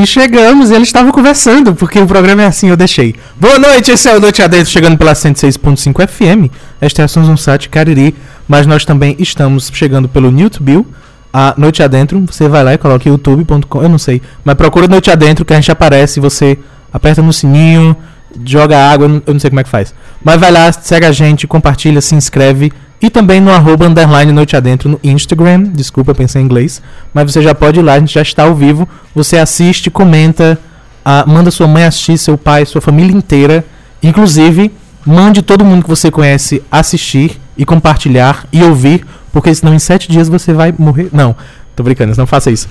E 0.00 0.06
chegamos 0.06 0.70
e 0.70 0.74
eles 0.74 0.88
estavam 0.88 1.12
conversando, 1.12 1.74
porque 1.74 1.98
o 1.98 2.06
programa 2.06 2.40
é 2.40 2.46
assim, 2.46 2.70
eu 2.70 2.76
deixei. 2.76 3.14
Boa 3.38 3.58
noite, 3.58 3.90
esse 3.90 4.08
é 4.08 4.16
o 4.16 4.18
Noite 4.18 4.40
Adentro, 4.40 4.70
chegando 4.70 4.96
pela 4.96 5.12
106.5 5.12 6.08
FM. 6.08 6.50
Esta 6.80 7.02
é 7.02 7.04
a 7.04 7.08
Sonsat 7.08 7.68
Cariri, 7.68 8.14
mas 8.48 8.66
nós 8.66 8.86
também 8.86 9.14
estamos 9.18 9.70
chegando 9.74 10.08
pelo 10.08 10.30
YouTube, 10.30 10.86
a 11.30 11.52
Noite 11.58 11.82
Adentro. 11.82 12.24
Você 12.30 12.48
vai 12.48 12.64
lá 12.64 12.72
e 12.72 12.78
coloca 12.78 13.06
youtube.com, 13.06 13.82
eu 13.82 13.90
não 13.90 13.98
sei, 13.98 14.22
mas 14.42 14.54
procura 14.54 14.88
Noite 14.88 15.10
Adentro 15.10 15.44
que 15.44 15.52
a 15.52 15.56
gente 15.56 15.70
aparece, 15.70 16.18
você 16.18 16.58
aperta 16.90 17.20
no 17.20 17.30
sininho, 17.30 17.94
joga 18.42 18.78
água, 18.78 19.06
eu 19.26 19.34
não 19.34 19.40
sei 19.40 19.50
como 19.50 19.60
é 19.60 19.64
que 19.64 19.68
faz. 19.68 19.94
Mas 20.24 20.40
vai 20.40 20.50
lá, 20.50 20.72
segue 20.72 21.04
a 21.04 21.12
gente, 21.12 21.46
compartilha, 21.46 22.00
se 22.00 22.14
inscreve 22.14 22.72
e 23.02 23.08
também 23.08 23.40
no 23.40 23.50
arroba 23.50 23.86
underline 23.86 24.30
noite 24.32 24.56
adentro 24.56 24.88
no 24.88 25.00
Instagram. 25.02 25.64
Desculpa, 25.64 26.14
pensei 26.14 26.42
em 26.42 26.44
inglês. 26.44 26.82
Mas 27.14 27.32
você 27.32 27.40
já 27.40 27.54
pode 27.54 27.80
ir 27.80 27.82
lá, 27.82 27.94
a 27.94 27.98
gente 27.98 28.12
já 28.12 28.22
está 28.22 28.42
ao 28.42 28.54
vivo. 28.54 28.88
Você 29.14 29.38
assiste, 29.38 29.90
comenta, 29.90 30.58
ah, 31.04 31.24
manda 31.26 31.50
sua 31.50 31.66
mãe 31.66 31.84
assistir, 31.84 32.18
seu 32.18 32.36
pai, 32.36 32.66
sua 32.66 32.80
família 32.80 33.16
inteira. 33.16 33.64
Inclusive, 34.02 34.70
mande 35.06 35.42
todo 35.42 35.64
mundo 35.64 35.82
que 35.82 35.88
você 35.88 36.10
conhece 36.10 36.62
assistir 36.70 37.40
e 37.56 37.64
compartilhar 37.64 38.46
e 38.52 38.62
ouvir, 38.62 39.06
porque 39.32 39.54
senão 39.54 39.74
em 39.74 39.78
sete 39.78 40.10
dias 40.10 40.28
você 40.28 40.52
vai 40.52 40.74
morrer. 40.78 41.08
Não, 41.12 41.34
tô 41.74 41.82
brincando, 41.82 42.14
não 42.16 42.26
faça 42.26 42.50
isso. 42.50 42.68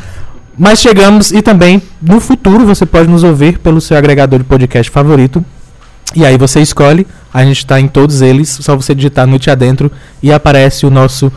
Mas 0.57 0.79
chegamos 0.79 1.31
e 1.31 1.41
também 1.41 1.81
no 2.01 2.19
futuro 2.19 2.65
você 2.65 2.85
pode 2.85 3.09
nos 3.09 3.23
ouvir 3.23 3.59
pelo 3.59 3.79
seu 3.79 3.97
agregador 3.97 4.39
de 4.39 4.45
podcast 4.45 4.91
favorito. 4.91 5.43
E 6.15 6.25
aí 6.25 6.37
você 6.37 6.59
escolhe, 6.61 7.05
a 7.33 7.43
gente 7.43 7.59
está 7.59 7.79
em 7.79 7.87
todos 7.87 8.21
eles, 8.21 8.49
só 8.61 8.75
você 8.75 8.95
digitar 8.95 9.27
noite 9.27 9.49
adentro 9.49 9.91
e 10.21 10.31
aparece 10.31 10.85
o 10.85 10.89
nosso 10.89 11.31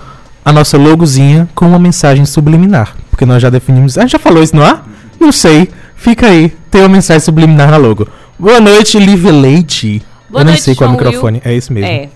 a 0.45 0.53
nossa 0.53 0.77
logozinha 0.77 1.49
com 1.55 1.67
uma 1.67 1.79
mensagem 1.79 2.25
subliminar, 2.25 2.97
porque 3.11 3.25
nós 3.25 3.41
já 3.41 3.49
definimos, 3.49 3.97
a 3.97 4.01
gente 4.01 4.13
já 4.13 4.19
falou 4.19 4.43
isso 4.43 4.57
no 4.57 4.65
ar? 4.65 4.85
Não 5.21 5.31
sei. 5.31 5.69
Fica 5.95 6.27
aí, 6.27 6.53
tem 6.69 6.81
uma 6.81 6.89
mensagem 6.89 7.21
subliminar 7.21 7.71
na 7.71 7.77
logo. 7.77 8.09
Boa 8.37 8.59
noite, 8.59 8.99
Live 8.99 9.31
Leite. 9.31 10.03
Boa 10.29 10.41
Eu 10.41 10.47
noite, 10.47 10.63
sei 10.63 10.75
qual 10.75 10.91
é 10.91 10.93
o 10.93 10.97
microfone, 10.97 11.41
é 11.45 11.55
esse 11.55 11.73
mesmo. 11.73 11.89
É, 11.89 12.09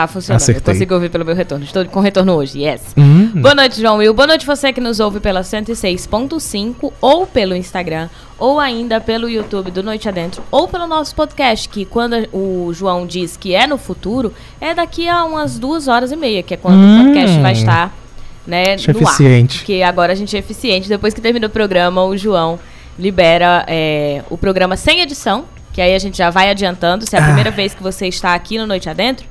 tá 0.00 0.06
funcionando. 0.06 0.40
Acertei. 0.42 0.60
Eu 0.72 0.74
consigo 0.74 0.94
ouvir 0.94 1.10
pelo 1.10 1.24
meu 1.24 1.34
retorno. 1.34 1.64
Estou 1.64 1.84
com 1.86 2.00
retorno 2.00 2.34
hoje, 2.34 2.60
yes. 2.62 2.82
Hum. 2.96 3.32
Boa 3.34 3.54
noite, 3.54 3.80
João 3.80 3.96
Will. 3.98 4.14
Boa 4.14 4.26
noite 4.26 4.46
você 4.46 4.72
que 4.72 4.80
nos 4.80 5.00
ouve 5.00 5.18
pela 5.20 5.42
106.5 5.42 6.92
ou 7.00 7.26
pelo 7.26 7.54
Instagram, 7.56 8.08
ou 8.38 8.60
ainda 8.60 9.00
pelo 9.00 9.28
YouTube 9.28 9.70
do 9.70 9.82
Noite 9.82 10.08
Adentro, 10.08 10.42
ou 10.50 10.68
pelo 10.68 10.86
nosso 10.86 11.14
podcast, 11.14 11.68
que 11.68 11.84
quando 11.84 12.14
o 12.32 12.72
João 12.72 13.06
diz 13.06 13.36
que 13.36 13.54
é 13.54 13.66
no 13.66 13.76
futuro, 13.78 14.32
é 14.60 14.74
daqui 14.74 15.08
a 15.08 15.24
umas 15.24 15.58
duas 15.58 15.88
horas 15.88 16.12
e 16.12 16.16
meia, 16.16 16.42
que 16.42 16.54
é 16.54 16.56
quando 16.56 16.76
Hum. 16.78 17.00
o 17.00 17.04
podcast 17.06 17.40
vai 17.40 17.52
estar 17.52 17.94
né, 18.46 18.74
Acho 18.74 18.92
no 18.92 18.98
ar. 18.98 19.02
eficiente. 19.02 19.58
Porque 19.58 19.82
agora 19.82 20.12
a 20.12 20.16
gente 20.16 20.34
é 20.34 20.38
eficiente. 20.38 20.88
Depois 20.88 21.12
que 21.12 21.20
termina 21.20 21.46
o 21.46 21.50
programa, 21.50 22.02
o 22.04 22.16
João 22.16 22.58
libera 22.98 23.64
é, 23.68 24.22
o 24.30 24.38
programa 24.38 24.76
sem 24.76 25.00
edição, 25.00 25.44
que 25.72 25.80
aí 25.82 25.94
a 25.94 25.98
gente 25.98 26.16
já 26.16 26.30
vai 26.30 26.48
adiantando. 26.50 27.06
Se 27.06 27.14
é 27.14 27.18
a 27.18 27.22
Ah. 27.22 27.26
primeira 27.26 27.50
vez 27.50 27.74
que 27.74 27.82
você 27.82 28.06
está 28.08 28.34
aqui 28.34 28.56
no 28.58 28.66
Noite 28.66 28.88
Adentro, 28.88 29.26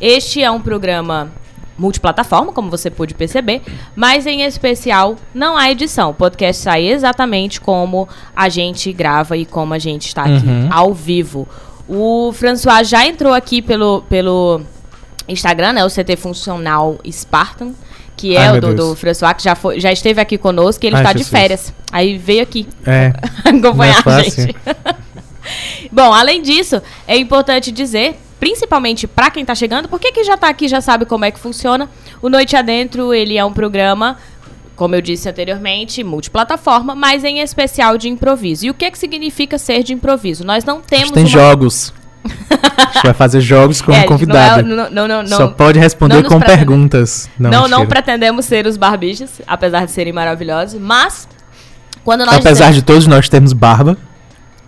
este 0.00 0.42
é 0.42 0.50
um 0.50 0.60
programa 0.60 1.30
multiplataforma, 1.78 2.52
como 2.52 2.70
você 2.70 2.90
pôde 2.90 3.14
perceber, 3.14 3.62
mas 3.96 4.26
em 4.26 4.42
especial 4.42 5.16
não 5.34 5.56
há 5.56 5.70
edição. 5.70 6.10
O 6.10 6.14
podcast 6.14 6.62
sai 6.62 6.86
exatamente 6.86 7.60
como 7.60 8.06
a 8.36 8.48
gente 8.50 8.92
grava 8.92 9.36
e 9.36 9.46
como 9.46 9.72
a 9.72 9.78
gente 9.78 10.06
está 10.08 10.22
aqui, 10.24 10.46
Uhum. 10.46 10.68
ao 10.70 10.92
vivo. 10.92 11.48
O 11.88 12.32
François 12.34 12.86
já 12.86 13.06
entrou 13.06 13.32
aqui 13.32 13.62
pelo, 13.62 14.02
pelo 14.08 14.60
Instagram, 15.26 15.72
né? 15.72 15.84
O 15.84 15.88
CT 15.88 16.16
Funcional 16.16 16.98
Spartan, 17.10 17.72
que 18.14 18.36
é 18.36 18.48
Ai, 18.48 18.58
o 18.58 18.60
do, 18.60 18.74
do 18.74 18.94
François, 18.94 19.32
que 19.34 19.42
já, 19.42 19.54
foi, 19.54 19.80
já 19.80 19.90
esteve 19.90 20.20
aqui 20.20 20.36
conosco 20.36 20.84
e 20.84 20.88
ele 20.88 20.96
está 20.96 21.12
de 21.14 21.24
férias. 21.24 21.72
Aí 21.90 22.18
veio 22.18 22.42
aqui 22.42 22.68
É. 22.86 23.12
acompanhar 23.48 24.02
é 24.06 24.10
a 24.10 24.22
gente. 24.22 24.54
Bom, 25.90 26.12
além 26.12 26.42
disso, 26.42 26.80
é 27.06 27.16
importante 27.16 27.70
dizer, 27.72 28.16
principalmente 28.38 29.06
para 29.06 29.30
quem 29.30 29.44
tá 29.44 29.54
chegando, 29.54 29.88
porque 29.88 30.12
quem 30.12 30.24
já 30.24 30.36
tá 30.36 30.48
aqui 30.48 30.68
já 30.68 30.80
sabe 30.80 31.04
como 31.04 31.24
é 31.24 31.30
que 31.30 31.38
funciona. 31.38 31.88
O 32.22 32.28
Noite 32.28 32.56
Adentro, 32.56 33.12
ele 33.14 33.36
é 33.36 33.44
um 33.44 33.52
programa, 33.52 34.16
como 34.76 34.94
eu 34.94 35.00
disse 35.00 35.28
anteriormente, 35.28 36.02
multiplataforma, 36.04 36.94
mas 36.94 37.24
em 37.24 37.40
especial 37.40 37.98
de 37.98 38.08
improviso. 38.08 38.66
E 38.66 38.70
o 38.70 38.74
que 38.74 38.90
que 38.90 38.98
significa 38.98 39.58
ser 39.58 39.82
de 39.82 39.92
improviso? 39.92 40.44
Nós 40.44 40.64
não 40.64 40.78
A 40.78 40.80
temos 40.80 41.06
gente 41.08 41.14
tem 41.14 41.24
uma... 41.24 41.28
jogos. 41.30 41.92
A 42.80 42.92
gente 42.92 43.02
vai 43.04 43.14
fazer 43.14 43.40
jogos 43.40 43.80
com 43.80 43.92
É, 43.92 43.96
gente 44.00 44.08
convidado. 44.08 44.62
Não, 44.62 44.84
é- 44.84 44.90
não, 44.90 45.08
não, 45.08 45.26
Só 45.26 45.48
pode 45.48 45.78
responder 45.78 46.22
com 46.22 46.38
pretende- 46.38 46.56
perguntas. 46.58 47.30
Não, 47.38 47.50
não, 47.50 47.68
não 47.68 47.86
pretendemos 47.86 48.44
ser 48.44 48.66
os 48.66 48.76
barbichas, 48.76 49.40
apesar 49.46 49.86
de 49.86 49.92
serem 49.92 50.12
maravilhosos, 50.12 50.78
mas 50.80 51.26
quando 52.04 52.24
nós 52.26 52.36
Apesar 52.36 52.72
de 52.72 52.82
todos 52.82 53.06
nós 53.06 53.28
termos 53.28 53.52
barba, 53.52 53.96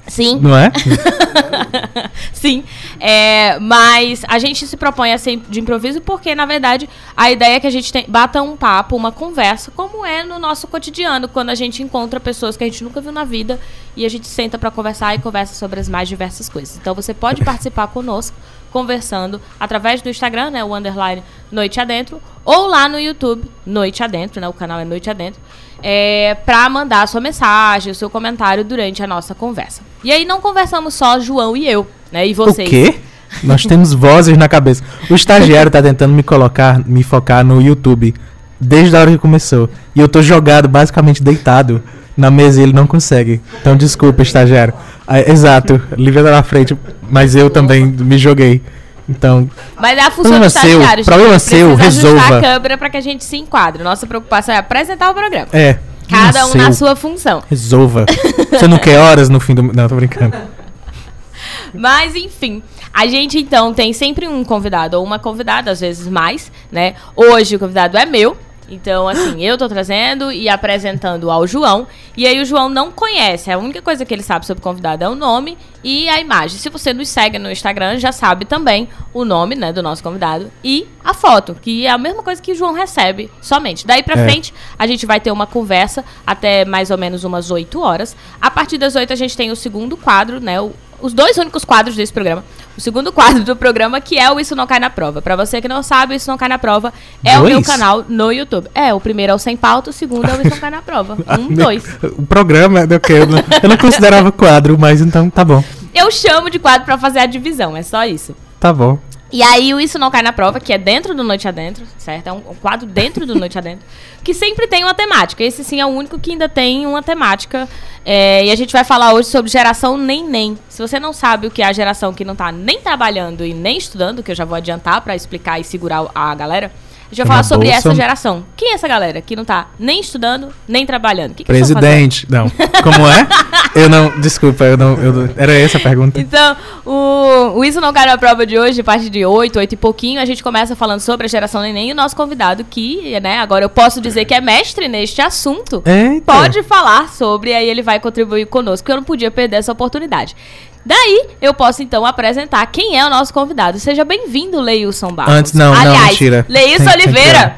Sim, 0.07 0.41
não 0.41 0.57
é? 0.57 0.71
Sim, 2.33 2.65
é, 2.99 3.59
mas 3.61 4.25
a 4.29 4.39
gente 4.39 4.67
se 4.67 4.77
propõe 4.77 5.13
a 5.13 5.19
ser 5.19 5.37
de 5.49 5.61
improviso 5.61 6.01
porque, 6.01 6.35
na 6.35 6.45
verdade, 6.45 6.89
a 7.17 7.31
ideia 7.31 7.57
é 7.57 7.61
que 7.61 7.67
a 7.67 7.71
gente 7.71 7.93
tem, 7.93 8.05
bata 8.09 8.43
um 8.43 8.57
papo, 8.57 8.97
uma 8.97 9.13
conversa, 9.13 9.71
como 9.71 10.05
é 10.05 10.25
no 10.25 10.39
nosso 10.39 10.67
cotidiano, 10.67 11.29
quando 11.29 11.51
a 11.51 11.55
gente 11.55 11.83
encontra 11.83 12.19
pessoas 12.19 12.57
que 12.57 12.65
a 12.65 12.67
gente 12.67 12.83
nunca 12.83 13.01
viu 13.01 13.13
na 13.13 13.25
vida 13.25 13.61
e 13.97 14.05
a 14.05 14.09
gente 14.09 14.27
senta 14.27 14.59
pra 14.59 14.71
conversar 14.71 15.15
e 15.15 15.19
conversa 15.19 15.55
sobre 15.55 15.79
as 15.79 15.89
mais 15.89 16.09
diversas 16.09 16.49
coisas. 16.49 16.77
Então 16.77 16.95
você 16.95 17.15
pode 17.15 17.43
participar 17.45 17.87
conosco, 17.87 18.37
conversando 18.73 19.41
através 19.61 20.03
do 20.03 20.09
Instagram, 20.09 20.51
né, 20.51 20.65
o 20.65 20.75
underline 20.75 21.23
Noite 21.51 21.79
Adentro, 21.79 22.21
ou 22.45 22.67
lá 22.67 22.89
no 22.89 22.99
YouTube, 22.99 23.49
Noite 23.65 24.03
Adentro, 24.03 24.41
né, 24.41 24.49
o 24.49 24.53
canal 24.53 24.81
é 24.81 24.85
Noite 24.85 25.09
Adentro, 25.09 25.41
é, 25.83 26.35
para 26.47 26.69
mandar 26.69 27.03
a 27.03 27.07
sua 27.07 27.21
mensagem, 27.21 27.93
o 27.93 27.95
seu 27.95 28.11
comentário 28.11 28.65
durante 28.65 29.03
a 29.03 29.07
nossa 29.07 29.35
conversa. 29.35 29.92
E 30.05 30.11
aí 30.11 30.25
não 30.25 30.41
conversamos 30.41 30.95
só 30.95 31.19
João 31.21 31.57
e 31.57 31.69
eu, 31.69 31.87
né, 32.11 32.27
e 32.27 32.35
vocês. 32.35 32.67
O 32.69 32.71
quê? 32.71 32.97
Nós 33.43 33.65
temos 33.65 33.93
vozes 33.95 34.37
na 34.37 34.49
cabeça. 34.49 34.83
O 35.09 35.15
estagiário 35.15 35.71
tá 35.71 35.83
tentando 35.83 36.13
me 36.13 36.23
colocar, 36.23 36.81
me 36.87 37.03
focar 37.03 37.45
no 37.45 37.63
YouTube 37.63 38.15
desde 38.61 38.95
a 38.97 39.01
hora 39.01 39.11
que 39.11 39.19
começou. 39.19 39.71
E 39.95 40.01
eu 40.01 40.09
tô 40.09 40.23
jogado, 40.23 40.69
basicamente 40.69 41.23
deitado 41.23 41.83
na 42.17 42.31
mesa 42.31 42.61
e 42.61 42.65
ele 42.65 42.73
não 42.73 42.87
consegue. 42.87 43.41
Então 43.61 43.77
desculpa, 43.77 44.23
estagiário. 44.23 44.75
Ah, 45.07 45.21
exato, 45.21 45.81
Lívia 45.97 46.23
tá 46.23 46.31
na 46.31 46.43
frente, 46.43 46.77
mas 47.11 47.35
eu 47.35 47.49
também 47.49 47.85
me 47.87 48.19
joguei. 48.19 48.63
Então, 49.09 49.51
Mas 49.81 49.99
é 49.99 50.03
a 50.03 50.11
função 50.11 50.39
do 50.39 50.47
estagiário. 50.47 50.85
seu, 50.85 50.97
gente. 50.97 51.05
problema 51.05 51.39
seu, 51.39 51.75
resolva. 51.75 52.39
a 52.39 52.41
câmera 52.41 52.79
para 52.79 52.89
que 52.89 52.97
a 52.97 53.01
gente 53.01 53.25
se 53.25 53.37
enquadre. 53.37 53.83
Nossa 53.83 54.07
preocupação 54.07 54.55
é 54.55 54.59
apresentar 54.59 55.11
o 55.11 55.15
programa. 55.15 55.49
é. 55.53 55.79
Cada 56.09 56.47
um 56.47 56.51
seu, 56.51 56.61
na 56.61 56.73
sua 56.73 56.97
função. 56.97 57.43
Resolva. 57.49 58.07
Você 58.51 58.67
não 58.69 58.79
quer 58.79 58.99
horas 58.99 59.29
no 59.29 59.41
fim 59.41 59.55
do. 59.55 59.63
Não, 59.63 59.89
tô 59.89 59.97
brincando. 59.97 60.37
Mas, 61.75 62.15
enfim, 62.15 62.63
a 62.93 63.07
gente 63.07 63.39
então 63.39 63.73
tem 63.73 63.93
sempre 63.93 64.29
um 64.29 64.45
convidado 64.45 64.99
ou 64.99 65.05
uma 65.05 65.19
convidada, 65.19 65.71
às 65.71 65.81
vezes 65.81 66.07
mais, 66.07 66.53
né? 66.71 66.95
Hoje 67.17 67.57
o 67.57 67.59
convidado 67.59 67.97
é 67.97 68.05
meu. 68.05 68.37
Então, 68.75 69.07
assim, 69.07 69.43
eu 69.45 69.59
tô 69.59 69.69
trazendo 69.69 70.33
e 70.33 70.49
apresentando 70.49 71.31
ao 71.31 71.47
João. 71.47 71.87
E 72.17 72.27
aí 72.27 72.41
o 72.41 72.45
João 72.45 72.69
não 72.69 72.91
conhece. 72.91 73.51
A 73.51 73.59
única 73.59 73.83
coisa 73.83 74.05
que 74.05 74.15
ele 74.15 74.23
sabe 74.23 74.47
sobre 74.47 74.61
o 74.61 74.63
convidado 74.65 75.05
é 75.05 75.09
o 75.09 75.15
nome 75.15 75.59
e 75.85 76.09
a 76.09 76.19
imagem. 76.21 76.59
Se 76.59 76.69
você 76.71 76.95
nos 76.95 77.09
segue 77.09 77.39
no 77.39 77.51
Instagram, 77.51 77.99
já 77.99 78.13
sabe 78.13 78.45
também 78.47 78.89
o 79.13 79.25
nome, 79.25 79.55
né, 79.55 79.73
do 79.73 79.83
nosso 79.83 80.03
convidado 80.03 80.51
e 80.65 80.87
a 81.05 81.13
foto, 81.13 81.55
que 81.61 81.85
é 81.87 81.91
a 81.91 81.99
mesma 81.99 82.23
coisa 82.23 82.41
que 82.41 82.53
o 82.53 82.55
João 82.55 82.73
recebe 82.73 83.31
somente. 83.43 83.87
Daí 83.87 84.03
pra 84.03 84.19
É. 84.19 84.25
frente, 84.25 84.55
a 84.79 84.87
gente 84.87 85.05
vai 85.05 85.21
ter 85.21 85.31
uma 85.31 85.47
conversa 85.47 86.05
até 86.27 86.65
mais 86.65 86.91
ou 86.91 86.97
menos 86.97 87.25
umas 87.25 87.51
8 87.51 87.81
horas. 87.81 88.17
A 88.41 88.51
partir 88.51 88.79
das 88.79 88.95
8 88.97 89.13
a 89.13 89.17
gente 89.17 89.37
tem 89.37 89.51
o 89.51 89.57
segundo 89.57 89.97
quadro, 89.97 90.41
né? 90.41 90.61
o- 90.61 90.73
os 91.03 91.13
dois 91.13 91.37
únicos 91.37 91.65
quadros 91.65 91.97
desse 91.97 92.13
programa. 92.13 92.45
O 92.77 92.81
segundo 92.81 93.13
quadro 93.13 93.45
do 93.45 93.55
programa, 93.55 94.01
que 94.01 94.19
é 94.19 94.31
o 94.33 94.41
Isso 94.41 94.57
Não 94.57 94.67
Cai 94.67 94.81
na 94.81 94.89
Prova. 94.89 95.21
Pra 95.21 95.37
você 95.37 95.61
que 95.61 95.69
não 95.69 95.83
sabe, 95.83 96.15
o 96.15 96.17
Isso 96.17 96.31
Não 96.31 96.39
Cai 96.39 96.49
na 96.49 96.59
Prova 96.59 96.93
é 97.23 97.37
o 97.39 97.43
Dois? 97.43 97.53
meu 97.53 97.63
canal 97.63 98.05
no 98.09 98.33
YouTube. 98.33 98.69
É, 98.75 98.95
o 98.95 99.01
primeiro 99.01 99.33
é 99.33 99.35
o 99.35 99.39
Sem 99.39 99.57
Pauta, 99.57 99.91
o 99.91 99.93
segundo 99.93 100.27
é 100.27 100.33
o 100.33 100.41
Isso 100.41 100.51
Não 100.51 100.59
Cai 100.59 100.71
na 100.71 100.81
Prova. 100.81 101.19
Um, 101.39 101.55
dois. 101.55 101.85
O 102.17 102.25
programa 102.27 102.81
é 102.81 102.87
do 102.87 102.99
que 103.01 103.13
eu 103.13 103.27
não, 103.27 103.39
eu 103.63 103.69
não 103.69 103.77
considerava 103.77 104.31
quadro, 104.31 104.79
mas 104.79 105.01
então 105.01 105.29
tá 105.29 105.45
bom. 105.45 105.63
Eu 105.95 106.11
chamo 106.11 106.49
de 106.51 106.59
quadro 106.59 106.85
pra 106.85 106.97
fazer 106.97 107.19
a 107.21 107.27
divisão, 107.27 107.77
é 107.77 107.83
só 107.83 108.05
isso. 108.07 108.35
Tá 108.61 108.73
bom. 108.73 108.99
E 109.33 109.43
aí 109.43 109.73
o 109.73 109.81
Isso 109.81 109.99
Não 109.99 110.11
Cai 110.11 110.21
na 110.21 110.33
Prova, 110.33 110.61
que 110.61 110.73
é 110.73 110.79
dentro 110.79 111.15
do 111.15 111.25
Noite 111.25 111.49
Adentro, 111.49 111.87
certo? 111.97 112.27
É 112.27 112.33
um 112.33 112.43
um 112.53 112.55
quadro 112.55 112.87
dentro 112.87 113.27
do 113.27 113.35
Noite 113.35 113.59
Adentro, 113.59 113.85
que 114.23 114.33
sempre 114.33 114.67
tem 114.67 114.85
uma 114.85 114.95
temática. 114.95 115.43
Esse 115.43 115.65
sim 115.65 115.81
é 115.81 115.87
o 115.87 115.89
único 115.89 116.19
que 116.19 116.33
ainda 116.33 116.49
tem 116.49 116.87
uma 116.87 117.03
temática. 117.03 117.69
É, 118.05 118.45
e 118.45 118.51
a 118.51 118.57
gente 118.57 118.73
vai 118.73 118.85
falar 118.85 119.13
hoje 119.15 119.29
sobre 119.29 119.51
geração 119.51 119.97
nem-nem. 119.97 120.59
Se 120.69 120.81
você 120.81 121.01
não 121.01 121.13
sabe 121.13 121.47
o 121.47 121.51
que 121.51 121.63
é 121.63 121.67
a 121.67 121.73
geração 121.73 122.13
que 122.13 122.25
não 122.25 122.37
tá 122.37 122.53
nem 122.53 122.81
trabalhando 122.81 123.45
e 123.45 123.55
nem 123.55 123.79
estudando, 123.79 124.23
que 124.23 124.31
eu 124.31 124.35
já 124.35 124.45
vou 124.45 124.57
adiantar 124.57 125.01
pra 125.01 125.17
explicar 125.17 125.61
e 125.61 125.65
segurar 125.65 126.07
a 126.15 126.35
galera, 126.35 126.71
a 127.13 127.15
gente 127.15 127.27
vai 127.27 127.27
falar 127.27 127.43
sobre 127.43 127.69
bolsa. 127.69 127.89
essa 127.89 127.95
geração. 127.95 128.45
Quem 128.57 128.71
é 128.71 128.75
essa 128.75 128.89
galera 128.89 129.21
que 129.21 129.37
não 129.37 129.45
tá 129.45 129.69
nem 129.79 130.01
estudando, 130.01 130.49
nem 130.67 130.87
trabalhando? 130.87 131.33
O 131.33 131.35
que 131.35 131.45
que? 131.45 131.53
Presidente. 131.53 132.27
Não. 132.31 132.49
Como 132.83 133.07
é? 133.07 133.29
Eu 133.75 133.89
não, 133.89 134.21
desculpa, 134.21 134.65
eu 134.65 134.77
não, 134.77 134.95
eu 134.97 135.31
era 135.35 135.51
essa 135.55 135.79
a 135.79 135.81
pergunta. 135.81 136.21
Então, 136.21 136.55
o, 136.85 137.59
o 137.59 137.65
Isso 137.65 137.81
Não 137.81 137.91
Cai 137.91 138.05
na 138.05 138.19
Prova 138.19 138.45
de 138.45 138.59
hoje, 138.59 138.83
a 138.83 138.85
partir 138.85 139.09
de 139.09 139.25
8, 139.25 139.59
8 139.59 139.73
e 139.73 139.77
pouquinho, 139.77 140.21
a 140.21 140.27
gente 140.27 140.43
começa 140.43 140.77
falando 140.77 141.01
sobre 141.01 141.25
a 141.25 141.29
geração 141.29 141.63
neném 141.63 141.89
e 141.89 141.93
o 141.93 141.95
nosso 141.95 142.15
convidado, 142.15 142.65
que, 142.65 143.19
né, 143.21 143.39
agora 143.39 143.65
eu 143.65 143.71
posso 143.71 143.99
dizer 143.99 144.27
que 144.27 144.35
é 144.35 144.43
mestre 144.43 144.89
neste 144.89 145.23
assunto, 145.23 145.83
Eita. 145.87 146.31
pode 146.31 146.63
falar 146.65 147.09
sobre, 147.09 147.51
e 147.51 147.55
aí 147.55 147.67
ele 147.67 147.81
vai 147.81 147.99
contribuir 147.99 148.45
conosco, 148.45 148.85
porque 148.85 148.93
eu 148.93 148.97
não 148.97 149.05
podia 149.05 149.31
perder 149.31 149.57
essa 149.57 149.73
oportunidade. 149.73 150.37
Daí, 150.85 151.27
eu 151.41 151.55
posso 151.55 151.83
então 151.83 152.05
apresentar 152.05 152.67
quem 152.67 152.99
é 152.99 153.07
o 153.07 153.11
nosso 153.11 153.33
convidado. 153.33 153.79
Seja 153.79 154.05
bem-vindo, 154.05 154.61
Leilson 154.61 155.13
Barros. 155.13 155.33
Antes, 155.35 155.53
não, 155.53 155.73
não, 155.73 155.81
Aliás, 155.81 156.11
mentira. 156.11 156.45
Leilson 156.49 156.85
Tem- 156.85 156.93
tem 156.97 157.03
Oliveira. 157.05 157.57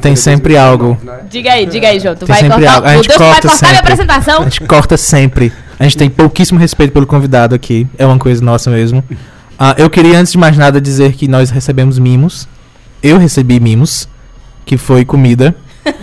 Tem 0.00 0.16
sempre 0.16 0.56
algo. 0.56 0.98
Diga 1.30 1.52
aí, 1.52 1.64
diga 1.64 1.88
aí, 1.88 2.00
João. 2.00 2.14
Tu 2.16 2.26
Tem 2.26 2.34
vai 2.34 2.50
cortar, 2.50 2.74
algo. 2.74 2.86
A 2.88 2.94
gente 2.96 3.06
Deus 3.08 3.16
tu 3.16 3.18
vai 3.20 3.28
corta 3.32 3.48
cortar 3.48 3.66
minha 3.66 3.74
sempre. 3.76 3.92
apresentação? 3.92 4.40
A 4.40 4.44
gente 4.44 4.60
corta 4.62 4.96
sempre. 4.96 5.52
A 5.78 5.84
gente 5.84 5.96
tem 5.96 6.10
pouquíssimo 6.10 6.58
respeito 6.58 6.92
pelo 6.92 7.06
convidado 7.06 7.54
aqui. 7.54 7.86
É 7.96 8.04
uma 8.04 8.18
coisa 8.18 8.44
nossa 8.44 8.70
mesmo. 8.70 9.04
Ah, 9.58 9.74
eu 9.78 9.88
queria, 9.88 10.18
antes 10.18 10.32
de 10.32 10.38
mais 10.38 10.56
nada, 10.56 10.80
dizer 10.80 11.12
que 11.12 11.28
nós 11.28 11.50
recebemos 11.50 11.98
mimos. 11.98 12.48
Eu 13.02 13.18
recebi 13.18 13.60
mimos, 13.60 14.08
que 14.66 14.76
foi 14.76 15.04
comida. 15.04 15.54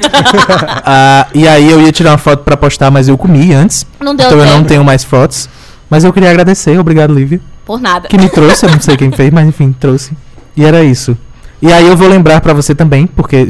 Ah, 0.87 1.27
e 1.33 1.47
aí 1.47 1.69
eu 1.69 1.81
ia 1.81 1.91
tirar 1.91 2.11
uma 2.11 2.17
foto 2.17 2.43
pra 2.43 2.55
postar, 2.55 2.89
mas 2.89 3.07
eu 3.07 3.17
comi 3.17 3.53
antes. 3.53 3.85
Não 3.99 4.15
deu 4.15 4.25
então 4.27 4.39
eu 4.39 4.45
não 4.45 4.57
tempo. 4.57 4.67
tenho 4.69 4.83
mais 4.83 5.03
fotos. 5.03 5.49
Mas 5.89 6.03
eu 6.03 6.13
queria 6.13 6.29
agradecer, 6.29 6.77
obrigado, 6.79 7.13
Lívia. 7.13 7.39
Por 7.65 7.79
nada. 7.79 8.07
Que 8.07 8.17
me 8.17 8.29
trouxe, 8.29 8.65
eu 8.65 8.71
não 8.71 8.79
sei 8.79 8.95
quem 8.97 9.11
fez, 9.11 9.31
mas 9.31 9.47
enfim, 9.47 9.75
trouxe. 9.79 10.13
E 10.55 10.63
era 10.63 10.83
isso. 10.83 11.17
E 11.61 11.71
aí 11.71 11.87
eu 11.87 11.95
vou 11.97 12.07
lembrar 12.07 12.41
pra 12.41 12.53
você 12.53 12.75
também, 12.75 13.07
porque 13.07 13.47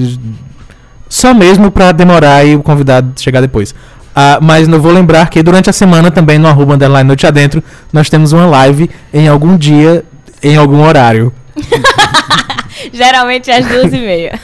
só 1.09 1.33
mesmo 1.33 1.71
pra 1.71 1.91
demorar 1.91 2.45
e 2.45 2.55
o 2.55 2.63
convidado 2.63 3.13
chegar 3.19 3.41
depois. 3.41 3.75
Ah, 4.15 4.39
mas 4.41 4.67
eu 4.67 4.81
vou 4.81 4.91
lembrar 4.91 5.29
que 5.29 5.43
durante 5.43 5.69
a 5.69 5.73
semana 5.73 6.09
também 6.09 6.39
no 6.39 6.47
arroba 6.47 6.75
underline 6.75 7.05
noite 7.07 7.27
adentro, 7.27 7.61
nós 7.91 8.09
temos 8.09 8.31
uma 8.31 8.45
live 8.45 8.89
em 9.13 9.27
algum 9.27 9.57
dia, 9.57 10.05
em 10.41 10.55
algum 10.55 10.81
horário. 10.81 11.33
Geralmente 12.93 13.51
às 13.51 13.65
duas 13.65 13.91
e 13.91 13.97
meia. 13.97 14.39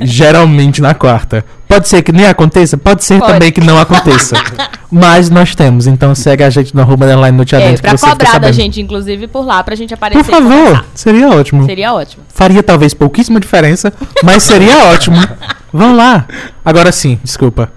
Geralmente 0.00 0.80
na 0.80 0.94
quarta. 0.94 1.44
Pode 1.72 1.88
ser 1.88 2.02
que 2.02 2.12
nem 2.12 2.26
aconteça, 2.26 2.76
pode 2.76 3.02
ser 3.02 3.18
Pode. 3.18 3.32
também 3.32 3.50
que 3.50 3.60
não 3.62 3.78
aconteça. 3.78 4.36
mas 4.92 5.30
nós 5.30 5.54
temos, 5.54 5.86
então 5.86 6.14
segue 6.14 6.44
a 6.44 6.50
gente 6.50 6.74
no 6.76 6.82
arroba 6.82 7.06
underline 7.06 7.34
noite 7.34 7.54
É, 7.54 7.58
adentro 7.58 7.80
pra 7.80 7.96
cobrar 7.96 8.38
da 8.38 8.52
gente, 8.52 8.78
inclusive, 8.78 9.26
por 9.26 9.46
lá, 9.46 9.64
pra 9.64 9.74
gente 9.74 9.94
aparecer 9.94 10.22
Por 10.22 10.30
favor, 10.30 10.84
seria 10.94 11.30
ótimo. 11.30 11.64
Seria 11.64 11.94
ótimo. 11.94 12.24
Faria 12.28 12.62
talvez 12.62 12.92
pouquíssima 12.92 13.40
diferença, 13.40 13.90
mas 14.22 14.42
seria 14.42 14.92
ótimo. 14.92 15.16
Vamos 15.72 15.96
lá. 15.96 16.26
Agora 16.62 16.92
sim, 16.92 17.18
desculpa. 17.24 17.72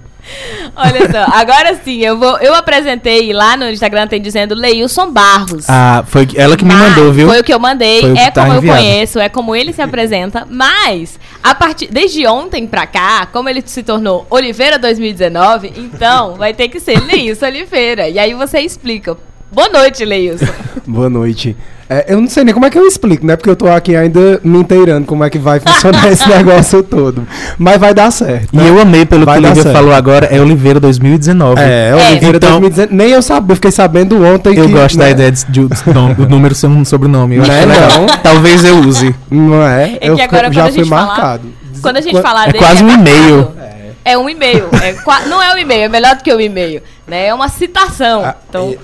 Olha 0.76 1.12
só, 1.12 1.32
agora 1.38 1.76
sim, 1.84 2.02
eu 2.02 2.18
vou. 2.18 2.38
Eu 2.40 2.54
apresentei 2.54 3.32
lá 3.32 3.56
no 3.56 3.70
Instagram, 3.70 4.08
tem 4.08 4.22
dizendo 4.22 4.56
Leilson 4.56 5.12
Barros. 5.12 5.66
Ah, 5.70 6.04
foi 6.08 6.28
ela 6.36 6.58
que 6.58 6.66
me 6.66 6.74
Mas 6.74 6.90
mandou, 6.90 7.14
viu? 7.14 7.28
Foi 7.28 7.40
o 7.40 7.44
que 7.44 7.54
eu 7.54 7.60
mandei, 7.60 8.02
que 8.02 8.20
é 8.20 8.32
tá 8.32 8.46
como 8.46 8.58
enviado. 8.58 8.80
eu 8.80 8.84
conheço, 8.84 9.20
é 9.20 9.30
como 9.30 9.56
ele 9.56 9.72
se 9.72 9.82
apresenta, 9.82 10.46
mas 10.50 11.20
a 11.44 11.54
partir 11.56 11.88
desde 11.92 12.26
ontem 12.28 12.68
pra 12.68 12.86
cá, 12.86 13.28
como 13.32 13.48
ele 13.48 13.64
se 13.66 13.84
tornou 13.84 14.26
Oliveira 14.30 14.78
2019, 14.78 15.74
então 15.78 16.36
vai 16.36 16.54
ter 16.54 16.68
que 16.68 16.80
ser 16.80 17.00
Leilson 17.06 17.46
Oliveira. 17.46 18.10
E 18.10 18.20
aí 18.20 18.34
você 18.34 18.60
explica. 18.60 19.18
Boa 19.52 19.70
noite, 19.70 20.04
Leilson. 20.04 20.46
Boa 20.86 21.10
noite. 21.10 21.56
É, 21.88 22.06
eu 22.14 22.20
não 22.20 22.28
sei 22.28 22.44
nem 22.44 22.54
como 22.54 22.66
é 22.66 22.70
que 22.70 22.78
eu 22.80 22.86
explico, 22.88 23.26
né? 23.26 23.36
Porque 23.36 23.50
eu 23.50 23.56
tô 23.56 23.68
aqui 23.68 23.96
ainda 23.96 24.40
me 24.44 24.58
inteirando 24.58 25.06
como 25.06 25.24
é 25.24 25.30
que 25.30 25.38
vai 25.38 25.60
funcionar 25.60 26.08
esse 26.12 26.28
negócio 26.28 26.82
todo. 26.82 27.26
Mas 27.60 27.78
vai 27.80 27.94
dar 27.94 28.10
certo. 28.12 28.50
E 28.54 28.68
eu 28.68 28.80
amei 28.82 29.06
pelo 29.06 29.24
Vai 29.24 29.40
que 29.40 29.46
o 29.46 29.48
Lívia 29.48 29.64
certo. 29.64 29.76
falou 29.76 29.94
agora, 29.94 30.26
é 30.26 30.42
Oliveira 30.42 30.80
2019. 30.80 31.62
É, 31.62 31.90
É. 31.90 31.96
Oliveira 32.10 32.38
Então- 32.38 32.60
2019. 32.60 32.96
Nem 32.96 33.12
eu 33.14 33.22
sabia, 33.22 33.52
eu 33.52 33.56
fiquei 33.56 33.72
sabendo 33.72 34.26
ontem 34.26 34.58
Eu 34.58 34.66
que. 34.66 34.72
gosto 34.74 34.98
da 34.98 35.06
né, 35.06 35.12
ideia 35.12 35.32
de, 35.32 35.46
de, 35.46 35.62
do, 35.62 36.16
do 36.16 36.28
número 36.30 36.56
ser 36.56 36.68
um 36.68 36.84
sobrenome. 36.84 37.36
Eu 37.36 37.44
Né, 37.44 37.48
que 37.48 37.54
é 37.54 37.66
legal. 37.66 37.90
não? 38.00 38.06
Talvez 38.24 38.66
eu 38.66 38.80
use. 38.80 39.16
Não 39.30 39.62
é? 39.68 39.98
É 40.02 40.10
eu 40.10 40.16
que 40.16 40.22
agora 40.24 40.52
já 40.52 40.64
quando 40.64 40.68
a 40.70 40.72
fui 40.74 40.80
gente 40.84 40.90
falar- 40.90 41.06
marcado. 41.08 41.44
Quando 41.82 41.98
a 41.98 42.02
gente 42.02 42.22
falar 42.22 42.44
É 42.44 42.52
dele. 42.52 42.58
quase 42.58 42.84
um 42.84 42.88
marcado. 42.88 43.10
e-mail. 43.10 43.52
É 43.62 43.75
um 44.18 44.30
e-mail. 44.30 44.70
É 44.84 44.94
qua- 44.94 45.22
não 45.22 45.42
é 45.42 45.54
um 45.54 45.58
e-mail, 45.58 45.84
é 45.86 45.90
melhor 45.90 46.16
do 46.16 46.24
que 46.24 46.32
um 46.34 46.40
e-mail. 46.40 46.82
Né? 47.08 47.28
É 47.28 47.34
uma 47.34 47.50
citação. 47.50 48.24
Ah, 48.26 48.36
Então, 48.50 48.76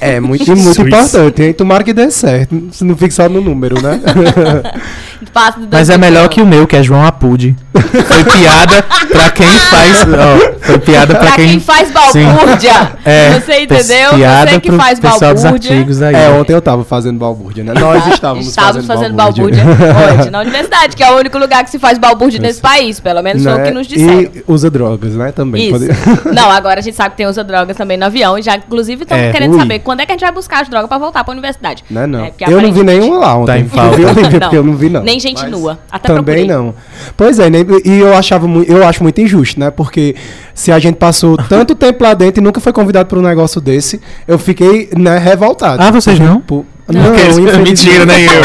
É, 0.00 0.14
é 0.16 0.20
muito, 0.20 0.44
e 0.44 0.54
muito 0.54 0.80
importante, 0.82 1.42
hein? 1.42 1.52
Tomara 1.52 1.82
que 1.82 1.92
dê 1.92 2.10
certo. 2.10 2.68
Se 2.72 2.84
não 2.84 2.96
só 3.12 3.28
no 3.28 3.40
número, 3.40 3.80
né? 3.82 4.00
passa 5.26 5.60
do 5.60 5.68
Mas 5.70 5.90
é 5.90 5.98
melhor 5.98 6.28
que 6.28 6.40
o 6.40 6.46
meu, 6.46 6.66
que 6.66 6.76
é 6.76 6.82
João 6.82 7.04
Apude. 7.04 7.56
Foi 7.72 8.24
piada 8.24 8.82
pra 9.10 9.30
quem 9.30 9.46
faz. 9.70 10.02
ó, 10.02 10.58
foi 10.60 10.78
piada 10.78 11.14
pra, 11.14 11.26
Pra 11.28 11.36
quem 11.36 11.60
faz 11.60 11.88
Sim. 12.12 12.24
balbúrdia. 12.24 12.92
É, 13.04 13.30
Você 13.40 13.62
entendeu? 13.62 14.14
Piada 14.14 14.50
Você 14.52 14.60
que 14.60 14.68
pro 14.68 14.78
faz 14.78 14.98
pessoal 15.00 15.34
dos 15.34 15.42
balbúrdia. 15.42 15.72
artigos 15.72 16.02
aí. 16.02 16.14
é, 16.14 16.28
ontem 16.30 16.52
eu 16.52 16.60
tava 16.62 16.84
fazendo 16.84 17.18
balbúrdia, 17.18 17.62
né? 17.64 17.72
Nós 17.78 18.06
estávamos, 18.08 18.46
Estávamos 18.48 18.86
fazendo 18.86 19.14
balbúrdia. 19.14 19.64
balbúrdia 19.64 20.18
hoje, 20.20 20.30
na 20.30 20.40
universidade, 20.40 20.96
que 20.96 21.02
é 21.02 21.10
o 21.10 21.16
único 21.18 21.38
lugar 21.38 21.62
que 21.64 21.70
se 21.70 21.78
faz 21.78 21.98
balbúrdia 21.98 22.40
nesse 22.40 22.60
país. 22.60 22.98
Pelo 23.00 23.22
menos 23.22 23.42
foi 23.42 23.52
o 23.52 23.58
Né? 23.58 23.64
que 23.64 23.70
nos 23.70 23.86
disseram. 23.86 24.20
E 24.20 24.44
usa 24.46 24.70
drogas, 24.70 25.14
né? 25.14 25.32
Também. 25.32 25.70
Isso. 25.70 25.86
Pode- 25.86 26.34
Não, 26.34 26.50
agora 26.50 26.80
a 26.80 26.82
gente 26.82 26.96
sabe 26.96 27.10
que 27.10 27.16
tem 27.18 27.26
usa 27.26 27.44
drogas 27.44 27.76
também 27.76 27.96
no 27.96 28.06
avião. 28.06 28.36
E 28.38 28.42
já, 28.42 28.56
inclusive, 28.56 29.02
estamos 29.04 29.24
É. 29.24 29.32
querendo 29.32 29.52
Ui. 29.54 29.58
saber 29.60 29.78
quando 29.80 30.00
é 30.00 30.06
que 30.06 30.12
a 30.12 30.14
gente 30.14 30.22
vai 30.22 30.32
buscar 30.32 30.62
as 30.62 30.68
drogas 30.68 30.88
pra 30.88 30.98
voltar 30.98 31.24
pra 31.24 31.32
universidade. 31.32 31.84
Não 31.90 32.02
é 32.02 32.06
não. 32.06 32.24
É, 32.24 32.32
eu 32.48 32.60
não 32.60 32.72
vi 32.72 32.82
nenhuma 32.82 33.18
lá 33.18 33.34
ontem. 33.36 33.46
Tá 33.46 33.58
em 33.58 33.68
falta. 33.68 33.98
Não, 33.98 34.14
porque 34.40 34.56
eu 34.56 34.62
não 34.64 34.74
vi 34.74 34.88
não. 34.88 35.02
Nem 35.08 35.18
gente 35.20 35.40
Mas 35.42 35.50
nua. 35.50 35.78
Até 35.90 36.08
Também 36.08 36.46
procurei. 36.46 36.46
não. 36.46 36.74
Pois 37.16 37.38
é, 37.38 37.48
né? 37.48 37.58
e 37.84 37.98
eu 37.98 38.14
achava 38.16 38.46
eu 38.66 38.86
acho 38.86 39.02
muito 39.02 39.20
injusto, 39.20 39.58
né? 39.58 39.70
Porque 39.70 40.14
se 40.54 40.70
a 40.70 40.78
gente 40.78 40.96
passou 40.96 41.36
tanto 41.48 41.74
tempo 41.74 42.02
lá 42.04 42.14
dentro 42.14 42.40
e 42.42 42.44
nunca 42.44 42.60
foi 42.60 42.72
convidado 42.72 43.08
para 43.08 43.18
um 43.18 43.22
negócio 43.22 43.60
desse, 43.60 44.00
eu 44.26 44.38
fiquei, 44.38 44.90
né, 44.96 45.16
revoltado. 45.18 45.82
Ah, 45.82 45.90
vocês 45.90 46.18
não? 46.18 46.40
Por- 46.40 46.64
Não. 46.88 47.02
Não. 47.02 47.62
Mentira, 47.62 48.04
nem 48.06 48.24
eu. 48.24 48.42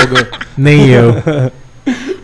Nem 0.58 0.88
eu. 0.90 1.16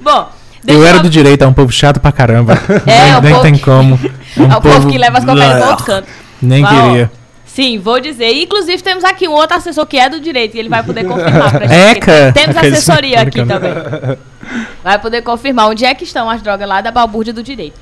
Bom, 0.02 0.28
deixa 0.64 0.82
Eu 0.82 0.86
era 0.86 1.00
do 1.00 1.10
direito, 1.10 1.44
é 1.44 1.48
um 1.48 1.54
povo 1.54 1.72
chato 1.72 2.00
pra 2.00 2.12
caramba. 2.12 2.54
É, 2.86 3.04
nem 3.06 3.16
o 3.18 3.22
nem 3.22 3.32
povo 3.34 3.44
tem 3.44 3.54
que- 3.54 3.60
como. 3.62 4.00
Um 4.38 4.44
É 4.52 4.56
o 4.58 4.62
povo 4.62 4.88
que 4.88 4.98
leva 4.98 5.18
as 5.18 5.26
cocainas 5.26 5.58
pra 5.58 5.70
outro 5.72 5.86
canto. 5.86 6.08
Nem 6.42 6.62
Vai, 6.64 7.04
ó. 7.04 7.19
Sim, 7.54 7.80
vou 7.80 8.00
dizer. 8.00 8.32
Inclusive, 8.34 8.82
temos 8.82 9.04
aqui 9.04 9.28
um 9.28 9.32
outro 9.32 9.58
assessor 9.58 9.86
que 9.86 9.98
é 9.98 10.08
do 10.08 10.20
direito 10.20 10.56
e 10.56 10.60
ele 10.60 10.70
vai 10.70 10.84
poder 10.84 11.04
confirmar 11.06 11.52
pra 11.52 11.66
gente. 11.68 11.98
Eca! 11.98 12.32
Temos 12.32 12.56
assessoria 12.56 13.22
aqui 13.22 13.44
também. 13.46 13.74
Vai 14.84 14.98
poder 14.98 15.22
confirmar 15.22 15.68
onde 15.70 15.86
é 15.86 15.94
que 15.94 16.04
estão 16.04 16.28
as 16.28 16.42
drogas 16.42 16.68
lá 16.68 16.82
da 16.82 16.90
balbúrdia 16.90 17.32
do 17.34 17.44
direito. 17.44 17.80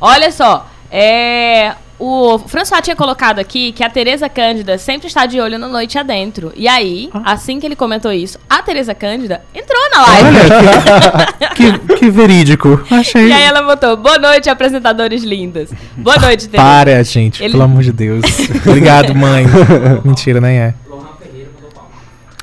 Olha 0.00 0.32
só, 0.32 0.66
é, 0.90 1.74
o 2.00 2.38
François 2.38 2.80
tinha 2.82 2.96
colocado 2.96 3.38
aqui 3.38 3.72
que 3.72 3.84
a 3.84 3.90
Tereza 3.90 4.28
Cândida 4.28 4.78
sempre 4.78 5.06
está 5.06 5.26
de 5.26 5.38
olho 5.38 5.58
no 5.58 5.68
Noite 5.68 5.98
Adentro. 5.98 6.50
E 6.56 6.66
aí, 6.66 7.10
Ah. 7.12 7.32
assim 7.32 7.60
que 7.60 7.66
ele 7.66 7.76
comentou 7.76 8.10
isso, 8.10 8.38
a 8.48 8.62
Tereza 8.62 8.94
Cândida 8.94 9.42
entrou 9.54 9.78
na 9.92 10.06
live. 10.06 10.28
Olha, 10.28 11.50
que, 11.54 11.96
que, 11.96 12.10
verídico. 12.10 12.80
Achei. 12.90 13.28
E 13.28 13.32
aí 13.32 13.42
ela 13.42 13.62
botou, 13.62 13.96
boa 13.96 14.18
noite, 14.18 14.48
apresentadores 14.48 15.22
lindas. 15.22 15.70
Boa 15.96 16.16
noite, 16.16 16.48
Tereza. 16.48 16.68
Para, 16.68 17.04
gente, 17.04 17.42
Ele- 17.42 17.52
pelo 17.52 17.62
amor 17.64 17.82
de 17.82 17.92
Deus. 17.92 18.22
Obrigado, 18.66 19.14
mãe. 19.14 19.44
Mentira, 20.04 20.40
nem 20.40 20.58
é. 20.58 20.74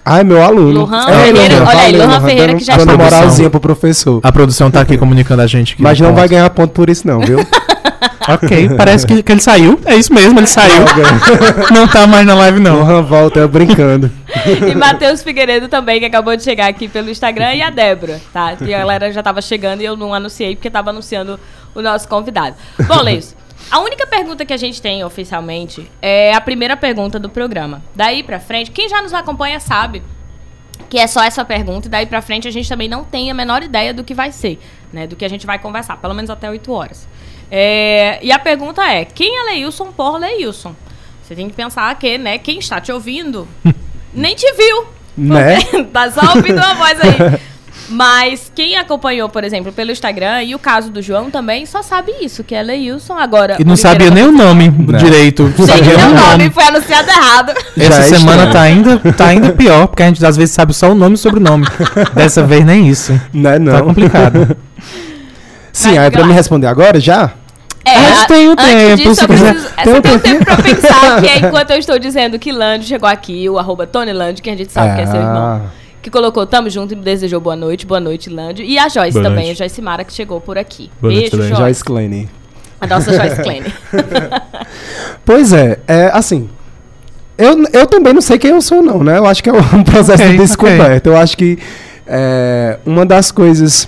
Ah, 0.10 0.20
é 0.20 0.24
meu 0.24 0.42
aluno. 0.42 0.86
Lohan 0.86 1.06
É, 1.10 1.26
Ferreira, 1.26 1.56
Lohan, 1.60 1.68
olha 1.68 1.80
aí, 1.82 1.92
valeu, 1.92 2.08
Lohan 2.08 2.22
Ferreira 2.22 2.48
dando- 2.48 2.58
que 2.60 2.64
já 2.64 2.78
dando 2.78 2.92
está- 2.94 3.04
moralzinha 3.04 3.50
pro 3.50 3.60
professor. 3.60 4.22
A 4.24 4.32
produção 4.32 4.72
tá 4.72 4.80
aqui 4.80 4.98
comunicando 4.98 5.42
a 5.42 5.48
gente. 5.48 5.76
que 5.76 5.82
Mas 5.84 6.00
não 6.00 6.14
vai 6.16 6.30
ganhar 6.30 6.50
ponto 6.52 6.72
por 6.72 6.90
isso 6.90 7.06
não, 7.06 7.20
viu? 7.20 7.40
Ok, 8.30 8.76
parece 8.76 9.08
que, 9.08 9.24
que 9.24 9.32
ele 9.32 9.40
saiu. 9.40 9.80
É 9.86 9.96
isso 9.96 10.14
mesmo, 10.14 10.38
ele 10.38 10.48
saiu. 10.48 10.84
não 11.74 11.88
tá 11.90 12.06
mais 12.06 12.26
na 12.26 12.34
live, 12.36 12.60
não. 12.60 13.04
Volta, 13.04 13.40
eu 13.40 13.48
brincando. 13.48 14.12
E 14.70 14.76
Matheus 14.76 15.24
Figueiredo 15.24 15.70
também, 15.70 16.00
que 16.00 16.06
acabou 16.06 16.36
de 16.36 16.44
chegar 16.44 16.68
aqui 16.68 16.90
pelo 16.90 17.10
Instagram, 17.10 17.56
e 17.56 17.62
a 17.62 17.70
Débora, 17.70 18.20
tá? 18.34 18.58
E 18.60 18.74
a 18.74 18.80
galera 18.80 19.12
já 19.14 19.24
tava 19.24 19.42
chegando 19.42 19.82
e 19.82 19.86
eu 19.86 19.96
não 19.96 20.14
anunciei 20.14 20.56
porque 20.56 20.70
tava 20.70 20.90
anunciando 20.90 21.40
o 21.74 21.82
nosso 21.82 22.08
convidado. 22.10 22.58
Bom, 22.86 23.02
Leis, 23.02 23.34
a 23.72 23.80
única 23.80 24.06
pergunta 24.06 24.46
que 24.46 24.54
a 24.54 24.58
gente 24.58 24.82
tem 24.82 25.04
oficialmente 25.04 25.90
é 26.02 26.34
a 26.34 26.42
primeira 26.42 26.76
pergunta 26.76 27.18
do 27.18 27.30
programa. 27.30 27.82
Daí 27.96 28.24
pra 28.24 28.40
frente, 28.40 28.72
quem 28.72 28.90
já 28.90 29.02
nos 29.02 29.14
acompanha 29.14 29.60
sabe 29.60 30.04
que 30.90 30.98
é 30.98 31.08
só 31.08 31.22
essa 31.24 31.44
pergunta, 31.44 31.88
e 31.88 31.92
daí 31.92 32.06
pra 32.06 32.22
frente 32.22 32.48
a 32.48 32.52
gente 32.52 32.68
também 32.68 32.88
não 32.88 33.04
tem 33.04 33.30
a 33.30 33.34
menor 33.34 33.62
ideia 33.64 33.94
do 33.94 34.04
que 34.04 34.14
vai 34.14 34.32
ser, 34.32 34.60
né? 34.92 35.06
Do 35.06 35.16
que 35.16 35.26
a 35.26 35.30
gente 35.30 35.46
vai 35.46 35.60
conversar, 35.60 35.98
pelo 35.98 36.14
menos 36.14 36.30
até 36.30 36.50
8 36.50 36.72
horas. 36.72 37.08
É, 37.52 38.20
e 38.22 38.32
a 38.32 38.40
pergunta 38.40 38.84
é: 38.84 39.06
quem 39.06 39.40
é 39.40 39.44
Leilson 39.52 39.86
por 39.96 40.18
Leilson? 40.20 40.76
Você 41.24 41.36
tem 41.36 41.50
que 41.50 41.56
pensar 41.56 41.94
que, 42.00 42.18
né, 42.18 42.38
quem 42.38 42.60
está 42.60 42.80
te 42.80 42.92
ouvindo 42.92 43.48
nem 44.14 44.36
te 44.36 44.52
viu. 44.54 44.86
Né? 45.18 45.58
tá 45.92 46.12
só 46.12 46.36
ouvindo 46.36 46.58
uma 46.58 46.74
voz 46.76 46.98
aí. 47.02 47.40
Mas 47.90 48.52
quem 48.54 48.76
acompanhou, 48.76 49.30
por 49.30 49.46
exemplo, 49.46 49.72
pelo 49.72 49.92
Instagram, 49.92 50.44
e 50.44 50.54
o 50.54 50.60
caso 50.60 50.90
do 50.90 51.02
João 51.02 51.32
também, 51.32 51.66
só 51.66 51.82
sabe 51.82 52.12
isso, 52.22 52.44
que 52.44 52.54
é 52.54 52.62
Leilson 52.62 53.14
agora. 53.14 53.56
E 53.60 53.64
não 53.64 53.78
sabia 53.78 54.10
nem 54.10 54.26
o 54.26 54.32
nome 54.32 54.70
Não. 54.70 54.98
direito. 55.00 55.54
Sim, 55.56 55.66
sabia 55.68 55.96
nem 55.96 56.06
o 56.06 56.14
nome 56.14 56.50
foi 56.50 56.64
anunciado 56.66 57.10
errado. 57.10 57.54
Essa 57.78 58.02
Já 58.02 58.08
é 58.16 58.20
semana 58.20 58.52
tá 58.52 58.62
ainda, 58.62 58.98
tá 59.14 59.28
ainda 59.28 59.54
pior, 59.54 59.88
porque 59.88 60.04
a 60.04 60.08
gente 60.08 60.26
às 60.26 60.36
vezes 60.36 60.54
sabe 60.54 60.74
só 60.74 60.92
o 60.92 60.96
nome 60.96 61.16
e 61.16 61.18
sobrenome. 61.18 61.66
Dessa 62.14 62.44
vez 62.44 62.66
nem 62.66 62.90
isso. 62.90 63.18
Não 63.32 63.50
é 63.52 63.54
Tá 63.54 63.60
não. 63.60 63.86
complicado. 63.86 64.58
Sim, 65.78 65.98
aí 65.98 66.10
pra 66.12 66.26
me 66.26 66.34
responder 66.34 66.68
agora, 66.68 67.00
já? 67.00 67.32
É, 67.86 67.96
A 67.96 68.02
gente 68.12 68.28
tem 68.28 68.48
o 68.50 68.52
antes 68.52 68.66
tempo, 68.66 68.96
disso, 68.98 69.24
eu 69.24 69.28
preciso, 69.28 69.54
Tem 69.76 69.86
você 69.86 69.98
um 69.98 70.02
tem 70.02 70.16
um 70.16 70.20
tempo 70.20 70.46
pra 70.46 70.58
pensar, 70.58 71.22
que 71.22 71.28
é 71.28 71.38
enquanto 71.48 71.72
eu 71.72 71.78
estou 71.78 71.98
dizendo 71.98 72.38
que 72.38 72.52
Lândio 72.52 72.88
chegou 72.88 73.08
aqui, 73.08 73.50
o 73.50 73.58
arroba 73.58 73.88
Tony 73.88 74.12
Lândio, 74.12 74.44
que 74.44 74.50
a 74.50 74.56
gente 74.58 74.72
sabe 74.72 74.96
que 74.96 75.02
é 75.02 75.06
seu 75.06 75.16
irmão, 75.22 75.62
que 76.02 76.10
colocou 76.10 76.46
tamo 76.46 76.70
junto 76.70 76.94
e 76.94 76.98
me 76.98 77.04
desejou 77.04 77.40
boa 77.40 77.56
noite, 77.56 77.86
boa 77.86 78.00
noite, 78.00 78.30
Lândio. 78.30 78.66
E 78.66 78.78
a 78.78 78.90
Joyce 78.90 79.14
Boa 79.14 79.24
também, 79.24 79.46
noite. 79.46 79.62
a 79.64 79.66
Joyce 79.66 79.82
Mara, 79.82 80.04
que 80.04 80.12
chegou 80.12 80.42
por 80.42 80.58
aqui. 80.58 80.90
Boa 81.00 81.14
noite, 81.14 81.30
Beijo, 81.30 81.38
Joyce. 81.38 81.50
Joyce. 81.50 81.62
Joyce 81.64 81.84
Kleine. 81.84 82.30
A 82.82 82.88
nossa 82.88 83.14
Joyce 83.14 83.36
Kleine. 83.44 83.74
Pois 85.26 85.54
é, 85.54 85.80
é 85.88 86.10
assim. 86.14 86.50
Eu, 87.38 87.64
eu 87.72 87.86
também 87.86 88.14
não 88.14 88.22
sei 88.22 88.38
quem 88.40 88.52
eu 88.52 88.62
sou, 88.62 88.82
não, 88.82 89.04
né? 89.04 89.18
Eu 89.18 89.26
acho 89.26 89.44
que 89.44 89.50
é 89.50 89.54
um 89.54 89.84
processo 89.86 90.24
Ok, 90.24 90.32
de 90.32 90.38
descoberta. 90.38 91.10
Eu 91.10 91.18
acho 91.18 91.38
que 91.38 91.58
é, 92.06 92.80
uma 92.86 93.06
das 93.06 93.32
coisas 93.32 93.88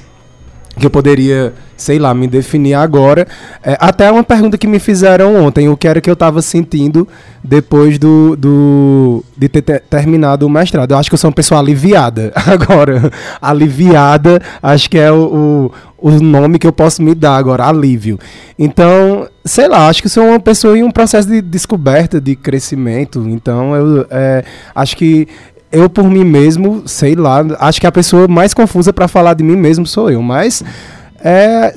que 0.80 0.86
eu 0.86 0.90
poderia, 0.90 1.54
sei 1.80 1.98
lá, 1.98 2.14
me 2.14 2.28
definir 2.28 2.74
agora. 2.74 3.26
É, 3.64 3.78
até 3.80 4.12
uma 4.12 4.24
pergunta 4.24 4.58
que 4.58 4.68
me 4.68 4.80
fizeram 4.80 5.36
ontem, 5.44 5.70
o 5.70 5.78
que 5.78 5.88
era 5.88 6.02
que 6.02 6.10
eu 6.10 6.14
estava 6.14 6.42
sentindo 6.42 7.08
depois 7.44 7.98
do, 7.98 8.36
do 8.36 9.24
de 9.38 9.48
ter 9.48 9.62
te- 9.62 9.80
terminado 9.90 10.46
o 10.46 10.50
mestrado. 10.50 10.92
Eu 10.92 10.98
acho 10.98 11.10
que 11.10 11.14
eu 11.14 11.18
sou 11.18 11.30
uma 11.30 11.36
pessoa 11.36 11.60
aliviada 11.60 12.32
agora. 12.46 13.12
aliviada, 13.42 14.42
acho 14.62 14.90
que 14.90 14.98
é 14.98 15.12
o, 15.12 15.72
o, 15.98 16.10
o 16.10 16.12
nome 16.20 16.60
que 16.60 16.68
eu 16.68 16.74
posso 16.74 17.02
me 17.02 17.16
dar 17.16 17.38
agora, 17.38 17.66
alívio. 17.66 18.20
Então, 18.58 19.28
sei 19.46 19.68
lá, 19.68 19.88
acho 19.88 20.02
que 20.02 20.10
sou 20.10 20.26
uma 20.26 20.40
pessoa 20.40 20.78
em 20.78 20.84
um 20.84 20.92
processo 20.92 21.30
de 21.30 21.42
descoberta, 21.42 22.20
de 22.20 22.36
crescimento. 22.36 23.26
Então, 23.28 23.74
eu 23.74 24.06
é, 24.10 24.44
acho 24.76 24.98
que 24.98 25.28
eu 25.72 25.90
por 25.90 26.10
mim 26.10 26.24
mesmo, 26.24 26.84
sei 26.86 27.16
lá, 27.16 27.46
acho 27.60 27.80
que 27.80 27.88
a 27.88 27.92
pessoa 27.92 28.28
mais 28.28 28.54
confusa 28.54 28.92
pra 28.92 29.08
falar 29.08 29.36
de 29.36 29.44
mim 29.44 29.56
mesmo 29.56 29.86
sou 29.86 30.10
eu, 30.10 30.22
mas 30.22 30.64
é, 31.24 31.74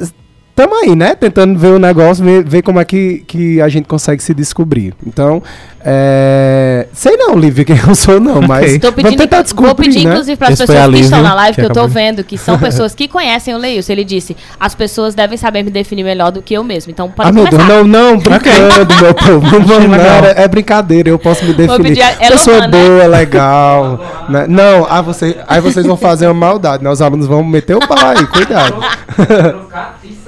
tamo 0.54 0.74
aí, 0.82 0.94
né? 0.94 1.14
Tentando 1.14 1.58
ver 1.58 1.68
o 1.68 1.78
negócio, 1.78 2.24
ver, 2.24 2.44
ver 2.44 2.62
como 2.62 2.80
é 2.80 2.84
que, 2.84 3.24
que 3.26 3.60
a 3.60 3.68
gente 3.68 3.86
consegue 3.86 4.22
se 4.22 4.32
descobrir. 4.34 4.94
Então, 5.06 5.42
é, 5.84 6.86
sei 6.92 7.16
não, 7.16 7.34
Lívia, 7.36 7.64
quem 7.64 7.76
eu 7.76 7.94
sou 7.94 8.20
não, 8.20 8.40
mas 8.40 8.74
Tô 8.78 8.90
vamos 8.90 9.02
pedindo, 9.02 9.18
tentar 9.18 9.36
vou 9.38 9.42
descobrir, 9.44 9.86
pedir, 9.88 10.04
né? 10.04 10.10
inclusive, 10.12 10.36
para 10.36 10.48
as 10.48 10.58
pessoas 10.58 10.90
que 10.94 11.00
estão 11.00 11.22
na 11.22 11.34
live, 11.34 11.56
que 11.56 11.60
que 11.62 11.66
eu 11.66 11.70
tô 11.72 11.80
acabou. 11.80 11.88
vendo, 11.94 12.22
que 12.22 12.38
são 12.38 12.56
pessoas 12.60 12.94
que 12.94 13.08
conhecem 13.08 13.54
o 13.54 13.58
Leilson. 13.58 13.92
Ele 13.92 14.04
disse, 14.04 14.36
as 14.60 14.74
pessoas 14.74 15.14
devem 15.14 15.36
saber 15.36 15.62
me 15.62 15.70
definir 15.70 16.04
melhor 16.04 16.30
do 16.30 16.40
que 16.40 16.54
eu 16.54 16.62
mesmo. 16.62 16.92
Então, 16.92 17.10
pode 17.10 17.28
Ah, 17.28 17.32
meu 17.32 17.46
começar. 17.46 17.66
Deus, 17.66 17.86
não, 17.86 18.12
não, 18.12 18.18
brincando, 18.18 18.94
meu 19.02 19.14
povo. 19.40 19.58
Não, 19.58 19.88
não, 19.88 19.96
é, 19.96 20.34
é 20.44 20.48
brincadeira, 20.48 21.08
eu 21.08 21.18
posso 21.18 21.44
me 21.44 21.52
definir. 21.52 21.82
pedir 21.82 22.02
a 22.02 22.12
Pessoa 22.14 22.58
Elomã, 22.58 22.68
né? 22.68 22.88
boa, 22.88 23.06
legal. 23.06 24.26
né? 24.28 24.46
Não, 24.48 24.86
ah, 24.88 25.02
você, 25.02 25.36
aí 25.48 25.60
vocês 25.60 25.84
vão 25.84 25.96
fazer 25.96 26.26
uma 26.26 26.34
maldade, 26.34 26.84
né? 26.84 26.90
Os 26.90 27.02
alunos 27.02 27.26
vão 27.26 27.42
meter 27.42 27.74
o 27.76 27.80
pau 27.80 27.98
aí, 27.98 28.24
cuidado. 28.26 28.76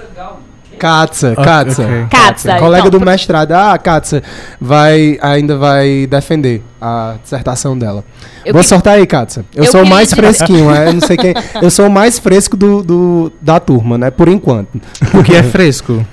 Katsa, 0.84 1.32
Ok, 1.32 1.44
Katsa. 1.44 1.82
ok. 1.82 2.06
Katsa, 2.10 2.54
Colega 2.56 2.86
então, 2.88 3.00
do 3.00 3.04
mestrado. 3.06 3.52
Ah, 3.52 3.78
Katsa 3.78 4.22
vai, 4.60 5.18
ainda 5.22 5.56
vai 5.56 6.06
defender 6.06 6.62
a 6.80 7.14
dissertação 7.22 7.76
dela. 7.78 8.04
Eu 8.44 8.52
Boa 8.52 8.62
que- 8.62 8.68
sorte 8.68 8.88
aí, 8.88 9.06
Katsa. 9.06 9.44
Eu, 9.54 9.64
Eu 9.64 9.70
sou 9.70 9.82
o 9.82 9.88
mais 9.88 10.08
dizer- 10.10 10.16
fresquinho, 10.20 10.70
é, 10.74 10.88
eu 10.88 10.92
não 10.92 11.00
sei 11.00 11.16
quem. 11.16 11.34
Eu 11.62 11.70
sou 11.70 11.86
o 11.86 11.90
mais 11.90 12.18
fresco 12.18 12.56
do, 12.56 12.82
do- 12.82 13.32
da 13.40 13.58
turma, 13.58 13.96
né? 13.96 14.10
Por 14.10 14.28
enquanto. 14.28 14.80
O 15.14 15.22
que 15.22 15.34
é 15.34 15.42
fresco? 15.42 16.04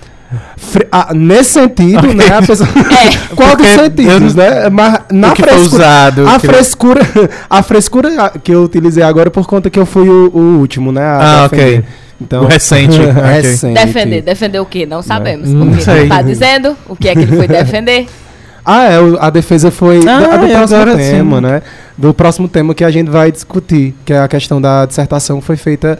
Fre- 0.55 0.87
ah, 0.89 1.09
nesse 1.13 1.51
sentido, 1.59 2.13
né? 2.13 2.23
A 2.33 2.41
pessoa... 2.41 2.69
É. 2.71 3.35
Qual 3.35 3.53
dos 3.57 3.67
sentidos, 3.67 4.33
né? 4.33 4.69
Mas 4.69 4.99
na 5.11 5.31
o 5.31 5.33
que 5.33 5.43
foi 5.43 5.51
frescura, 5.51 5.83
usado. 5.83 6.27
a 6.29 6.39
que- 6.39 6.47
frescura, 6.47 7.01
a 7.49 7.61
frescura 7.63 8.29
que 8.41 8.53
eu 8.53 8.63
utilizei 8.63 9.03
agora 9.03 9.27
é 9.27 9.29
por 9.29 9.45
conta 9.45 9.69
que 9.69 9.77
eu 9.77 9.85
fui 9.85 10.07
o, 10.07 10.29
o 10.33 10.59
último, 10.59 10.89
né? 10.93 11.03
a 11.03 11.17
Ah, 11.43 11.47
defender. 11.49 11.79
ok. 11.79 11.85
Então, 12.21 12.43
O 12.43 12.47
recente, 12.47 12.97
recente. 13.01 13.73
Defender. 13.73 14.21
Defender 14.21 14.59
o 14.59 14.65
quê? 14.65 14.85
Não 14.85 15.01
sabemos. 15.01 15.49
Não 15.49 15.67
Porque 15.69 15.83
sei. 15.83 16.01
não 16.01 16.09
tá 16.09 16.21
dizendo 16.21 16.77
o 16.87 16.95
que 16.95 17.09
é 17.09 17.13
que 17.13 17.19
ele 17.21 17.35
foi 17.35 17.47
defender. 17.47 18.05
Ah, 18.63 18.83
é, 18.83 18.97
a 19.19 19.31
defesa 19.31 19.71
foi 19.71 20.01
Ah, 20.07 20.19
da- 20.19 20.37
do 20.37 20.45
e 20.45 20.51
próximo 20.51 20.79
agora 20.81 20.95
tema, 20.95 21.37
sim. 21.37 21.41
né? 21.41 21.61
Do 21.97 22.13
próximo 22.13 22.47
tema 22.47 22.75
que 22.75 22.83
a 22.83 22.91
gente 22.91 23.09
vai 23.09 23.31
discutir, 23.31 23.95
que 24.05 24.13
é 24.13 24.19
a 24.19 24.27
questão 24.27 24.61
da 24.61 24.85
dissertação 24.85 25.39
que 25.39 25.47
foi 25.47 25.57
feita 25.57 25.97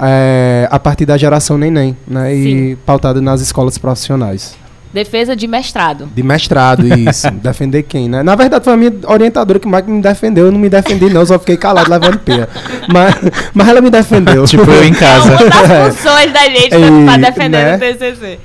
é, 0.00 0.68
a 0.70 0.78
partir 0.78 1.06
da 1.06 1.16
geração 1.16 1.58
neném, 1.58 1.96
né? 2.06 2.32
E 2.32 2.76
pautada 2.86 3.20
nas 3.20 3.40
escolas 3.40 3.78
profissionais. 3.78 4.54
Defesa 4.94 5.34
de 5.34 5.48
mestrado. 5.48 6.08
De 6.14 6.22
mestrado, 6.22 6.86
isso. 6.86 7.28
defender 7.42 7.82
quem, 7.82 8.08
né? 8.08 8.22
Na 8.22 8.36
verdade, 8.36 8.62
foi 8.64 8.74
a 8.74 8.76
minha 8.76 8.92
orientadora 9.08 9.58
que 9.58 9.66
mais 9.66 9.84
me 9.84 10.00
defendeu. 10.00 10.46
Eu 10.46 10.52
não 10.52 10.58
me 10.60 10.68
defendi, 10.68 11.10
não, 11.12 11.26
só 11.26 11.36
fiquei 11.36 11.56
calado 11.56 11.90
levando 11.90 12.16
pia. 12.20 12.48
Mas, 12.88 13.16
mas 13.52 13.68
ela 13.68 13.80
me 13.80 13.90
defendeu. 13.90 14.44
Tipo 14.44 14.70
eu 14.70 14.84
em 14.84 14.92
É 14.92 14.94
casa. 14.94 15.30
uma 15.32 15.50
das 15.50 15.96
funções 15.96 16.32
da 16.32 16.44
gente 16.44 16.68
pra, 16.78 16.78
Ei, 16.78 17.04
pra 17.06 17.16
defender 17.16 17.64
né? 17.64 17.76
o 17.76 17.78
TCC. 17.80 18.38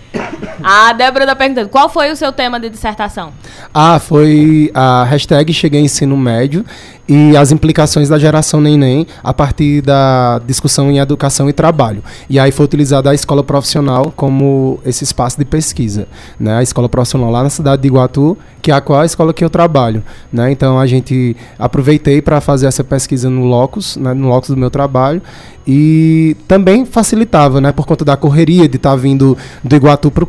A 0.64 0.94
Débora 0.94 1.26
tá 1.26 1.36
perguntando, 1.36 1.70
qual 1.70 1.90
foi 1.90 2.12
o 2.12 2.16
seu 2.16 2.32
tema 2.32 2.60
de 2.60 2.70
dissertação? 2.70 3.32
Ah, 3.74 4.00
foi 4.00 4.72
a 4.74 5.04
hashtag 5.04 5.54
Cheguei 5.54 5.82
Ensino 5.82 6.18
Médio 6.18 6.66
e 7.10 7.36
as 7.36 7.52
implicações 7.52 8.08
da 8.08 8.20
geração 8.20 8.62
neném 8.62 9.08
a 9.24 9.34
partir 9.34 9.82
da 9.82 10.40
discussão 10.46 10.92
em 10.92 11.00
educação 11.00 11.50
e 11.50 11.54
trabalho. 11.54 12.04
E 12.30 12.40
aí 12.40 12.52
foi 12.52 12.66
utilizada 12.66 13.10
a 13.10 13.16
escola 13.16 13.44
profissional 13.44 14.14
como 14.16 14.80
esse 14.86 15.04
espaço 15.04 15.38
de 15.38 15.44
pesquisa. 15.44 16.08
Né? 16.40 16.58
A 16.58 16.62
escola 16.62 16.88
profissional 16.88 17.32
lá 17.32 17.42
na 17.42 17.50
cidade 17.50 17.82
de 17.82 17.88
Iguatu, 17.88 18.38
que 18.62 18.72
é 18.72 18.76
a 18.76 18.82
qual 18.82 19.02
a 19.02 19.06
escola 19.06 19.34
que 19.34 19.44
eu 19.44 19.50
trabalho. 19.50 20.04
Né? 20.32 20.52
Então 20.52 20.80
a 20.80 20.86
gente 20.86 21.36
aproveitei 21.58 22.22
para 22.22 22.40
fazer 22.40 22.68
essa 22.68 22.84
pesquisa 22.84 23.28
no 23.28 23.46
locus, 23.46 23.98
né? 23.98 24.14
no 24.14 24.28
locus 24.28 24.50
do 24.50 24.58
meu 24.58 24.70
trabalho. 24.70 25.22
E 25.72 26.36
também 26.48 26.84
facilitava, 26.84 27.62
né? 27.62 27.72
Por 27.72 27.86
conta 27.86 28.04
da 28.04 28.18
correria 28.18 28.68
de 28.68 28.78
estar 28.78 28.96
vindo 28.96 29.38
do 29.64 29.76
Iguatu 29.76 30.10
para 30.10 30.24
o 30.24 30.28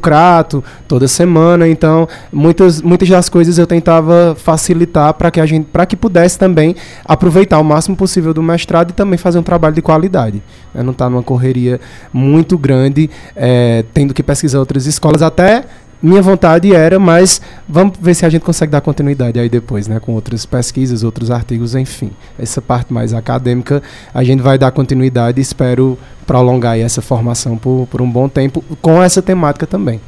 Toda 0.86 1.08
semana. 1.08 1.68
Então, 1.68 2.08
muitas, 2.32 2.82
muitas 2.82 3.08
das 3.08 3.28
coisas 3.28 3.58
eu 3.58 3.66
tentava 3.66 4.36
facilitar 4.38 5.14
para 5.14 5.30
que 5.30 5.40
a 5.40 5.46
gente, 5.46 5.66
para 5.66 5.86
que 5.86 5.96
pudesse 5.96 6.38
também 6.38 6.74
aproveitar 7.04 7.58
o 7.58 7.64
máximo 7.64 7.96
possível 7.96 8.34
do 8.34 8.42
mestrado 8.42 8.90
e 8.90 8.92
também 8.92 9.18
fazer 9.18 9.38
um 9.38 9.42
trabalho 9.42 9.74
de 9.74 9.82
qualidade. 9.82 10.42
né? 10.74 10.82
Não 10.82 10.92
estar 10.92 11.08
numa 11.08 11.22
correria 11.22 11.80
muito 12.12 12.58
grande, 12.58 13.08
eh, 13.36 13.84
tendo 13.94 14.12
que 14.12 14.22
pesquisar 14.22 14.58
outras 14.58 14.86
escolas. 14.86 15.22
Até 15.22 15.64
minha 16.02 16.22
vontade 16.22 16.74
era, 16.74 16.98
mas 16.98 17.40
vamos 17.68 17.98
ver 18.00 18.14
se 18.14 18.24
a 18.24 18.30
gente 18.30 18.42
consegue 18.42 18.72
dar 18.72 18.80
continuidade 18.80 19.38
aí 19.38 19.48
depois, 19.48 19.86
né? 19.86 20.00
Com 20.00 20.14
outras 20.14 20.46
pesquisas, 20.46 21.02
outros 21.02 21.30
artigos, 21.30 21.74
enfim. 21.74 22.10
Essa 22.38 22.62
parte 22.62 22.92
mais 22.92 23.12
acadêmica, 23.12 23.82
a 24.14 24.24
gente 24.24 24.40
vai 24.42 24.56
dar 24.56 24.70
continuidade 24.70 25.40
e 25.40 25.42
espero 25.42 25.98
prolongar 26.26 26.78
essa 26.78 27.02
formação 27.02 27.56
por, 27.58 27.86
por 27.90 28.00
um 28.00 28.10
bom 28.10 28.28
tempo, 28.28 28.64
com 28.80 29.02
essa 29.02 29.20
temática 29.20 29.66
também. 29.66 30.00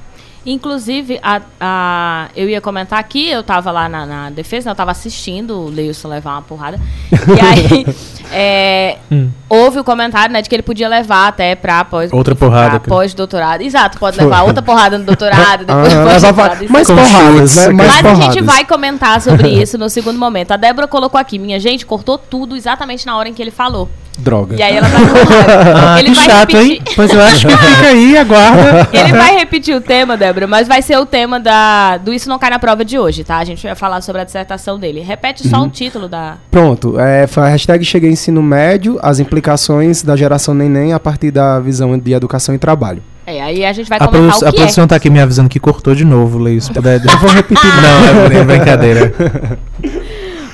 Inclusive, 0.45 1.21
a, 1.23 1.41
a- 1.61 2.29
eu 2.35 2.49
ia 2.49 2.61
comentar 2.61 2.99
aqui, 2.99 3.29
eu 3.29 3.43
tava 3.43 3.71
lá 3.71 3.89
na, 3.89 4.05
na 4.05 4.31
defesa, 4.31 4.67
né, 4.67 4.73
eu 4.73 4.77
tava 4.77 4.91
assistindo 4.91 5.57
o 5.57 5.69
Leilson 5.69 6.09
levar 6.09 6.33
uma 6.33 6.43
porrada. 6.43 6.81
E 7.13 7.41
aí, 7.41 7.87
é, 8.33 8.99
Hum. 9.11 9.31
houve 9.49 9.79
o 9.79 9.85
comentário, 9.85 10.33
né, 10.33 10.43
de 10.43 10.49
que 10.49 10.55
ele 10.55 10.63
podia 10.63 10.89
levar 10.89 11.29
até 11.29 11.55
pra 11.55 11.85
pós 11.85 12.13
Outra 12.13 12.35
porrada, 12.35 12.81
pós-doutorado. 12.81 13.63
Exato, 13.63 13.99
pode 13.99 14.17
Foi. 14.17 14.25
levar 14.25 14.43
outra 14.43 14.63
porrada 14.63 14.99
no 14.99 15.05
doutorado, 15.05 15.61
depois 15.67 15.93
Ah, 15.95 16.05
pós-doutorado. 16.05 16.69
mais 16.71 16.89
porradas, 16.89 17.57
né? 17.57 17.69
Mais 17.69 17.77
Mas 17.89 17.99
a 17.99 18.03
porradas. 18.03 18.25
gente 18.35 18.43
vai 18.45 18.65
comentar 18.65 19.21
sobre 19.21 19.49
isso 19.63 19.79
no 19.79 19.89
segundo 19.89 20.19
momento. 20.19 20.51
A 20.53 20.57
Débora 20.57 20.89
colocou 20.89 21.21
aqui, 21.21 21.39
minha 21.39 21.61
gente, 21.61 21.87
cortou 21.87 22.19
tudo 22.19 22.57
exatamente 22.57 23.07
na 23.07 23.17
hora 23.17 23.29
em 23.29 23.35
que 23.35 23.41
ele 23.41 23.51
falou. 23.53 23.89
Droga. 24.19 24.57
E 24.57 24.63
aí 24.63 24.77
ela 24.77 24.89
tá 24.89 24.99
raiva. 24.99 25.95
Ah, 25.95 25.99
ele 26.01 26.11
que 26.11 26.15
vai 26.17 26.25
chato, 26.25 26.53
repetir, 26.53 26.73
hein? 26.73 26.83
Pois 26.95 27.11
eu 27.13 27.21
acho 27.23 27.47
que 27.47 27.57
fica 27.57 27.87
aí, 27.89 28.17
aguarda. 28.17 28.89
Ele 28.93 29.13
vai 29.13 29.35
repetir 29.37 29.75
o 29.75 29.81
tema, 29.81 30.17
Débora, 30.17 30.47
mas 30.47 30.69
vai 30.69 30.83
ser 30.83 30.99
o 30.99 31.07
tema 31.07 31.41
da, 31.41 31.97
do 31.97 32.13
Isso 32.13 32.29
Não 32.29 32.39
Cai 32.39 32.51
na 32.51 32.59
Prova 32.59 32.85
de 32.85 32.99
hoje, 32.99 33.25
tá? 33.25 33.39
A 33.39 33.45
gente 33.45 33.67
vai 33.67 33.75
falar 33.75 34.01
sobre 34.03 34.21
a 34.21 34.25
dissertação 34.25 34.79
dele. 34.79 35.01
Repete 35.01 35.45
Uhum. 35.45 35.51
só 35.51 35.63
o 35.63 35.69
título 35.69 36.09
da. 36.09 36.37
Pronto, 36.51 37.01
é, 37.01 37.27
foi 37.27 37.43
a 37.45 37.49
hashtag 37.49 37.85
Cheguei 37.85 38.11
Ensino 38.11 38.43
Médio, 38.43 38.99
as 39.03 39.19
implicações 39.19 40.03
da 40.03 40.15
geração 40.15 40.55
neném 40.55 40.93
a 40.93 41.01
partir 41.01 41.31
da 41.31 41.59
visão 41.59 41.99
de 41.99 42.13
educação 42.13 42.55
e 42.55 42.59
trabalho. 42.59 43.03
É, 43.27 43.41
aí 43.41 43.65
a 43.65 43.73
gente 43.73 43.89
vai 43.89 43.99
A, 44.01 44.07
comentar 44.09 44.43
o 44.43 44.49
a 44.49 44.51
que 44.51 44.57
produção 44.59 44.87
tá 44.87 44.97
aqui 44.97 45.09
me 45.09 45.21
avisando 45.21 45.49
que 45.49 45.61
cortou 45.61 45.95
de 45.95 46.05
novo, 46.05 46.39
Leio. 46.39 46.61
Se 46.61 46.73
puder. 46.73 47.01
Eu 47.05 47.19
vou 47.19 47.31
repetir. 47.31 47.71
Não, 47.81 48.41
é 48.41 48.45
brincadeira. 48.45 49.13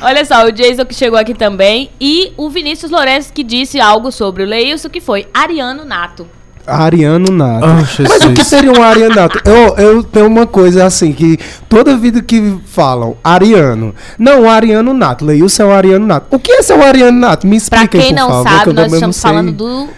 Olha 0.01 0.25
só, 0.25 0.47
o 0.47 0.53
Jason 0.53 0.85
que 0.85 0.95
chegou 0.95 1.19
aqui 1.19 1.35
também 1.35 1.91
e 2.01 2.33
o 2.37 2.49
Vinícius 2.49 2.91
Lourenço 2.91 3.33
que 3.33 3.43
disse 3.43 3.81
algo 3.81 4.13
sobre 4.13 4.45
o 4.45 4.47
Leilson, 4.47 4.89
que 4.89 5.01
foi 5.01 5.27
Ariano 5.35 5.85
Nato. 5.85 6.27
Ariano 6.65 7.33
Nato. 7.33 7.67
Oh, 7.67 8.03
Mas 8.03 8.25
o 8.27 8.33
que 8.35 8.45
seria 8.45 8.71
um 8.71 8.83
Ariano 8.83 9.15
Nato? 9.15 9.41
Eu, 9.45 9.75
eu 9.77 10.03
tenho 10.05 10.27
uma 10.27 10.47
coisa 10.47 10.85
assim, 10.85 11.13
que 11.13 11.39
toda 11.69 11.97
vida 11.97 12.23
que 12.23 12.59
falam 12.67 13.17
Ariano, 13.25 13.95
não, 14.19 14.49
Ariano 14.49 14.93
Nato, 14.95 15.25
Leilson 15.25 15.63
é 15.63 15.67
um 15.67 15.73
Ariano 15.73 16.07
Nato. 16.07 16.27
O 16.31 16.39
que 16.39 16.53
é 16.53 16.63
ser 16.63 16.75
um 16.75 16.83
Ariano 16.83 17.19
Nato? 17.19 17.47
Me 17.47 17.57
Pra 17.59 17.83
explica 17.85 17.99
aí, 17.99 18.05
quem 18.05 18.13
não 18.15 18.29
favor, 18.29 18.45
que 18.45 18.51
sabe, 18.57 18.71
eu 18.71 18.75
nós 18.75 18.93
estamos 18.93 19.17
sei. 19.17 19.31
falando 19.31 19.53
do, 19.53 19.89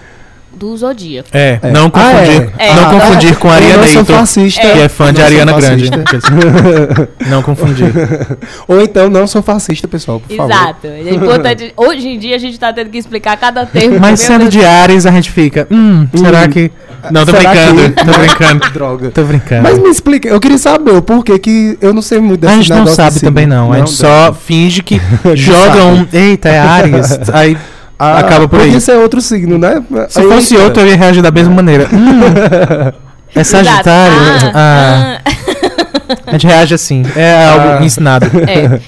do 0.61 0.77
Zodíaco. 0.77 1.27
É, 1.33 1.59
É. 1.63 1.71
não 1.71 1.87
Ah, 1.87 1.91
confundir, 1.91 2.51
é. 2.59 2.75
não 2.75 2.83
É. 2.83 2.91
confundir 3.01 3.37
com 3.37 3.49
a 3.49 3.55
Ariana 3.55 3.77
não 3.79 3.89
sou 3.89 4.01
Heitor, 4.03 4.17
fascista. 4.17 4.61
que 4.61 4.67
é 4.79 4.89
fã 4.91 5.11
de 5.11 5.19
Não 5.21 5.27
Ariana 5.27 5.53
Grande. 5.55 5.91
Não 7.29 7.43
confundir. 7.43 7.91
Ou 8.69 8.83
então 8.83 9.09
não 9.09 9.27
sou 9.27 9.43
fascista, 9.43 9.89
pessoal, 9.89 10.21
por 10.21 10.37
favor. 10.37 10.53
Exato. 10.53 10.87
É 10.87 11.11
importante. 11.15 11.73
Hoje 11.77 12.09
em 12.09 12.19
dia 12.19 12.37
a 12.37 12.39
gente 12.39 12.59
tá 12.59 12.73
tendo 12.73 12.91
que 12.91 12.99
explicar 12.99 13.37
cada 13.39 13.65
termo. 13.65 13.99
Mas 13.99 14.21
sendo 14.21 14.41
Deus. 14.43 14.53
de 14.53 14.65
Ares, 14.65 15.07
a 15.07 15.11
gente 15.11 15.31
fica. 15.31 15.67
Hum, 15.71 16.07
será 16.15 16.45
Hum. 16.45 16.49
que. 16.51 16.71
Não, 17.11 17.25
tô 17.25 17.33
Será 17.33 17.51
brincando, 17.53 17.83
que- 17.95 18.05
tô 18.05 18.19
brincando. 18.19 18.71
Droga. 18.73 19.11
Tô 19.11 19.23
brincando. 19.25 19.63
Mas 19.63 19.79
me 19.79 19.89
explica, 19.89 20.29
eu 20.29 20.39
queria 20.39 20.59
saber 20.59 20.91
o 20.93 21.01
porquê 21.01 21.39
que 21.39 21.79
eu 21.81 21.95
não 21.95 22.03
sei 22.03 22.19
muito 22.21 22.47
a 22.47 22.51
desse 22.51 22.63
gente 22.65 22.77
não 22.79 22.87
sabe 22.87 23.21
também 23.21 23.47
não. 23.47 23.73
A 23.73 23.79
gente 23.79 23.93
só 23.93 24.35
finge 24.35 24.83
que 24.83 25.01
joga 25.35 25.81
sabe. 25.81 25.81
um. 25.81 26.07
Eita, 26.13 26.49
é 26.51 26.59
Ares. 26.59 27.19
Aí 27.33 27.57
Ah, 28.01 28.19
acaba 28.19 28.49
por 28.49 28.59
aí. 28.61 28.67
Podia 28.67 28.81
ser 28.81 28.93
outro 28.97 29.21
signo, 29.21 29.59
né? 29.59 29.83
Se 30.09 30.21
Aí, 30.21 30.27
fosse 30.29 30.55
eita. 30.55 30.65
outro, 30.65 30.83
eu 30.83 30.89
ia 30.89 30.97
reagir 30.97 31.23
da 31.23 31.31
mesma 31.31 31.55
maneira. 31.55 31.87
Hum, 31.93 32.93
é 33.35 33.45
Sagitário? 33.45 34.17
Ah, 34.55 35.21
ah. 35.25 35.31
a 36.27 36.33
gente 36.33 36.47
reage 36.47 36.75
assim. 36.75 37.03
É 37.15 37.45
algo 37.47 37.69
Ah. 37.79 37.85
ensinado. 37.85 38.27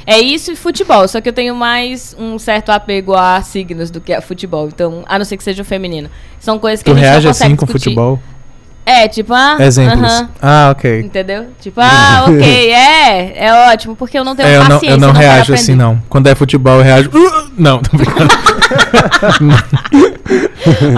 É, 0.06 0.14
é 0.16 0.20
isso 0.20 0.50
e 0.52 0.56
futebol, 0.56 1.06
só 1.06 1.20
que 1.20 1.28
eu 1.28 1.32
tenho 1.32 1.54
mais 1.54 2.16
um 2.18 2.38
certo 2.38 2.70
apego 2.70 3.14
a 3.14 3.40
signos 3.42 3.90
do 3.90 4.00
que 4.00 4.12
a 4.12 4.20
futebol. 4.20 4.66
Então, 4.66 5.04
a 5.06 5.18
não 5.18 5.24
ser 5.24 5.36
que 5.36 5.44
seja 5.44 5.62
o 5.62 5.64
feminino. 5.64 6.08
São 6.40 6.58
coisas 6.58 6.82
que 6.82 6.90
Tu 6.90 6.92
a 6.92 6.94
gente 6.96 7.04
reage 7.04 7.26
não 7.26 7.32
consegue 7.32 7.46
assim 7.52 7.56
com 7.56 7.66
discutir. 7.66 7.84
futebol? 7.84 8.20
É, 8.84 9.06
tipo, 9.06 9.32
ah, 9.32 9.56
Exemplos. 9.60 10.00
aham, 10.02 10.28
Ah, 10.42 10.68
ok. 10.72 11.00
entendeu? 11.00 11.46
Tipo, 11.60 11.80
ah, 11.80 12.24
ok, 12.26 12.72
é, 12.72 13.32
é 13.46 13.70
ótimo, 13.72 13.94
porque 13.94 14.18
eu 14.18 14.24
não 14.24 14.34
tenho 14.34 14.48
É, 14.48 14.56
eu 14.56 14.60
não, 14.64 14.68
paciência. 14.70 14.94
eu 14.94 14.98
não 14.98 15.12
quero 15.12 15.24
reajo 15.24 15.54
assim, 15.54 15.74
não. 15.76 16.02
Quando 16.08 16.26
é 16.26 16.34
futebol, 16.34 16.78
eu 16.78 16.82
reajo. 16.82 17.08
"Uh", 17.10 17.50
não, 17.56 17.78
tô 17.80 17.96
brincando. 17.96 18.34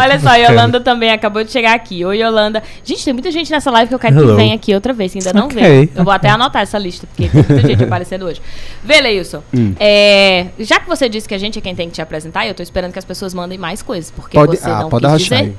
Olha 0.00 0.18
só, 0.20 0.34
Yolanda 0.34 0.80
também 0.80 1.10
acabou 1.12 1.42
de 1.44 1.50
chegar 1.50 1.74
aqui. 1.74 2.04
Oi, 2.04 2.18
Yolanda. 2.22 2.62
Gente, 2.84 3.04
tem 3.04 3.12
muita 3.12 3.30
gente 3.30 3.50
nessa 3.50 3.70
live 3.70 3.88
que 3.88 3.94
eu 3.94 3.98
quero 3.98 4.16
Hello. 4.16 4.30
que 4.30 4.36
venha 4.36 4.54
aqui 4.54 4.74
outra 4.74 4.92
vez, 4.92 5.12
que 5.12 5.18
ainda 5.18 5.32
não 5.32 5.46
Ok, 5.46 5.60
veio. 5.62 5.88
Eu 5.94 6.04
vou 6.04 6.12
até 6.12 6.28
anotar 6.28 6.62
essa 6.62 6.78
lista, 6.78 7.06
porque 7.06 7.28
tem 7.28 7.44
muita 7.48 7.68
gente 7.68 7.84
aparecendo 7.84 8.24
hoje. 8.26 8.40
Vê, 8.82 9.00
Leilson. 9.00 9.42
Hum. 9.54 9.74
é, 9.78 10.46
já 10.58 10.80
que 10.80 10.88
você 10.88 11.08
disse 11.08 11.28
que 11.28 11.34
a 11.34 11.38
gente 11.38 11.58
é 11.58 11.62
quem 11.62 11.74
tem 11.74 11.88
que 11.88 11.94
te 11.94 12.02
apresentar, 12.02 12.46
eu 12.46 12.54
tô 12.54 12.62
esperando 12.62 12.92
que 12.92 12.98
as 12.98 13.04
pessoas 13.04 13.34
mandem 13.34 13.58
mais 13.58 13.82
coisas, 13.82 14.10
porque 14.10 14.36
Pode, 14.38 14.56
você 14.56 14.68
ah, 14.70 14.80
não 14.80 14.88
pode 14.90 15.06
quis 15.06 15.22
dizer. 15.24 15.34
aí. 15.36 15.54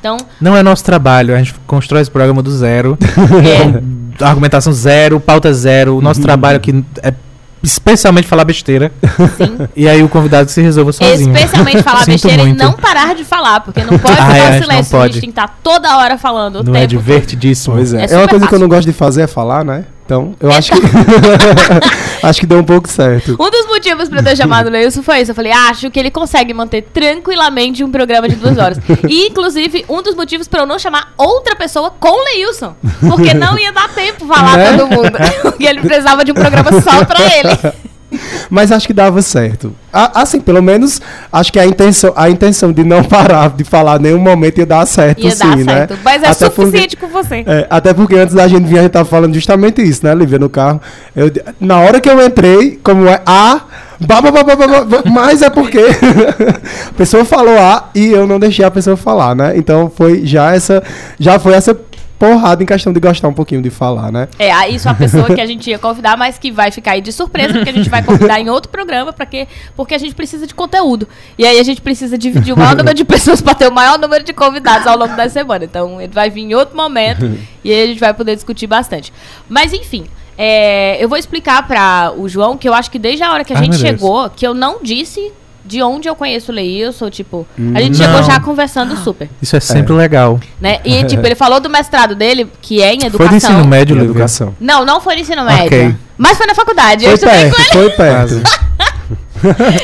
Então, 0.00 0.16
Não 0.40 0.56
é 0.56 0.62
nosso 0.62 0.84
trabalho. 0.84 1.34
A 1.34 1.38
gente 1.38 1.54
constrói 1.66 2.02
esse 2.02 2.10
programa 2.10 2.42
do 2.42 2.50
zero. 2.50 2.96
é, 4.20 4.24
argumentação 4.24 4.72
zero, 4.72 5.18
pauta 5.20 5.52
zero. 5.52 5.96
O 5.96 6.00
nosso 6.00 6.20
trabalho 6.22 6.56
aqui 6.56 6.84
é 7.02 7.12
especialmente 7.60 8.28
falar 8.28 8.44
besteira. 8.44 8.92
sim. 9.36 9.58
E 9.74 9.88
aí 9.88 10.00
o 10.02 10.08
convidado 10.08 10.46
que 10.46 10.52
se 10.52 10.62
resolva 10.62 10.92
sozinho. 10.92 11.34
Especialmente 11.34 11.82
falar 11.82 11.98
Sinto 12.06 12.12
besteira 12.12 12.42
muito. 12.44 12.60
e 12.60 12.64
não 12.64 12.72
parar 12.74 13.14
de 13.16 13.24
falar, 13.24 13.60
porque 13.60 13.82
não 13.82 13.98
pode 13.98 14.16
Ah, 14.20 14.26
ficar 14.26 14.36
é, 14.36 14.40
a 14.40 14.48
o 14.50 14.52
gente 14.52 14.60
não 14.60 14.68
silêncio. 14.68 14.96
A 14.96 15.00
pode. 15.00 15.12
gente 15.14 15.20
tem 15.22 15.30
que 15.32 15.40
estar 15.40 15.58
toda 15.62 15.96
hora 15.98 16.16
falando 16.16 16.56
o 16.56 16.58
Não 16.62 16.72
tempo 16.72 16.76
é 16.84 16.86
divertidíssimo. 16.86 17.74
Pois 17.74 17.92
é. 17.92 18.04
É 18.04 18.12
É, 18.12 18.16
uma 18.16 18.28
coisa 18.28 18.46
que 18.46 18.54
eu 18.54 18.58
fácil. 18.58 18.58
não 18.60 18.68
gosto 18.68 18.86
de 18.86 18.92
fazer 18.92 19.22
é 19.22 19.26
falar, 19.26 19.64
né? 19.64 19.84
Então, 20.08 20.34
eu 20.40 20.50
acho 20.50 20.72
que. 20.72 20.80
acho 22.26 22.40
que 22.40 22.46
deu 22.46 22.60
um 22.60 22.64
pouco 22.64 22.88
certo. 22.88 23.36
Um 23.38 23.50
dos 23.50 23.66
motivos 23.66 24.08
pra 24.08 24.20
eu 24.20 24.24
ter 24.24 24.36
chamado 24.38 24.68
o 24.68 24.70
Leilson 24.70 25.02
foi 25.02 25.20
isso. 25.20 25.32
Eu 25.32 25.34
falei, 25.34 25.52
acho 25.52 25.90
que 25.90 26.00
ele 26.00 26.10
consegue 26.10 26.54
manter 26.54 26.80
tranquilamente 26.80 27.84
um 27.84 27.90
programa 27.90 28.26
de 28.26 28.36
duas 28.36 28.56
horas. 28.56 28.78
E, 29.06 29.26
inclusive, 29.26 29.84
um 29.86 30.00
dos 30.00 30.14
motivos 30.14 30.48
pra 30.48 30.62
eu 30.62 30.66
não 30.66 30.78
chamar 30.78 31.12
outra 31.18 31.54
pessoa 31.54 31.90
com 31.90 32.08
o 32.08 32.24
Leilson. 32.24 32.74
Porque 33.06 33.34
não 33.34 33.58
ia 33.58 33.70
dar 33.70 33.90
tempo 33.90 34.26
falar 34.26 34.56
Né? 34.56 34.78
todo 34.78 34.86
mundo. 34.88 35.12
Porque 35.42 35.66
ele 35.68 35.82
precisava 35.82 36.24
de 36.24 36.32
um 36.32 36.34
programa 36.34 36.80
só 36.80 37.04
pra 37.04 37.18
ele. 37.20 37.74
Mas 38.48 38.72
acho 38.72 38.86
que 38.86 38.92
dava 38.92 39.20
certo. 39.22 39.72
A- 39.92 40.22
assim, 40.22 40.40
pelo 40.40 40.62
menos, 40.62 41.00
acho 41.32 41.52
que 41.52 41.58
a 41.58 41.66
intenção, 41.66 42.12
a 42.16 42.28
intenção 42.30 42.72
de 42.72 42.82
não 42.84 43.02
parar 43.04 43.50
de 43.50 43.64
falar 43.64 43.98
em 43.98 44.04
nenhum 44.04 44.18
momento 44.18 44.58
ia 44.58 44.66
dar 44.66 44.86
certo, 44.86 45.22
Ia 45.24 45.30
sim, 45.30 45.38
dar 45.38 45.56
né? 45.56 45.64
certo. 45.64 45.98
Mas 46.04 46.22
é 46.22 46.28
Até 46.28 46.48
porque- 46.48 46.62
suficiente 46.66 46.96
com 46.96 47.08
você. 47.08 47.44
É, 47.46 47.66
até 47.68 47.92
porque 47.92 48.14
antes 48.14 48.34
da 48.34 48.48
gente 48.48 48.64
vir, 48.66 48.78
a 48.78 48.82
gente 48.82 48.92
tava 48.92 49.04
falando 49.08 49.34
justamente 49.34 49.82
isso, 49.82 50.04
né, 50.06 50.14
Lívia, 50.14 50.38
no 50.38 50.48
carro. 50.48 50.80
Eu 51.14 51.30
na 51.60 51.78
hora 51.80 52.00
que 52.00 52.08
eu 52.08 52.24
entrei, 52.24 52.78
como 52.82 53.06
é 53.06 53.20
A, 53.26 53.60
ba, 54.00 54.20
ba, 54.22 54.30
ba, 54.30 54.44
ba, 54.44 54.56
ba, 54.56 54.84
ba, 54.84 55.02
mas 55.06 55.42
é 55.42 55.50
porque 55.50 55.78
a 56.88 56.92
pessoa 56.96 57.24
falou 57.24 57.58
A 57.58 57.90
e 57.94 58.08
eu 58.08 58.26
não 58.26 58.38
deixei 58.38 58.64
a 58.64 58.70
pessoa 58.70 58.96
falar, 58.96 59.34
né? 59.34 59.52
Então 59.56 59.90
foi 59.94 60.24
já 60.24 60.54
essa, 60.54 60.82
já 61.18 61.38
foi 61.38 61.52
essa 61.54 61.74
porrada 62.18 62.62
em 62.62 62.66
questão 62.66 62.92
de 62.92 62.98
gostar 62.98 63.28
um 63.28 63.32
pouquinho 63.32 63.62
de 63.62 63.70
falar, 63.70 64.10
né? 64.10 64.28
É, 64.38 64.50
aí 64.50 64.74
isso 64.74 64.88
é 64.88 64.90
a 64.90 64.94
pessoa 64.94 65.26
que 65.26 65.40
a 65.40 65.46
gente 65.46 65.70
ia 65.70 65.78
convidar, 65.78 66.16
mas 66.16 66.36
que 66.36 66.50
vai 66.50 66.70
ficar 66.70 66.92
aí 66.92 67.00
de 67.00 67.12
surpresa, 67.12 67.54
porque 67.54 67.70
a 67.70 67.72
gente 67.72 67.88
vai 67.88 68.02
convidar 68.02 68.40
em 68.40 68.50
outro 68.50 68.70
programa, 68.70 69.12
pra 69.12 69.24
quê? 69.24 69.46
porque 69.76 69.94
a 69.94 69.98
gente 69.98 70.14
precisa 70.14 70.46
de 70.46 70.54
conteúdo. 70.54 71.08
E 71.38 71.46
aí 71.46 71.60
a 71.60 71.62
gente 71.62 71.80
precisa 71.80 72.18
dividir 72.18 72.52
o 72.52 72.56
maior 72.56 72.76
número 72.76 72.94
de 72.96 73.04
pessoas 73.04 73.40
pra 73.40 73.54
ter 73.54 73.68
o 73.68 73.72
maior 73.72 73.98
número 73.98 74.24
de 74.24 74.32
convidados 74.32 74.86
ao 74.86 74.98
longo 74.98 75.14
da 75.14 75.28
semana. 75.28 75.64
Então 75.64 76.00
ele 76.00 76.12
vai 76.12 76.28
vir 76.28 76.42
em 76.42 76.54
outro 76.54 76.76
momento 76.76 77.24
e 77.62 77.72
aí 77.72 77.82
a 77.84 77.86
gente 77.86 78.00
vai 78.00 78.12
poder 78.12 78.34
discutir 78.34 78.66
bastante. 78.66 79.12
Mas 79.48 79.72
enfim. 79.72 80.04
é, 80.36 81.02
eu 81.02 81.08
vou 81.08 81.18
explicar 81.18 81.66
pra 81.66 82.12
o 82.16 82.28
João 82.28 82.56
que 82.56 82.68
eu 82.68 82.74
acho 82.74 82.90
que 82.90 82.98
desde 82.98 83.22
a 83.22 83.32
hora 83.32 83.44
que 83.44 83.52
a 83.52 83.58
Ai, 83.58 83.64
gente 83.64 83.78
chegou, 83.78 84.28
que 84.30 84.46
eu 84.46 84.54
não 84.54 84.82
disse 84.82 85.32
de 85.68 85.82
onde 85.82 86.08
eu 86.08 86.16
conheço 86.16 86.50
o 86.50 86.54
Leilson, 86.54 87.10
tipo, 87.10 87.46
a 87.74 87.80
gente 87.80 87.98
Não. 87.98 88.06
chegou 88.06 88.22
já 88.22 88.40
conversando 88.40 88.96
super, 88.96 89.28
Isso 89.42 89.54
é 89.54 89.60
sempre 89.60 89.92
legal. 89.92 90.40
né? 90.60 90.80
E 90.84 91.04
tipo, 91.06 91.24
ele 91.26 91.34
falou 91.34 91.60
do 91.60 91.68
mestrado 91.68 92.14
dele, 92.14 92.50
que 92.62 92.82
é 92.82 92.94
em 92.94 93.04
educação. 93.04 93.18
Foi 93.18 93.28
do 93.28 93.36
ensino 93.36 93.64
médio, 93.66 93.94
De 93.94 94.00
Lívia? 94.00 94.10
educação. 94.12 94.54
Não, 94.58 94.84
não 94.84 95.00
foi 95.00 95.14
no 95.16 95.20
ensino 95.20 95.44
médio. 95.44 95.66
Ok. 95.66 95.94
Mas 96.16 96.36
foi 96.38 96.46
na 96.46 96.54
faculdade. 96.54 97.04
eu 97.04 97.16
Foi 97.16 97.28
estudei 97.28 97.50
perto, 97.50 97.54
com 97.56 97.78
ele. 97.78 97.90
foi 97.90 97.90
perto. 97.90 98.42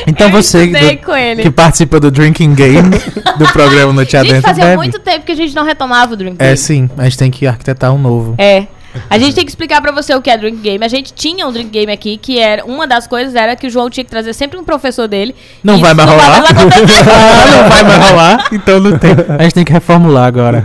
Então 0.05 0.27
Eu 0.27 0.33
você 0.33 0.67
do- 0.67 0.97
com 1.05 1.15
ele. 1.15 1.41
que 1.43 1.49
participa 1.49 1.97
do 1.97 2.11
Drinking 2.11 2.53
Game 2.53 2.89
do 3.39 3.45
programa 3.53 3.93
Noite 3.93 4.11
Gente, 4.11 4.27
Adentro 4.27 4.41
fazia 4.49 4.65
deve. 4.65 4.75
muito 4.75 4.99
tempo 4.99 5.25
que 5.25 5.31
a 5.31 5.35
gente 5.35 5.55
não 5.55 5.63
retomava 5.63 6.13
o 6.13 6.17
Drink 6.17 6.35
É 6.39 6.45
Game. 6.47 6.57
sim, 6.57 6.89
a 6.97 7.05
gente 7.05 7.17
tem 7.17 7.31
que 7.31 7.47
arquitetar 7.47 7.93
um 7.93 7.97
novo. 7.97 8.35
É. 8.37 8.67
A 9.09 9.17
gente 9.17 9.35
tem 9.35 9.43
que 9.45 9.51
explicar 9.51 9.81
pra 9.81 9.91
você 9.91 10.13
o 10.15 10.21
que 10.21 10.29
é 10.29 10.37
Drink 10.37 10.57
Game. 10.57 10.83
A 10.83 10.87
gente 10.87 11.13
tinha 11.13 11.47
um 11.47 11.51
Drink 11.51 11.69
Game 11.69 11.91
aqui, 11.91 12.17
que 12.17 12.39
era 12.39 12.65
uma 12.65 12.87
das 12.87 13.07
coisas 13.07 13.35
era 13.35 13.55
que 13.55 13.67
o 13.67 13.69
João 13.69 13.89
tinha 13.89 14.03
que 14.03 14.09
trazer 14.09 14.33
sempre 14.33 14.57
um 14.59 14.63
professor 14.63 15.07
dele. 15.07 15.35
Não 15.63 15.77
vai 15.77 15.93
mais 15.93 16.09
não 16.09 16.17
rolar? 16.17 16.43
Ah, 17.07 17.61
não 17.63 17.69
vai 17.69 17.83
mais 17.83 18.09
rolar, 18.09 18.47
então 18.51 18.79
não 18.79 18.97
tem. 18.97 19.11
A 19.37 19.43
gente 19.43 19.53
tem 19.55 19.63
que 19.65 19.71
reformular 19.73 20.25
agora. 20.25 20.63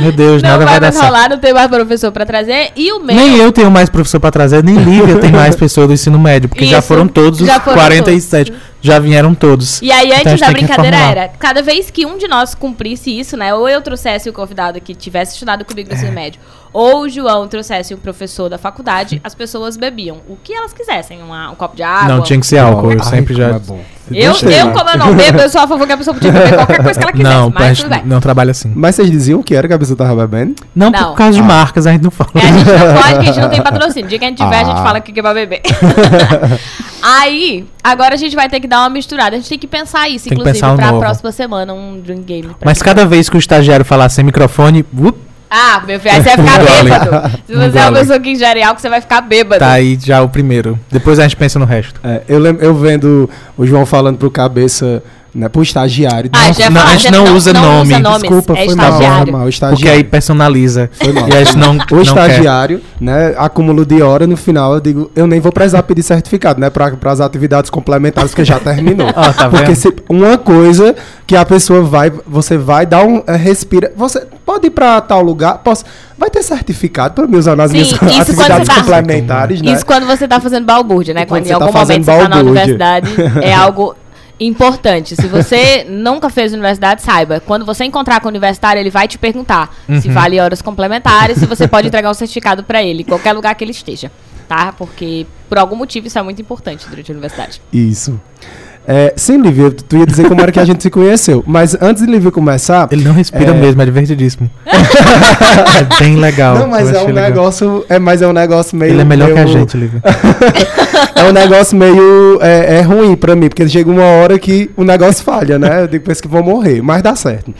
Meu 0.00 0.12
Deus, 0.12 0.42
Não 0.42 0.50
nada 0.50 0.64
vai 0.64 0.74
vai 0.74 0.80
dar 0.80 0.86
mais 0.86 0.94
certo. 0.96 1.06
rolar, 1.06 1.28
não 1.30 1.38
tem 1.38 1.52
mais 1.52 1.68
professor 1.68 2.12
pra 2.12 2.26
trazer. 2.26 2.70
E 2.76 2.92
o 2.92 3.00
meu. 3.00 3.14
Nem 3.14 3.36
eu 3.36 3.52
tenho 3.52 3.70
mais 3.70 3.88
professor 3.88 4.20
pra 4.20 4.30
trazer, 4.30 4.62
nem 4.62 4.76
Lívia 4.76 5.16
tem 5.16 5.30
mais 5.32 5.54
pessoa 5.56 5.86
do 5.86 5.92
ensino 5.92 6.18
médio, 6.18 6.48
porque 6.48 6.66
já 6.66 6.78
Isso, 6.78 6.88
foram 6.88 7.06
todos 7.08 7.40
os 7.40 7.46
já 7.46 7.60
foram 7.60 7.76
47. 7.78 8.52
Já 8.84 8.98
vieram 8.98 9.34
todos. 9.34 9.80
E 9.80 9.90
aí, 9.90 10.08
Então 10.12 10.32
a 10.32 10.34
antes 10.34 10.46
que 10.46 10.52
brincadeira 10.52 10.96
era, 10.98 11.28
cada 11.28 11.62
vez 11.62 11.90
que 11.90 12.04
um 12.04 12.18
de 12.18 12.28
nós 12.28 12.54
cumprisse 12.54 13.18
isso, 13.18 13.34
né? 13.34 13.54
Ou 13.54 13.66
eu 13.66 13.80
trouxesse 13.80 14.28
o 14.28 14.32
convidado 14.32 14.78
que 14.78 14.94
tivesse 14.94 15.32
estudado 15.32 15.64
comigo 15.64 15.88
no 15.88 15.94
ensino 15.94 16.10
É. 16.10 16.14
médio, 16.14 16.38
ou 16.70 17.00
o 17.04 17.08
João 17.08 17.48
trouxesse 17.48 17.94
um 17.94 17.96
professor 17.96 18.50
da 18.50 18.58
faculdade, 18.58 19.22
as 19.24 19.34
pessoas 19.34 19.78
bebiam 19.78 20.18
o 20.28 20.36
que 20.36 20.52
elas 20.52 20.74
quisessem. 20.74 21.22
uma- 21.22 21.50
um 21.50 21.54
copo 21.54 21.74
de 21.74 21.82
água. 21.82 22.14
Não, 22.14 22.22
tinha 22.22 22.38
que 22.38 22.46
ser 22.46 22.58
álcool, 22.58 22.92
eu 22.92 22.98
Ai, 23.00 23.06
sempre 23.08 23.32
já. 23.34 23.46
como 23.46 23.56
é 23.56 23.58
bom. 23.60 23.84
Eu, 24.12 24.32
Gostei, 24.32 24.60
eu, 24.60 24.70
como 24.72 24.90
eu 24.90 24.98
não 24.98 25.14
bebo, 25.14 25.38
eu 25.40 25.48
sou 25.48 25.60
a 25.62 25.66
favor 25.66 25.86
que 25.86 25.92
a 25.92 25.96
pessoa 25.96 26.12
podia 26.14 26.30
beber 26.30 26.54
qualquer 26.54 26.82
coisa 26.82 26.98
que 26.98 27.04
ela 27.04 27.12
quisesse. 27.12 27.34
Não, 27.34 27.50
mas 27.54 27.78
tudo 27.78 27.90
bem. 27.90 28.02
não 28.04 28.20
trabalha 28.20 28.50
assim. 28.50 28.70
Mas 28.74 28.94
vocês 28.96 29.10
diziam 29.10 29.42
que 29.42 29.54
era 29.54 29.66
que 29.66 29.72
a 29.74 29.78
pessoa 29.78 29.96
tava 29.96 30.26
bebendo? 30.26 30.54
Não, 30.74 30.90
Não. 30.90 31.10
por 31.10 31.16
causa 31.16 31.32
de 31.32 31.40
Ah. 31.40 31.44
marcas, 31.44 31.86
a 31.86 31.92
gente 31.92 32.02
não 32.02 32.10
fala. 32.10 32.30
É, 32.34 32.38
a 32.40 32.52
gente 32.52 32.64
não 32.66 33.02
pode, 33.02 33.14
que 33.14 33.18
a 33.18 33.22
gente 33.32 33.40
não 33.40 33.48
tem 33.48 33.62
patrocínio. 33.64 34.06
O 34.06 34.08
dia 34.08 34.18
que 34.18 34.24
a 34.24 34.28
gente 34.28 34.38
tiver, 34.42 34.56
a 34.60 34.64
gente 34.64 34.78
Ah. 34.78 34.82
fala 34.82 35.00
que 35.00 35.12
que 35.12 35.20
é 35.20 35.22
pra 35.22 35.32
beber. 35.34 35.62
Aí, 37.02 37.66
agora 37.82 38.14
a 38.14 38.16
gente 38.16 38.34
vai 38.34 38.48
ter 38.48 38.60
que 38.60 38.66
dar 38.66 38.80
uma 38.80 38.90
misturada. 38.90 39.36
A 39.36 39.38
gente 39.38 39.48
tem 39.48 39.58
que 39.58 39.66
pensar 39.66 40.08
isso, 40.08 40.24
Tem 40.28 40.30
que 40.36 40.40
inclusive, 40.40 40.54
pensar 40.60 40.72
um 40.72 40.76
pra 40.76 40.86
novo. 40.88 41.00
próxima 41.00 41.32
semana, 41.32 41.72
um 41.74 42.00
drink 42.00 42.22
game. 42.22 42.42
pra 42.48 42.56
Mas 42.64 42.80
cada 42.82 43.04
vez 43.06 43.28
que 43.28 43.36
o 43.36 43.38
estagiário 43.38 43.84
falar 43.84 44.08
sem 44.08 44.24
microfone, 44.24 44.84
up, 44.98 45.18
Ah, 45.50 45.82
meu 45.86 46.00
filho, 46.00 46.14
aí 46.14 46.22
você 46.22 46.36
vai 46.36 46.46
ficar 46.46 46.58
bêbado. 46.82 47.38
Se 47.46 47.54
você 47.54 47.78
é 47.78 47.82
uma 47.82 47.92
pessoa 47.98 48.20
que 48.20 48.30
ingere 48.30 48.62
álcool, 48.62 48.80
você 48.80 48.88
vai 48.88 49.00
ficar 49.00 49.20
bêbado. 49.20 49.60
tá 49.60 49.70
aí 49.72 49.98
já 50.02 50.20
o 50.22 50.28
primeiro. 50.28 50.78
Depois 50.90 51.18
a 51.18 51.22
gente 51.22 51.36
pensa 51.36 51.58
no 51.58 51.64
resto. 51.64 52.00
É, 52.02 52.22
eu, 52.28 52.38
lembro, 52.38 52.64
eu 52.64 52.74
vendo 52.74 53.28
o 53.56 53.66
João 53.66 53.86
falando 53.86 54.18
pro 54.18 54.30
cabeça, 54.30 55.02
né, 55.34 55.48
pro 55.48 55.62
estagiário. 55.62 56.30
Ah, 56.32 56.38
Não, 56.38 56.70
não, 56.70 56.82
a 56.82 56.86
gente 56.96 57.02
você 57.02 57.10
não 57.10 57.34
usa 57.34 57.52
nome. 57.52 57.98
nomes, 57.98 58.20
desculpa, 58.22 58.52
é 58.52 58.66
foi 58.66 58.74
mal, 58.76 58.86
estagiário. 58.88 59.32
mal, 59.32 59.40
Porque 59.42 59.54
estagiário. 59.54 59.98
aí 59.98 60.04
personaliza. 60.04 60.90
Foi 60.92 61.12
mal. 61.12 61.28
E 61.28 61.34
a 61.34 61.42
gente 61.44 61.56
não, 61.58 61.70
O 61.70 61.74
não 61.74 61.86
quer. 61.86 62.02
estagiário, 62.02 62.80
né, 63.00 63.34
acúmulo 63.36 63.84
de 63.84 64.00
hora, 64.00 64.26
no 64.26 64.36
final 64.36 64.74
eu 64.74 64.80
digo, 64.80 65.10
eu 65.16 65.26
nem 65.26 65.40
vou 65.40 65.50
precisar 65.52 65.82
pedir 65.82 66.02
certificado, 66.02 66.60
né, 66.60 66.70
para 66.70 66.92
as 67.10 67.20
atividades 67.20 67.68
complementares 67.70 68.32
que 68.34 68.44
já 68.44 68.58
terminou. 68.60 69.08
Ó, 69.08 69.12
tá 69.32 69.48
Porque 69.48 69.74
se 69.74 69.92
uma 70.08 70.38
coisa 70.38 70.94
que 71.26 71.34
a 71.34 71.44
pessoa 71.44 71.82
vai, 71.82 72.12
você 72.26 72.56
vai 72.56 72.86
dar 72.86 73.04
um, 73.04 73.22
é, 73.26 73.34
respira, 73.36 73.92
você 73.96 74.24
pode 74.46 74.66
ir 74.68 74.70
para 74.70 75.00
tal 75.00 75.22
lugar, 75.22 75.58
posso, 75.58 75.84
vai 76.18 76.30
ter 76.30 76.42
certificado 76.42 77.14
para 77.14 77.26
me 77.26 77.36
usar 77.36 77.56
nas 77.56 77.70
Sim, 77.70 77.78
minhas 77.78 77.92
atividades 78.20 78.68
tá- 78.68 78.74
complementares, 78.76 79.60
né? 79.62 79.72
Isso 79.72 79.84
quando 79.84 80.06
você 80.06 80.28
tá 80.28 80.38
fazendo 80.38 80.64
balbúrdia, 80.64 81.12
né? 81.14 81.24
Quando, 81.26 81.42
quando 81.42 81.46
em 81.46 81.48
tá 81.58 81.64
algum 81.64 81.72
fazendo 81.72 82.04
momento 82.06 82.18
você 82.18 82.22
tá 82.22 82.28
na 82.28 82.36
balbúrdia. 82.36 82.62
universidade, 82.62 83.08
é 83.42 83.52
algo 83.56 83.96
importante. 84.38 85.14
Se 85.16 85.26
você 85.26 85.84
nunca 85.88 86.28
fez 86.30 86.52
universidade, 86.52 87.02
saiba. 87.02 87.40
Quando 87.40 87.64
você 87.64 87.84
encontrar 87.84 88.20
com 88.20 88.26
o 88.26 88.30
universitário, 88.30 88.80
ele 88.80 88.90
vai 88.90 89.06
te 89.08 89.18
perguntar 89.18 89.74
se 90.00 90.08
Uhum. 90.08 90.14
vale 90.14 90.40
horas 90.40 90.60
complementares, 90.62 91.38
se 91.38 91.46
você 91.46 91.66
pode 91.68 91.88
entregar 91.88 92.10
um 92.10 92.14
certificado 92.14 92.64
pra 92.64 92.82
ele, 92.82 93.02
em 93.02 93.06
qualquer 93.06 93.32
lugar 93.32 93.54
que 93.54 93.62
ele 93.64 93.70
esteja. 93.72 94.10
Tá? 94.48 94.72
Porque, 94.72 95.26
por 95.48 95.56
algum 95.58 95.74
motivo, 95.76 96.06
isso 96.06 96.18
é 96.18 96.22
muito 96.22 96.40
importante 96.42 96.86
durante 96.88 97.10
a 97.10 97.14
universidade. 97.14 97.62
Isso. 97.72 98.20
É, 98.86 99.14
sim, 99.16 99.40
Lívia, 99.40 99.70
tu 99.70 99.96
ia 99.96 100.04
dizer 100.06 100.28
como 100.28 100.40
era 100.42 100.52
que 100.52 100.60
a 100.60 100.64
gente 100.64 100.82
se 100.82 100.90
conheceu, 100.90 101.42
mas 101.46 101.74
antes 101.80 102.04
de 102.04 102.10
Lívia 102.10 102.30
começar, 102.30 102.86
Ele 102.90 103.02
não 103.02 103.12
respira 103.14 103.50
É. 103.50 103.54
mesmo, 103.54 103.80
é 103.80 103.84
divertidíssimo. 103.86 104.50
é 104.66 106.00
bem 106.04 106.16
legal. 106.16 106.58
não, 106.58 106.68
mas 106.68 106.90
é 106.92 107.00
um 107.00 107.06
legal. 107.06 107.24
negócio, 107.24 107.84
é, 107.88 107.98
mas 107.98 108.20
é 108.22 108.26
um 108.28 108.32
negócio 108.32 108.76
meio 108.76 108.92
Ele 108.92 109.00
é 109.00 109.04
melhor 109.04 109.32
que 109.32 109.38
a 109.38 109.44
meio- 109.44 109.48
gente, 109.58 109.76
Lívia. 109.76 110.02
é 111.16 111.24
um 111.24 111.32
negócio 111.32 111.76
meio 111.76 112.38
é, 112.42 112.76
é 112.78 112.80
ruim 112.82 113.16
pra 113.16 113.34
mim, 113.34 113.48
porque 113.48 113.66
chega 113.68 113.90
uma 113.90 114.02
hora 114.04 114.38
que 114.38 114.70
o 114.76 114.84
negócio 114.84 115.24
falha, 115.24 115.58
né? 115.58 115.82
Eu 115.82 115.88
digo, 115.88 116.04
penso 116.04 116.20
que 116.22 116.28
vou 116.28 116.42
morrer, 116.42 116.82
mas 116.82 117.02
dá 117.02 117.16
certo. 117.16 117.54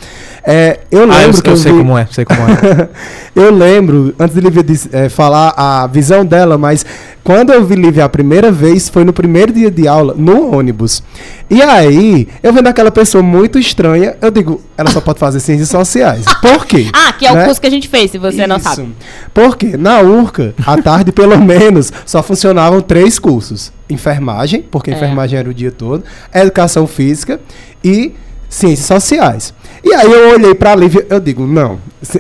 É, 0.46 0.80
eu 0.90 1.04
Ah, 1.10 1.18
lembro 1.18 1.38
eu, 1.38 1.42
que 1.42 1.48
eu 1.48 1.52
eu 1.54 1.56
sei 1.56 1.72
vi- 1.72 1.78
como 1.78 1.96
é, 1.96 2.06
sei 2.10 2.24
como 2.26 2.40
é. 2.42 2.88
eu 3.34 3.50
lembro, 3.50 4.14
antes 4.18 4.34
de 4.34 4.40
Lívia 4.42 4.62
eh, 4.92 5.08
falar 5.08 5.54
a 5.56 5.86
visão 5.86 6.22
dela, 6.24 6.58
mas 6.58 6.84
quando 7.22 7.50
eu 7.50 7.64
vi 7.64 7.74
Lívia 7.76 8.04
a 8.04 8.08
primeira 8.10 8.52
vez, 8.52 8.90
foi 8.90 9.04
no 9.04 9.12
primeiro 9.14 9.52
dia 9.54 9.70
de 9.70 9.88
aula, 9.88 10.14
no 10.14 10.54
ônibus. 10.54 11.02
E 11.48 11.62
aí, 11.62 12.28
eu 12.42 12.52
vendo 12.52 12.66
aquela 12.66 12.90
pessoa 12.90 13.22
muito 13.22 13.58
estranha, 13.58 14.16
eu 14.20 14.30
digo, 14.30 14.60
ela 14.76 14.90
só 14.90 15.00
pode 15.00 15.18
fazer 15.18 15.40
ciências 15.40 15.70
sociais. 15.70 16.26
Por 16.42 16.66
quê? 16.66 16.88
Ah, 16.94 17.12
que 17.14 17.24
é 17.26 17.32
o 17.32 17.34
Né? 17.36 17.44
curso 17.46 17.58
que 17.60 17.66
a 17.66 17.70
gente 17.70 17.88
fez, 17.88 18.10
se 18.10 18.18
você 18.18 18.46
não 18.46 18.56
Isso. 18.56 18.68
sabe. 18.68 18.88
Porque 19.32 19.76
na 19.78 20.00
URCA, 20.02 20.54
à 20.66 20.76
tarde 20.76 21.10
pelo 21.10 21.38
menos, 21.38 21.90
só 22.04 22.22
funcionavam 22.22 22.82
três 22.82 23.18
cursos: 23.18 23.72
enfermagem, 23.88 24.60
porque 24.70 24.90
É. 24.90 24.94
enfermagem 24.94 25.38
era 25.38 25.48
o 25.48 25.54
dia 25.54 25.70
todo, 25.72 26.04
educação 26.34 26.86
física 26.86 27.40
e 27.82 28.12
ciências 28.48 28.86
sociais. 28.86 29.54
E 29.84 29.92
aí 29.92 30.10
eu 30.10 30.30
olhei 30.30 30.54
pra 30.54 30.74
Lívia, 30.74 31.06
eu 31.10 31.20
digo, 31.20 31.46
não, 31.46 31.78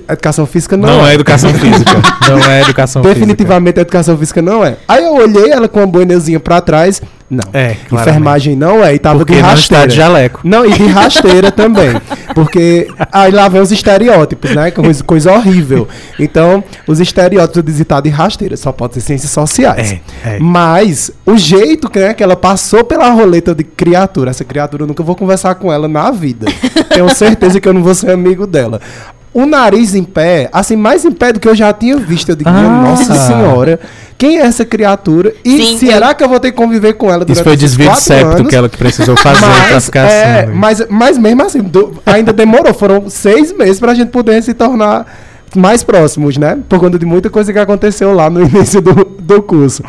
educação 0.08 0.46
física 0.46 0.76
não, 0.76 0.88
Não 0.88 1.06
é. 1.06 1.10
é 1.10 1.14
educação 1.14 1.52
física. 1.54 2.02
Não 2.28 2.38
é 2.50 2.62
educação 2.62 3.02
Definitivamente 3.02 3.78
a 3.78 3.82
educação 3.82 4.16
física 4.16 4.42
não 4.42 4.64
é. 4.64 4.76
Aí 4.88 5.04
eu 5.04 5.14
olhei 5.14 5.50
ela 5.50 5.68
com 5.68 5.80
uma 5.80 5.86
boinezinha 5.86 6.40
pra 6.40 6.60
trás, 6.60 7.00
não. 7.30 7.44
É, 7.52 7.74
claramente. 7.88 8.10
Enfermagem 8.10 8.56
não 8.56 8.84
é, 8.84 8.94
e 8.94 8.98
tava 8.98 9.18
Porque 9.18 9.34
de 9.34 9.40
rasteira. 9.40 9.86
de 9.86 9.96
jaleco. 9.96 10.40
Não, 10.44 10.64
e 10.64 10.72
de 10.72 10.86
rasteira 10.86 11.50
também. 11.52 11.94
Porque 12.34 12.88
aí 13.10 13.30
lá 13.32 13.48
vem 13.48 13.60
os 13.60 13.72
estereótipos, 13.72 14.54
né? 14.54 14.70
Coisa, 14.70 15.02
coisa 15.04 15.32
horrível. 15.32 15.88
Então, 16.18 16.62
os 16.86 17.00
estereótipos 17.00 17.62
de 17.62 17.72
dizer 17.72 17.84
tá 17.86 18.00
de 18.00 18.10
rasteira 18.10 18.56
só 18.56 18.72
pode 18.72 18.94
ser 18.94 19.00
ciências 19.00 19.30
sociais. 19.30 19.92
É, 20.24 20.36
é. 20.36 20.38
Mas 20.38 21.10
o 21.24 21.36
jeito 21.36 21.88
que, 21.88 21.98
né, 21.98 22.14
que 22.14 22.22
ela 22.22 22.36
passou 22.36 22.84
pela 22.84 23.10
roleta 23.10 23.54
de 23.54 23.64
criatura, 23.64 24.30
essa 24.30 24.44
criatura 24.44 24.82
eu 24.82 24.86
nunca 24.86 25.02
vou 25.02 25.16
conversar 25.16 25.54
com 25.54 25.72
ela 25.72 25.88
na 25.88 26.10
vida. 26.10 26.46
Tenho 26.92 27.08
certeza 27.14 27.58
que 27.58 27.68
eu 27.68 27.72
não 27.72 27.82
vou 27.82 27.94
ser 27.94 28.10
amigo 28.10 28.46
dela. 28.46 28.80
O 29.34 29.44
nariz 29.46 29.94
em 29.96 30.04
pé, 30.04 30.48
assim, 30.52 30.76
mais 30.76 31.04
em 31.04 31.10
pé 31.10 31.32
do 31.32 31.40
que 31.40 31.48
eu 31.48 31.56
já 31.56 31.72
tinha 31.72 31.96
visto. 31.96 32.28
Eu 32.28 32.36
digo, 32.36 32.48
Ah. 32.48 32.82
nossa 32.82 33.12
senhora, 33.16 33.80
quem 34.16 34.38
é 34.38 34.42
essa 34.42 34.64
criatura? 34.64 35.34
E 35.44 35.56
Sim, 35.58 35.76
será 35.78 36.14
que 36.14 36.22
eu 36.22 36.28
vou 36.28 36.38
ter 36.38 36.52
que 36.52 36.56
conviver 36.56 36.92
com 36.92 37.06
ela 37.08 37.18
durante 37.24 37.32
Isso 37.32 37.42
foi 37.42 37.56
desvio 37.56 37.90
de 37.90 38.00
septo 38.00 38.44
que 38.44 38.54
ela 38.54 38.68
precisou 38.68 39.16
fazer 39.16 39.40
pra 39.40 39.72
Mas, 39.72 39.84
ficar 39.86 40.04
é, 40.08 40.44
assim. 40.44 40.52
mas, 40.52 40.82
mas 40.88 41.18
mesmo 41.18 41.42
assim, 41.42 41.60
do- 41.60 42.00
ainda 42.06 42.32
demorou. 42.32 42.72
Foram 42.72 43.10
seis 43.10 43.52
meses 43.52 43.80
pra 43.80 43.92
gente 43.92 44.10
poder 44.10 44.40
se 44.40 44.54
tornar 44.54 45.04
mais 45.56 45.82
próximos, 45.82 46.36
né? 46.36 46.58
Por 46.68 46.78
conta 46.78 46.96
de 46.98 47.04
muita 47.04 47.28
coisa 47.28 47.52
que 47.52 47.58
aconteceu 47.58 48.14
lá 48.14 48.30
no 48.30 48.40
início 48.46 48.80
do, 48.80 49.04
do 49.18 49.42
curso. 49.42 49.82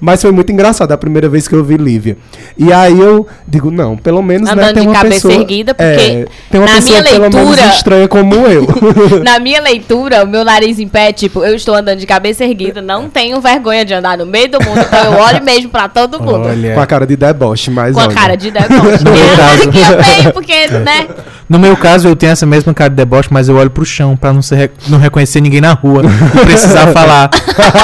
Mas 0.00 0.22
foi 0.22 0.32
muito 0.32 0.50
engraçado 0.50 0.92
a 0.92 0.96
primeira 0.98 1.28
vez 1.28 1.46
que 1.46 1.54
eu 1.54 1.62
vi 1.62 1.76
Lívia. 1.76 2.16
E 2.56 2.72
aí 2.72 2.98
eu 2.98 3.26
digo, 3.46 3.70
não, 3.70 3.96
pelo 3.96 4.22
menos 4.22 4.48
né, 4.48 4.52
Andando 4.54 4.74
tem 4.74 4.82
de 4.82 4.88
uma 4.88 4.94
cabeça 4.94 5.28
pessoa... 5.28 5.34
erguida, 5.34 5.74
porque 5.74 5.88
é, 5.90 6.26
tem 6.50 6.60
uma 6.60 6.66
na 6.66 6.74
pessoa 6.76 7.00
minha 7.00 7.02
pelo 7.12 7.20
menos 7.30 7.34
leitura- 7.36 7.66
estranha 7.74 8.08
como 8.08 8.34
eu. 8.34 8.66
Na 9.22 9.38
minha 9.38 9.60
leitura, 9.60 10.24
o 10.24 10.26
meu 10.26 10.44
nariz 10.44 10.78
em 10.78 10.88
pé, 10.88 11.12
tipo, 11.12 11.44
eu 11.44 11.54
estou 11.54 11.74
andando 11.74 11.98
de 11.98 12.06
cabeça 12.06 12.44
erguida, 12.44 12.80
não 12.80 13.08
tenho 13.10 13.40
vergonha 13.40 13.84
de 13.84 13.92
andar 13.92 14.16
no 14.16 14.24
meio 14.26 14.50
do 14.50 14.58
mundo, 14.64 14.80
então 14.80 15.12
eu 15.12 15.20
olho 15.20 15.44
mesmo 15.44 15.68
pra 15.70 15.88
todo 15.88 16.18
mundo. 16.18 16.48
Olha. 16.48 16.74
com 16.74 16.80
a 16.80 16.86
cara 16.86 17.06
de 17.06 17.16
deboche, 17.16 17.70
mas 17.70 17.94
Com 17.94 18.00
a 18.00 18.04
olha. 18.04 18.14
cara 18.14 18.36
de 18.36 18.50
deboche. 18.50 18.70
No 19.04 19.10
meu 19.12 19.36
caso. 19.36 19.70
que 19.70 19.78
eu 19.80 20.02
tenho, 20.02 20.32
porque, 20.32 20.66
né? 20.68 21.06
No 21.48 21.58
meu 21.58 21.76
caso, 21.76 22.06
eu 22.08 22.14
tenho 22.16 22.32
essa 22.32 22.46
mesma 22.46 22.72
cara 22.72 22.88
de 22.90 22.96
deboche, 22.96 23.28
mas 23.30 23.48
eu 23.48 23.56
olho 23.56 23.70
pro 23.70 23.84
chão 23.84 24.16
pra 24.16 24.32
não, 24.32 24.40
ser, 24.40 24.70
não 24.88 24.98
reconhecer 24.98 25.40
ninguém 25.40 25.60
na 25.60 25.72
rua. 25.72 26.02
Não 26.02 26.44
precisar 26.44 26.86
falar. 26.94 27.28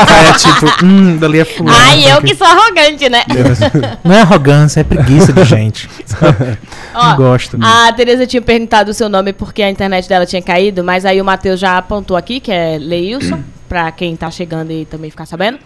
Aí 0.09 0.27
é 0.29 0.33
tipo, 0.35 0.85
hum, 0.85 1.17
dali 1.17 1.41
é 1.41 1.45
fulano. 1.45 1.77
Ai, 1.79 2.06
eu 2.09 2.23
que 2.23 2.35
sou 2.35 2.47
arrogante, 2.47 3.09
né? 3.09 3.23
Não 4.05 4.15
é 4.15 4.21
arrogância, 4.21 4.81
é 4.81 4.85
preguiça 4.85 5.33
de 5.33 5.45
gente. 5.45 5.89
Ó, 6.95 7.09
Não 7.09 7.17
gosto. 7.17 7.59
A 7.61 7.93
Tereza 7.93 8.27
tinha 8.27 8.43
perguntado 8.43 8.91
o 8.91 8.95
seu 8.95 9.09
nome 9.09 9.33
porque 9.33 9.63
a 9.63 9.71
internet 9.71 10.09
dela 10.09 10.27
tinha 10.27 10.43
caído, 10.43 10.83
mas 10.83 11.05
aí 11.05 11.21
o 11.21 11.25
Matheus 11.25 11.61
já 11.61 11.77
apontou 11.79 12.17
aqui, 12.17 12.41
que 12.41 12.51
é 12.53 12.79
Leilson, 12.79 13.43
pra 13.69 13.91
quem 13.93 14.17
tá 14.17 14.31
chegando 14.31 14.71
e 14.71 14.85
também 14.85 15.11
ficar 15.11 15.27
sabendo. 15.27 15.59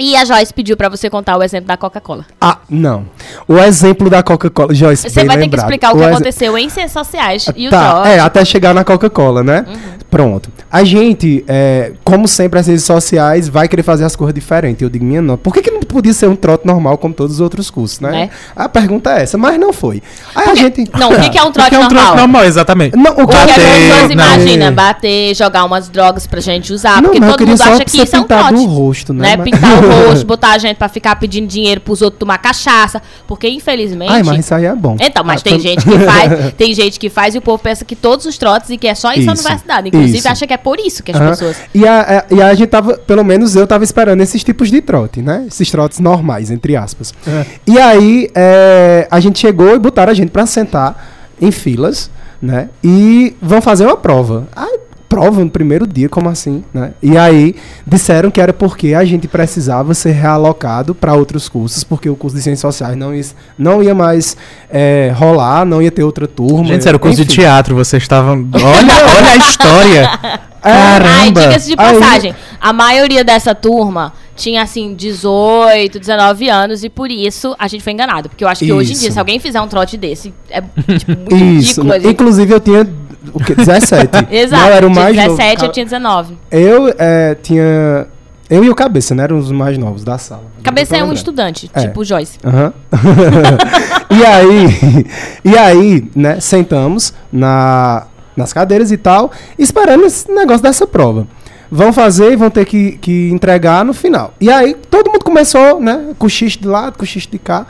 E 0.00 0.16
a 0.16 0.24
Joyce 0.24 0.52
pediu 0.54 0.76
pra 0.76 0.88
você 0.88 1.10
contar 1.10 1.36
o 1.36 1.42
exemplo 1.42 1.68
da 1.68 1.76
Coca-Cola. 1.76 2.24
Ah, 2.40 2.56
não. 2.68 3.04
O 3.46 3.58
exemplo 3.58 4.08
da 4.08 4.22
Coca-Cola, 4.22 4.72
Joyce, 4.74 5.10
Você 5.10 5.14
bem 5.20 5.26
vai 5.26 5.36
ter 5.36 5.42
que 5.42 5.46
lembrado. 5.48 5.66
explicar 5.66 5.94
o 5.94 5.98
que 5.98 6.04
aconteceu 6.04 6.56
em 6.56 6.68
Ciências 6.70 6.92
Sociais 6.92 7.46
e 7.54 7.68
o 7.68 7.70
tá, 7.70 7.90
trote. 7.92 8.08
é, 8.08 8.18
até 8.18 8.44
chegar 8.44 8.72
na 8.74 8.82
Coca-Cola, 8.82 9.44
né? 9.44 9.64
Uhum. 9.68 10.00
Pronto. 10.10 10.50
A 10.72 10.82
gente, 10.82 11.44
é, 11.46 11.92
como 12.02 12.26
sempre, 12.26 12.58
as 12.58 12.66
redes 12.66 12.82
sociais 12.82 13.48
vai 13.48 13.68
querer 13.68 13.82
fazer 13.84 14.04
as 14.04 14.16
coisas 14.16 14.34
diferentes. 14.34 14.82
Eu 14.82 14.88
digo, 14.90 15.04
minha 15.04 15.22
não. 15.22 15.36
Por 15.36 15.52
que, 15.54 15.62
que 15.62 15.70
não 15.70 15.80
podia 15.82 16.12
ser 16.12 16.28
um 16.28 16.34
trote 16.34 16.66
normal 16.66 16.98
como 16.98 17.14
todos 17.14 17.34
os 17.36 17.40
outros 17.40 17.70
cursos, 17.70 18.00
né? 18.00 18.24
É. 18.24 18.30
A 18.56 18.68
pergunta 18.68 19.16
é 19.16 19.22
essa, 19.22 19.38
mas 19.38 19.56
não 19.60 19.72
foi. 19.72 20.02
Aí 20.34 20.42
a 20.42 20.46
Porque- 20.48 20.60
gente. 20.60 20.90
Não, 20.98 21.12
o 21.12 21.20
que, 21.20 21.30
que 21.30 21.38
é 21.38 21.42
um 21.44 21.52
trote 21.52 21.70
Porque 21.70 21.74
é 21.76 21.78
um 21.78 21.82
normal? 21.82 22.02
trote 22.06 22.16
normal, 22.18 22.44
exatamente. 22.44 22.96
Não, 22.96 23.12
o 23.18 23.22
O 23.22 23.28
que 23.28 23.36
as 23.36 23.46
Bater, 23.46 23.54
pessoas 23.64 24.10
imaginam, 24.10 24.72
bater, 24.72 25.34
jogar 25.36 25.64
umas 25.64 25.88
drogas 25.88 26.26
pra 26.26 26.40
gente 26.40 26.72
usar, 26.72 26.96
Não, 27.02 27.10
porque 27.10 27.20
todo 27.20 27.36
queria 27.38 27.52
mundo 27.52 27.62
acha 27.62 27.84
que 27.84 27.90
ser 27.92 28.02
isso 28.04 28.16
é 28.16 28.20
um 28.20 28.24
trote. 28.24 28.54
o 28.54 28.64
rosto, 28.64 29.12
né? 29.12 29.36
né? 29.36 29.44
Pintar 29.44 29.84
o 29.84 29.89
botar 30.26 30.52
a 30.52 30.58
gente 30.58 30.76
pra 30.76 30.88
ficar 30.88 31.16
pedindo 31.16 31.46
dinheiro 31.46 31.80
pros 31.80 32.02
outros 32.02 32.18
tomar 32.20 32.38
cachaça, 32.38 33.00
porque 33.26 33.48
infelizmente... 33.48 34.10
Ai, 34.12 34.22
mas 34.22 34.40
isso 34.44 34.54
aí 34.54 34.64
é 34.64 34.74
bom. 34.74 34.96
Então, 35.00 35.24
mas 35.24 35.40
Ah, 35.40 35.44
tem 35.44 35.58
gente 35.58 35.84
que 35.84 35.98
faz, 35.98 36.52
tem 36.58 36.74
gente 36.74 36.98
que 37.00 37.08
faz 37.08 37.34
e 37.34 37.38
o 37.38 37.42
povo 37.42 37.62
pensa 37.62 37.84
que 37.84 37.96
todos 37.96 38.26
os 38.26 38.36
trotes 38.38 38.70
e 38.70 38.76
que 38.78 38.86
é 38.86 38.94
só 38.94 39.12
isso, 39.12 39.26
na 39.26 39.32
universidade. 39.32 39.88
Inclusive, 39.88 40.18
isso. 40.18 40.28
acha 40.28 40.46
que 40.46 40.52
é 40.52 40.56
por 40.56 40.78
isso 40.78 41.02
que 41.02 41.12
as 41.12 41.18
pessoas. 41.18 41.56
E 41.74 41.86
a, 41.86 42.00
a- 42.30 42.34
e 42.34 42.42
a 42.42 42.52
gente 42.54 42.68
tava, 42.68 42.94
pelo 42.98 43.24
menos 43.24 43.56
eu 43.56 43.66
tava 43.66 43.84
esperando 43.84 44.20
esses 44.20 44.42
tipos 44.44 44.70
de 44.70 44.80
trote, 44.80 45.22
né? 45.22 45.44
Esses 45.48 45.70
trotes 45.70 45.98
normais, 45.98 46.50
entre 46.50 46.76
aspas. 46.76 47.14
É. 47.26 47.44
E 47.66 47.78
aí 47.78 48.28
é, 48.34 49.06
a 49.10 49.20
gente 49.20 49.38
chegou 49.38 49.74
e 49.74 49.78
botaram 49.78 50.10
a 50.10 50.14
gente 50.14 50.30
pra 50.30 50.46
sentar 50.46 51.30
em 51.40 51.50
filas, 51.50 52.10
né? 52.40 52.68
E 52.84 53.34
vão 53.40 53.60
fazer 53.62 53.86
uma 53.86 53.96
prova. 53.96 54.46
Ah, 54.54 54.66
prova 55.10 55.40
no 55.44 55.50
primeiro 55.50 55.88
dia, 55.88 56.08
como 56.08 56.28
assim, 56.28 56.62
né? 56.72 56.92
E 57.02 57.18
aí 57.18 57.56
disseram 57.84 58.30
que 58.30 58.40
era 58.40 58.52
porque 58.52 58.94
a 58.94 59.04
gente 59.04 59.26
precisava 59.26 59.92
ser 59.92 60.12
realocado 60.12 60.94
para 60.94 61.12
outros 61.14 61.48
cursos, 61.48 61.82
porque 61.82 62.08
o 62.08 62.14
curso 62.14 62.36
de 62.36 62.42
Ciências 62.42 62.60
Sociais 62.60 62.96
não 62.96 63.12
ia, 63.12 63.24
não 63.58 63.82
ia 63.82 63.92
mais 63.92 64.36
é, 64.70 65.12
rolar, 65.16 65.66
não 65.66 65.82
ia 65.82 65.90
ter 65.90 66.04
outra 66.04 66.28
turma. 66.28 66.64
Gente, 66.64 66.86
era 66.86 66.96
o 66.96 67.00
curso 67.00 67.16
de 67.16 67.22
enfim. 67.24 67.40
teatro, 67.42 67.74
vocês 67.74 68.00
estavam. 68.00 68.48
Olha, 68.54 69.16
olha 69.18 69.32
a 69.32 69.36
história. 69.36 70.10
Ai, 70.62 71.00
Caramba. 71.00 71.40
diga-se 71.40 71.66
de 71.68 71.74
Aí- 71.78 71.98
passagem, 71.98 72.34
a 72.60 72.72
maioria 72.72 73.24
dessa 73.24 73.54
turma 73.54 74.12
tinha, 74.36 74.62
assim, 74.62 74.94
18, 74.94 75.98
19 75.98 76.48
anos 76.50 76.84
e 76.84 76.88
por 76.88 77.10
isso 77.10 77.56
a 77.58 77.66
gente 77.66 77.82
foi 77.82 77.92
enganado. 77.94 78.28
Porque 78.28 78.44
eu 78.44 78.48
acho 78.48 78.64
que 78.64 78.72
hoje 78.72 78.92
em 78.92 78.94
dia, 78.96 79.06
Isso. 79.08 79.14
se 79.14 79.18
alguém 79.18 79.38
fizer 79.40 79.60
um 79.60 79.66
trote 79.66 79.96
desse, 79.96 80.32
é 80.50 80.60
tipo, 80.60 81.12
muito 81.18 81.34
Isso. 81.34 81.80
ridículo. 81.80 81.92
gente. 81.94 82.08
Inclusive 82.08 82.54
eu 82.54 82.60
tinha 82.60 82.86
o 83.32 83.42
quê? 83.44 83.54
17. 83.54 84.08
Exato, 84.30 84.62
Não, 84.62 84.70
era 84.70 84.86
o 84.86 84.90
mais 84.94 85.16
17, 85.16 85.54
novo. 85.54 85.66
eu 85.66 85.72
tinha 85.72 85.84
19. 85.84 86.38
Eu 86.50 86.94
é, 86.98 87.34
tinha. 87.42 88.06
Eu 88.48 88.64
e 88.64 88.70
o 88.70 88.74
Cabeça, 88.74 89.14
né? 89.14 89.22
Eram 89.22 89.38
os 89.38 89.52
mais 89.52 89.78
novos 89.78 90.02
da 90.02 90.18
sala. 90.18 90.42
Cabeça 90.62 90.96
é 90.96 91.04
um 91.04 91.12
estudante, 91.12 91.70
É. 91.72 91.82
tipo 91.82 92.00
o 92.00 92.04
Joyce. 92.04 92.36
Aham. 92.44 92.72
e 94.10 94.24
aí, 94.24 95.06
e 95.44 95.56
aí, 95.56 96.10
né, 96.16 96.40
sentamos 96.40 97.14
na, 97.32 98.06
nas 98.36 98.52
cadeiras 98.52 98.90
e 98.90 98.96
tal, 98.96 99.30
esperando 99.56 100.04
esse 100.04 100.30
negócio 100.32 100.62
dessa 100.62 100.84
prova. 100.84 101.28
Vão 101.70 101.92
fazer 101.92 102.32
e 102.32 102.36
vão 102.36 102.50
ter 102.50 102.64
que, 102.64 102.98
que 103.00 103.30
entregar 103.30 103.84
no 103.84 103.94
final. 103.94 104.34
E 104.40 104.50
aí, 104.50 104.74
todo 104.90 105.12
mundo 105.12 105.24
começou, 105.24 105.80
né, 105.80 106.08
cochicho 106.18 106.58
de 106.58 106.66
lado, 106.66 106.98
cochicho 106.98 107.30
de 107.30 107.38
cá. 107.38 107.64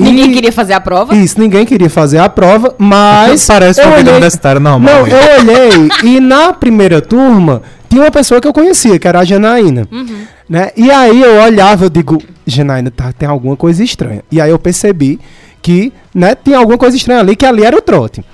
E- 0.00 0.04
Ninguém 0.04 0.32
queria 0.32 0.52
fazer 0.52 0.72
a 0.72 0.80
prova. 0.80 1.14
Isso, 1.14 1.38
ninguém 1.38 1.64
queria 1.66 1.90
fazer 1.90 2.18
a 2.18 2.28
prova, 2.28 2.74
mas. 2.78 3.46
Parece 3.46 3.80
eu 3.80 3.86
uma 3.86 3.96
vida 3.96 4.10
olhei- 4.10 4.14
universitária 4.14 4.60
normal. 4.60 4.94
Não, 5.00 5.06
eu 5.06 5.18
olhei 5.40 5.88
e 6.16 6.20
na 6.20 6.52
primeira 6.52 7.00
turma 7.00 7.62
tinha 7.88 8.02
uma 8.02 8.10
pessoa 8.10 8.40
que 8.40 8.46
eu 8.48 8.52
conhecia, 8.52 8.98
que 8.98 9.06
era 9.08 9.20
a 9.20 9.24
Janaína. 9.24 9.86
Uhum. 9.90 10.22
Né? 10.48 10.70
E 10.76 10.90
aí 10.90 11.20
eu 11.22 11.40
olhava, 11.42 11.84
eu 11.84 11.90
digo, 11.90 12.18
Janaína, 12.46 12.90
tá, 12.90 13.12
tem 13.12 13.28
alguma 13.28 13.56
coisa 13.56 13.82
estranha. 13.84 14.22
E 14.30 14.40
aí 14.40 14.50
eu 14.50 14.58
percebi 14.58 15.20
que 15.62 15.92
né, 16.14 16.34
tinha 16.34 16.58
alguma 16.58 16.78
coisa 16.78 16.96
estranha 16.96 17.20
ali, 17.20 17.36
que 17.36 17.44
ali 17.46 17.62
era 17.64 17.76
o 17.76 17.80
trote. 17.82 18.24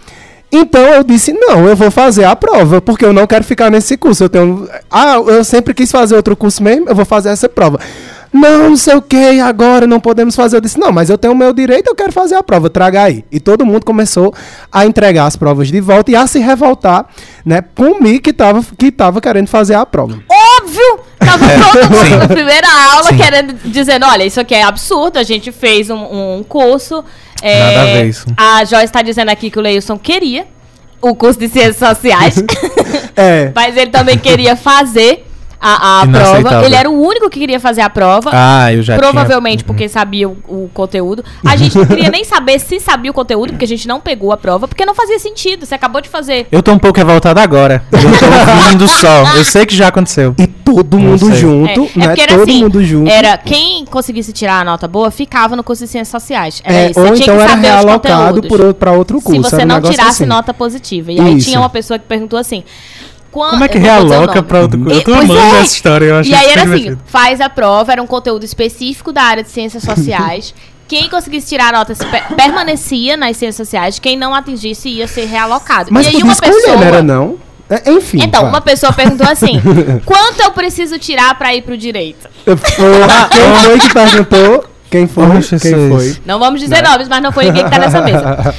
Então 0.53 0.81
eu 0.81 1.03
disse, 1.03 1.33
não, 1.33 1.67
eu 1.67 1.75
vou 1.75 1.91
fazer 1.91 2.25
a 2.25 2.37
prova, 2.37 2.81
porque 2.81 3.05
eu 3.05 3.13
não 3.13 3.27
quero 3.27 3.43
ficar 3.45 3.69
nesse 3.71 3.97
curso. 3.97 4.25
Eu 4.25 4.29
tenho. 4.29 4.69
Ah, 4.91 5.17
eu 5.27 5.43
sempre 5.43 5.75
quis 5.75 5.91
fazer 5.91 6.15
outro 6.15 6.37
curso 6.37 6.63
mesmo, 6.63 6.89
eu 6.89 6.95
vou 6.95 7.05
fazer 7.05 7.31
essa 7.31 7.49
prova. 7.49 7.81
Não, 8.33 8.71
não 8.71 8.77
sei 8.77 8.95
o 8.95 9.03
que, 9.03 9.41
agora 9.41 9.87
não 9.87 9.99
podemos 10.01 10.35
fazer. 10.35 10.57
Eu 10.57 10.61
disse, 10.61 10.79
não, 10.79 10.93
mas 10.93 11.09
eu 11.11 11.17
tenho 11.17 11.33
o 11.33 11.37
meu 11.37 11.53
direito, 11.53 11.89
eu 11.89 11.95
quero 11.95 12.12
fazer 12.12 12.35
a 12.35 12.43
prova, 12.43 12.69
traga 12.69 13.03
aí. 13.03 13.25
E 13.31 13.41
todo 13.41 13.65
mundo 13.65 13.85
começou 13.85 14.35
a 14.71 14.85
entregar 14.85 15.27
as 15.27 15.37
provas 15.37 15.69
de 15.69 15.81
volta 15.81 16.11
e 16.11 16.17
a 16.17 16.27
se 16.27 16.39
revoltar, 16.39 17.07
né, 17.45 17.62
comigo 17.75 18.21
que 18.23 18.33
tava, 18.33 18.65
que 18.77 18.91
tava 18.91 19.21
querendo 19.21 19.49
fazer 19.49 19.75
a 19.75 19.87
prova. 19.87 20.19
Óbvio! 20.61 21.01
Tava 21.19 21.47
todo 21.73 21.91
mundo 21.91 22.05
Sim. 22.05 22.17
na 22.17 22.29
primeira 22.29 22.69
aula 22.93 23.09
Sim. 23.09 23.17
querendo, 23.17 23.55
dizendo, 23.65 24.07
olha, 24.07 24.25
isso 24.25 24.41
aqui 24.41 24.55
é 24.55 24.62
absurdo, 24.62 25.19
a 25.19 25.23
gente 25.23 25.51
fez 25.51 25.89
um, 25.91 25.97
um 26.39 26.45
curso. 26.47 27.05
é, 27.43 27.59
Nada 27.59 27.81
a 27.81 27.85
ver 27.85 28.07
isso. 28.07 28.27
A 28.37 28.65
Joyce 28.65 28.93
tá 28.93 29.03
dizendo 29.03 29.31
aqui 29.31 29.51
que 29.51 29.59
o 29.59 29.62
Leilson 29.62 29.99
queria 29.99 30.47
o 31.01 31.15
curso 31.15 31.39
de 31.39 31.49
Ciências 31.49 31.77
Sociais, 31.77 32.37
É. 33.17 33.51
mas 33.55 33.77
ele 33.77 33.91
também 33.91 34.19
queria 34.19 34.57
fazer. 34.57 35.26
A, 35.61 36.03
a 36.03 36.07
prova. 36.07 36.64
Ele 36.64 36.75
era 36.75 36.88
o 36.88 37.01
único 37.01 37.29
que 37.31 37.40
queria 37.40 37.61
fazer 37.61 37.81
a 37.81 37.90
prova. 37.90 38.31
Ah, 38.33 38.73
eu 38.73 38.83
já 38.83 38.97
Provavelmente 38.97 39.59
tinha... 39.59 39.66
porque 39.66 39.88
sabia 39.88 40.29
o, 40.29 40.37
o 40.49 40.71
conteúdo. 40.73 41.25
A 41.45 41.57
gente 41.57 41.77
não 41.77 41.87
queria 41.87 42.11
nem 42.11 42.23
saber 42.25 42.59
se 42.59 42.79
sabia 42.81 43.11
o 43.11 43.14
conteúdo, 43.14 43.51
porque 43.51 43.64
a 43.64 43.69
gente 43.69 43.88
não 43.88 44.01
pegou 44.01 44.33
a 44.33 44.37
prova, 44.37 44.69
porque 44.69 44.85
não 44.85 44.95
fazia 44.95 45.19
sentido. 45.19 45.66
Você 45.66 45.75
acabou 45.75 46.01
de 46.01 46.09
fazer. 46.09 46.47
Eu 46.51 46.62
tô 46.62 46.73
um 46.73 46.79
pouco 46.79 46.99
revoltado 46.99 47.40
agora. 47.40 47.83
Eu 47.92 47.99
tô 48.01 48.27
ouvindo 48.64 48.88
só. 48.88 49.37
Eu 49.37 49.45
sei 49.45 49.66
que 49.66 49.75
já 49.75 49.88
aconteceu. 49.88 50.35
E 50.38 50.47
todo 50.47 50.99
mundo 50.99 51.27
sei. 51.27 51.37
junto, 51.37 51.69
é, 51.69 51.73
é 51.73 51.99
né? 51.99 52.07
porque 52.09 52.21
era 52.21 52.33
todo 52.33 52.42
assim, 52.42 52.62
mundo 52.62 52.85
junto. 52.85 53.11
Era 53.11 53.38
quem 53.38 53.85
conseguisse 53.87 54.33
tirar 54.33 54.61
a 54.61 54.64
nota 54.64 54.87
boa 54.87 55.11
ficava 55.11 55.57
no 55.57 55.64
curso 55.64 55.85
de 55.85 55.90
ciências 55.90 56.23
sociais. 56.23 56.61
Era 56.64 56.79
É, 56.79 56.90
isso. 56.90 57.01
ou 57.01 57.07
Você 57.07 57.14
tinha 57.14 57.25
então 57.25 57.37
que 57.37 57.42
era 57.42 57.51
saber 57.51 57.69
os 57.69 57.75
realocado 57.75 58.75
para 58.75 58.92
outro 58.92 59.21
curso. 59.21 59.42
Se 59.42 59.51
você 59.51 59.57
era 59.57 59.66
não 59.66 59.81
tirasse 59.81 60.23
assim. 60.23 60.27
nota 60.27 60.53
positiva. 60.53 61.12
E 61.12 61.21
aí 61.21 61.37
Isso. 61.37 61.49
tinha 61.49 61.61
uma 61.61 61.71
pessoa 61.71 61.99
que 61.99 62.07
perguntou 62.07 62.38
assim. 62.38 62.64
Quan- 63.31 63.51
Como 63.51 63.65
é 63.65 63.69
que 63.69 63.79
não 63.79 63.85
realoca 63.85 64.43
pra 64.43 64.61
outro 64.61 64.79
curso? 64.79 64.95
Eu 64.99 65.03
tô 65.05 65.12
Pois 65.15 65.31
amando 65.31 65.41
é. 65.57 65.61
essa 65.61 65.75
história. 65.75 66.05
Eu 66.07 66.17
acho 66.17 66.31
E 66.31 66.35
aí 66.35 66.47
era 66.51 66.62
assim, 66.62 66.71
divertido. 66.77 66.99
faz 67.07 67.41
a 67.41 67.49
prova, 67.49 67.93
era 67.93 68.03
um 68.03 68.07
conteúdo 68.07 68.45
específico 68.45 69.12
da 69.12 69.23
área 69.23 69.43
de 69.43 69.51
ciências 69.51 69.83
sociais. 69.85 70.55
Quem 70.89 71.09
conseguisse 71.09 71.49
tirar 71.49 71.75
a 71.75 71.79
nota 71.79 71.95
permanecia 72.37 73.17
nas 73.17 73.37
ciências 73.37 73.57
sociais, 73.57 73.99
quem 73.99 74.17
não 74.17 74.33
atingisse 74.35 74.89
ia 74.89 75.09
ser 75.09 75.25
realocado. 75.27 75.89
Mas 75.93 76.07
e 76.07 76.11
aí 76.17 76.23
uma 76.23 76.33
escolher, 76.33 76.53
pessoa. 76.55 76.77
não 76.77 76.83
era 76.85 77.03
não? 77.03 77.37
É, 77.69 77.91
enfim. 77.91 78.19
Então, 78.23 78.43
vai. 78.43 78.51
uma 78.51 78.61
pessoa 78.61 78.93
perguntou 78.93 79.27
assim: 79.29 79.61
quanto 80.07 80.41
eu 80.41 80.53
preciso 80.53 80.97
tirar 81.01 81.37
pra 81.37 81.53
ir 81.55 81.62
pro 81.62 81.77
direito? 81.77 82.29
Eu- 82.47 82.57
Porra, 82.57 83.29
Quem 83.31 83.55
foi 83.65 83.79
que 83.81 83.93
perguntou? 83.93 84.65
Quem 84.89 85.07
foi? 85.09 85.27
Poxa, 85.27 85.59
Quem 85.59 85.73
foi? 85.91 86.17
Não 86.25 86.39
vamos 86.39 86.61
dizer 86.61 86.81
nomes, 86.85 87.09
mas 87.09 87.21
não 87.21 87.33
foi 87.33 87.47
ninguém 87.47 87.65
que 87.65 87.71
tá 87.71 87.79
nessa 87.81 88.01
mesa. 88.03 88.55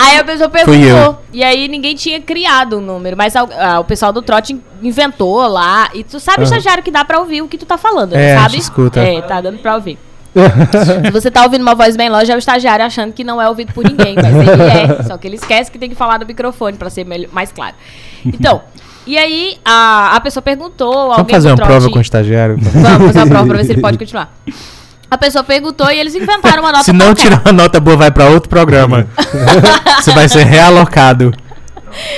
Aí 0.00 0.18
a 0.18 0.24
pessoa 0.24 0.48
perguntou. 0.48 1.18
E 1.32 1.42
aí 1.44 1.68
ninguém 1.68 1.94
tinha 1.94 2.20
criado 2.20 2.78
um 2.78 2.80
número. 2.80 3.16
Mas 3.16 3.34
ah, 3.36 3.78
o 3.80 3.84
pessoal 3.84 4.12
do 4.12 4.22
trote 4.22 4.52
in- 4.54 4.62
inventou 4.82 5.46
lá. 5.46 5.88
E 5.94 6.02
tu 6.04 6.18
sabe, 6.18 6.44
estagiário, 6.44 6.82
que 6.82 6.90
dá 6.90 7.04
pra 7.04 7.18
ouvir 7.20 7.42
o 7.42 7.48
que 7.48 7.58
tu 7.58 7.66
tá 7.66 7.76
falando, 7.78 8.14
É, 8.14 8.16
né? 8.16 8.36
a 8.36 8.40
sabe? 8.42 8.58
escuta. 8.58 9.00
É, 9.00 9.20
tá 9.22 9.40
dando 9.40 9.58
pra 9.58 9.74
ouvir. 9.74 9.98
Se 11.04 11.10
você 11.10 11.30
tá 11.30 11.42
ouvindo 11.42 11.62
uma 11.62 11.74
voz 11.74 11.96
bem 11.96 12.08
longe, 12.08 12.30
é 12.30 12.34
o 12.34 12.38
estagiário 12.38 12.84
achando 12.84 13.12
que 13.12 13.24
não 13.24 13.42
é 13.42 13.48
ouvido 13.48 13.72
por 13.72 13.84
ninguém, 13.84 14.14
mas 14.14 14.26
ele 14.34 14.62
é. 14.62 15.02
Só 15.02 15.16
que 15.18 15.26
ele 15.26 15.34
esquece 15.36 15.70
que 15.70 15.78
tem 15.78 15.88
que 15.88 15.96
falar 15.96 16.18
no 16.20 16.26
microfone 16.26 16.76
pra 16.76 16.88
ser 16.88 17.04
mais 17.32 17.50
claro. 17.50 17.74
Então, 18.24 18.62
e 19.06 19.18
aí 19.18 19.56
a, 19.64 20.14
a 20.14 20.20
pessoa 20.20 20.40
perguntou. 20.40 20.92
Vamos 20.92 21.18
alguém 21.18 21.34
fazer 21.34 21.48
do 21.48 21.50
uma 21.50 21.56
trote- 21.56 21.70
prova 21.72 21.90
com 21.90 21.98
o 21.98 22.02
estagiário? 22.02 22.56
Vamos 22.60 23.06
fazer 23.08 23.18
uma 23.18 23.26
prova 23.26 23.46
pra 23.48 23.56
ver 23.56 23.64
se 23.64 23.72
ele 23.72 23.80
pode 23.82 23.98
continuar. 23.98 24.32
A 25.10 25.18
pessoa 25.18 25.42
perguntou 25.42 25.90
e 25.90 25.98
eles 25.98 26.14
inventaram 26.14 26.62
uma 26.62 26.70
nota 26.72 26.84
Se 26.84 26.92
não 26.92 27.06
qualquer. 27.06 27.22
tirar 27.22 27.42
uma 27.44 27.52
nota 27.52 27.80
boa, 27.80 27.96
vai 27.96 28.10
pra 28.10 28.26
outro 28.28 28.48
programa. 28.48 29.08
Você 30.00 30.12
vai 30.12 30.28
ser 30.28 30.44
realocado. 30.44 31.32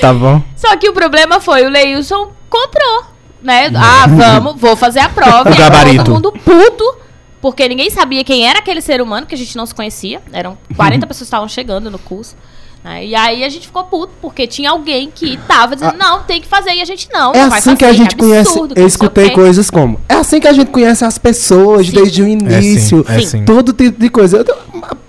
Tá 0.01 0.13
bom? 0.13 0.43
Só 0.55 0.77
que 0.77 0.89
o 0.89 0.93
problema 0.93 1.41
foi, 1.41 1.65
o 1.65 1.71
Leilson 1.71 2.31
comprou, 2.51 3.05
né? 3.43 3.71
Ah, 3.75 4.07
vamos, 4.07 4.61
vou 4.61 4.77
fazer 4.77 5.01
a 5.01 5.09
prova. 5.11 5.49
O 5.49 5.55
e 5.55 5.57
gabarito. 5.57 6.05
Todo 6.05 6.15
mundo 6.15 6.33
puto, 6.33 6.97
porque 7.41 7.67
ninguém 7.67 7.89
sabia 7.89 8.23
quem 8.23 8.47
era 8.47 8.59
aquele 8.59 8.83
ser 8.83 9.01
humano, 9.01 9.27
que 9.27 9.35
a 9.35 9.39
gente 9.39 9.57
não 9.57 9.65
se 9.65 9.75
conhecia. 9.75 10.21
Eram 10.31 10.59
40 10.77 11.07
pessoas 11.09 11.21
que 11.21 11.25
estavam 11.25 11.49
chegando 11.49 11.91
no 11.91 11.99
curso. 11.99 12.37
Né? 12.83 13.07
E 13.07 13.15
aí 13.15 13.45
a 13.45 13.49
gente 13.49 13.67
ficou 13.67 13.85
puto, 13.85 14.13
porque 14.21 14.47
tinha 14.47 14.71
alguém 14.71 15.11
que 15.15 15.39
tava 15.47 15.77
dizendo, 15.77 15.97
não, 15.97 16.23
tem 16.23 16.41
que 16.41 16.49
fazer, 16.49 16.73
e 16.73 16.81
a 16.81 16.85
gente 16.85 17.09
não. 17.13 17.33
É 17.33 17.47
não 17.47 17.55
assim 17.55 17.77
que 17.77 17.85
a 17.85 17.93
gente 17.93 18.15
é 18.15 18.19
conhece. 18.19 18.51
absurdo, 18.51 18.75
que 18.75 18.81
Eu 18.81 18.87
escutei 18.87 19.31
coisas 19.31 19.71
como. 19.71 20.01
É 20.09 20.15
assim 20.15 20.41
que 20.41 20.49
a 20.49 20.53
gente 20.53 20.71
conhece 20.71 21.05
as 21.05 21.17
pessoas 21.17 21.87
Sim. 21.87 21.93
desde 21.93 22.23
o 22.23 22.29
início. 22.29 23.05
É 23.09 23.21
sim, 23.21 23.23
é 23.23 23.27
Sim. 23.27 23.45
Todo 23.45 23.73
tipo 23.73 24.01
de 24.01 24.09
coisa. 24.09 24.39
Eu, 24.39 24.57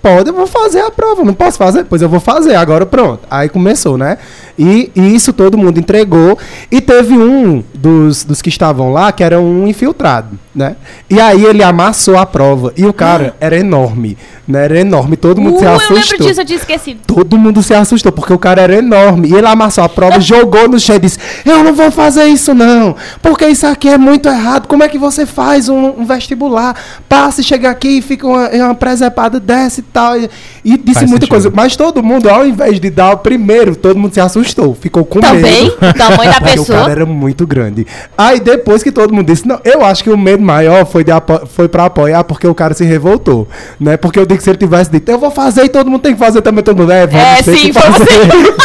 pode, 0.00 0.28
eu 0.28 0.34
vou 0.34 0.46
fazer 0.46 0.80
a 0.80 0.90
prova. 0.90 1.24
Não 1.24 1.34
posso 1.34 1.58
fazer? 1.58 1.84
Pois 1.84 2.00
eu 2.00 2.08
vou 2.08 2.20
fazer. 2.20 2.54
Agora 2.54 2.86
pronto. 2.86 3.26
Aí 3.30 3.48
começou, 3.48 3.98
né? 3.98 4.18
E, 4.58 4.90
e 4.94 5.14
isso 5.14 5.32
todo 5.32 5.58
mundo 5.58 5.78
entregou. 5.78 6.38
E 6.70 6.80
teve 6.80 7.14
um 7.14 7.62
dos, 7.74 8.24
dos 8.24 8.40
que 8.40 8.48
estavam 8.48 8.92
lá 8.92 9.12
que 9.12 9.22
era 9.22 9.40
um 9.40 9.66
infiltrado, 9.66 10.38
né? 10.54 10.76
E 11.10 11.20
aí 11.20 11.44
ele 11.44 11.62
amassou 11.62 12.16
a 12.16 12.24
prova. 12.24 12.72
E 12.76 12.86
o 12.86 12.92
cara 12.92 13.34
era 13.40 13.56
enorme. 13.58 14.16
Né? 14.46 14.64
Era 14.64 14.80
enorme. 14.80 15.16
Todo 15.16 15.40
mundo 15.40 15.56
Uh, 15.56 15.58
se 15.58 15.64
eu 15.64 15.70
assustou. 15.70 15.96
lembro 15.96 16.18
disso, 16.18 16.40
eu 16.40 16.44
tinha 16.44 16.58
esquecido. 16.58 17.00
Todo 17.06 17.38
mundo 17.38 17.62
se 17.62 17.74
assustou, 17.74 18.12
porque 18.12 18.32
o 18.32 18.38
cara 18.38 18.62
era 18.62 18.76
enorme. 18.76 19.28
E 19.28 19.34
ele 19.34 19.46
amassou 19.46 19.82
a 19.82 19.88
prova, 19.88 20.20
jogou 20.22 20.68
no 20.68 20.78
chão 20.78 20.96
e 20.96 21.00
disse: 21.00 21.18
Eu 21.44 21.64
não 21.64 21.72
vou 21.72 21.90
fazer 21.90 22.24
isso, 22.26 22.54
não. 22.54 22.94
Porque 23.22 23.46
isso 23.46 23.66
aqui 23.66 23.88
é 23.88 23.98
muito 23.98 24.28
errado. 24.28 24.66
Como 24.66 24.82
é 24.82 24.88
que 24.88 24.98
você 24.98 25.24
faz 25.26 25.68
um, 25.68 26.00
um 26.00 26.04
vestibular? 26.04 26.76
Passa 27.08 27.40
e 27.40 27.44
chega 27.44 27.70
aqui 27.70 27.98
e 27.98 28.02
fica 28.02 28.26
uma, 28.26 28.48
uma 28.48 28.74
presepada 28.74 29.40
dessa 29.40 29.80
e 29.80 29.82
tal. 29.82 30.18
E, 30.18 30.30
e 30.64 30.76
disse 30.76 31.00
Faz 31.00 31.10
muita 31.10 31.26
sentido. 31.26 31.28
coisa. 31.28 31.50
Mas 31.54 31.74
todo 31.74 32.02
mundo, 32.02 32.28
ao 32.28 32.46
invés 32.46 32.78
de 32.78 32.90
dar 32.90 33.12
o 33.12 33.18
primeiro, 33.18 33.74
todo 33.74 33.98
mundo 33.98 34.12
se 34.12 34.20
assustou. 34.20 34.43
Ficou 34.80 35.04
com 35.04 35.20
Também, 35.20 35.64
medo. 35.64 35.76
o 35.80 35.94
tamanho 35.94 36.30
da 36.30 36.40
Porque 36.44 36.58
o 36.60 36.64
cara 36.66 36.78
pessoa. 36.78 36.90
era 36.90 37.06
muito 37.06 37.46
grande. 37.46 37.86
Aí 38.16 38.40
depois 38.40 38.82
que 38.82 38.92
todo 38.92 39.12
mundo 39.14 39.26
disse, 39.26 39.46
não, 39.46 39.58
eu 39.64 39.84
acho 39.84 40.02
que 40.04 40.10
o 40.10 40.18
medo 40.18 40.42
maior 40.42 40.84
foi, 40.86 41.02
de 41.04 41.10
apo 41.10 41.46
foi 41.46 41.68
pra 41.68 41.86
apoiar 41.86 42.24
porque 42.24 42.46
o 42.46 42.54
cara 42.54 42.74
se 42.74 42.84
revoltou, 42.84 43.48
né? 43.80 43.96
Porque 43.96 44.18
eu 44.18 44.26
disse 44.26 44.38
que 44.38 44.44
se 44.44 44.50
ele 44.50 44.58
tivesse 44.58 44.90
dito, 44.90 45.08
eu 45.10 45.18
vou 45.18 45.30
fazer 45.30 45.64
e 45.64 45.68
todo 45.68 45.90
mundo 45.90 46.00
tem 46.02 46.12
que 46.14 46.18
fazer 46.18 46.42
também, 46.42 46.62
todo 46.62 46.76
mundo, 46.78 46.92
é, 46.92 47.06
vamos 47.06 47.24
É, 47.26 47.42
sim, 47.42 47.72
foi 47.72 47.82
fazer. 47.92 48.06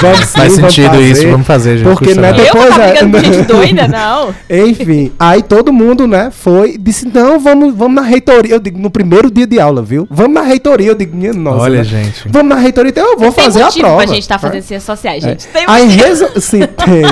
vamos 0.02 0.20
sim, 0.20 0.38
Faz 0.38 0.56
vamos 0.58 0.74
sentido 0.74 0.92
fazer. 0.92 1.12
isso, 1.12 1.28
vamos 1.30 1.48
fazer, 1.48 1.78
gente. 1.78 1.88
Porque, 1.88 2.14
né. 2.16 2.30
Eu 2.30 2.34
Depois 2.36 2.74
ficar 2.74 2.84
é- 2.84 3.04
brigando 3.04 3.18
com 3.18 3.24
gente 3.34 3.46
doida, 3.48 3.88
não. 3.88 4.34
Enfim, 4.50 5.12
aí 5.20 5.42
todo 5.44 5.72
mundo, 5.74 6.08
né, 6.08 6.30
foi, 6.32 6.78
disse, 6.78 7.08
não, 7.14 7.40
vamos, 7.40 7.74
vamos 7.76 7.96
na 7.96 8.02
reitoria. 8.08 8.54
Eu 8.56 8.60
digo, 8.60 8.80
no 8.80 8.90
primeiro 8.90 9.30
dia 9.32 9.46
de 9.48 9.60
aula, 9.60 9.82
viu? 9.82 10.08
Vamos 10.10 10.34
na 10.34 10.42
reitoria. 10.42 10.88
Eu 10.88 10.96
digo, 10.96 11.16
minha 11.16 11.34
nossa. 11.34 11.58
Olha, 11.64 11.78
né? 11.80 11.84
gente. 11.84 12.28
Vamos 12.28 12.50
na 12.50 12.56
reitoria, 12.62 12.90
então 12.90 13.04
eu 13.14 13.18
vou 13.18 13.32
Tem 13.32 13.44
fazer 13.46 13.62
a 13.62 13.66
motivo 13.66 13.86
prova. 13.86 13.98
pra 13.98 14.06
gente 14.08 14.22
estar 14.22 14.36
né? 14.36 14.40
fazendo 14.40 14.62
ciências 14.62 14.84
sociais, 14.84 15.24
É. 15.24 15.30
gente. 15.30 15.48
Tem 15.48 15.66
Aí, 15.74 15.86
motivo. 15.86 16.04
resol... 16.04 16.30
Sim, 16.42 16.60
tem. 16.60 17.04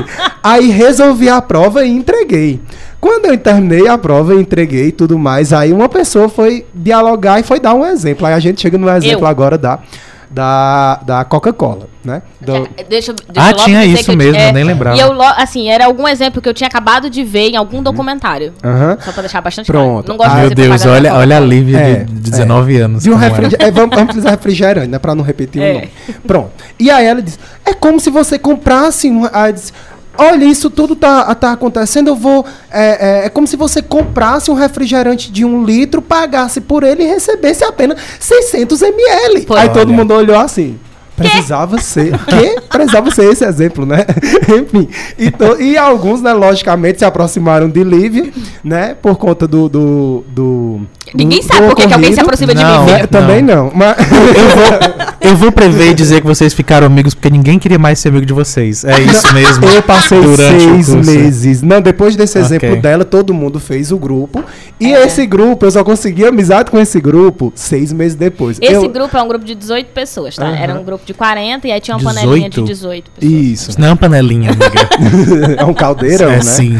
aí 0.44 0.70
resolvi 0.70 1.30
a 1.30 1.42
prova 1.42 1.86
e 1.86 1.90
entreguei. 1.90 2.60
Quando 3.00 3.26
eu 3.26 3.38
terminei 3.38 3.88
a 3.88 3.98
prova 3.98 4.34
e 4.34 4.40
entreguei 4.40 4.88
e 4.88 4.92
tudo 4.92 5.20
mais, 5.20 5.54
aí 5.54 5.72
uma 5.72 5.88
pessoa 5.88 6.28
foi 6.28 6.66
dialogar 6.74 7.40
e 7.40 7.44
foi 7.44 7.60
dar 7.60 7.74
um 7.74 7.86
exemplo. 7.86 8.26
Aí 8.26 8.34
a 8.34 8.40
gente 8.40 8.60
chega 8.60 8.78
no 8.78 8.90
exemplo 8.90 9.24
Eu. 9.24 9.28
agora 9.28 9.58
da, 9.58 9.80
da, 10.30 11.00
da 11.06 11.26
Coca-Cola, 11.26 11.88
né? 12.04 12.22
Do- 12.42 12.68
É, 12.78 12.84
Deixa, 12.84 13.12
eu- 13.12 13.16
deixa 13.34 13.50
Ah, 13.50 13.54
tinha 13.54 13.82
dizer 13.82 13.94
isso 13.94 14.04
que 14.06 14.12
eu- 14.12 14.18
mesmo, 14.18 14.36
é, 14.36 14.50
eu 14.50 14.54
nem 14.54 14.64
lembrava. 14.64 14.98
E 14.98 15.00
eu, 15.00 15.22
assim, 15.22 15.70
era 15.70 15.86
algum 15.86 16.08
exemplo 16.08 16.42
que 16.42 16.48
eu 16.50 16.54
tinha 16.54 16.68
acabado 16.68 17.10
de 17.10 17.24
ver 17.24 17.50
em 17.52 17.56
algum 17.56 17.82
documentário. 17.82 18.54
Aham. 18.64 18.98
Só 19.02 19.12
pra 19.12 19.22
deixar 19.22 19.42
bastante 19.42 19.68
Pronto. 19.68 20.06
claro. 20.06 20.08
Não 20.08 20.18
gosto 20.18 20.32
Ah, 20.32 20.42
Meu 20.42 20.50
Deus, 20.56 20.86
olha, 20.86 21.14
olha 21.16 21.38
a. 21.38 21.40
Lívia 21.40 21.78
É, 21.80 21.94
de 22.04 22.14
de 22.14 22.32
19 22.32 22.78
anos. 22.78 23.04
De 23.04 23.10
um 23.12 23.16
refrigerante. 23.16 23.72
vamos, 23.72 23.90
vamos 23.96 24.06
precisar 24.08 24.32
refrigerante, 24.32 24.88
né? 24.90 25.00
Pra 25.00 25.16
não 25.16 25.24
repetir 25.24 25.62
É. 25.62 25.72
o 25.72 25.74
nome. 25.76 25.90
Pronto. 26.28 26.52
E 26.80 26.92
aí 26.92 27.06
ela 27.06 27.22
disse: 27.22 27.40
é 27.66 27.74
como 27.74 28.00
se 28.00 28.10
você 28.10 28.38
comprasse 28.38 29.10
um. 29.10 29.28
Aí 29.32 29.54
disse, 29.54 29.72
Olha, 30.18 30.46
isso 30.46 30.70
tudo 30.70 30.96
tá, 30.96 31.34
tá 31.36 31.52
acontecendo. 31.52 32.08
Eu 32.08 32.16
vou. 32.16 32.46
É, 32.72 33.24
é, 33.24 33.26
é 33.26 33.30
como 33.30 33.48
se 33.48 33.56
você 33.56 33.82
comprasse 33.82 34.50
um 34.50 34.54
refrigerante 34.54 35.32
de 35.32 35.46
um 35.46 35.64
litro, 35.64 36.02
pagasse 36.02 36.62
por 36.62 36.84
ele 36.84 37.04
e 37.04 37.08
recebesse 37.08 37.64
apenas 37.64 38.00
600 38.20 38.82
ml. 38.82 39.42
Pô. 39.46 39.56
Aí 39.56 39.70
todo 39.70 39.88
Olha. 39.90 39.98
mundo 39.98 40.14
olhou 40.14 40.40
assim. 40.40 40.80
Precisava 41.18 41.80
ser. 41.80 42.14
Quê? 42.26 42.62
Precisava 42.70 43.10
ser 43.10 43.32
esse 43.32 43.44
exemplo, 43.44 43.88
né? 43.88 44.06
Enfim. 44.48 44.88
Então, 45.18 45.60
e 45.60 45.76
alguns, 45.76 46.22
né, 46.22 46.32
logicamente, 46.32 47.00
se 47.00 47.06
aproximaram 47.06 47.68
de 47.68 47.84
Lívia, 47.84 48.32
né? 48.64 48.94
Por 48.94 49.18
conta 49.18 49.48
do. 49.48 49.68
do, 49.68 50.24
do 50.28 50.82
Ninguém 51.14 51.42
sabe 51.42 51.68
por 51.68 51.76
que 51.76 51.94
alguém 51.94 52.14
se 52.14 52.20
aproxima 52.20 52.54
de 52.54 52.64
Não. 52.64 52.86
mim. 52.86 52.92
Também 53.10 53.42
não. 53.42 53.72
Mas 53.74 53.96
Eu 54.00 54.50
vou, 54.56 55.30
eu 55.32 55.36
vou 55.36 55.52
prever 55.52 55.92
e 55.92 55.94
dizer 55.94 56.22
que 56.22 56.28
vocês 56.28 56.54
ficaram 56.54 56.88
amigos 56.88 57.14
porque 57.14 57.30
ninguém 57.30 57.58
queria 57.60 57.80
mais 57.80 58.00
ser 58.00 58.10
amigo 58.10 58.26
de 58.26 58.34
vocês. 58.34 58.84
É 58.84 59.00
isso 59.02 59.34
mesmo. 59.34 59.66
eu 59.66 59.82
passei 59.82 60.20
seis 60.36 60.90
meses. 60.94 61.62
Não, 61.62 61.82
depois 61.82 62.16
desse 62.16 62.38
Ok. 62.38 62.46
exemplo 62.46 62.82
dela, 62.82 63.04
todo 63.06 63.34
mundo 63.34 63.60
fez 63.60 63.92
o 63.92 63.98
grupo. 63.98 64.44
E 64.80 64.94
É. 64.94 65.06
esse 65.06 65.26
grupo, 65.26 65.66
eu 65.66 65.72
só 65.72 65.84
consegui 65.84 66.26
amizade 66.26 66.70
com 66.70 66.80
esse 66.80 67.00
grupo 67.00 67.52
seis 67.56 67.92
meses 67.92 68.16
depois. 68.16 68.58
Esse 68.62 68.74
eu, 68.74 68.90
grupo 68.90 69.16
é 69.18 69.22
um 69.22 69.28
grupo 69.28 69.44
de 69.46 69.56
18 69.56 69.88
pessoas, 69.92 70.36
tá? 70.36 70.46
Aham. 70.48 70.56
Era 70.56 70.74
um 70.80 70.84
grupo 70.84 71.06
de 71.06 71.14
40 71.14 71.68
e 71.68 71.72
aí 71.72 71.80
tinha 71.80 71.98
uma 71.98 72.04
panelinha 72.14 72.50
de 72.50 72.62
18? 72.62 72.68
18 72.68 73.12
pessoas. 73.12 73.34
Isso. 73.42 73.70
Isso 73.72 73.82
não 73.82 73.88
é 73.88 73.92
uma 73.92 73.98
panelinha, 73.98 74.52
amiga. 74.52 75.56
é 75.58 75.66
um 75.66 75.74
caldeirão, 75.74 76.30
é 76.32 76.36
né? 76.38 76.42
sim. 76.42 76.78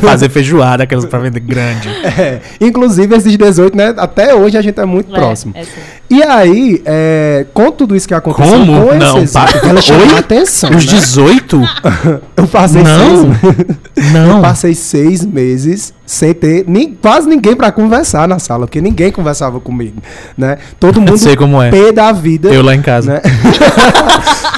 Fazer 0.00 0.28
feijoada, 0.28 0.82
aquelas 0.84 1.04
pra 1.04 1.18
vender 1.18 1.40
grande. 1.40 1.88
É. 1.88 2.40
Inclusive, 2.60 3.14
esses 3.14 3.36
18, 3.36 3.65
né? 3.74 3.94
Até 3.96 4.34
hoje 4.34 4.56
a 4.58 4.62
gente 4.62 4.78
é 4.78 4.84
muito 4.84 5.10
É, 5.10 5.18
próximo. 5.18 5.52
é. 5.56 5.64
E 6.08 6.22
aí, 6.22 6.82
é, 6.84 7.46
com 7.52 7.72
tudo 7.72 7.96
isso 7.96 8.06
que 8.06 8.14
aconteceu, 8.14 8.58
Como? 8.58 8.80
com 8.86 8.88
esse 8.90 8.98
Não, 8.98 9.18
exemplo, 9.18 9.32
pa- 9.60 9.68
ela 9.68 9.80
chamou 9.82 10.06
Oi? 10.06 10.14
a 10.14 10.18
atenção. 10.18 10.70
Os 10.70 10.86
né? 10.86 10.92
18? 10.92 11.60
Eu 12.36 12.46
passei 12.46 12.82
Não. 12.82 13.32
seis 13.34 14.12
Não. 14.12 14.36
Eu 14.36 14.42
passei 14.42 14.74
seis 14.74 15.24
meses 15.24 15.92
sem 16.04 16.32
ter 16.32 16.64
nem, 16.68 16.94
quase 16.94 17.28
ninguém 17.28 17.56
pra 17.56 17.72
conversar 17.72 18.28
na 18.28 18.38
sala, 18.38 18.66
porque 18.66 18.80
ninguém 18.80 19.10
conversava 19.10 19.58
comigo, 19.58 20.00
né? 20.38 20.58
Todo 20.78 21.00
mundo 21.02 21.18
Sei 21.18 21.34
como 21.34 21.60
é. 21.60 21.70
pé 21.70 21.90
da 21.90 22.12
vida. 22.12 22.50
Eu 22.50 22.62
lá 22.62 22.74
em 22.74 22.82
casa. 22.82 23.14
né? 23.14 23.20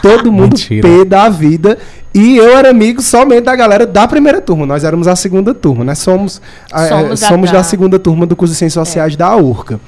Todo 0.03 0.31
mundo 0.31 0.51
Mentira. 0.55 0.87
pé 0.87 1.05
da 1.05 1.29
vida. 1.29 1.79
E 2.15 2.37
eu 2.37 2.57
era 2.57 2.71
amigo 2.71 3.03
somente 3.03 3.43
da 3.45 3.55
galera 3.55 3.87
da 3.87 4.09
primeira 4.09 4.41
turma. 4.41 4.65
Nós 4.67 4.83
éramos 4.83 5.07
a 5.07 5.15
segunda 5.15 5.53
turma, 5.55 5.85
né? 5.85 5.95
Somos, 5.95 6.41
é, 6.73 6.89
Somos 6.89 7.21
somos, 7.21 7.49
a 7.51 7.53
da... 7.53 7.59
da- 7.59 7.65
segunda 7.65 7.99
turma 7.99 8.27
do 8.27 8.35
curso 8.35 8.53
de 8.53 8.59
Ciências 8.59 8.87
Sociais 8.89 9.15
da 9.17 9.37
URCA. 9.37 9.79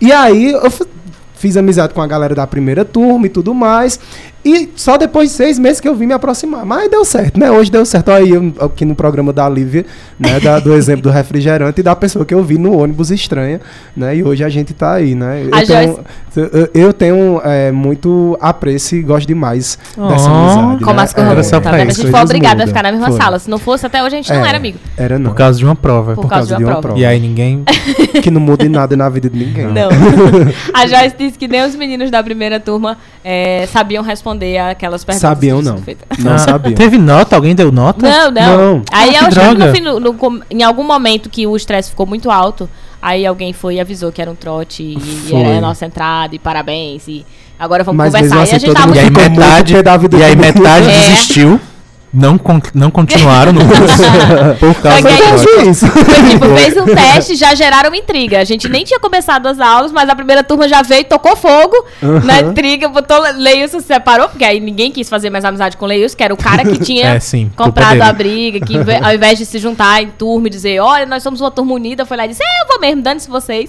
E 0.00 0.10
aí 0.12 0.52
eu 0.52 0.72
fiz 1.34 1.56
amizade 1.56 1.92
com 1.92 2.00
a 2.00 2.06
galera 2.06 2.34
da 2.34 2.46
primeira 2.46 2.84
turma 2.84 3.26
e 3.26 3.28
tudo 3.28 3.54
mais. 3.54 4.00
E 4.46 4.70
só 4.76 4.96
depois 4.96 5.30
de 5.30 5.34
seis 5.34 5.58
meses 5.58 5.80
que 5.80 5.88
eu 5.88 5.94
vim 5.96 6.06
me 6.06 6.12
aproximar. 6.14 6.64
Mas 6.64 6.88
deu 6.88 7.04
certo, 7.04 7.38
né? 7.38 7.50
Hoje 7.50 7.68
deu 7.68 7.84
certo. 7.84 8.12
Aí 8.12 8.30
eu 8.30 8.52
aqui 8.60 8.84
no 8.84 8.94
programa 8.94 9.32
da 9.32 9.48
Lívia, 9.48 9.84
né? 10.16 10.38
Da, 10.38 10.60
do 10.60 10.72
exemplo 10.72 11.02
do 11.02 11.10
refrigerante 11.10 11.80
e 11.80 11.82
da 11.82 11.96
pessoa 11.96 12.24
que 12.24 12.32
eu 12.32 12.44
vi 12.44 12.56
no 12.56 12.78
ônibus 12.78 13.10
estranha, 13.10 13.60
né? 13.96 14.16
E 14.16 14.22
hoje 14.22 14.44
a 14.44 14.48
gente 14.48 14.72
tá 14.72 14.92
aí, 14.94 15.16
né? 15.16 15.42
Eu 15.42 15.52
A 15.52 15.66
tenho, 15.66 16.04
eu, 16.36 16.70
eu 16.72 16.92
tenho 16.92 17.40
é, 17.42 17.72
muito 17.72 18.38
apreço 18.40 18.94
e 18.94 19.02
gosto 19.02 19.26
demais 19.26 19.76
dessa 19.96 20.30
Oh, 20.30 20.34
amizade. 20.34 20.84
Como 20.84 20.96
né? 20.96 21.02
as 21.02 21.12
corrupções. 21.12 21.46
só 21.46 21.60
Tá 21.60 21.72
vendo? 21.72 21.80
A 21.80 21.84
gente 21.86 21.94
foi 22.02 22.10
coisas 22.10 22.30
obrigada 22.30 22.62
a 22.62 22.66
ficar 22.68 22.82
na 22.84 22.92
mesma 22.92 23.08
Foi. 23.08 23.16
sala. 23.16 23.38
Se 23.40 23.50
não 23.50 23.58
fosse, 23.58 23.84
até 23.84 24.00
hoje 24.04 24.14
a 24.14 24.18
gente 24.18 24.32
não 24.32 24.44
É, 24.44 24.48
era 24.48 24.58
amigo. 24.58 24.78
Era 24.96 25.18
não. 25.18 25.30
Por 25.30 25.36
causa 25.36 25.58
de 25.58 25.64
uma 25.64 25.74
prova. 25.74 26.14
Por 26.14 26.28
causa 26.28 26.56
de 26.56 26.64
uma 26.64 26.80
prova. 26.80 26.96
E 26.98 27.04
aí 27.04 27.18
ninguém. 27.18 27.64
que 28.22 28.30
não 28.30 28.40
muda 28.40 28.64
em 28.64 28.68
nada 28.68 28.96
na 28.96 29.08
vida 29.08 29.28
de 29.28 29.36
ninguém. 29.36 29.66
Não. 29.66 29.88
a 30.72 30.86
Joyce 30.86 31.16
disse 31.18 31.36
que 31.36 31.48
nem 31.48 31.64
os 31.64 31.74
meninos 31.74 32.10
da 32.10 32.22
primeira 32.22 32.60
turma 32.60 32.96
é, 33.24 33.66
sabiam 33.66 34.04
responder 34.04 34.35
aquelas 34.70 35.04
perguntas. 35.04 35.28
Sabiam 35.28 35.58
que 35.58 35.64
não. 35.64 35.82
Não 36.18 36.34
Ah, 36.34 36.38
sabia. 36.38 36.74
Teve 36.74 36.98
nota? 36.98 37.36
Alguém 37.36 37.54
deu 37.54 37.70
nota? 37.72 38.08
Não, 38.08 38.30
não. 38.30 38.56
Não. 38.74 38.82
Aí 38.92 39.10
Ah, 39.16 39.22
eu 39.22 39.26
acho 39.28 39.72
que 39.72 39.80
no 39.80 40.00
no- 40.00 40.42
em 40.50 40.62
algum 40.62 40.82
momento 40.84 41.28
que 41.30 41.46
o 41.46 41.56
estresse 41.56 41.90
ficou 41.90 42.06
muito 42.06 42.30
alto, 42.30 42.68
aí 43.00 43.24
alguém 43.26 43.52
foi 43.52 43.76
e 43.76 43.80
avisou 43.80 44.10
que 44.12 44.20
era 44.20 44.30
um 44.30 44.34
trote 44.34 44.82
e, 44.82 44.96
e 45.30 45.34
era 45.34 45.58
a 45.58 45.60
nossa 45.60 45.86
entrada 45.86 46.34
e 46.34 46.38
parabéns. 46.38 47.06
E 47.08 47.24
agora 47.58 47.82
vamos 47.84 47.98
Mas 47.98 48.12
conversar. 48.14 48.36
mesmo 48.36 48.36
e 48.36 48.40
a 48.52 48.56
assim, 48.56 48.66
gente 48.66 48.74
tava 48.74 48.86
mundo 48.88 48.96
E 48.96 48.98
aí 49.00 49.04
muito... 49.06 49.20
muito 49.20 49.40
metade, 49.40 49.74
pé 49.74 49.82
da 49.82 49.96
vida 49.96 50.16
e 50.16 50.22
aí 50.22 50.36
metade 50.36 50.88
É. 50.88 50.92
desistiu. 50.92 51.60
Não, 52.16 52.38
con- 52.38 52.60
não 52.74 52.90
continuaram 52.90 53.52
no 53.52 53.60
curso 53.60 54.02
por 54.58 54.74
causa 54.76 55.02
prova. 55.02 55.38
Foi 55.38 55.68
isso. 55.68 55.86
Foi 55.86 56.30
tipo, 56.30 56.46
fez 56.56 56.76
um 56.78 56.86
teste, 56.94 57.34
já 57.36 57.54
geraram 57.54 57.94
intriga. 57.94 58.40
A 58.40 58.44
gente 58.44 58.68
nem 58.68 58.84
tinha 58.84 58.98
começado 58.98 59.46
as 59.46 59.60
aulas, 59.60 59.92
mas 59.92 60.08
a 60.08 60.14
primeira 60.14 60.42
turma 60.42 60.66
já 60.66 60.80
veio, 60.80 61.04
tocou 61.04 61.36
fogo 61.36 61.76
na 62.24 62.40
intriga, 62.40 62.88
botou 62.88 63.20
Leilson 63.36 63.80
se 63.80 63.86
separou, 63.86 64.28
porque 64.30 64.44
aí 64.44 64.58
ninguém 64.60 64.90
quis 64.90 65.08
fazer 65.10 65.28
mais 65.28 65.44
amizade 65.44 65.76
com 65.76 65.84
o 65.84 65.88
Leilson, 65.88 66.16
que 66.16 66.24
era 66.24 66.32
o 66.32 66.36
cara 66.38 66.64
que 66.64 66.78
tinha 66.78 67.06
É, 67.16 67.20
sim, 67.20 67.50
comprado 67.54 68.00
a 68.00 68.12
briga, 68.12 68.60
que 68.64 68.76
ao 69.02 69.12
invés 69.14 69.38
de 69.38 69.44
se 69.44 69.58
juntar 69.58 70.02
em 70.02 70.08
turma 70.08 70.46
e 70.46 70.50
dizer, 70.50 70.80
olha, 70.80 71.04
nós 71.04 71.22
somos 71.22 71.40
uma 71.42 71.50
turma 71.50 71.74
unida, 71.74 72.06
foi 72.06 72.16
lá 72.16 72.24
e 72.24 72.28
disse, 72.28 72.42
é, 72.42 72.62
eu 72.62 72.68
vou 72.68 72.80
mesmo, 72.80 73.02
dane-se 73.02 73.28
vocês. 73.28 73.68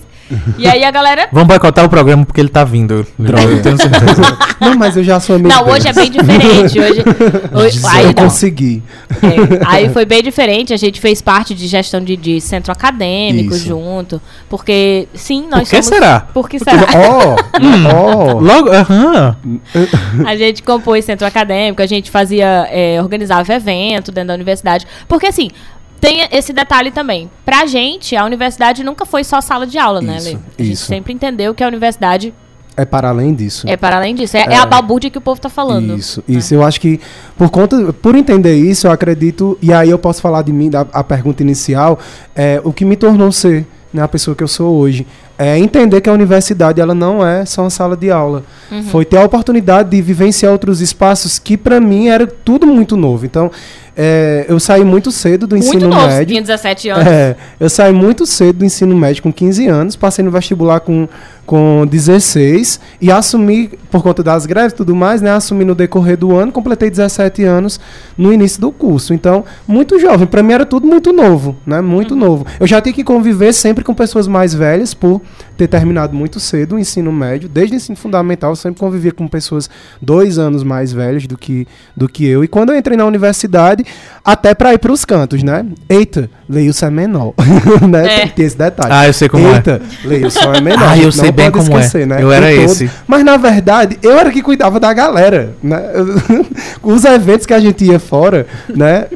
e 0.58 0.68
aí 0.68 0.84
a 0.84 0.92
galera. 0.92 1.28
Vamos 1.32 1.48
boicotar 1.48 1.84
o 1.86 1.90
programa 1.90 2.26
porque 2.26 2.40
ele 2.40 2.50
tá 2.50 2.64
vindo. 2.64 3.06
Eu 3.20 3.62
tenho 3.62 3.78
certeza. 3.78 4.38
Não, 4.60 4.76
mas 4.76 4.96
eu 4.98 5.04
já 5.04 5.20
sou 5.20 5.36
amigo 5.36 5.50
Não, 5.50 5.68
hoje 5.70 5.88
é 5.88 5.94
bem 5.94 6.10
diferente. 6.12 6.80
Hoje, 6.80 7.04
hoje 7.54 7.80
aí 7.88 8.06
não. 8.08 8.30
Consegui. 8.38 8.84
É, 9.12 9.66
aí 9.66 9.90
foi 9.94 10.06
bem 10.06 10.22
diferente, 10.22 10.74
a 10.74 10.78
gente 10.78 11.02
fez 11.02 11.22
parte 11.22 11.56
de 11.56 11.68
gestão 11.68 12.00
de, 12.00 12.16
de 12.16 12.40
centro 12.40 12.72
acadêmico 12.72 13.56
Isso. 13.56 13.68
junto. 13.68 14.22
Porque, 14.48 15.08
sim, 15.14 15.48
nós 15.50 15.68
Por 15.68 15.76
que 15.76 15.84
somos. 15.84 16.00
será? 16.00 16.20
Por 16.20 16.50
que 16.50 16.60
será? 16.60 16.88
Ó, 16.96 17.36
ó. 18.36 18.40
Logo, 18.40 18.70
aham. 18.70 19.36
A 20.26 20.36
gente 20.36 20.62
compôs 20.64 21.04
centro 21.04 21.26
acadêmico, 21.26 21.82
a 21.82 21.88
gente 21.88 22.12
fazia, 22.12 22.68
é, 22.70 23.02
organizava 23.02 23.54
evento 23.54 24.12
dentro 24.12 24.28
da 24.30 24.34
universidade. 24.36 24.86
Porque 25.08 25.28
assim, 25.28 25.50
tem 26.00 26.28
esse 26.32 26.54
detalhe 26.54 26.92
também. 26.92 27.30
Pra 27.44 27.66
gente, 27.66 28.16
a 28.16 28.24
universidade 28.24 28.84
nunca 28.84 29.06
foi 29.06 29.24
só 29.24 29.42
sala 29.42 29.66
de 29.66 29.78
aula, 29.78 30.02
né, 30.02 30.18
Isso, 30.18 30.30
Lê? 30.30 30.34
A 30.36 30.64
gente 30.64 30.74
isso. 30.74 30.86
sempre 30.86 31.14
entendeu 31.14 31.54
que 31.56 31.64
a 31.64 31.68
universidade 31.68 32.34
É 32.78 32.86
para 32.86 33.10
além 33.10 33.34
disso. 33.34 33.68
é 33.68 33.76
para 33.76 33.98
além 33.98 34.14
disso. 34.16 34.38
É, 34.38 34.42
é 34.42 34.54
É. 34.54 34.56
a 34.58 34.66
balbúrdia 34.66 35.10
que 35.10 35.18
o 35.18 35.22
povo 35.22 35.42
tá 35.42 35.50
falando. 35.50 35.98
Isso, 35.98 36.24
isso. 36.28 36.54
Eu 36.54 36.64
acho 36.64 36.80
que 36.80 37.00
por 37.36 37.50
conta, 37.50 37.92
por 37.92 38.16
entender 38.16 38.56
isso, 38.56 38.86
eu 38.88 38.92
acredito, 38.92 39.58
e 39.62 39.74
aí 39.74 39.90
eu 39.90 39.98
posso 39.98 40.22
falar 40.22 40.44
de 40.44 40.54
mim, 40.54 40.70
da 40.70 40.82
a 40.94 41.04
pergunta 41.04 41.42
inicial, 41.42 41.98
é 42.36 42.62
o 42.64 42.72
que 42.72 42.86
me 42.86 42.96
tornou 42.96 43.32
ser 43.32 43.66
né, 43.92 44.02
a 44.04 44.08
pessoa 44.08 44.36
que 44.36 44.44
eu 44.44 44.48
sou 44.48 44.76
hoje. 44.78 45.06
É 45.38 45.58
entender 45.58 46.02
que 46.02 46.10
a 46.10 46.14
universidade 46.14 46.82
ela 46.82 46.96
não 46.96 47.26
é 47.26 47.46
só 47.46 47.62
uma 47.62 47.70
sala 47.70 47.96
de 47.96 48.10
aula. 48.10 48.44
Uhum. 48.72 48.84
Foi 48.84 49.06
ter 49.06 49.18
a 49.18 49.24
oportunidade 49.24 49.92
de 49.92 50.02
vivenciar 50.02 50.52
outros 50.52 50.82
espaços 50.82 51.38
que 51.38 51.56
para 51.56 51.80
mim 51.80 52.08
era 52.08 52.26
tudo 52.26 52.66
muito 52.66 52.98
novo. 52.98 53.26
Então, 53.26 53.52
é, 54.00 54.46
eu 54.48 54.60
saí 54.60 54.84
muito 54.84 55.12
cedo 55.12 55.48
do 55.48 55.56
Muito 55.56 55.70
ensino 55.70 55.88
novo, 55.88 56.06
médio. 56.06 56.28
tinha 56.28 56.42
17 56.42 56.90
anos. 56.90 57.08
É, 57.08 57.36
eu 57.60 57.68
saí 57.68 57.92
muito 57.92 58.28
cedo 58.28 58.60
do 58.60 58.66
ensino 58.66 58.96
médio 58.96 59.24
com 59.24 59.34
15 59.34 59.66
anos, 59.68 59.96
passei 59.96 60.24
no 60.24 60.30
vestibular 60.30 60.82
com, 60.82 61.10
com 61.48 61.84
16 61.90 62.80
e 63.02 63.12
assumi, 63.12 63.72
por 63.90 64.04
conta 64.04 64.22
das 64.22 64.46
greves 64.46 64.74
e 64.74 64.76
tudo 64.76 64.96
mais, 64.96 65.20
né? 65.20 65.32
Assumi 65.32 65.66
no 65.66 65.74
decorrer 65.74 66.16
do 66.16 66.36
ano, 66.36 66.52
completei 66.52 66.92
17 66.92 67.44
anos 67.44 67.80
no 68.16 68.32
início 68.32 68.62
do 68.62 68.72
curso. 68.72 69.16
Então, 69.16 69.44
muito 69.68 70.00
jovem. 70.00 70.28
Para 70.28 70.44
mim 70.44 70.54
era 70.54 70.66
tudo 70.66 70.86
muito 70.86 71.12
novo, 71.12 71.56
né? 71.66 71.82
Muito 71.82 72.16
novo. 72.16 72.46
Eu 72.60 72.68
já 72.68 72.80
tinha 72.80 72.94
que 72.94 73.04
conviver 73.04 73.52
sempre 73.52 73.84
com 73.84 73.96
pessoas 73.96 74.28
mais 74.28 74.54
velhas 74.54 74.94
por 74.94 75.20
ter 75.58 75.68
terminado 75.68 76.16
muito 76.16 76.40
cedo 76.40 76.76
o 76.76 76.80
ensino 76.80 77.12
médio. 77.12 77.50
Desde 77.50 77.76
o 77.76 77.78
ensino 77.78 77.98
fundamental, 77.98 78.52
eu 78.52 78.56
sempre 78.56 78.80
convivia 78.80 79.12
com 79.12 79.28
pessoas 79.28 79.70
dois 80.02 80.38
anos 80.38 80.64
mais 80.64 80.94
velhas 80.94 81.26
do 81.26 81.38
que, 81.38 81.68
do 81.96 82.08
que 82.08 82.26
eu. 82.26 82.44
E 82.44 82.48
quando 82.48 82.72
eu 82.72 82.78
entrei 82.78 82.96
na 82.96 83.06
universidade, 83.06 83.84
até 84.24 84.54
para 84.54 84.74
ir 84.74 84.78
para 84.78 84.92
os 84.92 85.04
cantos, 85.04 85.42
né? 85.42 85.66
Eita, 85.90 86.30
Leilson 86.48 86.86
é 86.86 86.92
menor. 86.92 87.34
né? 87.90 88.24
É. 88.24 88.28
Tem 88.28 88.46
esse 88.46 88.58
detalhe. 88.58 88.90
Ah, 88.92 89.08
eu 89.08 89.14
sei 89.14 89.28
como 89.28 89.48
é. 89.48 89.56
Eita, 89.56 89.82
Leilson 90.06 90.54
é 90.54 90.62
menor. 90.62 90.88
Ah, 90.88 90.98
eu 90.98 91.12
sei 91.12 91.32
bem 91.32 91.52
como 91.52 91.66
é. 91.66 91.80
esquecer, 91.80 92.08
Né? 92.08 92.22
Eu 92.22 92.32
era 92.32 92.54
esse. 92.54 92.90
Mas 93.06 93.26
na 93.26 93.36
verdade, 93.36 93.98
eu 94.02 94.18
era 94.18 94.32
que 94.32 94.42
cuidava 94.42 94.80
da 94.80 94.94
galera, 94.94 95.54
né? 95.62 95.82
Os 96.82 97.04
eventos 97.04 97.46
que 97.46 97.54
a 97.54 97.60
gente 97.60 97.84
ia 97.84 98.00
fora, 98.00 98.46
né? 98.70 99.08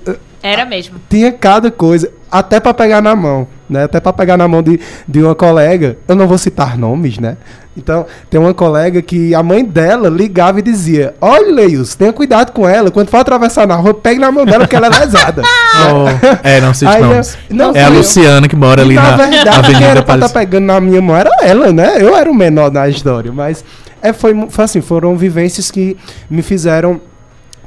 Era 0.44 0.66
mesmo. 0.66 0.96
tinha 1.10 1.32
cada 1.32 1.70
coisa, 1.70 2.12
até 2.32 2.60
pra 2.60 2.74
pegar 2.74 3.02
na 3.02 3.16
mão, 3.16 3.48
né? 3.70 3.84
Até 3.84 4.00
pra 4.00 4.12
pegar 4.12 4.38
na 4.38 4.48
mão 4.48 4.62
de, 4.64 4.80
de 5.08 5.22
uma 5.22 5.36
colega. 5.36 5.98
Eu 6.08 6.16
não 6.16 6.28
vou 6.28 6.38
citar 6.38 6.78
nomes, 6.78 7.20
né? 7.20 7.38
Então, 7.78 8.06
tem 8.30 8.38
uma 8.40 8.54
colega 8.54 9.02
que 9.02 9.34
a 9.34 9.42
mãe 9.42 9.64
dela 9.64 10.10
ligava 10.10 10.60
e 10.60 10.62
dizia: 10.62 11.14
Olha, 11.22 11.54
Leios, 11.54 11.96
tenha 11.96 12.12
cuidado 12.12 12.52
com 12.52 12.68
ela. 12.68 12.92
Quando 12.92 13.10
for 13.10 13.18
atravessar 13.18 13.66
na 13.68 13.76
rua, 13.76 13.94
pegue 13.94 14.20
na 14.20 14.30
mão 14.32 14.44
dela 14.46 14.60
porque 14.66 14.76
ela 14.76 14.88
é 14.88 15.00
lesada. 15.00 15.42
Oh, 15.74 16.06
é, 16.44 16.60
não 16.60 16.74
sei 16.74 16.86
Aí 16.88 17.02
nomes. 17.02 17.38
não, 17.50 17.74
É 17.74 17.86
a 17.86 17.88
eu- 17.88 17.94
Luciana 17.94 18.46
que 18.48 18.58
mora 18.58 18.82
ali 18.82 18.94
na 18.96 19.12
na, 19.12 19.16
verdade, 19.16 19.50
quem 19.50 19.58
Avenida 19.60 19.86
era 19.86 20.02
pra 20.04 20.16
estar 20.16 20.28
Palestine. 20.28 20.46
pegando 20.46 20.66
na 20.66 20.82
minha 20.82 21.02
mão 21.02 21.16
era 21.16 21.30
ela, 21.42 21.72
né? 21.72 21.96
Eu 21.98 22.14
era 22.16 22.30
o 22.30 22.36
menor 22.36 22.70
da 22.70 22.90
história, 22.90 23.32
mas 23.32 23.64
é, 24.02 24.12
foi, 24.12 24.36
foi 24.50 24.66
assim, 24.66 24.82
foram 24.82 25.16
vivências 25.16 25.72
que 25.72 25.96
me 26.30 26.42
fizeram 26.42 27.00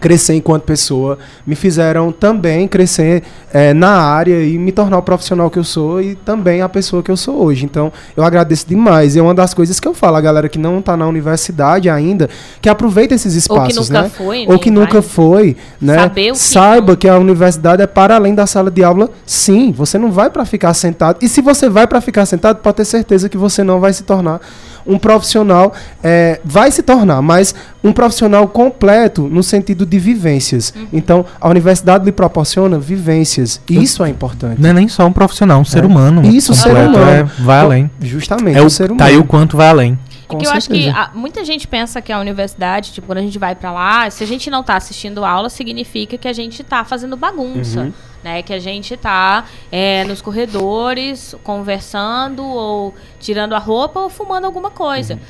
crescer 0.04 0.34
enquanto 0.34 0.64
pessoa, 0.64 1.18
me 1.46 1.54
fizeram 1.54 2.12
também 2.12 2.68
crescer 2.68 3.22
eh, 3.50 3.72
na 3.72 3.88
área 3.88 4.44
e 4.44 4.58
me 4.58 4.70
tornar 4.70 4.98
o 4.98 5.02
profissional 5.02 5.48
que 5.48 5.58
eu 5.58 5.64
sou 5.64 5.98
e 5.98 6.14
também 6.14 6.60
a 6.60 6.68
pessoa 6.68 7.02
que 7.02 7.10
eu 7.10 7.16
sou 7.16 7.42
hoje. 7.42 7.64
Então, 7.64 7.90
eu 8.14 8.22
agradeço 8.22 8.68
demais. 8.68 9.16
E 9.16 9.18
é 9.18 9.22
uma 9.22 9.32
das 9.32 9.54
coisas 9.54 9.80
que 9.80 9.88
eu 9.88 9.94
falo, 9.94 10.18
a 10.18 10.20
galera 10.20 10.46
que 10.46 10.58
não 10.58 10.80
está 10.80 10.94
na 10.94 11.08
universidade 11.08 11.88
ainda, 11.88 12.28
que 12.60 12.68
aproveita 12.68 13.14
esses 13.14 13.48
Ou 13.48 13.56
que 13.62 13.68
espaços, 13.72 13.88
nunca 13.88 14.02
né? 14.02 14.10
foi, 14.10 14.46
Ou 14.46 14.58
que 14.58 14.70
nem 14.70 14.80
nunca 14.80 15.00
foi, 15.00 15.56
né? 15.80 16.06
Que 16.10 16.34
Saiba 16.34 16.96
que 16.96 17.08
a 17.08 17.16
universidade 17.18 17.80
é 17.80 17.86
para 17.86 18.14
além 18.14 18.34
da 18.34 18.46
sala 18.46 18.70
de 18.70 18.84
aula. 18.84 19.08
Sim, 19.24 19.72
você 19.72 19.96
não 19.96 20.12
vai 20.12 20.28
para 20.28 20.44
ficar 20.44 20.74
sentado. 20.74 21.16
E 21.22 21.30
se 21.30 21.40
você 21.40 21.66
vai 21.70 21.86
para 21.86 22.02
ficar 22.02 22.26
sentado, 22.26 22.58
pode 22.58 22.76
ter 22.76 22.84
certeza 22.84 23.26
que 23.26 23.38
você 23.38 23.64
não 23.64 23.80
vai 23.80 23.94
se 23.94 24.02
tornar 24.02 24.42
um 24.86 24.98
profissional. 24.98 25.72
é, 26.02 26.40
vai 26.44 26.70
se 26.70 26.82
tornar, 26.82 27.22
mas 27.22 27.54
um 27.82 27.92
profissional 27.92 28.46
completo 28.48 29.22
no 29.22 29.42
sentido 29.42 29.86
de 29.86 29.98
vivências. 29.98 30.72
Uhum. 30.76 30.86
Então, 30.92 31.24
a 31.40 31.48
universidade 31.48 32.04
lhe 32.04 32.12
proporciona 32.12 32.78
vivências. 32.78 33.60
E 33.68 33.82
isso 33.82 34.04
é 34.04 34.08
importante. 34.10 34.60
Não 34.60 34.70
é 34.70 34.72
nem 34.72 34.88
só 34.88 35.06
um 35.06 35.12
profissional, 35.12 35.60
um 35.60 35.64
ser 35.64 35.82
É. 35.84 35.86
humano. 35.86 36.22
Isso, 36.26 36.52
o 36.52 36.54
ser 36.54 36.70
humano. 36.72 36.98
é, 36.98 37.22
vai 37.22 37.60
além. 37.60 37.90
Justamente, 38.00 38.56
É 38.58 38.62
o, 38.62 38.66
o 38.66 38.70
ser 38.70 38.84
humano. 38.86 38.98
tá 38.98 39.04
aí 39.06 39.16
o 39.16 39.24
quanto 39.24 39.56
vai 39.56 39.68
além. 39.68 39.98
Com 40.28 40.36
É 40.36 40.40
que 40.40 40.46
eu 40.46 40.50
acho 40.52 40.68
que 40.68 40.82
certeza. 40.84 40.96
a- 40.98 41.10
muita 41.14 41.44
gente 41.44 41.68
pensa 41.68 42.00
que 42.00 42.10
a 42.12 42.18
universidade, 42.18 42.92
tipo, 42.92 43.06
quando 43.06 43.18
a 43.18 43.22
gente 43.22 43.38
vai 43.38 43.54
pra 43.54 43.70
lá, 43.72 44.08
se 44.10 44.24
a 44.24 44.26
gente 44.26 44.50
não 44.50 44.62
tá 44.62 44.76
assistindo 44.76 45.24
aula, 45.24 45.48
significa 45.50 46.16
que 46.16 46.26
a 46.28 46.32
gente 46.32 46.62
tá 46.64 46.82
fazendo 46.84 47.16
bagunça. 47.16 47.80
Uhum. 47.80 47.92
Né? 48.24 48.42
Que 48.42 48.54
a 48.54 48.58
gente 48.58 48.96
tá 48.96 49.44
é, 49.70 50.02
nos 50.04 50.22
corredores 50.22 51.36
conversando 51.44 52.42
ou 52.42 52.94
tirando 53.20 53.54
a 53.54 53.58
roupa 53.58 54.00
ou 54.00 54.08
fumando 54.08 54.46
alguma 54.46 54.70
coisa. 54.70 55.14
Uhum. 55.14 55.20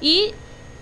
E 0.00 0.32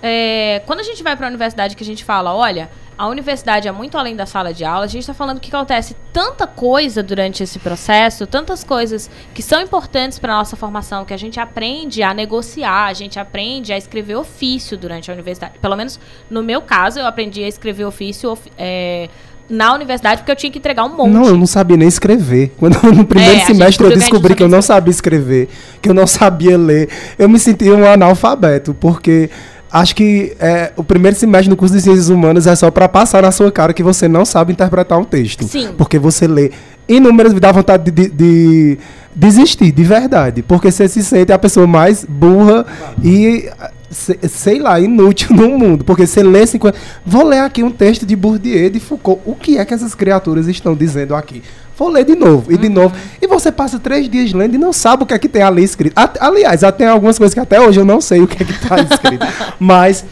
é, 0.03 0.61
quando 0.67 0.81
a 0.81 0.83
gente 0.83 1.03
vai 1.03 1.17
pra 1.17 1.27
universidade 1.27 1.75
que 1.75 1.83
a 1.83 1.87
gente 1.87 2.05
fala, 2.05 2.35
olha, 2.35 2.69
a 2.99 3.07
universidade 3.09 3.67
é 3.67 3.73
muito 3.73 3.97
além 3.97 4.15
da 4.15 4.27
sala 4.27 4.53
de 4.53 4.65
aula, 4.67 4.85
a 4.85 4.89
gente 4.89 5.01
está 5.01 5.15
falando 5.15 5.41
que 5.41 5.49
acontece 5.49 5.97
tanta 6.13 6.47
coisa 6.47 7.03
durante 7.03 7.43
esse 7.43 7.59
processo, 7.59 8.27
tantas 8.27 8.63
coisas 8.63 9.11
que 9.35 9.43
são 9.43 9.61
importantes 9.63 10.19
para 10.19 10.35
nossa 10.35 10.57
formação, 10.57 11.05
que 11.07 11.15
a 11.15 11.17
gente 11.17 11.41
aprende 11.41 12.03
a 12.03 12.13
negociar, 12.13 12.85
a 12.87 12.93
gente 12.93 13.19
aprende 13.19 13.73
a 13.73 13.79
escrever 13.79 14.17
ofício 14.17 14.77
durante 14.77 15.11
a 15.11 15.15
universidade. 15.15 15.59
Pelo 15.59 15.75
menos 15.75 15.99
no 16.29 16.43
meu 16.43 16.61
caso, 16.61 17.01
eu 17.01 17.07
aprendi 17.07 17.43
a 17.43 17.49
escrever 17.49 17.87
ofício 17.87 18.31
of- 18.31 18.53
é, 18.59 19.09
na 19.53 19.75
universidade 19.75 20.23
porque 20.23 20.33
eu 20.33 20.37
tinha 20.37 20.51
que 20.51 20.59
entregar 20.59 20.85
um 20.85 20.97
monte. 20.97 21.11
Não, 21.13 21.27
eu 21.27 21.37
não 21.37 21.47
sabia 21.47 21.77
nem 21.77 21.87
escrever. 21.87 22.53
Quando 22.59 22.75
no 22.93 23.05
primeiro 23.05 23.37
É, 23.37 23.45
semestre 23.45 23.85
eu 23.87 23.95
descobri 23.95 24.35
que 24.35 24.43
eu 24.43 24.49
não 24.49 24.63
sabia 24.63 24.91
escrever, 24.91 25.49
que 25.81 25.89
eu 25.91 25.95
não 25.95 26.07
sabia 26.07 26.57
ler, 26.57 26.89
eu 27.19 27.29
me 27.29 27.39
sentia 27.39 27.75
um 27.75 27.85
analfabeto, 27.87 28.75
porque 28.75 29.29
acho 29.71 29.95
que 29.95 30.35
é, 30.41 30.73
o 30.77 30.83
primeiro 30.83 31.17
semestre 31.17 31.49
no 31.51 31.57
curso 31.57 31.75
de 31.75 31.81
Ciências 31.83 32.09
Humanas 32.09 32.47
é 32.47 32.55
só 32.57 32.71
para 32.71 32.89
passar 32.89 33.23
na 33.23 33.31
sua 33.31 33.53
cara 33.53 33.73
que 33.73 33.83
você 33.83 34.09
não 34.09 34.25
sabe 34.25 34.53
interpretar 34.53 34.99
um 34.99 35.05
texto. 35.05 35.45
Sim. 35.45 35.69
Porque 35.77 35.99
você 35.99 36.27
lê 36.27 36.51
inúmeras, 36.89 37.33
me 37.33 37.41
dá 37.41 37.53
vontade 37.53 37.91
de, 37.91 38.09
de- 38.09 38.11
de 38.11 38.79
desistir, 39.15 39.71
de 39.73 39.85
verdade. 39.85 40.43
Porque 40.43 40.71
você 40.71 40.89
se 40.89 41.03
sente 41.05 41.31
a 41.33 41.39
pessoa 41.39 41.67
mais 41.67 42.05
burra 42.09 42.65
e 43.03 43.49
sei 43.93 44.59
lá, 44.59 44.81
inútil 44.81 45.37
no 45.37 45.59
mundo. 45.59 45.85
Porque 45.85 46.07
você 46.07 46.23
lê 46.23 46.47
50. 46.47 46.77
Vou 47.05 47.25
ler 47.25 47.41
aqui 47.41 47.63
um 47.63 47.71
texto 47.71 48.05
de 48.05 48.17
Bourdieu 48.17 48.71
de 48.71 48.81
Foucault. 48.81 49.21
O 49.25 49.35
que 49.35 49.59
é 49.59 49.65
que 49.65 49.75
essas 49.75 49.95
criaturas 49.95 50.49
estão 50.49 50.75
dizendo 50.75 51.15
aqui? 51.15 51.43
Vou 51.77 51.89
ler 51.89 52.05
de 52.05 52.15
novo 52.15 52.53
e 52.53 52.57
de 52.57 52.69
novo. 52.69 52.95
E 53.21 53.27
você 53.27 53.51
passa 53.51 53.79
três 53.79 54.09
dias 54.09 54.33
lendo 54.33 54.55
e 54.55 54.59
não 54.59 54.73
sabe 54.73 55.03
o 55.03 55.07
que 55.07 55.15
é 55.15 55.19
que 55.19 55.29
tem 55.29 55.43
ali 55.43 55.63
escrito. 55.63 55.95
Aliás, 56.21 56.61
tem 56.77 56.87
algumas 56.87 57.19
coisas 57.19 57.35
que 57.35 57.41
até 57.41 57.61
hoje 57.61 57.81
eu 57.81 57.85
não 57.85 58.01
sei 58.01 58.21
o 58.21 58.27
que 58.27 58.43
é 58.43 58.47
que 58.47 58.53
está 58.53 58.81
escrito. 58.81 59.27
Mas 59.59 60.05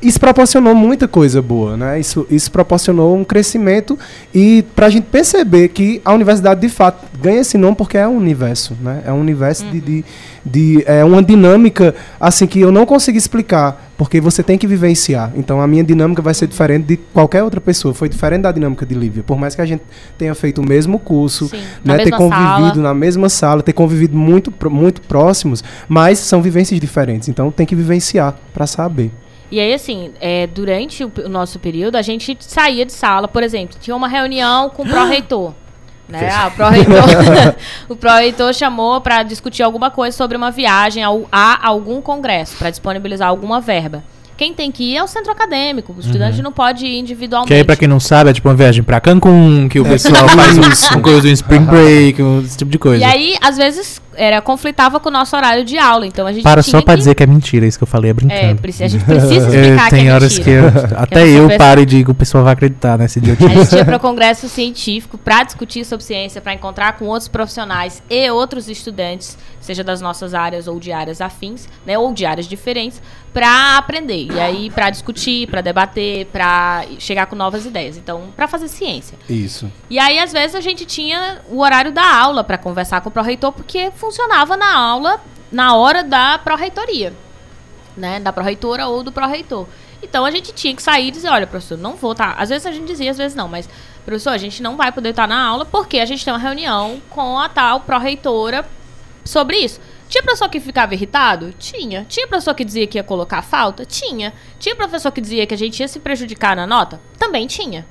isso 0.00 0.18
proporcionou 0.20 0.74
muita 0.74 1.08
coisa 1.08 1.42
boa, 1.42 1.76
né? 1.76 1.98
Isso, 1.98 2.26
isso 2.30 2.50
proporcionou 2.50 3.16
um 3.16 3.24
crescimento 3.24 3.98
e 4.34 4.64
para 4.76 4.86
a 4.86 4.90
gente 4.90 5.04
perceber 5.04 5.68
que 5.68 6.00
a 6.04 6.12
universidade 6.12 6.60
de 6.60 6.68
fato 6.68 7.04
ganha 7.20 7.40
esse 7.40 7.58
nome 7.58 7.76
porque 7.76 7.98
é 7.98 8.06
um 8.06 8.16
universo, 8.16 8.76
né? 8.80 9.02
É 9.06 9.12
um 9.12 9.20
universo 9.20 9.64
de, 9.66 9.80
de, 9.80 10.04
de- 10.44 10.84
é 10.86 11.04
uma 11.04 11.22
dinâmica 11.22 11.94
assim 12.20 12.46
que 12.46 12.60
eu 12.60 12.70
não 12.70 12.86
consigo 12.86 13.18
explicar 13.18 13.86
porque 13.98 14.20
você 14.20 14.42
tem 14.44 14.56
que 14.56 14.66
vivenciar. 14.66 15.32
Então 15.34 15.60
a 15.60 15.66
minha 15.66 15.82
dinâmica 15.82 16.22
vai 16.22 16.32
ser 16.32 16.46
diferente 16.46 16.86
de 16.86 16.96
qualquer 16.96 17.42
outra 17.42 17.60
pessoa. 17.60 17.92
Foi 17.92 18.08
diferente 18.08 18.42
da 18.42 18.52
dinâmica 18.52 18.86
de 18.86 18.94
Lívia, 18.94 19.24
por 19.24 19.36
mais 19.36 19.56
que 19.56 19.60
a 19.60 19.66
gente 19.66 19.82
tenha 20.16 20.34
feito 20.36 20.60
o 20.60 20.64
mesmo 20.66 20.98
curso, 21.00 21.48
Sim, 21.48 21.58
né? 21.84 21.98
Ter 21.98 22.12
convivido 22.12 22.74
sala. 22.76 22.82
na 22.82 22.94
mesma 22.94 23.28
sala, 23.28 23.62
ter 23.62 23.72
convivido 23.72 24.16
muito 24.16 24.52
muito 24.70 25.00
próximos, 25.02 25.64
mas 25.88 26.20
são 26.20 26.40
vivências 26.40 26.78
diferentes. 26.78 27.28
Então 27.28 27.50
tem 27.50 27.66
que 27.66 27.74
vivenciar 27.74 28.36
para 28.54 28.66
saber. 28.66 29.10
E 29.50 29.58
aí, 29.58 29.72
assim, 29.72 30.12
é, 30.20 30.46
durante 30.46 31.04
o, 31.04 31.12
nosso 31.28 31.58
período, 31.58 31.96
a 31.96 32.02
gente 32.02 32.36
saía 32.40 32.84
de 32.84 32.92
sala, 32.92 33.26
por 33.26 33.42
exemplo, 33.42 33.78
tinha 33.80 33.96
uma 33.96 34.08
reunião 34.08 34.68
com 34.70 34.82
o 34.82 34.86
pró-reitor. 34.88 35.54
Né? 36.08 36.30
Ah, 36.32 36.48
o 37.88 37.96
pró-reitor 37.96 38.48
o 38.50 38.52
chamou 38.54 39.00
para 39.00 39.22
discutir 39.22 39.62
alguma 39.62 39.90
coisa 39.90 40.16
sobre 40.16 40.36
uma 40.36 40.50
viagem 40.50 41.02
ao, 41.02 41.26
a 41.30 41.66
algum 41.66 42.00
congresso, 42.00 42.56
para 42.56 42.70
disponibilizar 42.70 43.28
alguma 43.28 43.60
verba. 43.60 44.02
Quem 44.38 44.54
tem 44.54 44.70
que 44.70 44.92
ir 44.92 44.96
é 44.96 45.02
o 45.02 45.08
centro 45.08 45.32
acadêmico. 45.32 45.92
O 45.92 45.98
estudante 45.98 46.40
não 46.40 46.52
pode 46.52 46.86
ir 46.86 46.96
individualmente. 46.96 47.48
Que 47.48 47.54
aí, 47.54 47.64
pra 47.64 47.74
quem 47.74 47.88
não 47.88 47.98
sabe, 47.98 48.30
é 48.30 48.32
tipo 48.32 48.48
uma 48.48 48.54
viagem 48.54 48.84
pra 48.84 49.00
Cancún, 49.00 49.68
que 49.68 49.80
o 49.80 49.84
pessoal 49.84 50.28
faz 50.28 50.56
um, 50.94 50.98
um 50.98 51.02
coisa 51.02 51.22
do 51.22 51.28
Spring 51.28 51.64
Break, 51.64 52.22
um- 52.22 52.40
esse 52.42 52.56
tipo 52.56 52.70
de 52.70 52.78
coisa. 52.78 53.02
E 53.02 53.04
aí, 53.04 53.36
às 53.42 53.56
vezes, 53.56 54.00
era, 54.18 54.42
conflitava 54.42 54.98
com 55.00 55.08
o 55.08 55.12
nosso 55.12 55.36
horário 55.36 55.64
de 55.64 55.78
aula. 55.78 56.06
Então 56.06 56.26
a 56.26 56.32
gente 56.32 56.42
Para 56.42 56.62
só 56.62 56.82
pra 56.82 56.94
que- 56.94 56.98
dizer 56.98 57.14
que 57.14 57.22
é 57.22 57.26
mentira 57.26 57.64
isso 57.66 57.78
que 57.78 57.84
eu 57.84 57.88
falei, 57.88 58.10
é 58.10 58.12
É, 58.12 58.14
brincando. 58.14 58.60
preci- 58.60 58.84
a 58.84 58.88
gente 58.88 59.04
precisa 59.04 59.34
Eu- 59.34 59.38
explicar 59.62 59.84
que 59.84 59.90
tem 59.90 60.08
é 60.08 60.12
horas 60.14 60.38
que 60.38 60.50
mentira. 60.50 60.88
eu, 60.90 60.98
até 60.98 61.28
eu 61.28 61.46
pensa- 61.48 61.58
paro 61.58 61.80
e 61.80 61.86
digo, 61.86 62.12
o 62.12 62.14
pessoal 62.14 62.42
vai 62.44 62.52
acreditar 62.52 62.98
nesse 62.98 63.20
dia. 63.20 63.36
A 63.40 63.48
gente 63.64 63.74
ia 63.76 63.84
para 63.84 63.96
o 63.96 64.00
congresso 64.00 64.48
científico 64.48 65.16
para 65.16 65.44
discutir 65.44 65.84
sobre 65.84 66.04
ciência, 66.04 66.40
para 66.40 66.52
encontrar 66.54 66.92
com 66.98 67.04
outros 67.06 67.28
profissionais 67.28 68.02
e 68.10 68.30
outros 68.30 68.68
estudantes, 68.68 69.38
seja 69.60 69.84
das 69.84 70.00
nossas 70.00 70.34
áreas 70.34 70.66
ou 70.66 70.80
de 70.80 70.90
áreas 70.92 71.20
afins, 71.20 71.68
né, 71.86 71.96
ou 71.98 72.12
de 72.12 72.26
áreas 72.26 72.46
diferentes, 72.46 73.00
para 73.38 73.78
aprender. 73.78 74.26
E 74.32 74.40
aí 74.40 74.68
para 74.68 74.90
discutir, 74.90 75.46
para 75.46 75.60
debater, 75.60 76.26
para 76.26 76.84
chegar 76.98 77.26
com 77.26 77.36
novas 77.36 77.64
ideias. 77.64 77.96
Então, 77.96 78.32
para 78.34 78.48
fazer 78.48 78.66
ciência. 78.66 79.16
Isso. 79.28 79.70
E 79.88 79.96
aí, 79.96 80.18
às 80.18 80.32
vezes, 80.32 80.56
a 80.56 80.60
gente 80.60 80.84
tinha 80.84 81.40
o 81.48 81.60
horário 81.60 81.92
da 81.92 82.16
aula 82.16 82.42
para 82.42 82.58
conversar 82.58 83.00
com 83.00 83.08
o 83.08 83.12
pró-reitor, 83.12 83.52
porque 83.52 83.92
funcionava 83.94 84.56
na 84.56 84.76
aula 84.76 85.20
na 85.52 85.76
hora 85.76 86.02
da 86.02 86.36
pró-reitoria, 86.38 87.14
né? 87.96 88.18
Da 88.18 88.32
pró-reitora 88.32 88.88
ou 88.88 89.04
do 89.04 89.12
pró-reitor. 89.12 89.68
Então 90.02 90.24
a 90.24 90.30
gente 90.32 90.52
tinha 90.52 90.74
que 90.74 90.82
sair 90.82 91.08
e 91.08 91.10
dizer, 91.12 91.28
olha, 91.28 91.46
professor, 91.46 91.78
não 91.78 91.94
vou 91.94 92.12
estar. 92.12 92.34
Às 92.38 92.48
vezes 92.48 92.66
a 92.66 92.72
gente 92.72 92.86
dizia, 92.86 93.10
às 93.10 93.18
vezes 93.18 93.36
não, 93.36 93.48
mas, 93.48 93.68
professor, 94.04 94.30
a 94.30 94.38
gente 94.38 94.62
não 94.62 94.76
vai 94.76 94.90
poder 94.92 95.10
estar 95.10 95.26
na 95.28 95.40
aula 95.40 95.64
porque 95.64 95.98
a 95.98 96.04
gente 96.04 96.24
tem 96.24 96.32
uma 96.32 96.38
reunião 96.38 97.00
com 97.08 97.38
a 97.38 97.48
tal 97.48 97.80
pró-reitora 97.80 98.68
sobre 99.24 99.58
isso. 99.58 99.80
Tinha 100.08 100.22
professor 100.22 100.48
que 100.48 100.58
ficava 100.58 100.94
irritado? 100.94 101.52
Tinha. 101.58 102.06
Tinha 102.08 102.26
professor 102.26 102.54
que 102.54 102.64
dizia 102.64 102.86
que 102.86 102.98
ia 102.98 103.04
colocar 103.04 103.42
falta? 103.42 103.84
Tinha. 103.84 104.32
Tinha 104.58 104.74
professor 104.74 105.12
que 105.12 105.20
dizia 105.20 105.46
que 105.46 105.54
a 105.54 105.58
gente 105.58 105.80
ia 105.80 105.88
se 105.88 105.98
prejudicar 106.00 106.56
na 106.56 106.66
nota? 106.66 107.00
Também 107.18 107.46
tinha. 107.46 107.86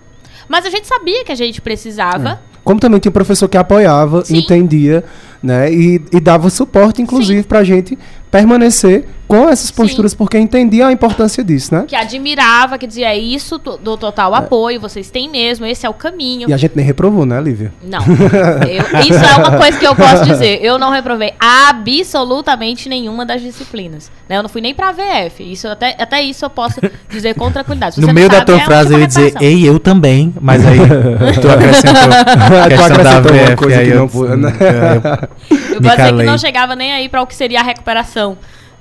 Mas 0.50 0.66
a 0.66 0.70
gente 0.70 0.88
sabia 0.88 1.24
que 1.24 1.32
a 1.32 1.36
gente 1.36 1.62
precisava. 1.62 2.42
Como 2.64 2.80
também 2.80 3.00
tinha 3.00 3.12
professor 3.12 3.48
que 3.48 3.58
apoiava, 3.58 4.26
Sim. 4.26 4.38
entendia, 4.38 5.04
né? 5.42 5.72
E, 5.72 6.02
e 6.12 6.20
dava 6.20 6.50
suporte, 6.50 7.02
inclusive, 7.02 7.44
pra 7.44 7.64
gente 7.64 7.98
permanecer 8.32 9.08
com 9.28 9.50
essas 9.50 9.70
posturas, 9.72 10.14
porque 10.14 10.38
entendia 10.38 10.88
a 10.88 10.92
importância 10.92 11.44
disso, 11.44 11.74
né? 11.76 11.84
que 11.88 11.96
admirava, 11.96 12.78
que 12.78 12.88
dizia 12.88 13.10
é 13.10 13.18
isso 13.18 13.58
do 13.58 13.98
total 13.98 14.34
apoio, 14.34 14.80
vocês 14.80 15.10
têm 15.10 15.30
mesmo, 15.30 15.66
esse 15.66 15.86
é 15.86 15.90
o 15.90 15.94
caminho. 15.94 16.50
E 16.50 16.54
a 16.54 16.58
gente 16.58 16.74
nem 16.76 16.86
reprovou, 16.86 17.26
né, 17.26 17.40
Lívia? 17.42 17.74
Não. 17.84 18.00
Eu- 18.00 19.00
isso 19.02 19.14
é 19.24 19.36
uma 19.36 19.58
coisa 19.58 19.78
que 19.78 19.86
eu 19.86 19.96
posso 19.96 20.24
dizer. 20.26 20.60
Eu 20.64 20.78
não 20.80 20.92
reprovei 20.92 21.34
absolutamente 21.40 22.88
nenhuma 22.90 23.26
das 23.26 23.42
disciplinas. 23.42 24.12
né? 24.30 24.38
Eu 24.38 24.44
não 24.44 24.50
fui 24.50 24.62
nem 24.62 24.74
pra 24.74 24.92
VF. 24.92 25.44
Isso, 25.52 25.68
até, 25.68 25.96
até 26.00 26.22
isso 26.22 26.44
eu 26.46 26.50
posso 26.50 26.80
dizer 27.10 27.34
com 27.36 27.52
tranquilidade. 27.52 27.96
Se 27.96 28.02
No 28.02 28.14
meio 28.14 28.28
não 28.28 28.32
da 28.32 28.38
sabe, 28.40 28.46
tua 28.52 28.62
é 28.62 28.66
frase 28.66 28.94
eu 28.94 29.00
ia 29.00 29.08
dizer, 29.08 29.34
ei, 29.42 29.68
eu 29.68 29.80
também, 29.80 30.34
mas 30.40 30.66
aí 30.66 30.78
tu 31.42 31.50
acrescentou 31.50 32.02
a 32.02 32.64
Tu 32.64 32.70
questão 32.70 33.04
da 33.04 33.18
acrescentou 33.18 33.32
uma 33.32 33.46
VF, 33.46 33.56
coisa 33.56 33.80
aí 33.80 33.86
que 33.86 33.92
eu, 33.94 34.10
não 34.28 34.38
né? 34.38 34.54
eu- 34.60 35.56
Eu 35.58 35.58
me 35.58 35.58
posso 35.58 35.80
dizer 35.80 35.90
que 35.90 35.96
calei. 35.98 36.26
não 36.26 36.38
chegava 36.38 36.76
nem 36.76 36.94
aí 36.94 37.10
para 37.10 37.22
o 37.22 37.28
que 37.28 37.36
seria 37.36 37.60
a 37.60 37.64
recuperação 37.64 38.38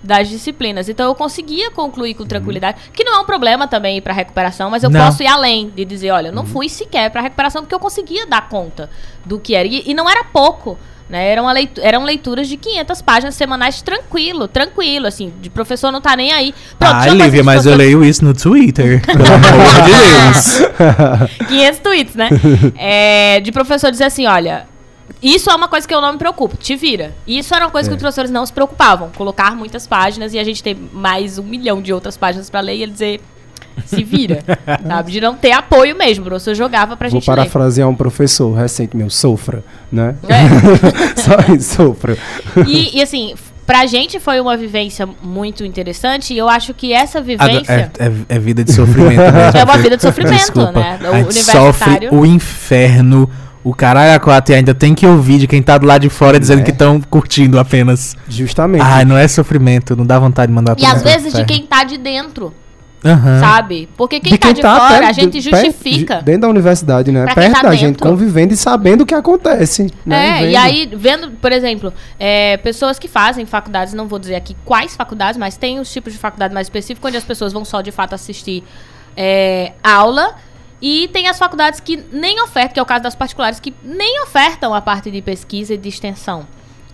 das 0.07 0.29
disciplinas. 0.29 0.89
Então 0.89 1.07
eu 1.07 1.15
conseguia 1.15 1.71
concluir 1.71 2.15
com 2.15 2.25
tranquilidade, 2.25 2.79
que 2.93 3.05
não 3.05 3.15
é 3.15 3.19
um 3.21 3.25
problema 3.25 3.67
também 3.67 3.99
ir 3.99 4.01
para 4.01 4.15
recuperação, 4.15 4.71
mas 4.71 4.83
eu 4.83 4.91
Não. 4.91 5.05
posso 5.05 5.23
ir 5.23 5.27
além 5.27 5.71
de 5.75 5.85
dizer, 5.85 6.11
olha, 6.11 6.29
eu 6.29 6.33
não 6.33 6.47
fui 6.47 6.69
sequer 6.69 7.11
para 7.11 7.21
recuperação 7.21 7.63
porque 7.63 7.75
eu 7.75 7.81
conseguia 7.81 8.27
dar 8.27 8.49
conta 8.49 8.89
do 9.25 9.39
que 9.39 9.55
era 9.55 9.67
e, 9.67 9.83
e 9.87 9.95
não 9.95 10.09
era 10.09 10.25
pouco. 10.25 10.79
Né, 11.09 11.31
eram, 11.31 11.47
eram 11.83 12.03
leituras 12.03 12.49
de 12.49 12.57
500 12.57 13.01
páginas 13.01 13.37
semanais 13.37 13.81
tranquilo, 13.81 14.49
tranquilo, 14.49 15.07
assim, 15.07 15.33
de 15.41 15.49
professor 15.49 15.93
não 15.93 16.01
tá 16.01 16.17
nem 16.17 16.33
aí. 16.33 16.53
Pronto, 16.77 16.95
fazer 16.95 17.11
Lívia, 17.11 17.45
mas 17.45 17.65
eu 17.65 17.77
leio 17.77 18.05
isso 18.05 18.25
no 18.25 18.35
Twitter. 18.35 19.01
Pelo 19.07 19.25
amor 19.25 19.67
de 19.67 19.83
Deus. 19.87 21.47
500 21.49 21.79
tweets, 21.79 22.15
né? 22.17 22.29
É, 22.77 23.39
de 23.39 23.53
professor 23.53 23.93
dizer 23.93 24.03
assim, 24.03 24.27
olha, 24.27 24.67
isso 25.23 25.51
é 25.51 25.55
uma 25.55 25.69
coisa 25.69 25.87
que 25.89 25.95
eu 25.95 26.01
não 26.01 26.13
me 26.13 26.19
preocupo, 26.19 26.57
te 26.57 26.77
vira. 26.77 27.15
Isso 27.27 27.55
era 27.55 27.65
uma 27.65 27.71
coisa 27.71 27.89
que 27.89 27.95
os 27.95 28.01
professores 28.01 28.31
não 28.31 28.45
se 28.45 28.53
preocupavam, 28.53 29.11
colocar 29.17 29.55
muitas 29.57 29.87
páginas 29.87 30.33
e 30.35 30.39
a 30.39 30.45
gente 30.45 30.63
ter 30.63 30.77
mais 30.93 31.39
um 31.39 31.43
milhão 31.43 31.81
de 31.81 31.93
outras 31.93 32.17
páginas 32.17 32.51
pra 32.51 32.61
ler 32.61 32.77
e 32.77 32.83
ele 32.83 32.93
dizer, 32.93 33.21
se 33.85 34.03
vira, 34.05 34.43
sabe? 34.87 35.13
De 35.13 35.21
não 35.21 35.35
ter 35.35 35.53
apoio 35.53 35.97
mesmo, 35.97 36.25
o 36.25 36.29
professor 36.29 36.55
jogava 36.55 36.97
pra 36.97 37.09
Vou 37.09 37.21
gente 37.21 37.29
ler. 37.31 37.37
parafrasear 37.37 37.89
um 37.89 37.95
professor 37.95 38.53
recente 38.55 38.97
meu, 38.97 39.11
sofra, 39.11 39.63
né? 39.91 40.17
É. 40.29 41.17
Só 41.21 41.53
isso, 41.55 41.75
sofra. 41.77 42.17
E, 42.67 42.99
e, 42.99 43.03
assim, 43.03 43.35
pra 43.67 43.85
gente 43.87 44.21
foi 44.21 44.39
uma 44.41 44.57
vivência 44.57 45.09
muito 45.23 45.65
interessante 45.65 46.33
e 46.35 46.39
eu 46.39 46.49
acho 46.49 46.73
que 46.73 46.93
essa 46.93 47.21
vivência... 47.21 47.91
É, 47.99 48.07
é- 48.07 48.13
é 48.37 48.39
vida 48.39 48.63
de 48.63 48.73
sofrimento 48.73 49.17
mesmo. 49.21 49.59
É 49.59 49.65
uma 49.65 49.79
vida 49.79 49.97
de 49.97 50.03
sofrimento, 50.03 50.39
Desculpa. 50.39 50.73
né? 50.73 50.99
O 51.03 51.09
universitário- 51.27 51.73
sofre 51.73 52.09
o 52.13 52.25
inferno, 52.25 53.29
o 53.69 53.75
caralho 53.75 54.15
a 54.15 54.21
quatro, 54.21 54.53
e 54.53 54.57
ainda 54.57 54.73
tem 54.73 54.95
que 54.95 55.05
ouvir 55.05 55.39
de 55.39 55.47
quem 55.49 55.61
tá 55.61 55.77
do 55.77 55.87
lado 55.87 56.03
de 56.03 56.09
fora 56.09 56.39
dizendo 56.39 56.61
É. 56.61 56.63
que 56.63 56.71
estão 56.71 57.01
curtindo 57.01 57.59
apenas. 57.59 58.17
Justamente. 58.29 58.83
Ai, 58.83 59.05
não 59.05 59.17
é 59.19 59.27
sofrimento, 59.27 59.97
não 59.97 60.07
dá 60.07 60.19
vontade 60.21 60.51
de 60.51 60.55
mandar 60.55 60.75
E 60.79 60.83
pra 60.83 60.93
às 60.93 61.03
vezes 61.03 61.33
de 61.33 61.45
quem 61.45 61.63
tá 61.67 61.83
de 61.83 61.99
dentro, 61.99 62.55
Aham. 63.05 63.41
sabe? 63.41 63.89
Porque 63.97 64.21
quem 64.21 64.33
De 64.33 64.39
tá 64.39 64.53
de 64.53 64.63
fora, 64.63 64.97
até 64.99 65.07
a 65.09 65.13
gente 65.13 65.43
perto- 65.43 65.63
justifica. 65.65 66.19
de- 66.19 66.23
dentro 66.25 66.43
da 66.43 66.49
universidade, 66.49 67.11
né? 67.11 67.25
Quem 67.27 67.35
Perto 67.35 67.53
tá 67.55 67.63
da 67.63 67.75
gente, 67.75 67.99
convivendo 67.99 68.55
e 68.55 68.57
sabendo 68.57 69.01
o 69.01 69.07
que 69.07 69.15
acontece. 69.15 69.93
Né? 70.05 70.29
É, 70.29 70.41
vendo. 70.43 70.51
e 70.53 70.57
aí, 70.57 70.91
vendo, 70.97 71.31
por 71.33 71.51
exemplo, 71.51 71.93
é, 72.21 72.57
pessoas 72.59 73.01
que 73.01 73.09
fazem 73.09 73.45
faculdades, 73.47 73.95
não 73.95 74.07
vou 74.07 74.21
dizer 74.21 74.37
aqui 74.37 74.57
quais 74.65 74.95
faculdades, 74.95 75.37
mas 75.39 75.57
tem 75.57 75.81
os 75.81 75.93
tipos 75.93 76.13
de 76.13 76.19
faculdade 76.21 76.55
mais 76.55 76.67
específicos, 76.67 77.09
onde 77.09 77.17
as 77.17 77.25
pessoas 77.25 77.53
vão 77.53 77.65
só 77.65 77.81
de 77.81 77.91
fato 77.91 78.15
assistir 78.15 78.63
é, 79.17 79.73
aula. 79.83 80.35
E 80.81 81.09
tem 81.13 81.27
as 81.29 81.39
faculdades 81.39 81.81
que 81.81 81.97
nem 82.13 82.41
ofertam, 82.43 82.75
que 82.75 82.81
é 82.81 82.83
o 82.83 82.87
caso 82.87 83.03
das 83.03 83.15
particulares, 83.15 83.59
que 83.61 83.73
nem 83.83 84.21
ofertam 84.23 84.75
a 84.75 84.81
parte 84.81 85.11
de 85.11 85.23
pesquisa 85.23 85.75
e 85.75 85.77
de 85.79 85.89
extensão. 85.89 86.47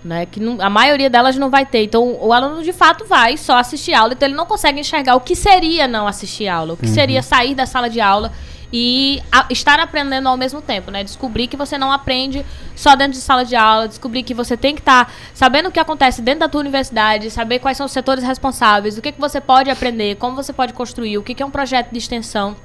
Né, 0.05 0.27
que 0.27 0.41
não- 0.41 0.61
a 0.61 0.69
maioria 0.69 1.09
delas 1.09 1.37
não 1.37 1.49
vai 1.49 1.65
ter. 1.65 1.85
Então, 1.85 2.17
o 2.21 2.33
aluno 2.33 2.61
de 2.65 2.73
fato 2.73 3.05
vai 3.07 3.37
só 3.37 3.57
assistir 3.59 3.95
aula, 3.95 4.15
então 4.15 4.27
ele 4.27 4.35
não 4.35 4.47
consegue 4.47 4.81
enxergar 4.81 5.15
o 5.15 5.21
que 5.21 5.37
seria 5.37 5.87
não 5.87 6.09
assistir 6.09 6.49
aula, 6.49 6.75
o 6.75 6.77
que 6.77 6.89
seria 6.89 7.23
sair 7.23 7.55
da 7.55 7.67
sala 7.67 7.89
de 7.89 8.01
aula 8.01 8.33
e 8.73 9.23
a- 9.31 9.47
estar 9.49 9.79
aprendendo 9.79 10.29
ao 10.29 10.37
mesmo 10.37 10.61
tempo, 10.61 10.91
né? 10.91 11.05
Descobrir 11.05 11.47
que 11.47 11.57
você 11.57 11.79
não 11.79 11.93
aprende 11.93 12.45
só 12.75 12.97
dentro 12.97 13.13
de 13.13 13.19
sala 13.21 13.45
de 13.45 13.55
aula, 13.55 13.87
descobrir 13.87 14.25
que 14.25 14.35
você 14.35 14.57
tem 14.57 14.75
que 14.75 14.81
estar 14.81 15.09
sabendo 15.33 15.69
o 15.69 15.71
que 15.71 15.79
acontece 15.79 16.21
dentro 16.21 16.41
da 16.41 16.49
tua 16.49 16.63
universidade, 16.63 17.31
saber 17.31 17.61
quais 17.61 17.77
são 17.77 17.87
os 17.87 17.93
setores 17.93 18.25
responsáveis, 18.25 18.99
o 18.99 19.03
que, 19.03 19.13
que 19.13 19.21
você 19.21 19.41
pode 19.41 19.71
aprender, 19.71 20.17
como 20.17 20.35
você 20.35 20.53
pode 20.53 20.73
construir, 20.73 21.17
o 21.17 21.23
que, 21.23 21.33
que 21.33 21.45
é 21.45 21.47
um 21.47 21.51
projeto 21.51 21.93
de 21.93 21.99
extensão. 21.99 22.57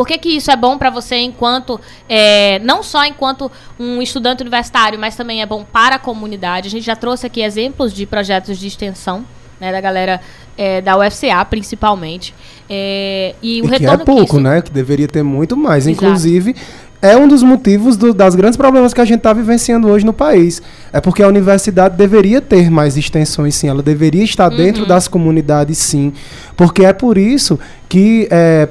Por 0.00 0.06
que, 0.06 0.16
que 0.16 0.30
isso 0.30 0.50
é 0.50 0.56
bom 0.56 0.78
para 0.78 0.88
você 0.88 1.16
enquanto, 1.18 1.78
é, 2.08 2.58
não 2.60 2.82
só 2.82 3.04
enquanto 3.04 3.52
um 3.78 4.00
estudante 4.00 4.40
universitário, 4.40 4.98
mas 4.98 5.14
também 5.14 5.42
é 5.42 5.46
bom 5.46 5.62
para 5.62 5.96
a 5.96 5.98
comunidade? 5.98 6.68
A 6.68 6.70
gente 6.70 6.84
já 6.86 6.96
trouxe 6.96 7.26
aqui 7.26 7.42
exemplos 7.42 7.92
de 7.92 8.06
projetos 8.06 8.58
de 8.58 8.66
extensão, 8.66 9.26
né, 9.60 9.70
da 9.70 9.78
galera 9.78 10.18
é, 10.56 10.80
da 10.80 10.96
UFCA, 10.96 11.44
principalmente. 11.44 12.34
É, 12.66 13.34
e 13.42 13.60
o 13.60 13.66
E 13.66 13.68
que 13.68 13.74
é 13.74 13.78
retorno 13.78 14.04
pouco, 14.06 14.22
isso- 14.36 14.40
né? 14.40 14.62
Que 14.62 14.70
deveria 14.70 15.06
ter 15.06 15.22
muito 15.22 15.54
mais. 15.54 15.86
Exato. 15.86 16.02
Inclusive, 16.06 16.56
é 17.02 17.16
um 17.16 17.26
dos 17.26 17.42
motivos 17.42 17.96
do, 17.96 18.12
das 18.12 18.34
grandes 18.34 18.56
problemas 18.56 18.92
que 18.92 19.00
a 19.00 19.04
gente 19.04 19.18
está 19.18 19.32
vivenciando 19.32 19.88
hoje 19.88 20.04
no 20.04 20.12
país. 20.12 20.62
É 20.92 21.00
porque 21.00 21.22
a 21.22 21.28
universidade 21.28 21.96
deveria 21.96 22.40
ter 22.40 22.70
mais 22.70 22.96
extensões, 22.96 23.54
sim. 23.54 23.68
Ela 23.68 23.82
deveria 23.82 24.22
estar 24.22 24.50
uhum. 24.50 24.56
dentro 24.56 24.86
das 24.86 25.08
comunidades, 25.08 25.78
sim. 25.78 26.12
Porque 26.56 26.84
é 26.84 26.92
por 26.92 27.16
isso 27.16 27.58
que 27.88 28.28
é, 28.30 28.68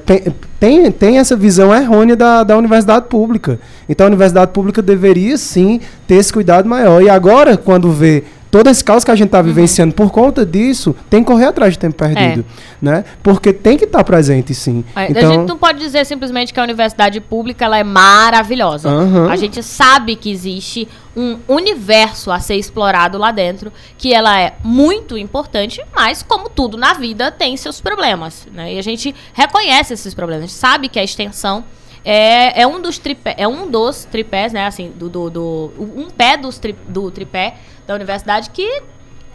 tem, 0.58 0.90
tem 0.92 1.18
essa 1.18 1.34
visão 1.34 1.74
errônea 1.74 2.14
da, 2.14 2.44
da 2.44 2.56
universidade 2.56 3.06
pública. 3.08 3.58
Então 3.88 4.06
a 4.06 4.08
universidade 4.08 4.52
pública 4.52 4.80
deveria, 4.80 5.36
sim, 5.36 5.80
ter 6.06 6.14
esse 6.14 6.32
cuidado 6.32 6.68
maior. 6.68 7.02
E 7.02 7.08
agora, 7.08 7.56
quando 7.56 7.90
vê 7.90 8.22
todo 8.50 8.68
esse 8.68 8.82
caos 8.82 9.04
que 9.04 9.10
a 9.10 9.14
gente 9.14 9.26
está 9.26 9.38
uhum. 9.38 9.44
vivenciando 9.44 9.94
por 9.94 10.10
conta 10.10 10.44
disso, 10.44 10.94
tem 11.08 11.22
que 11.22 11.30
correr 11.30 11.46
atrás 11.46 11.74
de 11.74 11.78
tempo 11.78 11.96
perdido, 11.96 12.44
é. 12.44 12.44
né? 12.80 13.04
Porque 13.22 13.52
tem 13.52 13.76
que 13.78 13.84
estar 13.84 13.98
tá 13.98 14.04
presente, 14.04 14.54
sim. 14.54 14.84
É, 14.96 15.10
então... 15.10 15.30
A 15.30 15.34
gente 15.34 15.48
não 15.48 15.56
pode 15.56 15.78
dizer 15.78 16.04
simplesmente 16.04 16.52
que 16.52 16.58
a 16.58 16.62
universidade 16.62 17.20
pública 17.20 17.64
ela 17.64 17.78
é 17.78 17.84
maravilhosa. 17.84 18.90
Uhum. 18.90 19.28
A 19.28 19.36
gente 19.36 19.62
sabe 19.62 20.16
que 20.16 20.30
existe 20.30 20.88
um 21.16 21.38
universo 21.48 22.30
a 22.30 22.40
ser 22.40 22.56
explorado 22.56 23.18
lá 23.18 23.30
dentro, 23.30 23.72
que 23.96 24.12
ela 24.12 24.40
é 24.40 24.54
muito 24.64 25.16
importante, 25.16 25.80
mas 25.94 26.22
como 26.22 26.48
tudo 26.48 26.76
na 26.76 26.94
vida 26.94 27.30
tem 27.30 27.56
seus 27.56 27.80
problemas, 27.80 28.48
né? 28.52 28.74
E 28.74 28.78
a 28.78 28.82
gente 28.82 29.14
reconhece 29.32 29.94
esses 29.94 30.14
problemas, 30.14 30.44
a 30.44 30.46
gente 30.46 30.56
sabe 30.56 30.88
que 30.88 30.98
a 30.98 31.04
extensão 31.04 31.64
é, 32.04 32.62
é 32.62 32.66
um 32.66 32.80
dos 32.80 32.98
tripé, 32.98 33.34
é 33.36 33.46
um 33.46 33.70
dos 33.70 34.04
tripés, 34.04 34.52
né? 34.52 34.66
Assim, 34.66 34.92
do, 34.96 35.08
do, 35.08 35.30
do 35.30 35.72
um 35.78 36.08
pé 36.08 36.36
dos 36.36 36.58
tri, 36.58 36.74
do 36.88 37.10
tripé 37.10 37.56
da 37.86 37.94
universidade 37.94 38.50
que 38.50 38.82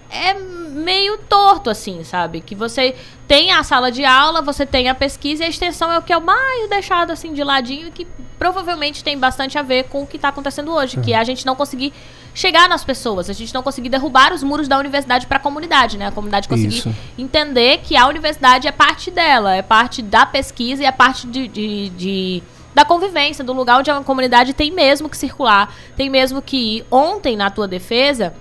é 0.10 0.34
meio 0.34 1.18
torto, 1.18 1.70
assim, 1.70 2.04
sabe? 2.04 2.42
Que 2.42 2.54
você 2.54 2.96
tem 3.28 3.52
a 3.52 3.64
sala 3.64 3.92
de 3.92 4.06
aula, 4.06 4.42
você 4.42 4.66
tem 4.66 4.88
a 4.88 4.96
pesquisa 4.96 5.44
e 5.44 5.46
a 5.46 5.50
extensão 5.50 5.92
é 5.92 5.98
o 5.98 6.02
que 6.02 6.14
é 6.14 6.18
o 6.18 6.22
mais 6.22 6.70
deixado, 6.70 7.12
assim, 7.12 7.34
de 7.34 7.44
ladinho, 7.44 7.92
que 7.92 8.06
provavelmente 8.38 9.04
tem 9.04 9.18
bastante 9.18 9.58
a 9.58 9.62
ver 9.62 9.86
com 9.86 10.04
o 10.04 10.08
que 10.08 10.18
está 10.18 10.30
acontecendo 10.30 10.72
hoje, 10.72 11.00
que 11.02 11.14
é 11.14 11.18
a 11.18 11.24
gente 11.24 11.46
não 11.46 11.56
conseguir 11.56 11.94
chegar 12.34 12.68
nas 12.68 12.84
pessoas, 12.84 13.30
a 13.30 13.34
gente 13.34 13.54
não 13.54 13.64
conseguir 13.64 13.90
derrubar 13.90 14.34
os 14.34 14.44
muros 14.44 14.68
da 14.68 14.78
universidade 14.78 15.26
para 15.26 15.38
a 15.38 15.40
comunidade, 15.40 15.98
né? 15.98 16.08
A 16.08 16.12
comunidade 16.12 16.48
conseguir 16.48 16.80
Isso. 16.80 16.96
entender 17.18 17.80
que 17.80 17.96
a 17.96 18.08
universidade 18.08 18.68
é 18.68 18.72
parte 18.72 19.10
dela, 19.10 19.56
é 19.56 19.62
parte 19.62 20.02
da 20.02 20.26
pesquisa 20.26 20.84
e 20.84 20.86
é 20.86 20.92
parte 20.92 21.26
de, 21.28 21.48
de, 21.48 21.90
de 21.90 22.44
da 22.76 22.84
convivência, 22.84 23.44
do 23.44 23.54
lugar 23.54 23.80
onde 23.80 23.90
a 23.90 24.02
comunidade 24.02 24.54
tem 24.54 24.70
mesmo 24.70 25.08
que 25.08 25.18
circular, 25.18 25.74
tem 25.96 26.10
mesmo 26.10 26.42
que 26.42 26.58
ir. 26.58 26.86
Ontem, 26.92 27.38
na 27.38 27.50
tua 27.50 27.68
defesa, 27.68 28.34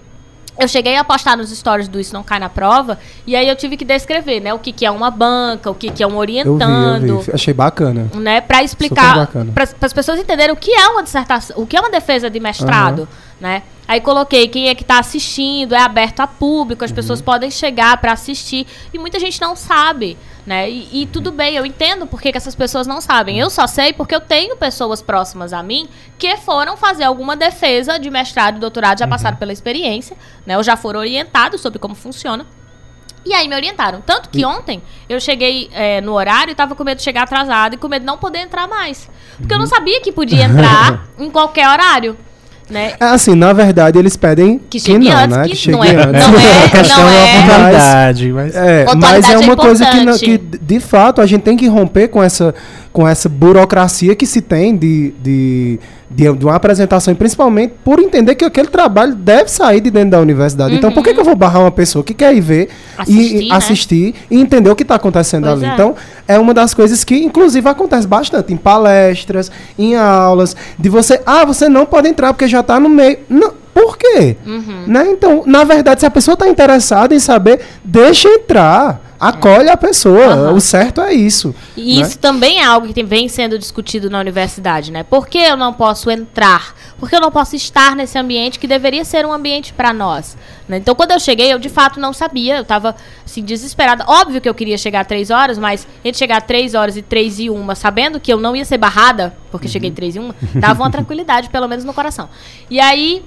eu 0.58 0.66
cheguei 0.66 0.96
a 0.96 1.04
postar 1.04 1.36
nos 1.36 1.56
stories 1.56 1.86
do 1.86 2.00
Isso 2.00 2.12
Não 2.12 2.24
Cai 2.24 2.40
na 2.40 2.48
Prova, 2.48 2.98
e 3.24 3.36
aí 3.36 3.48
eu 3.48 3.54
tive 3.54 3.76
que 3.76 3.84
descrever, 3.84 4.40
né? 4.40 4.52
O 4.52 4.58
que, 4.58 4.72
que 4.72 4.84
é 4.84 4.90
uma 4.90 5.10
banca, 5.10 5.70
o 5.70 5.74
que, 5.74 5.88
que 5.90 6.02
é 6.02 6.06
um 6.06 6.16
orientando. 6.16 6.62
Eu 6.62 7.00
vi, 7.00 7.08
eu 7.08 7.20
vi. 7.20 7.32
Achei 7.32 7.54
bacana. 7.54 8.10
Né, 8.14 8.40
para 8.40 8.62
explicar, 8.62 9.28
para 9.54 9.68
as 9.80 9.92
pessoas 9.92 10.18
entenderem 10.18 10.52
o 10.52 10.56
que 10.56 10.72
é 10.72 10.88
uma 10.88 11.02
dissertação, 11.02 11.56
o 11.56 11.66
que 11.66 11.76
é 11.76 11.80
uma 11.80 11.90
defesa 11.90 12.28
de 12.28 12.40
mestrado, 12.40 13.00
uhum. 13.00 13.06
Né? 13.40 13.62
Aí 13.86 14.00
coloquei 14.00 14.48
quem 14.48 14.68
é 14.68 14.74
que 14.74 14.82
está 14.82 14.98
assistindo, 14.98 15.74
é 15.74 15.80
aberto 15.80 16.20
a 16.20 16.26
público, 16.26 16.84
as 16.84 16.90
uhum. 16.90 16.96
pessoas 16.96 17.20
podem 17.20 17.50
chegar 17.50 17.98
para 17.98 18.12
assistir, 18.12 18.66
e 18.92 18.98
muita 18.98 19.18
gente 19.20 19.40
não 19.40 19.54
sabe. 19.54 20.16
Né? 20.46 20.70
E, 20.70 21.02
e, 21.02 21.06
tudo 21.06 21.32
bem, 21.32 21.54
eu 21.54 21.64
entendo 21.64 22.06
porque 22.06 22.30
que 22.30 22.36
essas 22.36 22.54
pessoas 22.54 22.86
não 22.86 23.00
sabem. 23.00 23.38
Eu 23.38 23.48
só 23.48 23.66
sei 23.66 23.94
porque 23.94 24.14
eu 24.14 24.20
tenho 24.20 24.56
pessoas 24.56 25.00
próximas 25.00 25.54
a 25.54 25.62
mim 25.62 25.88
que 26.18 26.36
foram 26.36 26.76
fazer 26.76 27.04
alguma 27.04 27.34
defesa 27.34 27.98
de 27.98 28.10
mestrado 28.10 28.56
e 28.56 28.60
doutorado, 28.60 28.98
já 28.98 29.06
uhum. 29.06 29.10
passaram 29.10 29.36
pela 29.38 29.52
experiência, 29.52 30.16
né? 30.44 30.56
Ou 30.56 30.62
já 30.62 30.76
foram 30.76 31.00
orientados 31.00 31.60
sobre 31.60 31.78
como 31.78 31.94
funciona. 31.94 32.46
E 33.24 33.32
aí 33.32 33.48
me 33.48 33.54
orientaram. 33.54 34.02
Tanto 34.02 34.28
que 34.28 34.44
ontem 34.44 34.82
eu 35.08 35.18
cheguei 35.18 35.70
é, 35.72 36.00
no 36.02 36.12
horário 36.12 36.52
e 36.52 36.54
tava 36.54 36.74
com 36.74 36.84
medo 36.84 36.98
de 36.98 37.04
chegar 37.04 37.22
atrasado 37.22 37.74
e 37.74 37.76
com 37.78 37.88
medo 37.88 38.02
de 38.02 38.06
não 38.06 38.18
poder 38.18 38.40
entrar 38.40 38.68
mais. 38.68 39.10
Porque 39.38 39.52
eu 39.52 39.58
não 39.58 39.64
uhum. 39.64 39.70
sabia 39.70 40.00
que 40.02 40.12
podia 40.12 40.44
entrar 40.44 41.06
em 41.18 41.30
qualquer 41.30 41.68
horário. 41.68 42.18
Né? 42.70 42.94
É 42.98 43.04
assim, 43.04 43.34
na 43.34 43.52
verdade, 43.52 43.98
eles 43.98 44.16
pedem 44.16 44.58
que 44.70 44.80
chegue 44.80 45.00
que 45.00 45.10
não, 45.10 45.18
antes, 45.18 45.36
né? 45.36 45.48
Que, 45.48 45.56
chegue 45.56 45.76
não 45.76 45.84
é, 45.84 45.90
antes. 45.90 46.28
Não 46.28 46.38
é, 46.38 46.64
a 46.64 46.70
questão 46.70 46.98
não 46.98 47.08
é, 47.10 47.14
é 47.14 47.38
a 47.38 47.42
pontualidade. 47.42 48.32
Mas 48.32 48.56
é, 48.56 48.86
mas 48.96 49.30
é 49.30 49.38
uma 49.38 49.52
é 49.52 49.56
coisa 49.56 49.86
que, 49.86 50.18
que, 50.18 50.38
de 50.38 50.80
fato, 50.80 51.20
a 51.20 51.26
gente 51.26 51.42
tem 51.42 51.56
que 51.56 51.68
romper 51.68 52.08
com 52.08 52.22
essa, 52.22 52.54
com 52.92 53.06
essa 53.06 53.28
burocracia 53.28 54.14
que 54.14 54.26
se 54.26 54.40
tem 54.40 54.74
de, 54.74 55.12
de 55.22 55.78
de, 56.14 56.32
de, 56.32 56.44
uma 56.44 56.54
apresentação, 56.54 57.12
e 57.12 57.16
principalmente 57.16 57.74
por 57.84 57.98
entender 57.98 58.36
que 58.36 58.44
aquele 58.44 58.68
trabalho 58.68 59.14
deve 59.14 59.50
sair 59.50 59.80
de 59.80 59.90
dentro 59.90 60.10
da 60.10 60.20
universidade. 60.20 60.72
Uhum. 60.72 60.78
Então, 60.78 60.92
por 60.92 61.02
que, 61.02 61.12
que 61.12 61.18
eu 61.18 61.24
vou 61.24 61.34
barrar 61.34 61.60
uma 61.62 61.70
pessoa 61.72 62.04
que 62.04 62.14
quer 62.14 62.34
ir 62.34 62.40
ver 62.40 62.68
assistir, 62.96 63.42
e 63.42 63.48
né? 63.48 63.54
assistir 63.54 64.14
e 64.30 64.40
entender 64.40 64.70
o 64.70 64.76
que 64.76 64.84
está 64.84 64.94
acontecendo 64.94 65.44
pois 65.44 65.54
ali? 65.54 65.66
É. 65.66 65.74
Então, 65.74 65.96
é 66.28 66.38
uma 66.38 66.54
das 66.54 66.72
coisas 66.72 67.02
que, 67.02 67.16
inclusive, 67.16 67.68
acontece 67.68 68.06
bastante 68.06 68.52
em 68.52 68.56
palestras, 68.56 69.50
em 69.76 69.96
aulas, 69.96 70.56
de 70.78 70.88
você, 70.88 71.20
ah, 71.26 71.44
você 71.44 71.68
não 71.68 71.84
pode 71.84 72.08
entrar 72.08 72.32
porque 72.32 72.46
já 72.46 72.60
está 72.60 72.78
no 72.78 72.88
meio. 72.88 73.18
Não, 73.28 73.52
por 73.74 73.98
quê? 73.98 74.36
Uhum. 74.46 74.84
Né? 74.86 75.06
Então, 75.10 75.42
na 75.44 75.64
verdade, 75.64 76.00
se 76.00 76.06
a 76.06 76.10
pessoa 76.10 76.34
está 76.34 76.48
interessada 76.48 77.12
em 77.12 77.18
saber, 77.18 77.60
deixa 77.84 78.28
entrar. 78.28 79.03
Acolhe 79.24 79.70
a 79.70 79.76
pessoa. 79.76 80.50
Uhum. 80.50 80.56
O 80.56 80.60
certo 80.60 81.00
é 81.00 81.14
isso. 81.14 81.54
E 81.74 81.96
né? 81.96 82.02
isso 82.02 82.18
também 82.18 82.60
é 82.60 82.64
algo 82.64 82.92
que 82.92 83.02
vem 83.02 83.26
sendo 83.26 83.58
discutido 83.58 84.10
na 84.10 84.20
universidade, 84.20 84.92
né? 84.92 85.02
Por 85.02 85.26
que 85.26 85.38
eu 85.38 85.56
não 85.56 85.72
posso 85.72 86.10
entrar? 86.10 86.74
Por 86.98 87.08
que 87.08 87.16
eu 87.16 87.20
não 87.20 87.30
posso 87.30 87.56
estar 87.56 87.96
nesse 87.96 88.18
ambiente 88.18 88.58
que 88.58 88.66
deveria 88.66 89.02
ser 89.02 89.24
um 89.24 89.32
ambiente 89.32 89.72
para 89.72 89.94
nós? 89.94 90.36
Né? 90.68 90.76
Então, 90.76 90.94
quando 90.94 91.12
eu 91.12 91.18
cheguei, 91.18 91.50
eu 91.50 91.58
de 91.58 91.70
fato 91.70 91.98
não 91.98 92.12
sabia. 92.12 92.56
Eu 92.56 92.62
estava 92.62 92.94
assim, 93.24 93.42
desesperada. 93.42 94.04
Óbvio 94.06 94.42
que 94.42 94.48
eu 94.48 94.54
queria 94.54 94.76
chegar 94.76 95.00
a 95.00 95.04
três 95.04 95.30
horas, 95.30 95.58
mas 95.58 95.86
entre 96.04 96.18
chegar 96.18 96.36
a 96.36 96.40
três 96.42 96.74
horas 96.74 96.94
e 96.96 97.00
três 97.00 97.38
e 97.38 97.48
uma, 97.48 97.74
sabendo 97.74 98.20
que 98.20 98.30
eu 98.30 98.38
não 98.38 98.54
ia 98.54 98.64
ser 98.66 98.76
barrada, 98.76 99.34
porque 99.50 99.66
uhum. 99.66 99.72
cheguei 99.72 99.90
três 99.90 100.16
e 100.16 100.18
uma, 100.18 100.34
dava 100.54 100.82
uma 100.82 100.90
tranquilidade, 100.92 101.48
pelo 101.48 101.66
menos 101.66 101.84
no 101.84 101.94
coração. 101.94 102.28
E 102.70 102.78
aí, 102.78 103.24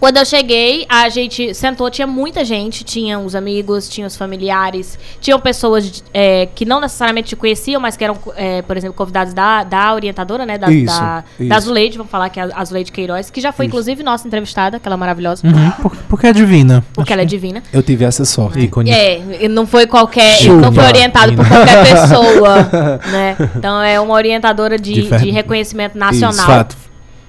quando 0.00 0.16
eu 0.16 0.24
cheguei, 0.24 0.86
a 0.88 1.10
gente 1.10 1.52
sentou, 1.52 1.90
tinha 1.90 2.06
muita 2.06 2.42
gente, 2.42 2.82
tinha 2.82 3.18
os 3.18 3.34
amigos, 3.34 3.86
tinha 3.86 4.06
os 4.06 4.16
familiares, 4.16 4.98
tinham 5.20 5.38
pessoas 5.38 6.02
é, 6.14 6.46
que 6.46 6.64
não 6.64 6.80
necessariamente 6.80 7.28
te 7.28 7.36
conheciam, 7.36 7.78
mas 7.78 7.98
que 7.98 8.04
eram, 8.04 8.16
é, 8.34 8.62
por 8.62 8.78
exemplo, 8.78 8.94
convidados 8.94 9.34
da, 9.34 9.62
da 9.62 9.94
orientadora, 9.94 10.46
né? 10.46 10.56
Da, 10.56 10.70
isso, 10.70 10.86
da, 10.86 11.24
isso. 11.38 11.48
da 11.50 11.60
Zuleide, 11.60 11.98
vamos 11.98 12.10
falar 12.10 12.30
que 12.30 12.40
é 12.40 12.48
a 12.50 12.64
Zuleide 12.64 12.90
Queiroz, 12.90 13.28
que 13.28 13.42
já 13.42 13.52
foi, 13.52 13.66
isso. 13.66 13.74
inclusive, 13.74 14.02
nossa 14.02 14.26
entrevistada, 14.26 14.78
aquela 14.78 14.96
maravilhosa. 14.96 15.46
Uhum, 15.46 15.70
porque, 15.82 15.98
porque 16.08 16.26
é 16.26 16.32
divina. 16.32 16.82
Porque 16.94 17.12
ela 17.12 17.20
é 17.20 17.26
divina. 17.26 17.62
Eu 17.70 17.82
tive 17.82 18.06
essa 18.06 18.24
sorte. 18.24 18.70
É, 18.88 19.44
é 19.44 19.48
não 19.48 19.66
foi 19.66 19.86
qualquer. 19.86 20.38
Chuva. 20.38 20.62
Não 20.62 20.72
foi 20.72 20.84
orientado 20.84 21.34
por 21.34 21.46
qualquer 21.46 21.84
pessoa. 21.84 23.00
né? 23.12 23.36
Então 23.54 23.82
é 23.82 24.00
uma 24.00 24.14
orientadora 24.14 24.78
de, 24.78 24.94
de, 24.94 25.18
de 25.18 25.30
reconhecimento 25.30 25.98
nacional. 25.98 26.32
Isso, 26.32 26.46
fato. 26.46 26.76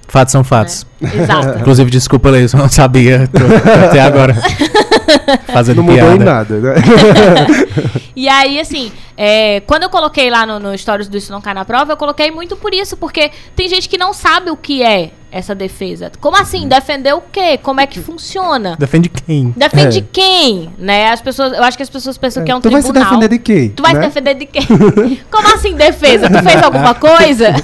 Fatos 0.08 0.32
são 0.32 0.42
fatos. 0.42 0.86
É. 0.88 0.91
Exato. 1.02 1.58
Inclusive, 1.58 1.90
desculpa, 1.90 2.30
Leis, 2.30 2.52
eu 2.52 2.58
não 2.58 2.68
sabia 2.68 3.28
tô, 3.28 3.38
até 3.86 4.00
agora. 4.00 4.36
Fazendo 5.52 5.82
não 5.82 5.92
piada. 5.92 6.10
mudou 6.10 6.22
em 6.22 6.24
nada, 6.24 6.58
né? 6.58 6.74
e 8.16 8.28
aí, 8.28 8.58
assim, 8.58 8.92
é, 9.16 9.60
quando 9.60 9.84
eu 9.84 9.90
coloquei 9.90 10.30
lá 10.30 10.46
no, 10.46 10.58
no 10.58 10.76
Stories 10.76 11.08
do 11.08 11.16
Isso 11.16 11.32
Não 11.32 11.40
Cai 11.40 11.54
na 11.54 11.64
Prova, 11.64 11.92
eu 11.92 11.96
coloquei 11.96 12.30
muito 12.30 12.56
por 12.56 12.72
isso, 12.72 12.96
porque 12.96 13.30
tem 13.54 13.68
gente 13.68 13.88
que 13.88 13.98
não 13.98 14.12
sabe 14.12 14.50
o 14.50 14.56
que 14.56 14.82
é 14.82 15.10
essa 15.32 15.54
defesa. 15.54 16.12
Como 16.20 16.36
assim? 16.36 16.68
Defender 16.68 17.14
o 17.14 17.22
quê? 17.32 17.56
Como 17.56 17.80
é 17.80 17.86
que 17.86 17.98
funciona? 17.98 18.76
Defende 18.78 19.08
quem? 19.08 19.54
Defende 19.56 20.00
é. 20.00 20.04
quem? 20.12 20.70
Né? 20.78 21.10
As 21.10 21.22
pessoas, 21.22 21.54
eu 21.54 21.62
acho 21.62 21.76
que 21.76 21.82
as 21.82 21.88
pessoas 21.88 22.18
pensam 22.18 22.42
é. 22.42 22.46
que 22.46 22.52
é 22.52 22.54
um 22.54 22.60
tu 22.60 22.68
tribunal. 22.68 22.92
Tu 22.92 22.92
vai 22.92 23.02
se 23.02 23.08
defender 23.08 23.28
de 23.28 23.38
quem? 23.38 23.68
Tu 23.70 23.82
vai 23.82 23.94
né? 23.94 24.00
se 24.00 24.08
defender 24.08 24.34
de 24.34 24.46
quem? 24.46 25.20
Como 25.30 25.54
assim 25.54 25.74
defesa? 25.74 26.28
Tu 26.28 26.42
fez 26.42 26.62
alguma 26.62 26.94
coisa? 27.00 27.54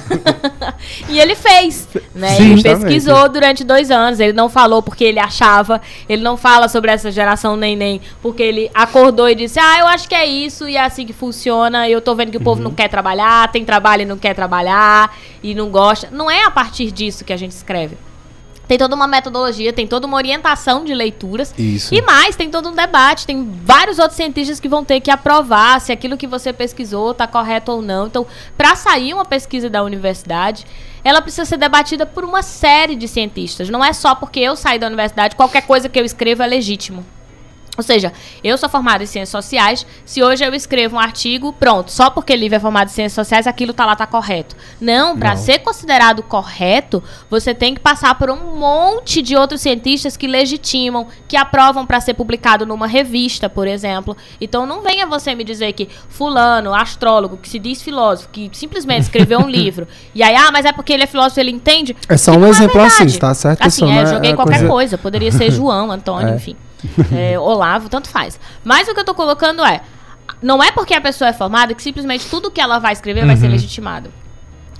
e 1.09 1.19
ele 1.19 1.35
fez, 1.35 1.87
né? 2.15 2.35
Sim, 2.35 2.53
ele 2.53 2.63
pesquisou 2.63 3.28
durante 3.29 3.63
dois 3.63 3.91
anos. 3.91 4.19
Ele 4.19 4.33
não 4.33 4.49
falou 4.49 4.81
porque 4.81 5.03
ele 5.03 5.19
achava. 5.19 5.81
Ele 6.07 6.21
não 6.21 6.35
fala 6.35 6.67
sobre 6.67 6.91
essa 6.91 7.11
geração 7.11 7.55
nem 7.55 7.75
nem 7.75 8.01
porque 8.21 8.43
ele 8.43 8.69
acordou 8.73 9.29
e 9.29 9.35
disse: 9.35 9.59
Ah, 9.59 9.79
eu 9.79 9.87
acho 9.87 10.07
que 10.07 10.15
é 10.15 10.25
isso 10.25 10.67
e 10.67 10.75
é 10.75 10.83
assim 10.83 11.05
que 11.05 11.13
funciona. 11.13 11.87
Eu 11.87 12.01
tô 12.01 12.15
vendo 12.15 12.31
que 12.31 12.37
o 12.37 12.41
povo 12.41 12.61
não 12.61 12.71
uhum. 12.71 12.75
quer 12.75 12.89
trabalhar, 12.89 13.51
tem 13.51 13.63
trabalho 13.63 14.01
e 14.01 14.05
não 14.05 14.17
quer 14.17 14.33
trabalhar 14.33 15.15
e 15.41 15.53
não 15.55 15.69
gosta. 15.69 16.09
Não 16.11 16.29
é 16.29 16.43
a 16.43 16.51
partir 16.51 16.91
disso 16.91 17.23
que 17.23 17.33
a 17.33 17.37
gente 17.37 17.51
escreve. 17.51 18.08
Tem 18.69 18.77
toda 18.77 18.95
uma 18.95 19.07
metodologia, 19.07 19.73
tem 19.73 19.87
toda 19.87 20.05
uma 20.05 20.15
orientação 20.15 20.85
de 20.85 20.93
leituras. 20.93 21.51
Isso. 21.57 21.91
E 21.91 22.03
mais, 22.03 22.35
tem 22.35 22.51
todo 22.51 22.69
um 22.69 22.75
debate. 22.75 23.25
Tem 23.25 23.43
vários 23.63 23.97
outros 23.97 24.15
cientistas 24.15 24.59
que 24.59 24.69
vão 24.69 24.85
ter 24.85 24.99
que 24.99 25.09
aprovar 25.09 25.81
se 25.81 25.91
aquilo 25.91 26.15
que 26.15 26.27
você 26.27 26.53
pesquisou 26.53 27.09
está 27.09 27.25
correto 27.25 27.71
ou 27.71 27.81
não. 27.81 28.05
Então, 28.05 28.27
para 28.55 28.75
sair 28.75 29.11
uma 29.11 29.25
pesquisa 29.25 29.71
da 29.71 29.83
universidade, 29.83 30.67
ela 31.03 31.19
precisa 31.19 31.45
ser 31.45 31.57
debatida 31.57 32.05
por 32.05 32.23
uma 32.23 32.43
série 32.43 32.95
de 32.95 33.07
cientistas. 33.07 33.71
Não 33.71 33.83
é 33.83 33.91
só 33.91 34.13
porque 34.13 34.39
eu 34.39 34.55
saí 34.55 34.77
da 34.77 34.85
universidade, 34.85 35.35
qualquer 35.35 35.63
coisa 35.63 35.89
que 35.89 35.99
eu 35.99 36.05
escrevo 36.05 36.43
é 36.43 36.45
legítimo. 36.45 37.03
Ou 37.79 37.83
seja, 37.83 38.11
eu 38.43 38.57
sou 38.57 38.67
formada 38.67 39.01
em 39.03 39.07
ciências 39.07 39.29
sociais. 39.29 39.85
Se 40.05 40.21
hoje 40.21 40.43
eu 40.43 40.53
escrevo 40.53 40.97
um 40.97 40.99
artigo, 40.99 41.53
pronto, 41.53 41.91
só 41.91 42.09
porque 42.09 42.35
livro 42.35 42.57
é 42.57 42.59
formado 42.59 42.87
em 42.87 42.91
ciências 42.91 43.13
sociais, 43.13 43.47
aquilo 43.47 43.71
tá 43.73 43.85
lá 43.85 43.95
tá 43.95 44.05
correto. 44.05 44.53
Não, 44.81 45.17
para 45.17 45.35
ser 45.37 45.59
considerado 45.59 46.21
correto, 46.21 47.01
você 47.29 47.53
tem 47.53 47.73
que 47.73 47.79
passar 47.79 48.15
por 48.15 48.29
um 48.29 48.57
monte 48.57 49.21
de 49.21 49.35
outros 49.35 49.61
cientistas 49.61 50.17
que 50.17 50.27
legitimam, 50.27 51.07
que 51.27 51.37
aprovam 51.37 51.85
para 51.85 52.01
ser 52.01 52.15
publicado 52.15 52.65
numa 52.65 52.85
revista, 52.85 53.47
por 53.49 53.65
exemplo. 53.65 54.15
Então 54.41 54.65
não 54.65 54.81
venha 54.81 55.05
você 55.07 55.33
me 55.33 55.45
dizer 55.45 55.71
que 55.71 55.87
fulano, 56.09 56.73
astrólogo, 56.75 57.37
que 57.37 57.47
se 57.47 57.57
diz 57.59 57.81
filósofo, 57.81 58.27
que 58.29 58.49
simplesmente 58.51 59.03
escreveu 59.03 59.39
um 59.39 59.47
livro, 59.49 59.87
e 60.13 60.21
aí, 60.21 60.35
ah, 60.35 60.51
mas 60.51 60.65
é 60.65 60.73
porque 60.73 60.91
ele 60.91 61.03
é 61.03 61.07
filósofo, 61.07 61.39
ele 61.39 61.51
entende. 61.51 61.95
É 62.09 62.17
só 62.17 62.33
um 62.33 62.45
é 62.45 62.49
exemplo 62.49 62.81
assim, 62.81 63.07
tá 63.17 63.33
certo? 63.33 63.65
Assim, 63.65 63.89
é, 63.89 64.01
é- 64.01 64.05
joguei 64.05 64.31
é 64.31 64.35
qualquer 64.35 64.57
coisa- 64.59 64.67
coisa. 64.67 64.97
Poderia 64.97 65.31
ser 65.31 65.49
João, 65.59 65.89
Antônio, 65.91 66.33
É. 66.33 66.35
enfim. 66.35 66.57
É, 67.11 67.37
Olavo, 67.39 67.89
tanto 67.89 68.09
faz. 68.09 68.39
Mas 68.63 68.87
o 68.87 68.93
que 68.93 68.99
eu 68.99 69.05
tô 69.05 69.13
colocando 69.13 69.63
é. 69.63 69.81
Não 70.41 70.63
é 70.63 70.71
porque 70.71 70.93
a 70.93 71.01
pessoa 71.01 71.29
é 71.29 71.33
formada 71.33 71.73
que 71.73 71.81
simplesmente 71.83 72.25
tudo 72.29 72.49
que 72.51 72.61
ela 72.61 72.79
vai 72.79 72.93
escrever 72.93 73.25
vai 73.25 73.35
ser 73.35 73.47
legitimado. 73.49 74.09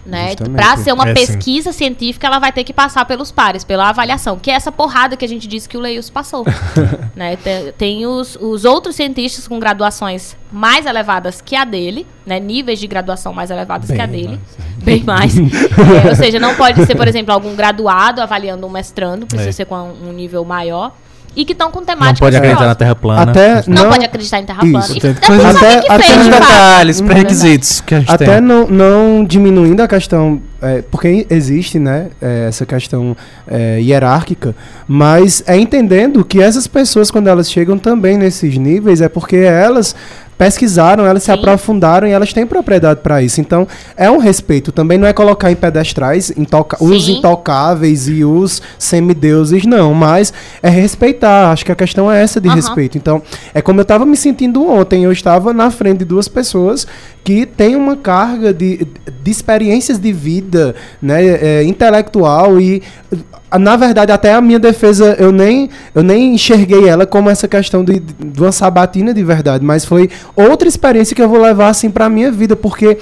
Né? 0.05 0.33
Pra 0.55 0.75
ser 0.77 0.91
uma 0.93 1.03
É, 1.03 1.07
sim. 1.07 1.13
pesquisa 1.13 1.71
científica, 1.73 2.25
ela 2.25 2.39
vai 2.39 2.51
ter 2.51 2.63
que 2.63 2.73
passar 2.73 3.05
pelos 3.05 3.31
pares, 3.31 3.63
pela 3.63 3.89
avaliação, 3.89 4.39
que 4.39 4.49
é 4.49 4.53
essa 4.55 4.71
porrada 4.71 5.15
que 5.17 5.25
a 5.25 5.27
gente 5.27 5.47
disse 5.47 5.67
que 5.69 5.75
o 5.77 5.79
Leius 5.79 6.09
passou. 6.09 6.45
né? 7.15 7.35
Tem, 7.35 7.71
tem 7.73 8.05
os, 8.07 8.35
os 8.39 8.63
outros 8.65 8.95
cientistas 8.95 9.47
com 9.47 9.59
graduações 9.59 10.35
mais 10.51 10.85
elevadas 10.85 11.41
que 11.41 11.55
a 11.55 11.65
dele, 11.65 12.07
né? 12.25 12.39
níveis 12.39 12.79
de 12.79 12.87
graduação 12.87 13.33
mais 13.33 13.51
elevados 13.51 13.91
que 13.91 14.01
a 14.01 14.07
Bem 14.07 14.21
dele. 14.21 14.39
Bem 14.77 15.03
mais. 15.05 15.37
É, 15.37 16.09
ou 16.09 16.15
seja, 16.15 16.39
não 16.39 16.55
pode 16.55 16.85
ser, 16.85 16.95
por 16.95 17.07
exemplo, 17.07 17.33
algum 17.33 17.53
graduado 17.55 18.21
avaliando 18.21 18.65
um 18.65 18.69
mestrando, 18.69 19.27
precisa 19.27 19.49
É. 19.49 19.51
ser 19.53 19.65
com 19.65 19.75
um 19.75 20.13
nível 20.13 20.43
maior. 20.45 20.93
E 21.35 21.45
que 21.45 21.53
estão 21.53 21.69
com 21.71 21.79
Não 21.79 21.85
temáticas 21.85 22.19
pode 22.19 22.35
acreditar 22.35 22.65
na. 22.65 22.75
Terra 22.75 22.95
plana. 22.95 23.21
Até 23.31 23.63
Não, 23.67 23.83
não, 23.83 23.89
pode 23.91 24.05
acreditar 24.05 24.39
em 24.39 24.45
terra 24.45 24.59
plana. 24.61 24.79
Isso. 24.79 24.97
Até- 24.97 25.13
que 25.13 25.91
até 25.91 26.03
fez, 26.03 26.23
de 26.23 26.29
detalhes, 26.31 27.01
Hum, 27.01 27.05
pré-requisitos 27.05 27.81
que 27.81 27.95
a 27.95 27.99
gente 27.99 28.11
Até 28.11 28.25
tem. 28.25 28.41
não, 28.41 28.67
não 28.67 29.23
diminuindo 29.25 29.81
a 29.81 29.87
questão, 29.87 30.41
é, 30.61 30.81
porque 30.89 31.25
existe 31.29 31.77
né, 31.79 32.07
é, 32.21 32.47
essa 32.49 32.65
questão 32.65 33.15
é, 33.47 33.79
hierárquica, 33.79 34.55
mas 34.87 35.43
é 35.45 35.57
entendendo 35.57 36.23
que 36.25 36.41
essas 36.41 36.67
pessoas, 36.67 37.09
quando 37.11 37.27
elas 37.27 37.49
chegam 37.51 37.77
também 37.77 38.17
nesses 38.17 38.57
níveis, 38.57 38.99
é 39.01 39.07
porque 39.09 39.37
elas 39.37 39.95
pesquisaram, 40.39 41.05
elas 41.05 41.21
se 41.23 41.25
Sim. 41.25 41.37
aprofundaram 41.37 42.07
e 42.07 42.11
elas 42.11 42.31
têm 42.31 42.47
propriedade 42.47 43.01
para 43.01 43.21
isso. 43.21 43.41
Então, 43.41 43.67
é 43.97 44.09
um 44.09 44.17
respeito. 44.17 44.71
Também 44.71 44.97
não 44.97 45.05
é 45.05 45.11
colocar 45.11 45.51
em 45.51 45.55
pedestrais 45.55 46.31
intoca- 46.37 46.77
os 46.81 47.05
Sim. 47.07 47.17
intocáveis 47.17 48.07
e 48.07 48.23
os 48.23 48.61
semideuses, 48.77 49.65
não, 49.65 49.93
mas 49.93 50.31
é 50.63 50.69
respeitar. 50.69 51.51
Acho 51.51 51.65
que 51.65 51.73
a 51.73 51.75
questão 51.75 52.09
é 52.09 52.23
essa 52.23 52.39
de 52.39 52.47
Aham. 52.47 52.55
respeito. 52.55 52.97
Então, 52.97 53.21
é 53.53 53.61
como 53.61 53.81
eu 53.81 53.83
estava 53.83 54.05
me 54.05 54.15
sentindo 54.15 54.65
ontem. 54.65 55.03
Eu 55.03 55.11
estava 55.11 55.51
na 55.53 55.69
frente 55.69 55.99
de 55.99 56.05
duas 56.05 56.29
pessoas 56.29 56.87
que 57.21 57.45
têm 57.45 57.75
uma 57.75 57.97
carga 57.97 58.53
de, 58.53 58.87
de 59.21 59.29
experiências 59.31 59.97
de 59.99 60.13
vida, 60.13 60.73
né, 61.01 61.21
é, 61.21 61.63
intelectual 61.65 62.61
e 62.61 62.81
na 63.57 63.75
verdade 63.75 64.11
até 64.11 64.33
a 64.33 64.41
minha 64.41 64.59
defesa 64.59 65.15
eu 65.17 65.31
nem 65.31 65.69
eu 65.95 66.03
nem 66.03 66.35
enxerguei 66.35 66.87
ela 66.87 67.05
como 67.05 67.29
essa 67.29 67.47
questão 67.47 67.83
de, 67.83 67.99
de 67.99 68.41
uma 68.41 68.51
sabatina 68.51 69.13
de 69.13 69.23
verdade, 69.23 69.65
mas 69.65 69.85
foi 69.85 70.09
outra 70.35 70.67
experiência 70.67 71.15
que 71.15 71.21
eu 71.21 71.29
vou 71.29 71.41
levar 71.41 71.69
assim 71.69 71.89
para 71.89 72.09
minha 72.09 72.31
vida, 72.31 72.55
porque 72.55 72.97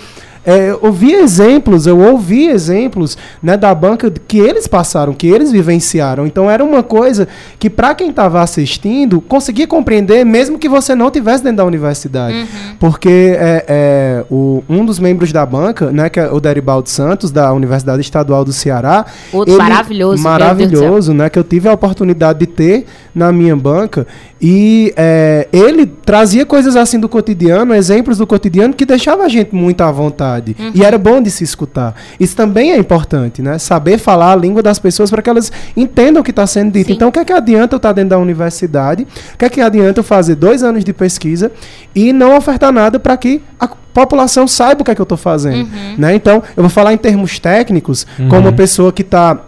é, 0.48 0.70
eu 0.70 0.94
vi 0.94 1.14
exemplos, 1.14 1.86
eu 1.86 2.00
ouvi 2.00 2.48
exemplos 2.48 3.18
né, 3.44 3.58
da 3.58 3.76
banca 3.76 4.10
que 4.10 4.40
eles 4.40 4.66
passaram, 4.66 5.14
que 5.14 5.28
eles 5.28 5.52
vivenciaram. 5.52 6.26
Então 6.26 6.50
era 6.50 6.64
uma 6.64 6.82
coisa 6.82 7.28
que, 7.60 7.70
para 7.70 7.94
quem 7.94 8.12
estava 8.12 8.42
assistindo, 8.42 9.20
conseguia 9.20 9.68
compreender, 9.68 10.26
mesmo 10.26 10.58
que 10.58 10.70
você 10.70 10.96
não 10.96 11.12
tivesse 11.12 11.44
dentro 11.44 11.58
da 11.58 11.66
universidade. 11.66 12.48
Porque 12.80 13.36
é, 13.38 13.66
é, 13.68 14.26
o, 14.32 14.64
um 14.70 14.86
dos 14.86 15.00
membros 15.00 15.34
da 15.34 15.46
banca, 15.46 15.92
né, 15.92 16.10
que 16.10 16.18
é 16.18 16.32
o 16.32 16.40
Deribaldo 16.40 16.88
Santos, 16.88 17.30
da 17.30 17.52
Universidade 17.52 18.00
Estadual 18.00 18.46
do 18.46 18.54
Ceará. 18.54 19.06
Outro 19.34 19.58
maravilhoso, 19.58 20.14
Deus 20.14 20.22
do 20.22 20.24
Maravilhoso, 20.24 21.14
né? 21.14 21.30
Que 21.30 21.40
eu 21.40 21.44
tive 21.44 21.68
a 21.68 21.74
oportunidade 21.74 22.40
de 22.40 22.48
ter 22.48 22.86
na 23.14 23.32
minha 23.32 23.56
banca. 23.56 24.08
E 24.42 24.94
é, 24.96 25.48
ele 25.52 25.86
trazia 25.86 26.46
coisas 26.46 26.76
assim 26.76 27.00
do 27.00 27.10
cotidiano, 27.10 27.74
exemplos 27.74 28.20
do 28.20 28.28
cotidiano, 28.28 28.74
que 28.74 28.86
deixava 28.86 29.24
a 29.24 29.28
gente 29.28 29.54
muito 29.54 29.82
à 29.82 29.92
vontade. 29.92 30.37
E 30.74 30.84
era 30.84 30.98
bom 30.98 31.22
de 31.22 31.30
se 31.32 31.44
escutar. 31.44 31.96
Isso 32.20 32.36
também 32.36 32.72
é 32.72 32.78
importante, 32.78 33.42
né? 33.42 33.58
Saber 33.58 33.98
falar 33.98 34.34
a 34.34 34.36
língua 34.36 34.62
das 34.62 34.80
pessoas 34.80 35.10
para 35.10 35.22
que 35.22 35.30
elas 35.30 35.52
entendam 35.76 36.22
o 36.22 36.24
que 36.24 36.32
está 36.32 36.46
sendo 36.46 36.72
dito. 36.72 36.88
Sim. 36.88 36.94
Então, 36.94 37.10
o 37.10 37.12
que 37.12 37.20
é 37.20 37.26
que 37.26 37.34
adianta 37.34 37.76
eu 37.76 37.78
estar 37.78 37.94
dentro 37.94 38.12
da 38.12 38.18
universidade? 38.18 39.08
O 39.34 39.38
que 39.38 39.46
é 39.46 39.50
que 39.50 39.62
adianta 39.62 40.00
eu 40.00 40.04
fazer 40.04 40.36
dois 40.36 40.64
anos 40.64 40.84
de 40.84 40.94
pesquisa 40.94 41.52
e 41.96 42.12
não 42.14 42.36
ofertar 42.38 42.72
nada 42.72 43.00
para 43.00 43.16
que 43.18 43.42
a 43.60 43.68
população 43.68 44.48
saiba 44.48 44.82
o 44.82 44.86
que 44.86 44.92
é 44.92 44.96
que 44.96 45.02
eu 45.02 45.04
estou 45.04 45.18
fazendo? 45.18 45.70
Né? 45.98 46.16
Então, 46.16 46.44
eu 46.56 46.64
vou 46.64 46.70
falar 46.70 46.94
em 46.94 46.98
termos 46.98 47.40
técnicos, 47.40 48.06
como 48.30 48.42
uma 48.42 48.54
pessoa 48.54 48.92
que 48.92 49.02
está 49.02 49.40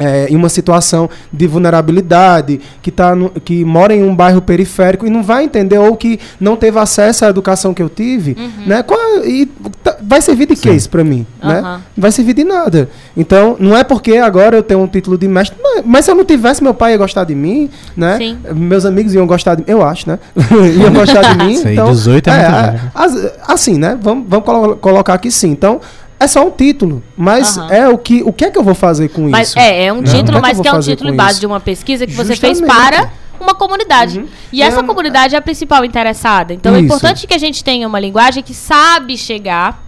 é, 0.00 0.26
em 0.28 0.34
uma 0.34 0.48
situação 0.48 1.08
de 1.32 1.46
vulnerabilidade, 1.46 2.60
que, 2.82 2.90
tá 2.90 3.14
no- 3.14 3.30
que 3.30 3.64
mora 3.64 3.94
em 3.94 4.02
um 4.02 4.14
bairro 4.14 4.40
periférico 4.42 5.06
e 5.06 5.10
não 5.10 5.22
vai 5.22 5.44
entender, 5.44 5.78
ou 5.78 5.96
que 5.96 6.18
não 6.40 6.56
teve 6.56 6.78
acesso 6.78 7.24
à 7.24 7.28
educação 7.28 7.72
que 7.74 7.82
eu 7.82 7.88
tive, 7.88 8.36
né? 8.66 8.82
Qual- 8.82 9.24
e 9.24 9.46
tá- 9.82 9.96
vai 10.02 10.20
servir 10.22 10.46
de 10.46 10.56
que 10.56 10.70
isso 10.70 10.88
para 10.90 11.04
mim? 11.04 11.26
Né? 11.42 11.58
Aham. 11.60 11.74
Não 11.96 12.02
vai 12.02 12.12
servir 12.12 12.32
de 12.34 12.44
nada. 12.44 12.88
Então, 13.16 13.56
não 13.60 13.76
é 13.76 13.84
porque 13.84 14.16
agora 14.16 14.56
eu 14.56 14.62
tenho 14.62 14.80
um 14.80 14.86
título 14.86 15.16
de 15.18 15.28
mestre, 15.28 15.56
mas, 15.62 15.82
mas 15.84 16.04
se 16.04 16.10
eu 16.10 16.14
não 16.14 16.24
tivesse, 16.24 16.62
meu 16.62 16.74
pai 16.74 16.92
ia 16.92 16.98
gostar 16.98 17.24
de 17.24 17.34
mim, 17.34 17.68
né? 17.96 18.16
Sim. 18.18 18.38
Meus 18.54 18.84
amigos 18.84 19.14
iam 19.14 19.26
gostar 19.26 19.54
de 19.54 19.60
mim, 19.62 19.66
eu 19.68 19.82
acho, 19.84 20.08
né? 20.08 20.18
iam 20.80 20.92
gostar 20.92 21.22
de 21.34 21.44
mim. 21.44 21.52
Isso 21.52 21.68
aí, 21.68 21.74
então, 21.74 21.90
18 21.90 22.30
é 22.30 22.32
velho. 22.50 22.80
as- 22.94 23.32
assim, 23.46 23.76
né? 23.78 23.98
Vamos, 24.00 24.24
vamos 24.28 24.44
colo- 24.46 24.76
colocar 24.76 25.14
aqui 25.14 25.30
sim. 25.30 25.50
Então, 25.50 25.80
é 26.20 26.26
só 26.26 26.46
um 26.46 26.50
título, 26.50 27.02
mas 27.16 27.56
Aham. 27.56 27.72
é 27.72 27.88
o 27.88 27.96
que, 27.98 28.22
o 28.22 28.32
que 28.32 28.44
é 28.44 28.50
que 28.50 28.58
eu 28.58 28.62
vou 28.62 28.74
fazer 28.74 29.08
com 29.08 29.22
Mas 29.28 29.48
isso? 29.48 29.58
é, 29.58 29.86
é 29.86 29.92
um 29.92 29.96
Né? 29.96 30.02
Que 30.02 30.10
é 30.10 30.12
título, 30.12 30.36
que 30.36 30.42
mas 30.42 30.60
que 30.60 30.68
vou 30.68 30.76
é 30.76 30.78
um 30.78 30.80
título 30.82 31.10
em 31.10 31.16
base 31.16 31.30
isso? 31.32 31.40
de 31.40 31.46
uma 31.46 31.58
pesquisa 31.60 32.06
que 32.06 32.12
você 32.12 32.36
fez 32.36 32.58
Justamente. 32.58 32.90
para 32.90 33.10
uma 33.40 33.54
comunidade. 33.54 34.18
Uhum. 34.20 34.26
E 34.52 34.60
essa 34.62 34.80
É, 34.80 34.82
comunidade 34.82 35.34
é 35.34 35.38
a 35.38 35.40
principal 35.40 35.82
interessada. 35.82 36.52
Então 36.52 36.74
é 36.74 36.76
Isso. 36.76 36.84
importante 36.84 37.26
que 37.26 37.32
a 37.32 37.38
gente 37.38 37.64
tenha 37.64 37.88
uma 37.88 37.98
linguagem 37.98 38.42
que 38.42 38.52
sabe 38.52 39.16
chegar 39.16 39.82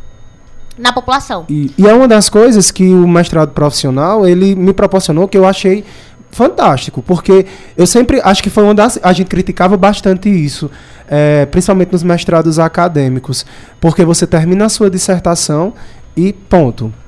na 0.78 0.91
população. 0.91 1.45
E, 1.51 1.70
e 1.76 1.87
é 1.87 1.93
uma 1.93 2.09
das 2.09 2.30
coisas 2.30 2.70
que 2.70 2.83
o 2.89 3.07
mestrado 3.07 3.51
profissional 3.53 4.26
ele 4.26 4.55
me 4.55 4.72
proporcionou 4.72 5.28
que 5.28 5.37
eu 5.37 5.45
achei 5.47 5.85
fantástico, 6.30 7.03
porque 7.03 7.45
eu 7.76 7.87
sempre 7.87 8.18
acho 8.24 8.43
que 8.43 8.49
foi 8.49 8.64
uma 8.64 8.74
das 8.74 8.99
a 9.03 9.12
gente 9.12 9.26
criticava 9.26 9.76
bastante 9.76 10.30
isso, 10.30 10.70
é, 11.07 11.45
principalmente 11.45 11.93
nos 11.93 12.03
mestrados 12.03 12.59
acadêmicos, 12.59 13.45
porque 13.78 14.03
você 14.03 14.26
termina 14.26 14.64
a 14.64 14.68
sua 14.70 14.89
dissertação 14.89 15.74
e 16.17 16.33
ponto. 16.33 17.02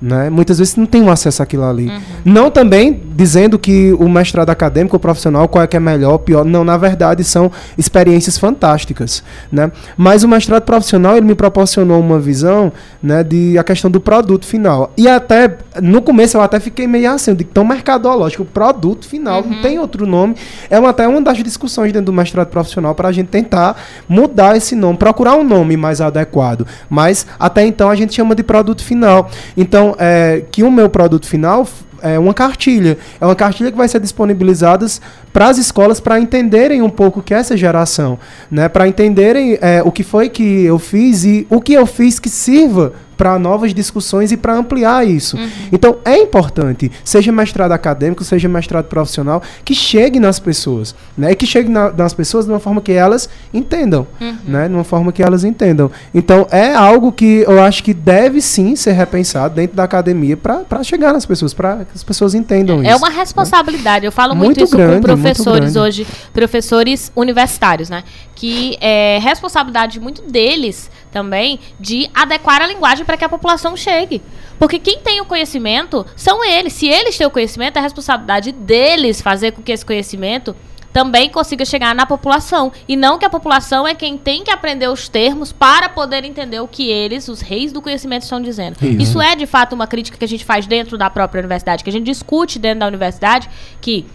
Né? 0.00 0.28
Muitas 0.28 0.58
vezes 0.58 0.76
não 0.76 0.84
tem 0.84 1.02
um 1.02 1.10
acesso 1.10 1.42
àquilo 1.42 1.64
ali. 1.64 1.90
Não 2.24 2.50
também 2.50 3.00
dizendo 3.14 3.58
que 3.58 3.94
o 3.94 4.08
mestrado 4.08 4.50
acadêmico 4.50 4.96
ou 4.96 5.00
profissional, 5.00 5.48
qual 5.48 5.64
é 5.64 5.66
que 5.66 5.76
é 5.76 5.80
melhor 5.80 6.12
ou 6.12 6.18
pior. 6.18 6.44
Não, 6.44 6.64
na 6.64 6.76
verdade, 6.76 7.24
são 7.24 7.50
experiências 7.78 8.36
fantásticas. 8.36 9.22
Né? 9.50 9.72
Mas 9.96 10.22
o 10.22 10.28
mestrado 10.28 10.62
profissional, 10.62 11.16
ele 11.16 11.26
me 11.26 11.34
proporcionou 11.34 11.98
uma 11.98 12.18
visão 12.18 12.72
né, 13.02 13.24
de 13.24 13.56
a 13.58 13.64
questão 13.64 13.90
do 13.90 14.00
produto 14.00 14.44
final. 14.44 14.92
E 14.96 15.08
até, 15.08 15.56
no 15.82 16.02
começo 16.02 16.36
eu 16.36 16.42
até 16.42 16.60
fiquei 16.60 16.86
meio 16.86 17.10
assim, 17.10 17.34
digo, 17.34 17.50
tão 17.52 17.64
mercadológico, 17.64 18.42
o 18.42 18.46
produto 18.46 19.06
final, 19.08 19.42
não 19.42 19.62
tem 19.62 19.78
outro 19.78 20.06
nome. 20.06 20.36
É 20.68 20.78
uma, 20.78 20.90
até 20.90 21.08
uma 21.08 21.20
das 21.20 21.38
discussões 21.42 21.92
dentro 21.92 22.06
do 22.06 22.12
mestrado 22.12 22.48
profissional 22.48 22.94
para 22.94 23.08
a 23.08 23.12
gente 23.12 23.28
tentar 23.28 23.76
mudar 24.08 24.56
esse 24.56 24.74
nome, 24.74 24.98
procurar 24.98 25.36
um 25.36 25.44
nome 25.44 25.76
mais 25.76 26.00
adequado. 26.00 26.66
Mas 26.90 27.26
até 27.38 27.64
então 27.66 27.88
a 27.88 27.94
gente 27.94 28.14
chama 28.14 28.34
de 28.34 28.42
produto 28.42 28.84
final. 28.84 29.30
Então, 29.56 29.85
é, 29.98 30.42
que 30.50 30.62
o 30.62 30.70
meu 30.70 30.88
produto 30.88 31.26
final 31.26 31.66
é 32.02 32.18
uma 32.18 32.34
cartilha. 32.34 32.98
É 33.20 33.24
uma 33.24 33.34
cartilha 33.34 33.70
que 33.70 33.76
vai 33.76 33.88
ser 33.88 34.00
disponibilizada 34.00 34.86
para 35.32 35.48
as 35.48 35.58
escolas 35.58 36.00
para 36.00 36.18
entenderem 36.18 36.82
um 36.82 36.90
pouco 36.90 37.20
o 37.20 37.22
que 37.22 37.34
é 37.34 37.38
essa 37.38 37.56
geração, 37.56 38.18
né? 38.50 38.68
Para 38.68 38.86
entenderem 38.86 39.58
é, 39.60 39.82
o 39.82 39.90
que 39.90 40.02
foi 40.02 40.28
que 40.28 40.64
eu 40.64 40.78
fiz 40.78 41.24
e 41.24 41.46
o 41.50 41.60
que 41.60 41.72
eu 41.74 41.86
fiz 41.86 42.18
que 42.18 42.28
sirva 42.28 42.92
para 43.16 43.38
novas 43.38 43.72
discussões 43.72 44.30
e 44.32 44.36
para 44.36 44.54
ampliar 44.54 45.06
isso. 45.06 45.38
Então 45.72 45.96
é 46.04 46.18
importante, 46.18 46.90
seja 47.04 47.32
mestrado 47.32 47.72
acadêmico, 47.72 48.22
seja 48.24 48.48
mestrado 48.48 48.84
profissional, 48.86 49.42
que 49.64 49.74
chegue 49.74 50.20
nas 50.20 50.38
pessoas, 50.38 50.94
né? 51.16 51.32
E 51.32 51.34
que 51.34 51.46
chegue 51.46 51.68
na- 51.70 51.90
nas 51.90 52.12
pessoas 52.12 52.44
de 52.44 52.50
uma 52.52 52.60
forma 52.60 52.80
que 52.80 52.92
elas 52.92 53.28
entendam, 53.52 54.06
né? 54.44 54.68
De 54.68 54.74
uma 54.74 54.84
forma 54.84 55.12
que 55.12 55.22
elas 55.22 55.44
entendam. 55.44 55.90
Então 56.14 56.46
é 56.50 56.74
algo 56.74 57.10
que 57.12 57.44
eu 57.46 57.60
acho 57.62 57.82
que 57.82 57.94
deve 57.94 58.40
sim 58.40 58.76
ser 58.76 58.92
repensado 58.92 59.54
dentro 59.54 59.76
da 59.76 59.84
academia 59.84 60.36
para 60.36 60.82
chegar 60.82 61.12
nas 61.12 61.24
pessoas, 61.24 61.54
para 61.54 61.78
que 61.78 61.92
as 61.94 62.04
pessoas 62.04 62.34
entendam 62.34 62.82
É 62.82 62.88
isso. 62.90 62.98
uma 62.98 63.08
responsabilidade. 63.10 64.04
Eu 64.04 64.12
falo 64.12 64.34
muito, 64.34 64.46
Muito 64.58 64.64
isso 64.64 64.76
grande, 64.76 64.96
com 64.96 65.02
professores 65.02 65.76
hoje, 65.76 66.06
professores 66.32 67.10
universitários, 67.16 67.88
né? 67.90 68.04
Que 68.36 68.78
é 68.80 69.18
responsabilidade 69.20 69.98
muito 69.98 70.22
deles 70.22 70.88
também 71.10 71.58
de 71.80 72.08
adequar 72.14 72.62
a 72.62 72.66
linguagem 72.68 73.04
para 73.04 73.16
que 73.16 73.24
a 73.24 73.28
população 73.28 73.76
chegue. 73.76 74.22
Porque 74.58 74.78
quem 74.78 75.00
tem 75.00 75.20
o 75.20 75.24
conhecimento 75.24 76.06
são 76.14 76.44
eles. 76.44 76.72
Se 76.74 76.86
eles 76.86 77.18
têm 77.18 77.26
o 77.26 77.30
conhecimento, 77.30 77.78
é 77.78 77.80
responsabilidade 77.80 78.52
deles 78.52 79.20
fazer 79.20 79.52
com 79.52 79.62
que 79.62 79.72
esse 79.72 79.84
conhecimento 79.84 80.54
também 80.96 81.28
consiga 81.28 81.62
chegar 81.62 81.94
na 81.94 82.06
população. 82.06 82.72
E 82.88 82.96
não 82.96 83.18
que 83.18 83.24
a 83.26 83.28
população 83.28 83.86
é 83.86 83.94
quem 83.94 84.16
tem 84.16 84.42
que 84.42 84.50
aprender 84.50 84.88
os 84.88 85.10
termos 85.10 85.52
para 85.52 85.90
poder 85.90 86.24
entender 86.24 86.58
o 86.60 86.66
que 86.66 86.88
eles, 86.88 87.28
os 87.28 87.42
reis 87.42 87.70
do 87.70 87.82
conhecimento, 87.82 88.22
estão 88.22 88.40
dizendo. 88.40 88.78
Isso. 88.80 89.02
Isso 89.02 89.20
é, 89.20 89.36
de 89.36 89.44
fato, 89.44 89.74
uma 89.74 89.86
crítica 89.86 90.16
que 90.16 90.24
a 90.24 90.28
gente 90.28 90.42
faz 90.42 90.66
dentro 90.66 90.96
da 90.96 91.10
própria 91.10 91.40
universidade, 91.40 91.84
que 91.84 91.90
a 91.90 91.92
gente 91.92 92.06
discute 92.06 92.58
dentro 92.58 92.80
da 92.80 92.86
universidade, 92.86 93.50
que 93.78 94.06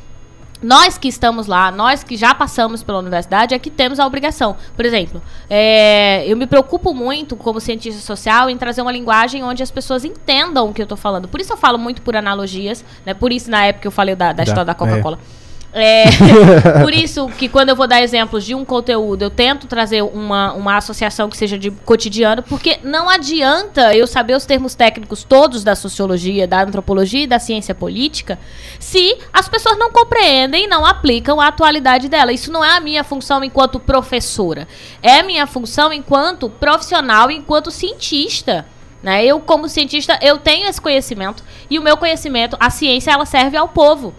nós 0.62 0.98
que 0.98 1.08
estamos 1.08 1.48
lá, 1.48 1.72
nós 1.72 2.04
que 2.04 2.16
já 2.16 2.34
passamos 2.36 2.84
pela 2.84 3.00
universidade, 3.00 3.54
é 3.56 3.60
que 3.60 3.70
temos 3.70 4.00
a 4.00 4.06
obrigação. 4.06 4.56
Por 4.76 4.86
exemplo, 4.86 5.22
é, 5.50 6.24
eu 6.28 6.38
me 6.38 6.46
preocupo 6.46 6.94
muito, 6.94 7.36
como 7.36 7.60
cientista 7.60 8.00
social, 8.02 8.50
em 8.50 8.58
trazer 8.58 8.82
uma 8.82 8.92
linguagem 8.92 9.44
onde 9.44 9.64
as 9.64 9.72
pessoas 9.72 10.06
entendam 10.06 10.70
o 10.70 10.74
que 10.74 10.82
eu 10.82 10.86
estou 10.86 10.98
falando. 10.98 11.28
Por 11.28 11.42
isso 11.42 11.52
eu 11.54 11.58
falo 11.58 11.78
muito 11.78 12.02
por 12.02 12.16
analogias, 12.16 12.86
né? 13.06 13.14
Por 13.14 13.32
isso, 13.32 13.50
na 13.50 13.66
época, 13.66 13.88
eu 13.88 13.92
falei 13.92 14.16
da, 14.16 14.28
da 14.28 14.34
Da- 14.34 14.44
história 14.44 14.66
da. 14.66 14.74
Coca-Cola. 14.76 15.18
É, 15.38 15.41
por 16.84 16.94
isso 16.94 17.28
que 17.38 17.48
quando 17.48 17.70
eu 17.70 17.76
vou 17.76 17.88
dar 17.88 18.02
exemplos 18.02 18.44
de 18.44 18.54
um 18.54 18.66
conteúdo, 18.66 19.22
eu 19.22 19.30
tento 19.30 19.68
trazer 19.68 20.02
uma, 20.02 20.54
uma 20.54 20.76
associação 20.76 21.30
que 21.30 21.38
seja 21.38 21.58
de 21.58 21.72
cotidiano, 21.72 22.44
porque 22.44 22.80
não 22.84 23.10
adianta 23.10 23.96
eu 23.96 24.06
saber 24.06 24.36
os 24.36 24.46
termos 24.46 24.76
técnicos 24.76 25.24
todos 25.24 25.64
da 25.64 25.74
sociologia, 25.74 26.46
da 26.46 26.62
antropologia 26.62 27.24
e 27.24 27.28
da 27.28 27.40
ciência 27.40 27.74
política, 27.74 28.38
se 28.80 29.18
as 29.32 29.48
pessoas 29.48 29.78
não 29.78 29.92
compreendem 29.92 30.66
e 30.66 30.68
não 30.68 30.86
aplicam 30.86 31.40
a 31.40 31.48
atualidade 31.48 32.10
dela. 32.10 32.34
Isso 32.34 32.52
não 32.52 32.64
é 32.64 32.76
a 32.76 32.82
minha 32.82 33.04
função 33.04 33.44
enquanto 33.44 33.80
professora. 33.80 34.68
É 35.02 35.20
a 35.20 35.24
minha 35.24 35.48
função 35.48 35.94
enquanto 35.94 36.50
profissional, 36.50 37.32
enquanto 37.32 37.72
cientista. 37.72 38.66
Né? 39.02 39.26
Eu, 39.26 39.40
como 39.40 39.70
cientista, 39.70 40.20
eu 40.22 40.38
tenho 40.38 40.68
esse 40.68 40.80
conhecimento 40.80 41.44
e 41.70 41.80
o 41.80 41.82
meu 41.82 41.98
conhecimento, 41.98 42.58
a 42.60 42.70
ciência, 42.70 43.12
ela 43.12 43.26
serve 43.26 43.58
ao 43.58 43.70
povo 43.70 44.14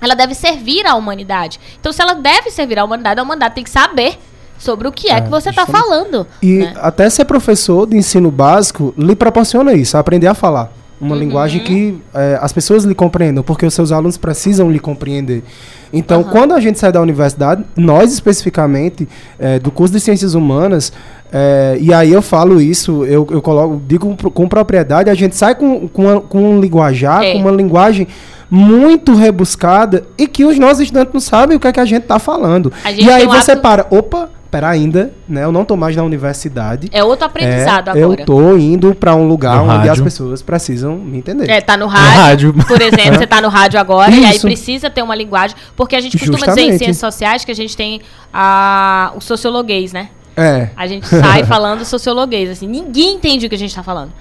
ela 0.00 0.14
deve 0.14 0.34
servir 0.34 0.86
à 0.86 0.94
humanidade. 0.94 1.58
Então, 1.80 1.92
se 1.92 2.00
ela 2.02 2.14
deve 2.14 2.50
servir 2.50 2.78
à 2.78 2.84
humanidade, 2.84 3.18
a 3.20 3.22
humanidade 3.22 3.54
tem 3.54 3.64
que 3.64 3.70
saber 3.70 4.18
sobre 4.58 4.88
o 4.88 4.92
que 4.92 5.08
é, 5.08 5.18
É, 5.18 5.20
que 5.20 5.28
você 5.30 5.50
está 5.50 5.64
falando. 5.66 6.26
E 6.42 6.58
né? 6.58 6.74
até 6.76 7.08
ser 7.08 7.24
professor 7.24 7.86
de 7.86 7.96
ensino 7.96 8.30
básico 8.30 8.92
lhe 8.98 9.14
proporciona 9.14 9.72
isso, 9.74 9.96
aprender 9.96 10.26
a 10.26 10.34
falar. 10.34 10.72
Uma 11.00 11.14
Uhum. 11.14 11.20
linguagem 11.20 11.62
que 11.62 11.96
é, 12.12 12.36
as 12.42 12.52
pessoas 12.52 12.82
lhe 12.82 12.92
compreendam, 12.94 13.44
porque 13.44 13.64
os 13.64 13.72
seus 13.72 13.92
alunos 13.92 14.16
precisam 14.16 14.68
lhe 14.68 14.80
compreender. 14.80 15.44
Então, 15.92 16.22
Aham. 16.22 16.30
quando 16.30 16.54
a 16.54 16.60
gente 16.60 16.76
sai 16.76 16.90
da 16.90 17.00
universidade, 17.00 17.64
nós 17.76 18.12
especificamente, 18.12 19.08
é, 19.38 19.60
do 19.60 19.70
curso 19.70 19.94
de 19.94 20.00
Ciências 20.00 20.34
Humanas, 20.34 20.92
é, 21.32 21.76
e 21.80 21.92
aí 21.92 22.12
eu 22.12 22.22
falo 22.22 22.60
isso, 22.60 23.04
eu, 23.04 23.26
eu 23.30 23.40
coloco, 23.42 23.80
digo 23.86 24.16
com, 24.32 24.48
propriedade, 24.48 25.10
a 25.10 25.14
gente 25.14 25.36
sai 25.36 25.54
com, 25.54 25.86
com, 25.88 26.02
uma- 26.04 26.20
com 26.20 26.38
um 26.56 26.60
linguajar, 26.60 27.22
É. 27.22 27.32
com 27.32 27.38
uma 27.40 27.50
linguagem 27.50 28.06
muito 28.50 29.14
rebuscada 29.14 30.04
e 30.16 30.26
que 30.26 30.44
os 30.44 30.58
nossos 30.58 30.80
estudantes 30.80 31.12
não 31.12 31.20
sabem 31.20 31.56
o 31.56 31.60
que 31.60 31.66
é 31.68 31.72
que 31.72 31.80
a 31.80 31.84
gente 31.84 32.02
está 32.04 32.18
falando. 32.18 32.72
Gente 32.86 33.04
E 33.04 33.10
aí 33.10 33.26
um 33.26 33.30
você 33.30 33.52
hábito- 33.52 33.62
para, 33.62 33.86
opa, 33.90 34.30
pera 34.50 34.70
ainda, 34.70 35.12
né? 35.28 35.44
Eu 35.44 35.52
não 35.52 35.62
tô 35.66 35.76
mais 35.76 35.94
na 35.94 36.02
universidade. 36.02 36.88
É 36.90 37.04
outro 37.04 37.26
aprendizado 37.26 37.88
É, 37.88 38.02
agora. 38.02 38.22
Eu 38.22 38.24
tô 38.24 38.56
indo 38.56 38.94
para 38.94 39.14
um 39.14 39.28
lugar 39.28 39.56
No 39.58 39.64
onde 39.64 39.82
as 39.82 39.88
rádio. 39.88 40.04
pessoas 40.04 40.40
precisam 40.40 40.96
me 40.96 41.18
entender. 41.18 41.50
É, 41.50 41.60
tá 41.60 41.76
no 41.76 41.84
No 41.84 41.90
rádio. 41.92 42.52
rádio. 42.54 42.66
Por 42.66 42.80
exemplo, 42.80 43.18
você 43.18 43.26
tá 43.26 43.42
no 43.42 43.48
rádio 43.50 43.78
agora 43.78 44.10
e 44.10 44.24
aí 44.24 44.30
Isso. 44.36 44.46
precisa 44.46 44.88
ter 44.88 45.02
uma 45.02 45.14
linguagem. 45.14 45.54
Porque 45.76 45.94
a 45.94 46.00
gente 46.00 46.16
costuma 46.16 46.38
dizer 46.38 46.48
em 46.48 46.54
Justamente. 46.54 46.78
ciências 46.78 46.96
sociais 46.96 47.44
que 47.44 47.52
a 47.52 47.54
gente 47.54 47.76
tem 47.76 48.00
a, 48.32 49.12
o 49.14 49.20
sociologuês, 49.20 49.92
né? 49.92 50.08
É. 50.40 50.70
A 50.76 50.86
gente 50.86 51.06
sai 51.06 51.44
falando 51.46 51.84
sociologuês, 51.84 52.48
assim. 52.50 52.66
Ninguém 52.66 53.14
entende 53.16 53.46
o 53.46 53.48
que 53.48 53.54
a 53.54 53.58
gente 53.58 53.74
tá 53.74 53.82
falando. 53.82 54.12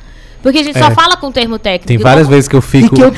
Porque 0.42 0.60
a 0.60 0.64
gente 0.64 0.78
só 0.78 0.88
É. 0.88 0.92
fala 0.92 1.18
com 1.18 1.32
termo 1.32 1.58
técnico. 1.60 1.88
Tem 1.88 1.96
E 1.98 2.00
várias 2.00 2.28
não- 2.28 2.32
vezes 2.34 2.48
que 2.48 2.56
eu 2.56 2.62
fico. 2.62 2.96
que 2.96 3.02
eu-? 3.02 3.12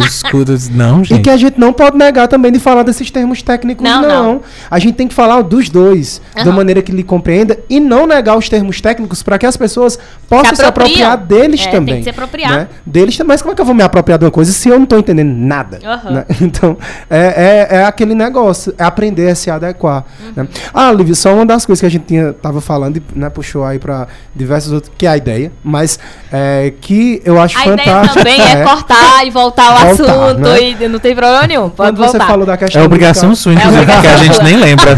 Que 0.00 0.04
eu 0.04 0.06
escuto. 0.06 0.54
Não, 0.72 1.02
E 1.02 1.04
gente. 1.04 1.22
que 1.22 1.30
a 1.30 1.36
gente 1.36 1.58
não 1.58 1.72
pode 1.72 1.96
negar 1.96 2.28
também 2.28 2.50
de 2.52 2.58
falar 2.58 2.82
desses 2.82 3.10
termos 3.10 3.42
técnicos, 3.42 3.82
Não, 3.84 4.02
não. 4.02 4.08
não. 4.08 4.40
A 4.70 4.78
gente 4.78 4.94
tem 4.94 5.08
que 5.08 5.14
falar 5.14 5.42
dos 5.42 5.68
dois, 5.68 6.20
da 6.34 6.42
Aham. 6.42 6.52
maneira 6.52 6.82
que 6.82 6.92
lhe 6.92 7.02
compreenda, 7.02 7.58
e 7.68 7.78
não 7.80 8.06
negar 8.06 8.36
os 8.36 8.48
termos 8.48 8.80
técnicos 8.80 9.22
para 9.22 9.38
que 9.38 9.46
as 9.46 9.56
pessoas 9.56 9.98
possam 10.28 10.54
se, 10.54 10.62
apropriam. 10.64 11.10
apropriar 11.10 11.16
deles 11.16 11.60
É, 11.60 11.64
tem 11.64 11.72
também. 11.72 11.96
que 11.98 12.04
se 12.04 12.10
apropriar. 12.10 12.50
né? 12.52 12.68
Deles 12.84 13.16
também. 13.16 13.28
Mas 13.28 13.42
como 13.42 13.52
é 13.52 13.54
que 13.54 13.60
eu 13.60 13.66
vou 13.66 13.74
me 13.74 13.82
apropriar 13.82 14.18
de 14.18 14.24
uma 14.24 14.30
coisa 14.30 14.52
se 14.52 14.68
eu 14.68 14.76
não 14.76 14.84
estou 14.84 14.98
entendendo 14.98 15.32
nada? 15.34 15.78
Aham. 15.84 16.10
né? 16.10 16.24
Então, 16.40 16.76
é, 17.10 17.66
é, 17.70 17.76
é 17.78 17.84
aquele 17.84 18.14
negócio, 18.14 18.74
é 18.78 18.84
aprender 18.84 19.28
a 19.30 19.34
se 19.34 19.50
adequar. 19.50 20.04
Uhum. 20.24 20.32
né? 20.36 20.48
Ah, 20.72 20.92
Lívia, 20.92 21.14
só 21.14 21.34
uma 21.34 21.44
das 21.46 21.66
coisas 21.66 21.80
que 21.80 21.86
a 21.86 21.90
gente 21.90 22.04
tinha, 22.04 22.32
tava 22.32 22.60
falando, 22.60 22.96
e 22.98 23.02
né, 23.14 23.28
puxou 23.30 23.64
aí 23.64 23.78
para 23.78 24.06
diversos 24.34 24.72
outros, 24.72 24.92
que 24.96 25.06
é 25.06 25.10
a 25.10 25.16
ideia, 25.16 25.50
mas 25.64 25.98
é, 26.32 26.72
que 26.80 27.20
eu 27.24 27.40
acho 27.40 27.58
A 27.58 27.62
ideia 27.66 27.78
fantástico. 27.78 28.14
também 28.18 28.40
é, 28.40 28.62
cortar 28.64 29.26
e 29.26 29.30
voltar 29.30 29.64
ao 29.66 29.72
Voltar, 29.78 29.85
assunto 29.86 30.40
né? 30.40 30.60
e 30.80 30.88
não 30.88 30.98
tem 30.98 31.14
problema 31.14 31.46
nenhum. 31.46 31.68
Pode 31.68 31.76
Quando 31.76 31.96
você 31.98 32.18
voltar. 32.18 32.26
falou 32.26 32.46
da 32.46 32.56
questão 32.56 32.82
É 32.82 32.84
obrigação 32.84 33.28
musical- 33.30 33.54
sua, 33.54 33.60
inclusive, 33.60 33.82
obrigação 33.82 34.02
porque 34.02 34.24
a 34.24 34.32
gente 34.32 34.44
nem 34.44 34.56
lembra. 34.60 34.94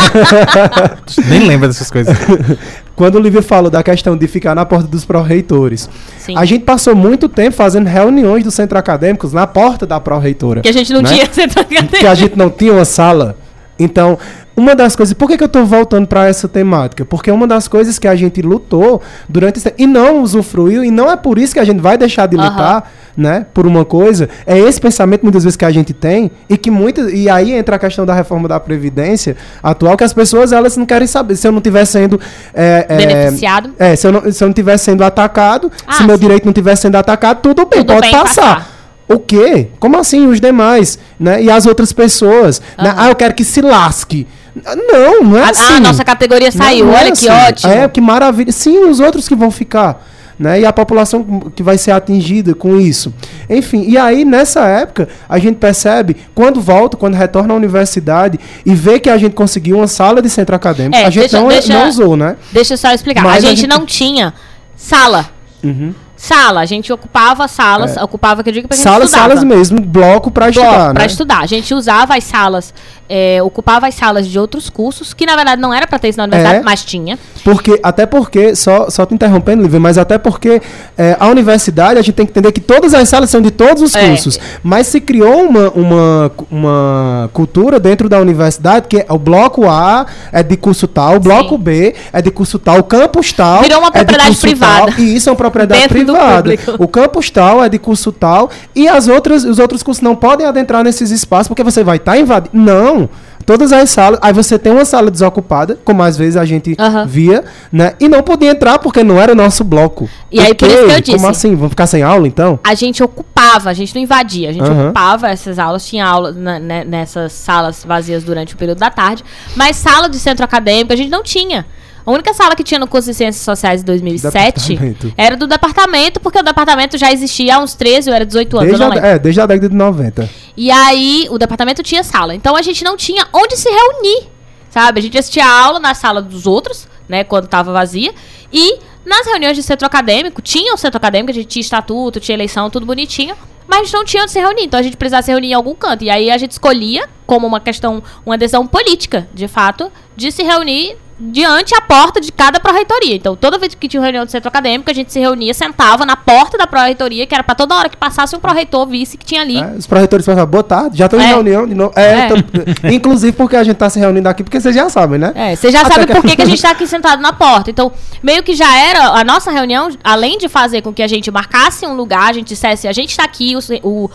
nem 1.28 1.47
lembra 1.47 1.68
dessas 1.68 1.91
coisas. 1.91 2.16
Quando 2.95 3.14
o 3.14 3.20
Lívia 3.20 3.43
falou 3.43 3.70
da 3.70 3.80
questão 3.82 4.16
de 4.16 4.26
ficar 4.26 4.57
na 4.57 4.66
porta 4.66 4.89
dos 4.89 5.05
pró-reitores, 5.05 5.89
a 6.34 6.45
gente 6.45 6.64
passou 6.64 6.97
muito 6.97 7.28
tempo 7.28 7.57
fazendo 7.57 7.86
reuniões 7.86 8.43
do 8.43 8.51
centro 8.51 8.76
acadêmicos 8.76 9.32
na 9.32 9.47
porta 9.47 9.86
da 9.86 10.01
pró-reitora. 10.01 10.62
Que 10.62 10.68
a 10.68 10.72
gente 10.72 10.93
não 10.93 11.01
né? 11.03 11.11
tinha 11.11 11.26
centro 11.30 11.61
acadêmico. 11.61 11.95
que 11.99 12.07
a 12.07 12.14
gente 12.14 12.36
não 12.36 12.51
tinha 12.51 12.72
uma 12.72 12.84
sala. 12.84 13.36
Então, 13.78 14.18
uma 14.59 14.74
das 14.74 14.96
coisas. 14.96 15.12
Por 15.14 15.28
que, 15.28 15.38
que 15.38 15.44
eu 15.44 15.48
tô 15.48 15.64
voltando 15.64 16.06
para 16.09 16.26
essa 16.26 16.48
temática? 16.48 17.04
Porque 17.04 17.30
uma 17.30 17.46
das 17.46 17.68
coisas 17.68 17.96
que 17.96 18.09
a 18.09 18.16
gente 18.16 18.42
lutou 18.42 19.00
durante 19.28 19.59
esse, 19.59 19.72
e 19.78 19.86
não 19.86 20.20
usufruiu, 20.20 20.82
e 20.84 20.90
não 20.90 21.09
é 21.11 21.16
por 21.16 21.38
isso 21.38 21.54
que 21.54 21.61
a 21.61 21.64
gente 21.64 21.80
vai 21.80 21.96
deixar 21.96 22.26
de 22.26 22.36
lutar, 22.36 22.90
né? 23.16 23.46
Por 23.54 23.66
uma 23.68 23.84
coisa, 23.84 24.28
é 24.44 24.59
esse 24.59 24.80
pensamento 24.80 25.22
muitas 25.22 25.44
vezes 25.44 25.56
que 25.56 25.64
a 25.64 25.70
gente 25.70 25.92
tem, 25.92 26.30
e 26.48 26.56
que 26.59 26.70
muitas. 26.72 27.12
E 27.12 27.30
aí 27.30 27.52
entra 27.52 27.76
a 27.76 27.78
questão 27.78 28.04
da 28.04 28.12
reforma 28.14 28.48
da 28.48 28.59
Previdência 28.59 29.36
atual, 29.62 29.96
que 29.96 30.02
as 30.04 30.12
pessoas 30.12 30.50
elas 30.52 30.76
não 30.76 30.84
querem 30.84 31.06
saber. 31.06 31.36
Se 31.36 31.46
eu 31.46 31.52
não 31.52 31.59
estiver 31.59 31.84
sendo. 31.84 32.20
é, 32.52 32.84
é, 32.88 32.96
Beneficiado. 32.96 33.70
É, 33.78 33.94
se 33.94 34.06
eu 34.09 34.12
não, 34.12 34.32
se 34.32 34.42
eu 34.42 34.46
não 34.46 34.50
estiver 34.52 34.76
sendo 34.76 35.04
atacado, 35.04 35.70
Ah, 35.86 35.92
se 35.94 36.02
meu 36.04 36.16
sim. 36.16 36.20
direito 36.22 36.44
não 36.44 36.50
estiver 36.50 36.74
sendo 36.74 36.96
atacado, 36.96 37.40
tudo 37.42 37.64
bem, 37.64 37.78
Tudo 37.80 37.94
pode 37.94 38.00
bem 38.00 38.11
passar. 38.11 38.56
passar. 38.56 38.78
O 39.09 39.18
quê? 39.18 39.68
Como 39.78 39.96
assim 39.96 40.26
os 40.26 40.38
demais? 40.38 40.98
Né? 41.18 41.42
E 41.42 41.50
as 41.50 41.64
outras 41.64 41.92
pessoas? 41.94 42.61
Né? 42.76 42.90
Aham. 42.90 42.94
Ah, 42.98 43.09
eu 43.09 43.14
quero 43.16 43.32
que 43.34 43.42
se 43.44 43.62
lasque. 43.62 44.26
Não, 44.64 45.22
não 45.24 45.38
é 45.38 45.42
Ah, 45.42 45.50
assim. 45.50 45.74
a 45.74 45.80
nossa 45.80 46.04
categoria 46.04 46.50
Não 46.52 46.52
saiu, 46.64 46.90
é 46.92 46.96
olha 47.00 47.12
assim. 47.12 47.26
que 47.26 47.32
ótimo. 47.32 47.72
É, 47.72 47.88
que 47.88 48.00
maravilha. 48.00 48.52
Sim, 48.52 48.84
os 48.84 49.00
outros 49.00 49.28
que 49.28 49.34
vão 49.34 49.50
ficar. 49.50 50.04
Né? 50.38 50.61
E 50.61 50.64
a 50.64 50.72
população 50.72 51.50
que 51.54 51.64
vai 51.64 51.76
ser 51.76 51.90
atingida 51.90 52.54
com 52.54 52.78
isso. 52.80 53.12
Enfim, 53.50 53.84
e 53.88 53.98
aí 53.98 54.24
nessa 54.24 54.64
época 54.66 55.09
a 55.28 55.36
gente 55.36 55.56
percebe, 55.56 56.16
quando 56.32 56.61
volta, 56.61 56.96
quando 56.96 57.14
retorna 57.14 57.52
à 57.52 57.56
universidade 57.56 58.38
e 58.64 58.72
vê 58.72 59.00
que 59.00 59.11
a 59.11 59.18
gente 59.18 59.32
conseguiu 59.34 59.78
uma 59.78 59.88
sala 59.88 60.22
de 60.22 60.30
centro 60.30 60.54
acadêmico, 60.54 60.96
É, 60.96 61.06
a 61.06 61.11
gente 61.11 61.22
deixa- 61.22 61.40
não, 61.40 61.48
deixa- 61.48 61.72
não 61.72 61.88
usou, 61.88 62.16
né? 62.16 62.36
Deixa 62.52 62.74
eu 62.74 62.78
só 62.78 62.92
explicar. 62.92 63.26
A 63.26 63.32
a 63.32 63.40
gente, 63.40 63.62
gente- 63.62 63.66
não 63.68 63.84
tinha 63.84 64.32
sala. 64.76 65.28
Uhum. 65.64 65.92
Sala. 66.18 66.60
A 66.60 66.66
gente 66.66 66.92
ocupava 66.92 67.46
salas. 67.46 67.96
Ocupava, 67.96 68.42
que 68.42 68.48
eu 68.50 68.52
digo, 68.52 68.66
pra 68.68 68.76
gente 68.76 68.82
Salas, 68.84 69.04
estudava. 69.04 69.28
salas 69.30 69.44
mesmo, 69.44 69.80
bloco 69.80 70.30
para 70.32 70.50
Bloco, 70.50 70.66
estudar, 70.68 70.92
pra 70.92 71.00
né? 71.02 71.06
estudar. 71.06 71.38
A 71.42 71.46
gente 71.46 71.72
usava 71.72 72.16
as 72.16 72.24
salas, 72.24 72.74
é, 73.08 73.40
ocupava 73.42 73.86
as 73.86 73.94
salas 73.94 74.26
de 74.26 74.36
outros 74.38 74.68
cursos, 74.68 75.14
que 75.14 75.24
na 75.24 75.36
verdade 75.36 75.62
não 75.62 75.72
era 75.72 75.86
pra 75.86 75.96
ter 75.98 76.08
isso 76.08 76.18
na 76.18 76.24
universidade, 76.24 76.58
É. 76.58 76.62
mas 76.62 76.84
tinha. 76.84 77.16
Porque, 77.44 77.78
até 77.84 78.04
porque, 78.04 78.56
só, 78.56 78.90
só 78.90 79.06
te 79.06 79.14
interrompendo, 79.14 79.62
Lívia, 79.62 79.78
mas 79.78 79.96
até 79.96 80.18
porque 80.18 80.60
é, 80.98 81.16
a 81.20 81.28
universidade, 81.28 81.98
a 81.98 82.02
gente 82.02 82.14
tem 82.16 82.26
que 82.26 82.32
entender 82.32 82.50
que 82.50 82.60
todas 82.60 82.92
as 82.94 83.08
salas 83.08 83.30
são 83.30 83.40
de 83.40 83.52
todos 83.52 83.80
os 83.82 83.94
É. 83.94 84.08
cursos. 84.08 84.38
Mas 84.62 84.88
se 84.88 85.00
criou 85.00 85.44
uma, 85.44 85.70
uma, 85.70 86.30
uma 86.50 87.30
cultura 87.32 87.78
dentro 87.78 88.08
da 88.08 88.18
universidade 88.18 88.86
que 88.88 88.98
é 88.98 89.06
o 89.08 89.18
bloco 89.18 89.68
A 89.68 90.04
é 90.32 90.42
de 90.42 90.56
curso 90.56 90.88
tal, 90.88 91.14
o 91.16 91.20
bloco 91.20 91.54
Sim. 91.56 91.62
B 91.62 91.94
é 92.12 92.20
de 92.20 92.30
curso 92.32 92.58
tal, 92.58 92.78
o 92.80 92.82
campus 92.82 93.32
tal. 93.32 93.62
Virou 93.62 93.78
uma 93.78 93.88
é 93.88 93.90
de 93.90 94.04
propriedade 94.04 94.36
privada. 94.36 94.86
tal, 94.92 94.98
e 94.98 95.14
isso 95.16 95.28
é 95.28 95.32
uma 95.32 95.36
propriedade 95.36 95.80
Dentro 95.82 96.04
do 96.04 96.07
privada. 96.14 96.50
O 96.78 96.88
campus 96.88 97.30
tal 97.30 97.62
é 97.62 97.68
de 97.68 97.78
curso 97.78 98.12
tal. 98.12 98.50
E 98.74 98.88
as 98.88 99.09
outras, 99.09 99.44
os 99.44 99.59
outros 99.59 99.82
cursos 99.82 100.02
não 100.02 100.14
podem 100.14 100.46
adentrar 100.46 100.84
nesses 100.84 101.11
espaços 101.11 101.48
porque 101.48 101.62
você 101.64 101.82
vai 101.84 101.96
estar 101.96 102.16
invadindo. 102.18 102.56
Não! 102.56 103.09
Todas 103.46 103.72
as 103.72 103.88
salas. 103.88 104.18
Aí 104.20 104.30
você 104.30 104.59
tem 104.59 104.70
uma 104.70 104.84
sala 104.84 105.11
desocupada, 105.11 105.78
como 105.82 106.02
às 106.02 106.18
vezes 106.18 106.36
a 106.36 106.44
gente 106.44 106.76
Aham. 106.78 107.06
via, 107.06 107.44
né? 107.72 107.94
E 107.98 108.06
não 108.06 108.22
podia 108.22 108.50
entrar 108.50 108.78
porque 108.78 109.02
não 109.02 109.18
era 109.18 109.32
o 109.32 109.34
nosso 109.34 109.64
bloco. 109.64 110.06
E 110.30 110.38
aí, 110.38 110.50
O 110.50 110.54
por 110.54 110.68
isso 110.68 110.76
que 110.76 110.92
eu 110.92 111.00
disse. 111.00 111.16
Como 111.16 111.28
assim? 111.28 111.54
Vamos 111.54 111.70
ficar 111.70 111.86
sem 111.86 112.02
aula 112.02 112.28
então? 112.28 112.61
A 112.62 112.74
gente 112.74 113.02
ocupava, 113.02 113.70
a 113.70 113.72
gente 113.72 113.94
não 113.94 114.02
invadia, 114.02 114.50
a 114.50 114.52
gente 114.52 114.68
Aham. 114.68 114.86
ocupava 114.86 115.28
essas 115.28 115.59
aulas, 115.59 115.86
tinha 115.86 116.06
aulas 116.06 116.36
né, 116.36 116.84
nessas 116.84 117.32
salas 117.32 117.84
vazias 117.86 118.22
durante 118.22 118.54
o 118.54 118.56
período 118.59 118.80
da 118.80 118.90
tarde, 118.90 119.24
mas 119.56 119.76
sala 119.76 120.11
de 120.11 120.18
centro 120.18 120.44
acadêmico 120.44 120.92
a 120.92 120.96
gente 120.96 121.09
não 121.11 121.22
tinha. 121.22 121.64
A 122.09 122.11
única 122.11 122.32
sala 122.32 122.56
que 122.56 122.64
tinha 122.64 122.80
no 122.80 122.86
curso 122.88 123.11
de 123.11 123.14
Ciências 123.14 123.44
Sociais 123.44 123.82
em 123.82 123.84
2007 123.84 124.68
Departamento. 124.72 125.12
era 125.14 125.36
do 125.36 125.46
departamento, 125.46 126.18
porque 126.20 126.38
o 126.38 126.42
departamento 126.42 126.96
já 126.96 127.12
existia 127.12 127.56
há 127.56 127.59
uns 127.59 127.74
13 127.74 128.09
ou 128.09 128.16
era 128.16 128.24
18 128.24 128.56
anos, 128.56 128.66
Desde 128.68 128.82
eu 128.82 128.88
não 128.88 128.94
lembro. 128.94 129.11
é, 129.11 129.18
desde 129.18 129.40
a 129.42 129.44
década 129.44 129.68
de 129.68 129.74
90. 129.74 130.30
E 130.56 130.70
aí, 130.70 131.26
o 131.30 131.36
departamento 131.36 131.82
tinha 131.82 132.02
sala. 132.02 132.34
Então, 132.34 132.56
a 132.56 132.62
gente 132.62 132.82
não 132.82 132.96
tinha 132.96 133.26
onde 133.30 133.59
se 133.59 133.68
reunir, 133.68 134.26
sabe? 134.70 135.00
A 135.00 135.02
gente 135.02 135.18
assistia 135.18 135.44
a 135.44 135.64
aula 135.66 135.78
na 135.78 135.92
sala 135.92 136.22
dos 136.22 136.46
outros, 136.46 136.88
né? 137.06 137.24
Quando 137.24 137.46
tava 137.46 137.74
vazia. 137.74 138.14
E 138.50 138.78
nas 139.04 139.26
reuniões 139.26 139.54
de 139.54 139.62
centro 139.62 139.86
acadêmico, 139.86 140.40
tinha 140.40 140.72
o 140.72 140.78
centro 140.78 140.96
acadêmico, 140.96 141.30
a 141.30 141.34
gente 141.34 141.48
tinha 141.48 141.61
estatuto, 141.61 142.20
tinha 142.20 142.34
eleição, 142.34 142.70
tudo 142.70 142.86
bonitinho. 142.86 143.36
mas 143.66 143.80
a 143.80 143.84
gente 143.84 143.92
não 143.92 144.04
tinha 144.06 144.22
onde 144.22 144.32
se 144.32 144.38
reunir, 144.40 144.64
então 144.64 144.80
a 144.80 144.82
gente 144.82 144.96
precisava 144.96 145.22
se 145.22 145.30
reunir 145.30 145.48
em 145.50 145.52
algum 145.52 145.74
canto. 145.74 146.04
E 146.04 146.09
aí 146.09 146.30
a 146.30 146.38
gente 146.38 146.52
escolhia, 146.52 147.06
como 147.26 147.46
uma 147.46 147.61
questão, 147.61 148.02
uma 148.24 148.38
decisão 148.38 148.66
política, 148.66 149.28
de 149.34 149.46
fato, 149.46 149.92
de 150.16 150.32
se 150.32 150.42
reunir 150.42 150.96
diante 151.20 151.74
a 151.74 151.80
porta 151.80 152.20
de 152.20 152.30
cada 152.30 152.60
pró-reitoria. 152.60 153.16
Então, 153.16 153.34
toda 153.34 153.58
vez 153.58 153.74
que 153.74 153.88
tinha 153.88 154.00
reunião 154.02 154.24
do 154.24 154.30
centro 154.30 154.48
acadêmico, 154.48 154.88
a 154.90 154.94
gente 154.94 155.12
se 155.12 155.18
reunia, 155.18 155.52
sentava 155.52 156.06
na 156.06 156.16
porta 156.16 156.56
da 156.56 156.66
pró-reitoria, 156.66 157.26
que 157.26 157.34
era 157.34 157.42
para 157.42 157.54
toda 157.54 157.74
hora 157.74 157.88
que 157.88 157.96
passasse 157.96 158.36
um 158.36 158.38
pró-reitor 158.38 158.86
visse 158.86 159.16
que 159.16 159.26
tinha 159.26 159.40
ali. 159.40 159.58
É, 159.58 159.74
os 159.76 159.86
pró-reitores 159.86 160.24
falavam, 160.24 160.46
boa 160.50 160.62
tarde, 160.62 160.96
já 160.98 161.06
estão 161.06 161.20
em 161.20 161.24
É. 161.24 161.26
reunião 161.28 161.66
de 161.66 161.74
novo. 161.74 161.92
É, 161.96 162.02
É. 162.20 162.28
tô- 162.28 162.34
inclusive 162.88 163.32
porque 163.36 163.56
a 163.56 163.64
gente 163.64 163.76
tá 163.76 163.90
se 163.90 163.98
reunindo 163.98 164.28
aqui, 164.28 164.44
porque 164.44 164.60
vocês 164.60 164.74
já 164.74 164.88
sabem, 164.88 165.18
né? 165.18 165.32
É, 165.34 165.56
você 165.56 165.70
já 165.72 165.80
Até 165.80 165.94
sabe 165.94 166.06
que- 166.06 166.12
por 166.14 166.22
que, 166.22 166.36
que 166.36 166.42
a 166.42 166.46
gente 166.46 166.62
tá 166.62 166.70
aqui 166.70 166.86
sentado 166.86 167.20
na 167.20 167.32
porta. 167.32 167.70
Então, 167.70 167.90
meio 168.22 168.42
que 168.42 168.54
já 168.54 168.72
era 168.78 169.08
a 169.08 169.24
nossa 169.24 169.50
reunião, 169.50 169.88
além 170.04 170.38
de 170.38 170.48
fazer 170.48 170.82
com 170.82 170.92
que 170.92 171.02
a 171.02 171.08
gente 171.08 171.30
marcasse 171.30 171.84
um 171.84 171.94
lugar, 171.94 172.30
a 172.30 172.32
gente 172.32 172.46
dissesse, 172.48 172.86
a 172.86 172.92
gente 172.92 173.16
tá 173.16 173.24
aqui, 173.24 173.54
o, 173.56 173.60
o, 173.82 174.10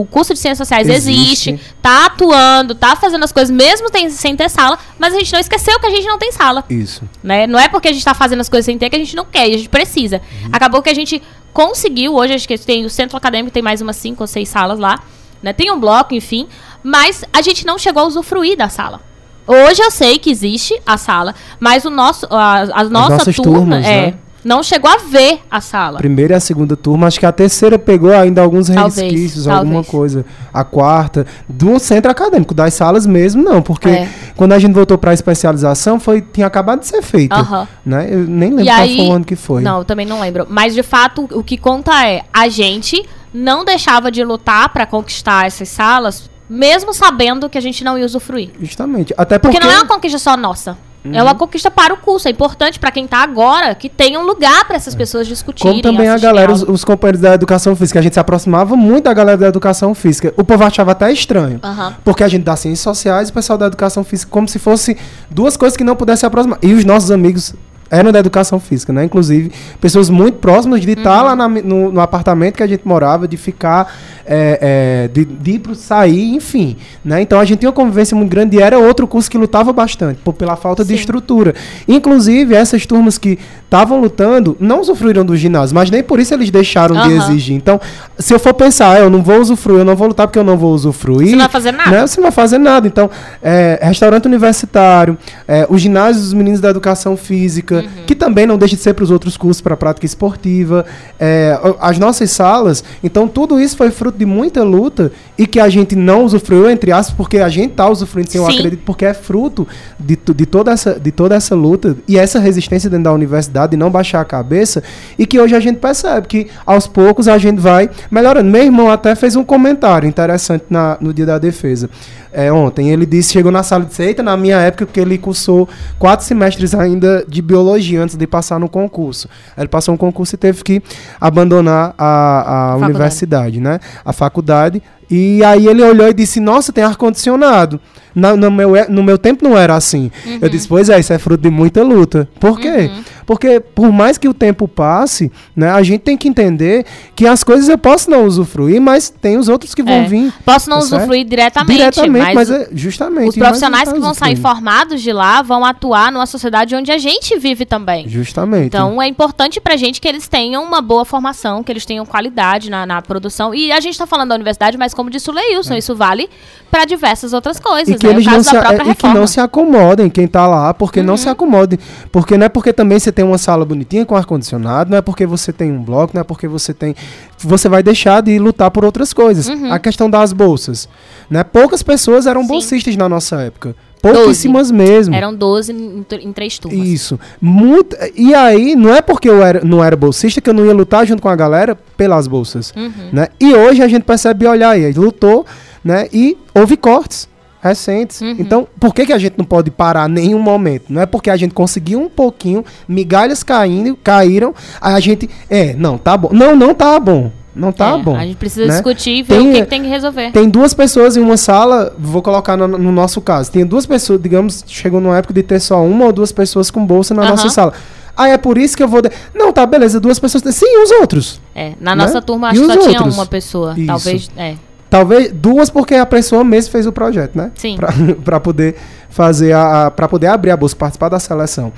o 0.00 0.06
curso 0.10 0.34
de 0.34 0.38
Ciências 0.38 0.68
Sociais 0.68 0.86
Existe. 0.88 1.50
existe, 1.52 1.60
tá 1.80 2.06
atuando, 2.06 2.74
tá 2.74 2.94
fazendo 2.94 3.24
as 3.24 3.32
coisas, 3.32 3.50
mesmo 3.50 3.88
tem- 3.90 4.10
sem 4.10 4.36
ter 4.36 4.50
sala, 4.50 4.78
mas 4.98 5.14
a 5.14 5.18
gente 5.18 5.32
não 5.32 5.40
esqueceu 5.40 5.80
que 5.80 5.86
a 5.86 5.90
gente 5.90 6.06
não 6.06 6.18
tem 6.18 6.30
sala. 6.30 6.41
Isso. 6.68 7.08
né? 7.22 7.46
Não 7.46 7.58
é 7.58 7.68
porque 7.68 7.88
a 7.88 7.92
gente 7.92 8.04
tá 8.04 8.14
fazendo 8.14 8.40
as 8.40 8.48
coisas 8.48 8.64
sem 8.64 8.78
ter 8.78 8.90
que 8.90 8.96
a 8.96 8.98
gente 8.98 9.14
não 9.14 9.24
quer, 9.24 9.42
a 9.42 9.56
gente 9.56 9.68
precisa. 9.68 10.20
Acabou 10.52 10.82
que 10.82 10.90
a 10.90 10.94
gente 10.94 11.22
conseguiu, 11.52 12.14
hoje 12.14 12.34
acho 12.34 12.48
que 12.48 12.58
tem 12.58 12.84
o 12.84 12.90
centro 12.90 13.16
acadêmico, 13.16 13.52
tem 13.52 13.62
mais 13.62 13.80
umas 13.80 13.96
cinco 13.96 14.22
ou 14.22 14.26
seis 14.26 14.48
salas 14.48 14.78
lá, 14.78 15.00
né? 15.42 15.52
Tem 15.52 15.70
um 15.70 15.78
bloco, 15.78 16.14
enfim, 16.14 16.48
mas 16.82 17.24
a 17.32 17.42
gente 17.42 17.66
não 17.66 17.78
chegou 17.78 18.02
a 18.02 18.06
usufruir 18.06 18.56
da 18.56 18.68
sala. 18.68 19.00
Hoje 19.46 19.82
eu 19.82 19.90
sei 19.90 20.18
que 20.18 20.30
existe 20.30 20.80
a 20.86 20.96
sala, 20.96 21.34
mas 21.58 21.84
o 21.84 21.90
nosso, 21.90 22.26
a, 22.30 22.60
a 22.62 22.84
nossa 22.84 23.16
nossas 23.16 23.36
turma 23.36 23.52
turmas, 23.58 23.86
é, 23.86 24.06
né? 24.06 24.14
Não 24.44 24.62
chegou 24.62 24.90
a 24.90 24.96
ver 24.98 25.40
a 25.50 25.60
sala. 25.60 25.98
Primeira 25.98 26.34
e 26.34 26.36
a 26.36 26.40
segunda 26.40 26.76
turma, 26.76 27.06
acho 27.06 27.18
que 27.20 27.26
a 27.26 27.32
terceira 27.32 27.78
pegou 27.78 28.12
ainda 28.12 28.42
alguns 28.42 28.68
Talvez, 28.68 28.96
resquícios, 28.96 29.44
talvez. 29.44 29.60
alguma 29.64 29.84
coisa. 29.84 30.24
A 30.52 30.64
quarta, 30.64 31.26
do 31.48 31.78
centro 31.78 32.10
acadêmico, 32.10 32.52
das 32.54 32.74
salas 32.74 33.06
mesmo, 33.06 33.42
não, 33.42 33.62
porque 33.62 33.88
É. 33.88 34.08
quando 34.36 34.52
a 34.52 34.58
gente 34.58 34.72
voltou 34.74 34.98
para 34.98 35.10
a 35.12 35.14
especialização, 35.14 36.00
foi, 36.00 36.20
tinha 36.20 36.46
acabado 36.46 36.80
de 36.80 36.86
ser 36.86 37.02
feito. 37.02 37.32
Aham. 37.32 37.68
Né? 37.86 38.08
Eu 38.10 38.18
nem 38.20 38.50
lembro 38.50 38.64
E 38.64 38.66
qual 38.68 38.80
aí- 38.80 38.96
foi 38.96 39.06
o 39.06 39.12
ano 39.12 39.24
que 39.24 39.36
foi. 39.36 39.62
Não, 39.62 39.78
eu 39.78 39.84
também 39.84 40.06
não 40.06 40.20
lembro. 40.20 40.46
Mas 40.48 40.74
de 40.74 40.82
fato, 40.82 41.28
o 41.32 41.42
que 41.42 41.56
conta 41.56 42.06
é 42.06 42.22
a 42.32 42.48
gente 42.48 43.04
não 43.32 43.64
deixava 43.64 44.10
de 44.10 44.22
lutar 44.24 44.68
pra 44.70 44.84
conquistar 44.86 45.46
essas 45.46 45.68
salas, 45.68 46.30
mesmo 46.48 46.92
sabendo 46.92 47.48
que 47.48 47.56
a 47.56 47.60
gente 47.62 47.82
não 47.82 47.96
ia 47.96 48.04
usufruir. 48.04 48.50
Justamente. 48.60 49.14
Até 49.16 49.38
porque. 49.38 49.56
Porque 49.56 49.66
não 49.66 49.72
é 49.74 49.78
uma 49.78 49.86
conquista 49.86 50.18
só 50.18 50.36
nossa. 50.36 50.76
É 51.04 51.08
Uhum. 51.08 51.22
uma 51.26 51.34
conquista 51.34 51.70
para 51.70 51.92
o 51.92 51.96
curso. 51.96 52.28
É 52.28 52.30
importante 52.30 52.78
para 52.78 52.90
quem 52.92 53.06
tá 53.06 53.18
agora 53.18 53.74
que 53.74 53.88
tenha 53.88 54.20
um 54.20 54.24
lugar 54.24 54.64
para 54.66 54.76
essas 54.76 54.94
pessoas 54.94 55.26
discutirem. 55.26 55.72
Como 55.72 55.82
também 55.82 56.08
a 56.08 56.16
galera, 56.18 56.52
os, 56.52 56.62
os 56.62 56.84
companheiros 56.84 57.20
da 57.20 57.34
educação 57.34 57.74
física, 57.74 57.98
a 57.98 58.02
gente 58.02 58.12
se 58.12 58.20
aproximava 58.20 58.76
muito 58.76 59.04
da 59.04 59.12
galera 59.12 59.36
da 59.38 59.48
educação 59.48 59.94
física. 59.94 60.32
O 60.36 60.44
povo 60.44 60.62
achava 60.62 60.92
até 60.92 61.10
estranho. 61.12 61.58
Aham. 61.62 61.96
Porque 62.04 62.22
a 62.22 62.28
gente 62.28 62.44
dá 62.44 62.54
ciências 62.54 62.80
sociais 62.80 63.28
e 63.28 63.30
o 63.32 63.34
pessoal 63.34 63.58
da 63.58 63.66
educação 63.66 64.04
física, 64.04 64.30
como 64.30 64.46
se 64.46 64.58
fosse 64.58 64.96
duas 65.30 65.56
coisas 65.56 65.76
que 65.76 65.82
não 65.84 65.96
pudessem 65.96 66.20
se 66.20 66.26
aproximar. 66.26 66.58
E 66.62 66.72
os 66.72 66.84
nossos 66.84 67.10
amigos 67.10 67.54
eram 67.92 68.10
da 68.10 68.18
educação 68.18 68.58
física, 68.58 68.92
né? 68.92 69.04
Inclusive, 69.04 69.52
pessoas 69.80 70.08
muito 70.10 70.38
próximas 70.38 70.80
de 70.80 70.90
estar 70.92 71.20
Uhum. 71.20 71.26
lá 71.26 71.36
na- 71.36 71.48
no, 71.48 71.92
no 71.92 72.00
apartamento 72.00 72.56
que 72.56 72.62
a 72.62 72.66
gente 72.66 72.88
morava, 72.88 73.28
de 73.28 73.36
ficar, 73.36 73.94
é, 74.26 75.04
é, 75.04 75.08
de, 75.08 75.24
de 75.26 75.50
ir 75.52 75.58
pro 75.58 75.74
sair, 75.74 76.34
enfim. 76.34 76.76
Né? 77.04 77.20
Então 77.20 77.38
a 77.38 77.44
gente 77.44 77.58
tinha 77.60 77.68
uma 77.68 77.74
convivência 77.74 78.16
muito 78.16 78.30
grande 78.30 78.56
e 78.56 78.62
era 78.62 78.78
outro 78.78 79.06
curso 79.06 79.30
que 79.30 79.36
lutava 79.36 79.72
bastante, 79.72 80.18
por, 80.24 80.32
pela 80.32 80.56
falta 80.56 80.82
de 80.82 80.88
Sim. 80.94 80.94
estrutura. 81.00 81.54
Inclusive, 81.86 82.54
essas 82.54 82.86
turmas 82.86 83.18
que 83.18 83.38
estavam 83.72 83.98
lutando 83.98 84.54
não 84.60 84.82
usufruíram 84.82 85.24
do 85.24 85.34
ginásio, 85.34 85.74
mas 85.74 85.90
nem 85.90 86.02
por 86.02 86.20
isso 86.20 86.34
eles 86.34 86.50
deixaram 86.50 86.94
de 86.94 87.14
Aham. 87.14 87.30
exigir. 87.30 87.56
Então, 87.56 87.80
se 88.18 88.34
eu 88.34 88.38
for 88.38 88.52
pensar, 88.52 88.90
ah, 88.90 88.98
eu 88.98 89.08
não 89.08 89.22
vou 89.22 89.40
usufruir, 89.40 89.78
eu 89.78 89.84
não 89.84 89.96
vou 89.96 90.08
lutar 90.08 90.26
porque 90.26 90.38
eu 90.38 90.44
não 90.44 90.58
vou 90.58 90.74
usufruir. 90.74 91.28
Você 91.30 91.32
não 91.36 91.38
vai 91.38 91.48
fazer 91.48 91.72
nada. 91.72 91.90
Né? 91.90 92.06
Você 92.06 92.20
não 92.20 92.22
vai 92.24 92.32
fazer 92.32 92.58
nada. 92.58 92.86
Então, 92.86 93.08
é, 93.42 93.80
restaurante 93.82 94.26
universitário, 94.26 95.16
é, 95.48 95.66
os 95.70 95.80
ginásios 95.80 96.24
dos 96.24 96.34
meninos 96.34 96.60
da 96.60 96.68
educação 96.68 97.16
física, 97.16 97.76
Uhum. 97.76 98.04
que 98.06 98.14
também 98.14 98.46
não 98.46 98.58
deixa 98.58 98.76
de 98.76 98.82
ser 98.82 98.92
para 98.92 99.04
os 99.04 99.10
outros 99.10 99.38
cursos 99.38 99.62
para 99.62 99.74
prática 99.74 100.04
esportiva, 100.04 100.84
é, 101.18 101.58
as 101.80 101.98
nossas 101.98 102.30
salas. 102.30 102.84
Então, 103.02 103.26
tudo 103.26 103.58
isso 103.58 103.74
foi 103.74 103.90
fruto 103.90 104.18
de 104.18 104.26
muita 104.26 104.62
luta 104.62 105.10
e 105.38 105.46
que 105.46 105.58
a 105.58 105.70
gente 105.70 105.96
não 105.96 106.24
usufruiu, 106.24 106.68
entre 106.68 106.92
aspas, 106.92 107.16
porque 107.16 107.38
a 107.38 107.48
gente 107.48 107.70
está 107.70 107.88
usufruindo, 107.88 108.30
sim, 108.30 108.36
eu 108.38 108.46
acredito, 108.46 108.82
porque 108.84 109.06
é 109.06 109.14
fruto 109.14 109.66
de, 109.98 110.18
de, 110.34 110.44
toda 110.44 110.72
essa, 110.72 111.00
de 111.00 111.10
toda 111.10 111.34
essa 111.34 111.54
luta 111.54 111.96
e 112.06 112.18
essa 112.18 112.38
resistência 112.38 112.90
dentro 112.90 113.04
da 113.04 113.12
universidade 113.12 113.61
de 113.66 113.76
não 113.76 113.90
baixar 113.90 114.20
a 114.20 114.24
cabeça 114.24 114.82
e 115.18 115.26
que 115.26 115.38
hoje 115.38 115.54
a 115.54 115.60
gente 115.60 115.78
percebe 115.78 116.26
que 116.26 116.48
aos 116.64 116.86
poucos 116.86 117.28
a 117.28 117.38
gente 117.38 117.60
vai 117.60 117.88
melhorando. 118.10 118.50
Meu 118.50 118.62
irmão 118.62 118.90
até 118.90 119.14
fez 119.14 119.36
um 119.36 119.44
comentário 119.44 120.08
interessante 120.08 120.64
na, 120.68 120.96
no 121.00 121.12
dia 121.12 121.26
da 121.26 121.38
defesa. 121.38 121.88
É, 122.32 122.50
ontem 122.50 122.90
ele 122.90 123.04
disse, 123.04 123.32
chegou 123.32 123.52
na 123.52 123.62
sala 123.62 123.84
de 123.84 123.94
seita, 123.94 124.22
na 124.22 124.36
minha 124.38 124.56
época, 124.56 124.86
que 124.86 124.98
ele 124.98 125.18
cursou 125.18 125.68
quatro 125.98 126.24
semestres 126.24 126.74
ainda 126.74 127.24
de 127.28 127.42
biologia 127.42 128.02
antes 128.02 128.16
de 128.16 128.26
passar 128.26 128.58
no 128.58 128.70
concurso. 128.70 129.28
Ele 129.56 129.68
passou 129.68 129.94
um 129.94 129.98
concurso 129.98 130.34
e 130.34 130.38
teve 130.38 130.64
que 130.64 130.82
abandonar 131.20 131.94
a, 131.98 132.04
a 132.06 132.66
Faculdade. 132.72 132.90
universidade, 132.90 133.60
né? 133.60 133.80
A 134.02 134.12
faculdade. 134.14 134.82
E 135.10 135.44
aí 135.44 135.68
ele 135.68 135.82
olhou 135.82 136.08
e 136.08 136.14
disse, 136.14 136.40
nossa, 136.40 136.72
tem 136.72 136.82
ar-condicionado. 136.82 137.78
Na- 138.14 138.36
No, 138.36 138.50
meu, 138.50 138.72
no 138.88 139.02
meu 139.02 139.18
tempo 139.18 139.44
não 139.44 139.56
era 139.56 139.74
assim. 139.74 140.10
Eu 140.40 140.48
disse, 140.48 140.66
pois 140.68 140.88
é, 140.88 140.98
isso 141.00 141.12
é 141.12 141.18
fruto 141.18 141.42
de 141.42 141.50
muita 141.50 141.82
luta. 141.82 142.28
Por 142.40 142.58
quê? 142.58 142.90
Porque 143.24 143.60
por 143.60 143.92
mais 143.92 144.18
que 144.18 144.28
o 144.28 144.34
tempo 144.34 144.66
passe, 144.66 145.30
né, 145.54 145.70
a 145.70 145.82
gente 145.82 146.00
tem 146.00 146.16
que 146.16 146.26
entender 146.28 146.84
que 147.14 147.24
as 147.26 147.44
coisas 147.44 147.68
eu 147.68 147.78
posso 147.78 148.10
não 148.10 148.24
usufruir, 148.26 148.80
mas 148.80 149.08
tem 149.08 149.38
os 149.38 149.48
outros 149.48 149.74
que 149.74 149.82
vão 149.82 149.94
É. 149.94 150.04
vir. 150.04 150.32
Posso 150.44 150.68
não 150.68 150.80
tá 150.80 150.86
certo? 150.86 150.98
usufruir 151.02 151.24
diretamente, 151.24 151.76
Diretamente, 151.78 152.34
mas, 152.34 152.48
mas, 152.48 152.50
é 152.50 152.68
justamente. 152.74 153.28
os 153.28 153.36
profissionais 153.36 153.92
que 153.92 153.98
vão 154.00 154.12
sair 154.12 154.36
formados 154.36 155.00
de 155.00 155.12
lá 155.12 155.40
vão 155.40 155.64
atuar 155.64 156.10
numa 156.10 156.26
sociedade 156.26 156.74
onde 156.74 156.90
a 156.90 156.98
gente 156.98 157.38
vive 157.38 157.64
também. 157.64 158.08
Justamente. 158.08 158.66
Então 158.66 159.00
é 159.00 159.06
importante 159.06 159.60
pra 159.60 159.76
gente 159.76 160.00
que 160.00 160.08
eles 160.08 160.26
tenham 160.26 160.62
uma 160.64 160.82
boa 160.82 161.04
formação, 161.04 161.62
que 161.62 161.70
eles 161.70 161.86
tenham 161.86 162.04
qualidade 162.04 162.68
na, 162.70 162.84
na 162.84 163.00
produção. 163.00 163.54
E 163.54 163.70
a 163.70 163.78
gente 163.80 163.96
tá 163.96 164.06
falando 164.06 164.30
da 164.30 164.34
universidade, 164.34 164.76
mas 164.76 164.92
como 164.92 165.08
disse 165.08 165.30
o 165.30 165.32
Leilson, 165.32 165.74
isso 165.74 165.94
vale 165.94 166.28
pra 166.70 166.84
diversas 166.84 167.32
outras 167.32 167.60
coisas. 167.60 168.01
É. 168.01 168.01
e 168.01 168.01
que 168.02 168.06
né? 168.08 168.12
eles 168.14 168.26
não 168.26 168.42
se, 168.42 168.50
própria 168.50 168.90
e 168.90 168.94
que. 168.94 169.06
Uhum. 169.06 169.14
não 169.14 169.26
se 169.26 169.40
acomodem 169.40 170.10
quem 170.10 170.26
tá 170.26 170.46
lá, 170.46 170.74
porque 170.74 171.02
não 171.02 171.16
se 171.16 171.28
acomodem. 171.28 171.78
Porque 172.10 172.36
não 172.36 172.46
é 172.46 172.48
porque 172.48 172.72
também 172.72 172.98
você 172.98 173.12
tem 173.12 173.24
uma 173.24 173.38
sala 173.38 173.64
bonitinha 173.64 174.04
com 174.04 174.16
ar-condicionado, 174.16 174.90
não 174.90 174.98
é 174.98 175.00
porque 175.00 175.24
você 175.26 175.52
tem 175.52 175.70
um 175.70 175.82
bloco, 175.82 176.12
não 176.14 176.20
é 176.20 176.24
porque 176.24 176.48
você 176.48 176.74
tem. 176.74 176.94
Você 177.38 177.68
vai 177.68 177.82
deixar 177.82 178.20
de 178.22 178.38
lutar 178.38 178.70
por 178.70 178.84
outras 178.84 179.12
coisas. 179.12 179.48
A 179.70 179.78
questão 179.78 180.08
das 180.10 180.32
bolsas. 180.32 180.88
Né? 181.30 181.42
Poucas 181.44 181.82
pessoas 181.82 182.26
eram 182.26 182.40
Uhum. 182.42 182.46
Sim. 182.46 182.52
bolsistas 182.52 182.96
na 182.96 183.08
nossa 183.08 183.40
época. 183.40 183.74
Pouquíssimas 184.02 184.70
mesmo. 184.72 185.14
Eram 185.14 185.32
12 185.32 185.72
em, 185.72 186.04
em 186.22 186.32
três 186.32 186.58
turmas. 186.58 186.88
Isso. 186.88 187.20
Muito, 187.40 187.96
e 188.16 188.34
aí, 188.34 188.74
não 188.74 188.92
é 188.92 189.00
porque 189.00 189.28
eu 189.30 189.40
era, 189.40 189.64
não 189.64 189.82
era 189.82 189.94
bolsista 189.94 190.40
que 190.40 190.50
eu 190.50 190.54
não 190.54 190.66
ia 190.66 190.74
lutar 190.74 191.06
junto 191.06 191.22
com 191.22 191.28
a 191.28 191.36
galera 191.36 191.78
pelas 191.96 192.26
bolsas. 192.26 192.74
Uhum. 192.76 193.10
Né? 193.12 193.28
E 193.40 193.54
hoje 193.54 193.80
a 193.80 193.86
gente 193.86 194.02
percebe, 194.02 194.44
olha 194.44 194.70
aí, 194.70 194.92
lutou, 194.92 195.46
né? 195.84 196.08
E 196.12 196.36
houve 196.52 196.76
cortes 196.76 197.28
recentes. 197.62 198.20
Uhum. 198.20 198.34
Então, 198.38 198.66
por 198.80 198.92
que, 198.94 199.06
que 199.06 199.12
a 199.12 199.18
gente 199.18 199.34
não 199.38 199.44
pode 199.44 199.70
parar 199.70 200.08
nenhum 200.08 200.40
momento? 200.40 200.86
Não 200.88 201.00
é 201.00 201.06
porque 201.06 201.30
a 201.30 201.36
gente 201.36 201.54
conseguiu 201.54 202.00
um 202.00 202.08
pouquinho, 202.08 202.64
migalhas 202.88 203.42
caindo, 203.42 203.96
caíram, 204.02 204.52
aí 204.80 204.94
a 204.94 205.00
gente, 205.00 205.30
é, 205.48 205.72
não, 205.74 205.96
tá 205.96 206.16
bom. 206.16 206.30
Não, 206.32 206.56
não 206.56 206.74
tá 206.74 206.98
bom. 206.98 207.30
Não 207.54 207.70
tá 207.70 207.90
É, 207.90 207.98
bom. 208.02 208.16
A 208.16 208.24
gente 208.24 208.36
precisa 208.36 208.66
né? 208.66 208.72
discutir 208.72 209.10
e 209.10 209.22
ver 209.22 209.36
Tem- 209.36 209.50
o 209.50 209.52
que, 209.52 209.60
que 209.60 209.66
tem 209.66 209.82
que 209.82 209.88
resolver. 209.88 210.32
Tem 210.32 210.48
duas 210.48 210.72
pessoas 210.72 211.18
em 211.18 211.20
uma 211.20 211.36
sala, 211.36 211.94
vou 211.98 212.22
colocar 212.22 212.56
no, 212.56 212.66
no 212.66 212.90
nosso 212.90 213.20
caso. 213.20 213.52
Tem 213.52 213.64
duas 213.64 213.84
pessoas, 213.84 214.20
digamos, 214.22 214.64
chegou 214.66 215.00
numa 215.02 215.18
época 215.18 215.34
de 215.34 215.42
ter 215.42 215.60
só 215.60 215.84
uma 215.84 216.06
ou 216.06 216.12
duas 216.12 216.32
pessoas 216.32 216.70
com 216.70 216.84
bolsa 216.84 217.12
na 217.14 217.22
Aham. 217.22 217.30
nossa 217.32 217.50
sala. 217.50 217.74
Ah, 218.16 218.28
é 218.28 218.38
por 218.38 218.56
isso 218.56 218.74
que 218.76 218.82
eu 218.82 218.88
vou. 218.88 219.02
de- 219.02 219.10
Não, 219.34 219.52
tá, 219.52 219.64
beleza, 219.66 220.00
duas 220.00 220.18
pessoas. 220.18 220.42
Sim, 220.54 220.82
os 220.82 220.90
outros. 220.92 221.40
É, 221.54 221.72
na 221.78 221.94
né? 221.94 222.04
nossa 222.04 222.20
turma 222.22 222.48
acho 222.48 222.60
que 222.60 222.66
só 222.66 222.72
tinha 222.80 222.98
outros? 222.98 223.14
uma 223.18 223.26
pessoa. 223.26 223.74
Isso. 223.76 223.86
Talvez. 223.86 224.30
É. 224.36 224.54
Talvez 224.92 225.32
duas, 225.32 225.70
porque 225.70 225.94
a 225.94 226.04
pessoa 226.04 226.44
mesmo 226.44 226.70
fez 226.70 226.86
o 226.86 226.92
projeto, 226.92 227.34
né? 227.34 227.50
Sim. 227.54 227.76
Pra, 227.76 227.88
pra 228.22 228.38
poder 228.38 228.76
fazer 229.08 229.54
a. 229.54 229.90
para 229.90 230.06
poder 230.06 230.26
abrir 230.26 230.50
a 230.50 230.56
bolsa, 230.56 230.76
participar 230.76 231.08
da 231.08 231.18
seleção. 231.18 231.72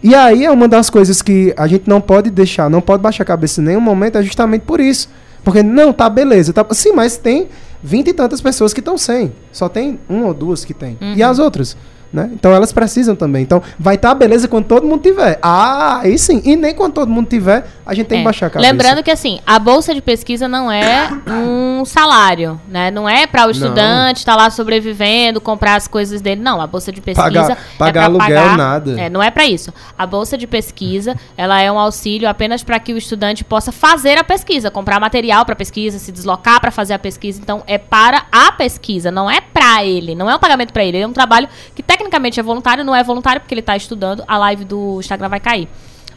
E 0.00 0.14
aí 0.14 0.44
é 0.44 0.50
uma 0.52 0.68
das 0.68 0.88
coisas 0.88 1.20
que 1.20 1.52
a 1.56 1.66
gente 1.66 1.88
não 1.88 2.00
pode 2.00 2.30
deixar, 2.30 2.70
não 2.70 2.80
pode 2.80 3.02
baixar 3.02 3.24
a 3.24 3.26
cabeça 3.26 3.60
em 3.60 3.64
nenhum 3.64 3.80
momento, 3.80 4.18
é 4.18 4.22
justamente 4.22 4.62
por 4.62 4.78
isso. 4.78 5.08
Porque, 5.42 5.64
não, 5.64 5.92
tá 5.92 6.08
beleza. 6.08 6.52
Tá, 6.52 6.64
sim, 6.70 6.92
mas 6.92 7.16
tem 7.16 7.48
vinte 7.82 8.08
e 8.08 8.12
tantas 8.12 8.40
pessoas 8.40 8.72
que 8.72 8.78
estão 8.78 8.96
sem. 8.96 9.32
Só 9.50 9.68
tem 9.68 9.98
uma 10.08 10.28
ou 10.28 10.34
duas 10.34 10.64
que 10.64 10.72
tem. 10.72 10.96
Uhum. 11.00 11.14
E 11.16 11.24
as 11.24 11.40
outras? 11.40 11.76
Né? 12.12 12.28
Então 12.32 12.52
elas 12.52 12.72
precisam 12.72 13.14
também. 13.14 13.42
Então 13.44 13.62
vai 13.78 13.94
estar 13.94 14.08
tá 14.08 14.14
beleza 14.16 14.48
quando 14.48 14.64
todo 14.64 14.84
mundo 14.84 15.00
tiver. 15.00 15.38
Ah, 15.40 16.00
aí 16.02 16.18
sim. 16.18 16.42
E 16.44 16.56
nem 16.56 16.74
quando 16.74 16.92
todo 16.94 17.08
mundo 17.08 17.28
tiver, 17.28 17.64
a 17.86 17.94
gente 17.94 18.08
tem 18.08 18.18
É. 18.18 18.20
que 18.20 18.24
baixar 18.24 18.46
a 18.46 18.50
cabeça. 18.50 18.68
Lembrando 18.68 19.00
que 19.02 19.10
assim, 19.12 19.38
a 19.46 19.58
bolsa 19.60 19.94
de 19.94 20.02
pesquisa 20.02 20.48
não 20.48 20.70
é 20.72 21.08
um 21.28 21.84
salário, 21.84 22.60
né? 22.68 22.90
Não 22.90 23.08
é 23.08 23.28
para 23.28 23.46
o 23.46 23.50
estudante 23.50 24.18
estar 24.18 24.34
lá 24.34 24.50
sobrevivendo, 24.50 25.40
comprar 25.40 25.76
as 25.76 25.86
coisas 25.86 26.20
dele. 26.20 26.40
Não, 26.40 26.60
a 26.60 26.66
bolsa 26.66 26.90
de 26.90 27.00
pesquisa 27.00 27.22
Pagar- 27.30 27.52
é 27.52 27.56
pagar 27.78 27.92
pra 27.92 28.04
aluguel, 28.06 28.42
pagar, 28.42 28.56
nada. 28.56 29.00
É, 29.00 29.08
não 29.08 29.22
é 29.22 29.30
para 29.30 29.46
isso. 29.46 29.72
A 29.96 30.04
bolsa 30.04 30.36
de 30.36 30.48
pesquisa, 30.48 31.14
ela 31.36 31.60
é 31.60 31.70
um 31.70 31.78
auxílio 31.78 32.28
apenas 32.28 32.64
para 32.64 32.80
que 32.80 32.92
o 32.92 32.98
estudante 32.98 33.44
possa 33.44 33.70
fazer 33.70 34.18
a 34.18 34.24
pesquisa, 34.24 34.68
comprar 34.68 34.98
material 34.98 35.44
para 35.44 35.54
pesquisa, 35.54 35.98
se 36.00 36.10
deslocar 36.10 36.60
para 36.60 36.72
fazer 36.72 36.94
a 36.94 36.98
pesquisa. 36.98 37.40
Então 37.40 37.62
é 37.68 37.78
para 37.78 38.24
a 38.32 38.50
pesquisa, 38.50 39.12
não 39.12 39.30
é 39.30 39.40
para 39.40 39.84
ele, 39.84 40.16
não 40.16 40.28
é 40.28 40.34
um 40.34 40.40
pagamento 40.40 40.72
para 40.72 40.84
ele, 40.84 40.98
é 40.98 41.06
um 41.06 41.12
trabalho 41.12 41.48
que 41.72 41.82
tecnicamente 41.84 41.99
é 42.38 42.42
voluntário, 42.42 42.84
não 42.84 42.94
é 42.94 43.02
voluntário 43.02 43.40
porque 43.40 43.54
ele 43.54 43.62
tá 43.62 43.76
estudando. 43.76 44.24
A 44.26 44.38
live 44.38 44.64
do 44.64 44.98
Instagram 45.00 45.28
vai 45.28 45.40
cair. 45.40 45.68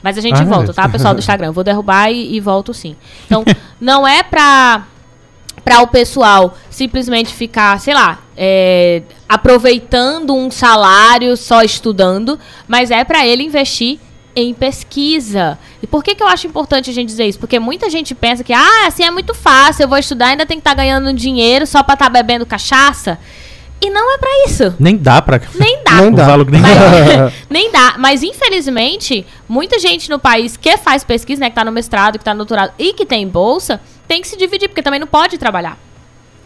Mas 0.02 0.18
a 0.18 0.22
gente 0.22 0.42
Ah, 0.42 0.44
volta, 0.44 0.74
tá, 0.74 0.82
beleza. 0.84 0.98
pessoal 0.98 1.14
do 1.14 1.20
Instagram? 1.22 1.52
Vou 1.52 1.64
derrubar 1.64 2.12
e, 2.12 2.36
e 2.36 2.40
volto 2.40 2.74
sim. 2.74 2.96
Então, 3.26 3.44
não 3.80 4.06
é 4.06 4.22
pra, 4.22 4.86
pra 5.64 5.82
o 5.82 5.88
pessoal 5.88 6.56
simplesmente 6.70 7.34
ficar, 7.34 7.80
sei 7.80 7.94
lá, 7.94 8.20
é, 8.36 9.04
aproveitando 9.30 10.36
um 10.36 10.52
salário 10.52 11.38
só 11.38 11.62
estudando, 11.64 12.38
mas 12.68 12.92
é 12.92 13.04
pra 13.04 13.26
ele 13.26 13.44
investir 13.44 14.00
em 14.36 14.54
pesquisa. 14.54 15.58
E 15.82 15.88
por 15.88 16.04
que, 16.04 16.16
que 16.16 16.24
eu 16.24 16.28
acho 16.28 16.48
importante 16.48 16.90
a 16.90 16.94
gente 16.94 17.08
dizer 17.08 17.26
isso? 17.26 17.40
Porque 17.40 17.60
muita 17.60 17.90
gente 17.90 18.14
pensa 18.16 18.44
que, 18.44 18.52
ah, 18.52 18.88
assim 18.88 19.04
é 19.04 19.12
muito 19.12 19.34
fácil, 19.34 19.84
eu 19.84 19.88
vou 19.88 19.98
estudar, 19.98 20.28
ainda 20.28 20.46
tem 20.46 20.58
que 20.58 20.62
estar 20.62 20.74
ganhando 20.74 21.14
dinheiro 21.14 21.66
só 21.68 21.82
pra 21.84 21.94
estar 21.94 22.10
bebendo 22.10 22.46
cachaça. 22.46 23.20
E 23.86 23.90
não 23.90 24.14
é 24.14 24.18
pra 24.18 24.30
isso. 24.48 24.74
Nem 24.80 24.96
dá 24.96 25.22
pra. 25.22 25.42
Nem 25.56 25.84
dá. 25.84 26.02
O 26.08 26.12
dá. 26.12 26.26
valor 26.26 26.50
nem 26.50 26.62
dá. 26.62 26.68
Mas- 26.70 27.34
nem 27.50 27.72
dá. 27.72 27.96
Mas, 27.98 28.24
infelizmente, 28.24 29.26
muita 29.48 29.78
gente 29.78 30.10
no 30.10 30.18
país 30.18 30.56
que 30.56 30.78
faz 30.78 31.04
pesquisa, 31.04 31.42
né, 31.42 31.50
que 31.50 31.56
tá 31.56 31.66
no 31.66 31.72
mestrado, 31.72 32.18
que 32.18 32.24
tá 32.24 32.34
no 32.34 32.40
doutorado 32.40 32.72
e 32.80 32.94
que 32.94 33.06
tem 33.06 33.28
bolsa, 33.28 33.82
tem 34.08 34.22
que 34.22 34.28
se 34.28 34.38
dividir, 34.38 34.70
porque 34.70 34.82
também 34.82 35.00
não 35.00 35.08
pode 35.08 35.38
trabalhar. 35.38 35.78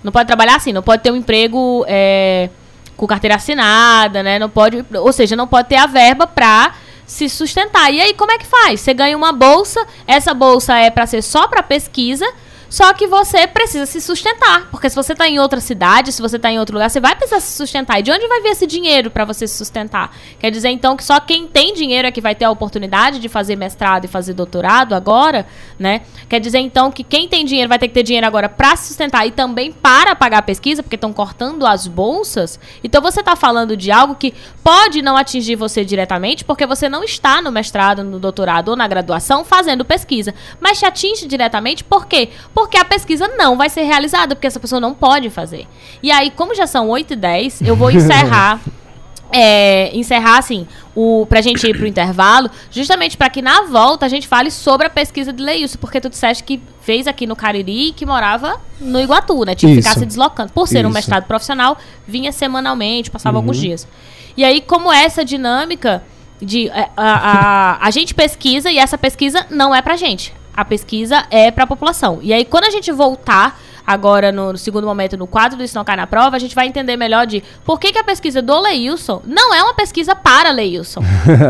Não 0.03 0.11
pode 0.11 0.25
trabalhar 0.27 0.55
assim, 0.55 0.73
não 0.73 0.81
pode 0.81 1.03
ter 1.03 1.11
um 1.11 1.15
emprego 1.15 1.85
é, 1.87 2.49
com 2.95 3.05
carteira 3.05 3.35
assinada, 3.35 4.23
né? 4.23 4.39
Não 4.39 4.49
pode, 4.49 4.83
ou 4.95 5.11
seja, 5.13 5.35
não 5.35 5.47
pode 5.47 5.67
ter 5.69 5.75
a 5.75 5.85
verba 5.85 6.25
pra 6.25 6.73
se 7.05 7.29
sustentar. 7.29 7.91
E 7.93 8.01
aí, 8.01 8.13
como 8.13 8.31
é 8.31 8.37
que 8.37 8.45
faz? 8.45 8.81
Você 8.81 8.93
ganha 8.93 9.15
uma 9.15 9.31
bolsa, 9.31 9.85
essa 10.07 10.33
bolsa 10.33 10.75
é 10.77 10.89
pra 10.89 11.05
ser 11.05 11.21
só 11.21 11.47
pra 11.47 11.61
pesquisa, 11.63 12.25
só 12.69 12.93
que 12.93 13.07
você 13.07 13.47
precisa 13.47 13.85
se 13.85 14.01
sustentar. 14.01 14.67
Porque 14.69 14.89
se 14.89 14.95
você 14.95 15.15
tá 15.15 15.27
em 15.27 15.39
outra 15.39 15.59
cidade, 15.59 16.11
se 16.11 16.21
você 16.21 16.37
tá 16.37 16.51
em 16.51 16.59
outro 16.59 16.75
lugar, 16.75 16.89
você 16.89 16.99
vai 16.99 17.15
precisar 17.15 17.39
se 17.39 17.55
sustentar. 17.55 17.99
E 17.99 18.03
de 18.03 18.11
onde 18.11 18.27
vai 18.27 18.41
vir 18.41 18.49
esse 18.49 18.67
dinheiro 18.67 19.09
pra 19.09 19.25
você 19.25 19.47
se 19.47 19.57
sustentar? 19.57 20.15
Quer 20.39 20.51
dizer, 20.51 20.69
então, 20.69 20.95
que 20.97 21.03
só 21.03 21.19
quem 21.19 21.47
tem 21.47 21.73
dinheiro 21.73 22.07
é 22.07 22.11
que 22.11 22.21
vai 22.21 22.35
ter 22.35 22.45
a 22.45 22.51
oportunidade 22.51 23.19
de 23.19 23.29
fazer 23.29 23.55
mestrado 23.55 24.05
e 24.05 24.07
fazer 24.07 24.33
doutorado 24.33 24.93
agora, 24.93 25.47
né? 25.79 26.01
Quer 26.27 26.39
dizer, 26.39 26.59
então, 26.59 26.91
que 26.91 27.03
quem 27.03 27.27
tem 27.27 27.45
dinheiro 27.45 27.69
vai 27.69 27.79
ter 27.79 27.87
que 27.87 27.93
ter 27.93 28.03
dinheiro 28.03 28.27
agora 28.27 28.49
pra 28.49 28.75
se 28.75 28.87
sustentar 28.87 29.25
e 29.25 29.31
também 29.31 29.71
para 29.71 30.15
pagar 30.15 30.39
a 30.39 30.41
pesquisa, 30.41 30.83
porque 30.83 30.95
estão 30.95 31.13
cortando 31.13 31.65
as 31.65 31.87
bolsas. 31.87 32.59
Então, 32.83 33.01
você 33.01 33.23
tá 33.23 33.35
falando 33.35 33.77
de 33.77 33.91
algo 33.91 34.15
que 34.15 34.33
pode 34.63 35.01
não 35.01 35.15
atingir 35.15 35.55
você 35.55 35.85
diretamente, 35.85 36.43
porque 36.43 36.65
você 36.65 36.89
não 36.89 37.03
está 37.03 37.41
no 37.41 37.51
mestrado, 37.51 38.03
no 38.03 38.19
doutorado 38.19 38.69
ou 38.69 38.75
na 38.75 38.87
graduação 38.87 39.45
fazendo 39.45 39.85
pesquisa. 39.85 40.33
Mas 40.59 40.79
te 40.79 40.85
atinge 40.85 41.27
diretamente 41.27 41.83
por 41.83 42.05
quê? 42.05 42.29
Porque 42.57 42.75
a 42.75 42.83
pesquisa 42.83 43.27
não 43.37 43.55
vai 43.55 43.69
ser 43.69 43.83
realizada, 43.83 44.35
porque 44.35 44.47
essa 44.47 44.59
pessoa 44.59 44.81
não 44.81 44.91
pode 44.91 45.29
fazer. 45.29 45.67
E 46.01 46.09
aí, 46.09 46.31
como 46.31 46.55
já 46.55 46.65
são 46.65 46.89
8 46.89 47.13
e 47.13 47.15
10, 47.15 47.61
eu 47.61 47.75
vou 47.75 47.91
encerrar. 47.91 48.59
é, 49.31 49.95
encerrar 49.95 50.39
assim, 50.39 50.65
o, 50.95 51.27
pra 51.29 51.39
gente 51.39 51.67
ir 51.67 51.77
pro 51.77 51.85
intervalo, 51.85 52.49
justamente 52.71 53.15
para 53.15 53.29
que 53.29 53.43
na 53.43 53.61
volta 53.65 54.07
a 54.07 54.09
gente 54.09 54.27
fale 54.27 54.49
sobre 54.49 54.87
a 54.87 54.89
pesquisa 54.89 55.31
de 55.31 55.43
Leilson, 55.43 55.77
porque 55.77 56.01
tu 56.01 56.09
disseste 56.09 56.43
que 56.43 56.59
fez 56.81 57.05
aqui 57.05 57.27
no 57.27 57.35
Cariri 57.35 57.89
e 57.89 57.93
que 57.93 58.07
morava 58.07 58.59
no 58.81 58.99
Iguatu, 58.99 59.45
né? 59.45 59.53
Tinha 59.53 59.75
que 59.75 59.83
ficar 59.83 59.93
se 59.93 60.03
deslocando. 60.07 60.51
Por 60.51 60.67
ser 60.67 60.83
um 60.83 60.89
Isso. 60.89 60.95
mestrado 60.95 61.27
profissional, 61.27 61.77
vinha 62.07 62.31
semanalmente, 62.31 63.11
passava 63.11 63.37
alguns 63.37 63.57
dias. 63.57 63.87
E 64.35 64.43
aí, 64.43 64.61
como 64.61 64.91
essa 64.91 65.23
dinâmica 65.23 66.01
de 66.41 66.69
é, 66.69 66.89
a, 66.97 67.77
a, 67.77 67.85
a 67.87 67.91
gente 67.91 68.15
pesquisa 68.15 68.71
e 68.71 68.79
essa 68.79 68.97
pesquisa 68.97 69.45
não 69.51 69.75
é 69.75 69.81
pra 69.83 69.95
gente. 69.95 70.33
A 70.57 70.65
pesquisa 70.65 71.23
é 71.29 71.51
pra 71.51 71.67
população. 71.67 72.17
E 72.21 72.33
aí, 72.33 72.43
quando 72.43 72.63
a 72.63 72.71
gente 72.71 72.91
voltar 72.91 73.59
agora 73.85 74.33
no, 74.33 74.51
no 74.51 74.57
segundo 74.57 74.85
momento 74.85 75.15
no 75.15 75.25
quadro 75.25 75.57
do 75.57 75.63
Isso 75.63 75.77
Não 75.77 75.85
Cai 75.85 75.95
na 75.95 76.05
Prova, 76.05 76.35
a 76.35 76.39
gente 76.39 76.53
vai 76.53 76.67
entender 76.67 76.97
melhor 76.97 77.25
de 77.25 77.41
por 77.63 77.79
que, 77.79 77.93
que 77.93 77.97
a 77.97 78.03
pesquisa 78.03 78.41
do 78.41 78.59
Leilson 78.59 79.21
não 79.25 79.53
é 79.53 79.63
uma 79.63 79.73
pesquisa 79.73 80.13
para 80.13 80.51
Leilson. 80.51 81.01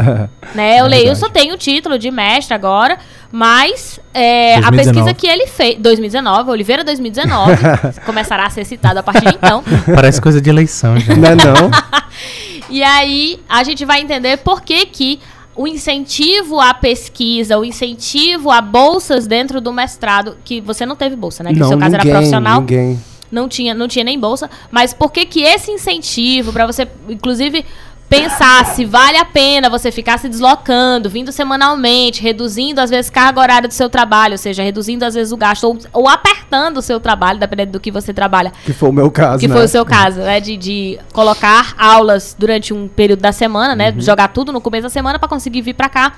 né? 0.54 0.84
O 0.84 0.88
Leilson 0.88 1.30
tem 1.30 1.52
o 1.52 1.58
título 1.58 1.98
de 1.98 2.12
mestre 2.12 2.54
agora, 2.54 3.00
mas 3.32 4.00
é, 4.14 4.58
a 4.58 4.70
2019. 4.70 4.78
pesquisa 4.78 5.14
que 5.16 5.28
ele 5.28 5.48
fez... 5.48 5.80
2019, 5.80 6.52
Oliveira 6.52 6.84
2019, 6.84 7.56
começará 8.06 8.46
a 8.46 8.50
ser 8.52 8.66
citado 8.66 9.00
a 9.00 9.04
partir 9.04 9.30
de 9.30 9.36
então. 9.36 9.64
Parece 9.96 10.22
coisa 10.22 10.40
de 10.40 10.50
eleição, 10.50 10.96
gente. 11.00 11.18
Não 11.20 11.30
é 11.30 11.36
não? 11.36 11.72
E 12.70 12.84
aí 12.84 13.40
a 13.48 13.64
gente 13.64 13.86
vai 13.86 14.02
entender 14.02 14.38
por 14.38 14.62
que, 14.62 14.86
que 14.86 15.22
o 15.58 15.68
incentivo 15.68 16.60
à 16.60 16.74
pesquisa, 16.74 17.58
o 17.58 17.66
incentivo 17.66 18.52
a 18.52 18.62
bolsas 18.62 19.26
dentro 19.26 19.60
do 19.60 19.74
mestrado, 19.74 20.38
que 20.46 20.62
você 20.62 20.86
não 20.86 20.96
teve 20.96 21.16
bolsa, 21.16 21.44
né? 21.44 21.50
Que 21.50 21.56
no 21.56 21.62
não, 21.62 21.70
seu 21.70 21.78
caso 21.80 21.92
ninguém, 21.92 22.10
era 22.10 22.20
profissional, 22.20 22.62
ninguém. 22.62 23.00
não 23.32 23.50
tinha, 23.50 23.74
não 23.74 23.88
tinha 23.88 24.06
nem 24.06 24.20
bolsa, 24.20 24.50
mas 24.70 24.94
por 24.94 25.12
que 25.12 25.26
que 25.26 25.42
esse 25.42 25.72
incentivo 25.72 26.54
para 26.54 26.68
você, 26.68 26.88
inclusive 27.10 27.66
pensar 28.10 28.66
se 28.68 28.86
vale 28.86 29.18
a 29.18 29.26
pena 29.26 29.70
você 29.70 29.92
ficar 29.92 30.18
se 30.18 30.30
deslocando, 30.30 31.10
vindo 31.10 31.32
semanalmente, 31.32 32.22
reduzindo 32.22 32.80
às 32.80 32.90
vezes 32.90 33.10
carga 33.10 33.40
horária 33.40 33.68
do 33.68 33.74
seu 33.74 33.90
trabalho, 33.90 34.34
ou 34.34 34.38
seja, 34.38 34.64
reduzindo 34.64 35.04
às 35.04 35.14
vezes 35.14 35.34
o 35.34 35.38
gasto 35.38 35.66
ou, 35.66 35.78
ou 35.92 36.08
apertando 36.08 36.78
o 36.78 36.82
seu 36.82 37.00
trabalho, 37.00 37.40
dependendo 37.40 37.74
do 37.74 37.80
que 37.80 37.92
você 37.92 38.14
trabalha, 38.14 38.52
Que 38.66 38.74
foi 38.74 38.90
o 38.90 38.94
meu 38.94 39.12
caso, 39.12 39.40
que 39.40 39.48
né? 39.48 39.56
foi 39.56 39.66
o 39.66 39.68
seu 39.68 39.86
caso, 39.86 40.20
né? 40.20 40.40
De, 40.40 40.56
de 40.56 41.00
colocar 41.12 41.76
aulas 41.78 42.36
durante 42.38 42.74
um 42.74 42.88
período 42.88 43.22
da 43.22 43.32
semana, 43.32 43.76
né? 43.76 43.92
Uhum. 43.92 44.02
Jogar 44.02 44.30
tudo 44.30 44.52
no 44.52 44.62
começo 44.62 44.84
da 44.84 44.90
semana 44.90 45.20
para 45.20 45.28
conseguir 45.28 45.62
vir 45.62 45.74
para 45.74 45.90
cá. 45.90 46.14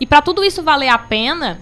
E 0.00 0.06
para 0.06 0.20
tudo 0.20 0.44
isso 0.44 0.62
valer 0.62 0.88
a 0.88 0.98
pena, 0.98 1.60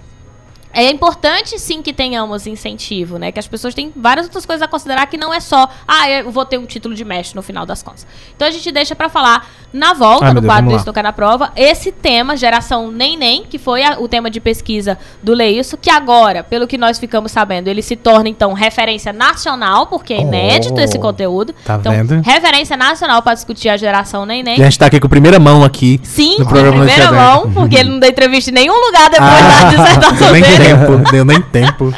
é 0.72 0.90
importante 0.90 1.58
sim 1.58 1.82
que 1.82 1.92
tenhamos 1.92 2.46
incentivo, 2.46 3.18
né? 3.18 3.30
Que 3.32 3.38
as 3.38 3.46
pessoas 3.46 3.74
têm 3.74 3.92
várias 3.94 4.26
outras 4.26 4.46
coisas 4.46 4.62
a 4.62 4.68
considerar 4.68 5.06
que 5.06 5.16
não 5.16 5.32
é 5.32 5.40
só, 5.40 5.68
ah, 5.86 6.08
eu 6.10 6.30
vou 6.30 6.44
ter 6.44 6.58
um 6.58 6.64
título 6.66 6.94
de 6.94 7.04
mestre 7.04 7.36
no 7.36 7.42
final 7.42 7.64
das 7.66 7.82
contas. 7.82 8.06
Então 8.34 8.46
a 8.48 8.50
gente 8.50 8.70
deixa 8.72 8.94
para 8.94 9.08
falar 9.08 9.46
na 9.72 9.94
volta 9.94 10.26
Ai, 10.26 10.32
meu 10.34 10.42
no 10.42 10.48
quadro 10.48 10.70
do. 10.70 10.76
Estocar 10.76 11.02
na 11.02 11.12
Prova, 11.12 11.52
esse 11.56 11.90
tema, 11.92 12.36
geração 12.36 12.90
nem 12.90 13.16
nem, 13.16 13.44
que 13.44 13.58
foi 13.58 13.82
a- 13.84 13.98
o 13.98 14.08
tema 14.08 14.30
de 14.30 14.40
pesquisa 14.40 14.98
do 15.22 15.32
Leilson, 15.34 15.76
que 15.80 15.90
agora, 15.90 16.42
pelo 16.44 16.66
que 16.66 16.76
nós 16.78 16.98
ficamos 16.98 17.32
sabendo, 17.32 17.68
ele 17.68 17.82
se 17.82 17.96
torna 17.96 18.28
então 18.28 18.52
referência 18.52 19.12
nacional, 19.12 19.86
porque 19.86 20.12
é 20.14 20.20
inédito 20.20 20.74
Oh. 20.76 20.80
esse 20.80 20.98
conteúdo. 20.98 21.54
Tá 21.64 21.76
então, 21.80 21.92
vendo? 21.92 22.20
referência 22.22 22.76
nacional 22.76 23.22
para 23.22 23.34
discutir 23.34 23.68
a 23.68 23.76
geração 23.76 24.24
nem 24.26 24.42
nem. 24.42 24.58
E 24.58 24.62
a 24.62 24.64
gente 24.64 24.78
tá 24.78 24.86
aqui 24.86 24.98
com 25.00 25.08
primeira 25.08 25.38
mão 25.38 25.64
aqui. 25.64 26.00
Sim, 26.02 26.38
no 26.38 26.46
programa 26.46 26.84
do 26.84 26.86
primeira 26.86 27.12
mão, 27.12 27.50
porque 27.52 27.76
ele 27.76 27.90
não 27.90 27.98
deu 27.98 28.10
entrevista 28.10 28.50
em 28.50 28.54
nenhum 28.54 28.74
lugar 28.86 29.10
depois 29.10 29.30
Ah, 29.30 29.64
da 29.64 29.68
dissertação 29.70 30.32
dele. 30.32 30.61
Tempo, 30.64 30.98
deu 31.10 31.24
nem 31.24 31.40
tempo. 31.40 31.92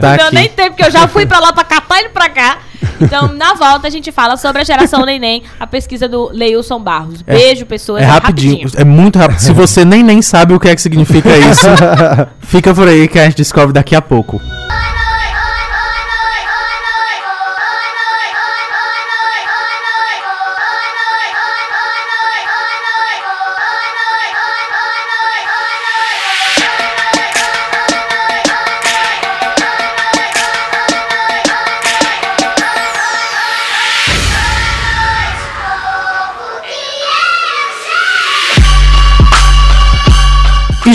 Tá 0.00 0.08
não 0.10 0.16
deu 0.16 0.26
aqui. 0.26 0.34
nem 0.34 0.48
tempo, 0.48 0.70
porque 0.70 0.84
eu 0.84 0.90
já 0.90 1.06
fui 1.08 1.26
pra 1.26 1.38
lá 1.38 1.52
pra 1.52 1.64
catar 1.64 1.98
ele 2.00 2.08
pra 2.10 2.28
cá. 2.28 2.58
Então, 3.00 3.28
na 3.34 3.54
volta, 3.54 3.86
a 3.86 3.90
gente 3.90 4.10
fala 4.10 4.36
sobre 4.36 4.62
a 4.62 4.64
geração 4.64 5.04
neném, 5.04 5.42
a 5.60 5.66
pesquisa 5.66 6.08
do 6.08 6.30
Leilson 6.32 6.80
Barros. 6.80 7.22
É- 7.26 7.34
Beijo, 7.34 7.66
pessoas. 7.66 8.02
É 8.02 8.06
rapidinho, 8.06 8.68
é 8.76 8.84
muito 8.84 9.18
rápido. 9.18 9.38
Se 9.38 9.52
você 9.52 9.84
nem 9.84 10.02
nem 10.02 10.22
sabe 10.22 10.54
o 10.54 10.60
que 10.60 10.68
é 10.68 10.74
que 10.74 10.80
significa 10.80 11.28
isso, 11.36 11.66
fica 12.40 12.72
por 12.74 12.88
aí 12.88 13.06
que 13.08 13.18
a 13.18 13.24
gente 13.24 13.36
descobre 13.36 13.72
daqui 13.72 13.94
a 13.94 14.00
pouco. 14.02 14.40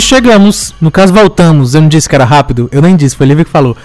Chegamos, 0.04 0.74
no 0.82 0.92
caso 0.92 1.14
voltamos, 1.14 1.76
eu 1.76 1.82
não 1.82 1.88
disse 1.88 2.08
que 2.08 2.16
era 2.16 2.26
rápido, 2.26 2.70
eu 2.72 2.82
nem 2.82 2.96
disse, 2.96 3.16
foi 3.16 3.26
Lívia 3.26 3.46
que 3.46 3.52
falou. 3.52 3.76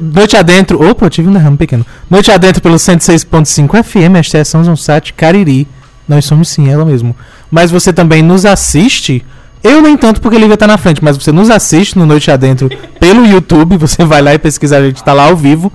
Noite 0.00 0.36
adentro, 0.36 0.80
opa, 0.88 1.06
eu 1.06 1.10
tive 1.10 1.28
um 1.28 1.32
derrame 1.32 1.56
pequeno. 1.56 1.84
Noite 2.08 2.30
adentro 2.30 2.62
pelo 2.62 2.76
106.5 2.76 3.82
FM, 3.82 4.16
esta 4.16 4.38
é 4.38 4.44
São 4.44 4.62
Zonsat 4.62 5.12
Cariri. 5.12 5.66
Nós 6.08 6.24
somos 6.24 6.48
sim, 6.48 6.68
ela 6.68 6.84
mesmo. 6.84 7.16
Mas 7.50 7.70
você 7.70 7.92
também 7.92 8.22
nos 8.22 8.46
assiste, 8.46 9.24
eu 9.62 9.82
nem 9.82 9.96
tanto 9.96 10.20
porque 10.20 10.38
Lívia 10.38 10.56
tá 10.56 10.66
na 10.66 10.78
frente, 10.78 11.02
mas 11.02 11.16
você 11.16 11.32
nos 11.32 11.50
assiste 11.50 11.98
no 11.98 12.06
Noite 12.06 12.30
Adentro 12.30 12.70
pelo 13.00 13.26
YouTube, 13.26 13.76
você 13.76 14.04
vai 14.04 14.22
lá 14.22 14.32
e 14.32 14.38
pesquisa, 14.38 14.78
a 14.78 14.82
gente 14.82 15.02
tá 15.02 15.12
lá 15.12 15.24
ao 15.24 15.36
vivo. 15.36 15.72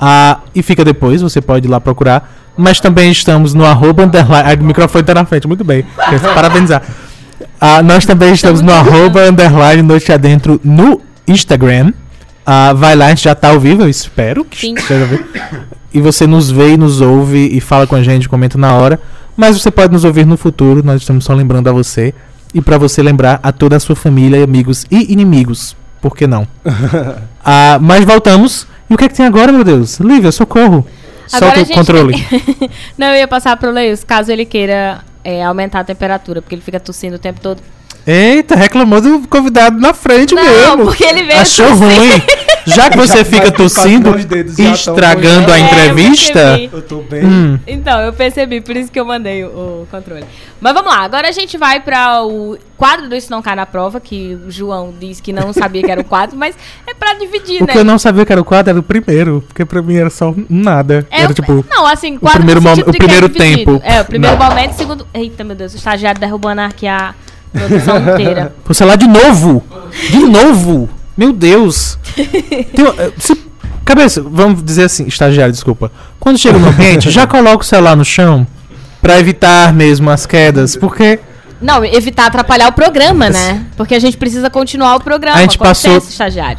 Ah, 0.00 0.40
e 0.54 0.62
fica 0.62 0.84
depois, 0.84 1.20
você 1.22 1.40
pode 1.40 1.66
ir 1.66 1.70
lá 1.70 1.80
procurar. 1.80 2.32
Mas 2.56 2.80
também 2.80 3.10
estamos 3.10 3.52
no 3.52 3.64
arroba 3.64 4.04
underline. 4.04 4.48
Ai, 4.48 4.56
o 4.56 4.64
microfone 4.64 5.04
tá 5.04 5.14
na 5.14 5.24
frente, 5.24 5.46
muito 5.46 5.64
bem. 5.64 5.84
Quero 6.08 6.20
Parabenizar. 6.34 6.82
Ah, 7.60 7.82
nós 7.82 8.04
também 8.04 8.32
estamos 8.32 8.60
no 8.60 8.72
arroba 8.72 9.28
underline 9.28 9.82
Noite 9.82 10.12
Adentro 10.12 10.60
no 10.62 11.00
Instagram. 11.26 11.92
Ah, 12.46 12.72
vai 12.72 12.94
lá, 12.94 13.06
a 13.06 13.08
gente 13.10 13.24
já 13.24 13.34
tá 13.34 13.48
ao 13.50 13.60
vivo, 13.60 13.82
eu 13.82 13.88
espero 13.88 14.44
que 14.44 14.58
Sim. 14.58 14.74
esteja 14.74 15.02
ao 15.02 15.08
vivo. 15.08 15.24
E 15.92 16.00
você 16.00 16.26
nos 16.26 16.50
vê 16.50 16.74
e 16.74 16.76
nos 16.76 17.00
ouve 17.00 17.48
e 17.52 17.60
fala 17.60 17.86
com 17.86 17.94
a 17.94 18.02
gente, 18.02 18.28
comenta 18.28 18.58
na 18.58 18.74
hora. 18.74 19.00
Mas 19.36 19.60
você 19.60 19.70
pode 19.70 19.92
nos 19.92 20.04
ouvir 20.04 20.26
no 20.26 20.36
futuro, 20.36 20.82
nós 20.84 21.00
estamos 21.00 21.24
só 21.24 21.32
lembrando 21.32 21.68
a 21.68 21.72
você. 21.72 22.12
E 22.52 22.60
pra 22.60 22.78
você 22.78 23.02
lembrar 23.02 23.40
a 23.42 23.50
toda 23.50 23.76
a 23.76 23.80
sua 23.80 23.96
família, 23.96 24.42
amigos 24.44 24.86
e 24.90 25.12
inimigos. 25.12 25.76
Por 26.00 26.16
que 26.16 26.26
não? 26.26 26.46
Ah, 27.46 27.78
mas 27.78 28.06
voltamos. 28.06 28.66
E 28.88 28.94
o 28.94 28.96
que 28.96 29.04
é 29.04 29.08
que 29.08 29.14
tem 29.14 29.26
agora, 29.26 29.52
meu 29.52 29.62
Deus? 29.62 30.00
Lívia, 30.00 30.32
socorro. 30.32 30.86
Agora 31.30 31.56
Solta 31.56 31.72
o 31.72 31.74
controle. 31.74 32.26
Não, 32.96 33.08
eu 33.08 33.16
ia 33.16 33.28
passar 33.28 33.54
pro 33.58 33.70
Leis, 33.70 34.02
caso 34.02 34.32
ele 34.32 34.46
queira 34.46 35.02
é, 35.24 35.42
aumentar 35.42 35.80
a 35.80 35.84
temperatura, 35.84 36.40
porque 36.40 36.54
ele 36.54 36.62
fica 36.62 36.78
tossindo 36.78 37.16
o 37.16 37.18
tempo 37.18 37.40
todo. 37.40 37.60
Eita, 38.06 38.54
reclamou 38.54 39.00
do 39.00 39.26
convidado 39.28 39.78
na 39.80 39.94
frente 39.94 40.34
Não, 40.34 40.42
mesmo. 40.42 40.84
porque 40.84 41.04
ele 41.04 41.22
veio 41.24 41.40
Achou 41.40 41.66
tossir. 41.68 41.86
ruim. 41.86 42.22
Já 42.66 42.88
que 42.88 42.96
você 42.96 43.18
Já 43.18 43.24
fica 43.26 43.50
tossindo, 43.52 44.10
tão 44.56 44.72
estragando 44.72 45.52
a 45.52 45.58
É, 45.58 45.60
eu 45.60 45.66
entrevista. 45.66 46.58
Eu 46.72 46.80
tô 46.82 47.02
bem. 47.02 47.24
Hum, 47.24 47.58
Então, 47.66 48.00
eu 48.00 48.12
percebi, 48.12 48.60
por 48.62 48.74
isso 48.74 48.90
que 48.90 48.98
eu 48.98 49.04
mandei 49.04 49.44
o, 49.44 49.48
o 49.82 49.88
controle. 49.90 50.24
Mas 50.60 50.72
vamos 50.72 50.90
lá, 50.90 51.00
agora 51.00 51.28
a 51.28 51.32
gente 51.32 51.58
vai 51.58 51.80
para 51.80 52.22
o 52.24 52.56
quadro 52.76 53.06
do 53.08 53.14
Isso 53.14 53.30
Não 53.30 53.42
Cai 53.42 53.54
na 53.54 53.66
Prova, 53.66 54.00
que 54.00 54.38
o 54.46 54.50
João 54.50 54.94
disse 54.98 55.20
que 55.22 55.30
não 55.32 55.52
sabia 55.52 55.82
que 55.82 55.90
era 55.90 56.00
o 56.00 56.04
quadro, 56.04 56.38
mas 56.38 56.54
é 56.86 56.94
pra 56.94 57.12
dividir, 57.14 57.62
o 57.62 57.66
né? 57.66 57.72
que 57.72 57.78
eu 57.78 57.84
não 57.84 57.98
sabia 57.98 58.24
que 58.24 58.32
era 58.32 58.40
o 58.40 58.44
quadro 58.44 58.70
era 58.70 58.78
o 58.80 58.82
primeiro, 58.82 59.44
porque 59.46 59.64
pra 59.66 59.82
mim 59.82 59.96
era 59.96 60.08
só 60.08 60.34
nada. 60.48 61.06
É, 61.10 61.22
era 61.22 61.32
o- 61.32 61.34
tipo. 61.34 61.64
Não, 61.70 61.86
assim, 61.86 62.16
quadro 62.16 62.38
primeiro 62.38 62.60
no 62.62 62.68
sentido 62.68 62.86
mom- 62.86 62.92
o 62.92 62.94
é 62.94 62.98
primeiro 62.98 63.28
dividido. 63.28 63.72
tempo. 63.78 63.82
É, 63.84 64.00
o 64.00 64.04
primeiro 64.06 64.38
Não. 64.38 64.46
momento, 64.48 64.72
segundo... 64.72 65.06
Eita, 65.12 65.44
meu 65.44 65.54
Deus, 65.54 65.74
o 65.74 65.76
estagiário 65.76 66.18
derrubando 66.18 66.62
aqui 66.62 66.86
a 66.86 67.14
produção 67.54 67.98
inteira. 67.98 68.54
Sei 68.72 68.86
lá, 68.86 68.96
de 68.96 69.06
novo! 69.06 69.62
De 70.10 70.18
novo! 70.18 70.88
Meu 71.16 71.32
Deus! 71.32 71.98
Tem 72.14 72.86
eh, 72.86 73.12
se- 73.18 73.40
cabeça, 73.84 74.22
vamos 74.22 74.62
dizer 74.64 74.84
assim, 74.84 75.06
estagiário, 75.06 75.52
desculpa. 75.52 75.90
Quando 76.18 76.38
chega 76.38 76.58
no 76.58 76.68
ambiente, 76.68 77.10
já 77.10 77.26
coloca 77.26 77.62
o 77.62 77.66
celular 77.66 77.96
no 77.96 78.04
chão 78.04 78.46
pra 79.00 79.18
evitar 79.20 79.72
mesmo 79.72 80.10
as 80.10 80.26
quedas, 80.26 80.76
porque 80.76 81.20
Não, 81.60 81.84
evitar 81.84 82.26
atrapalhar 82.26 82.68
o 82.68 82.72
programa, 82.72 83.30
né? 83.30 83.64
Porque 83.76 83.94
a 83.94 83.98
gente 83.98 84.16
precisa 84.16 84.50
continuar 84.50 84.96
o 84.96 85.00
programa. 85.00 85.36
A 85.38 85.42
gente 85.42 85.58
passou- 85.58 85.98
estagiário. 85.98 86.58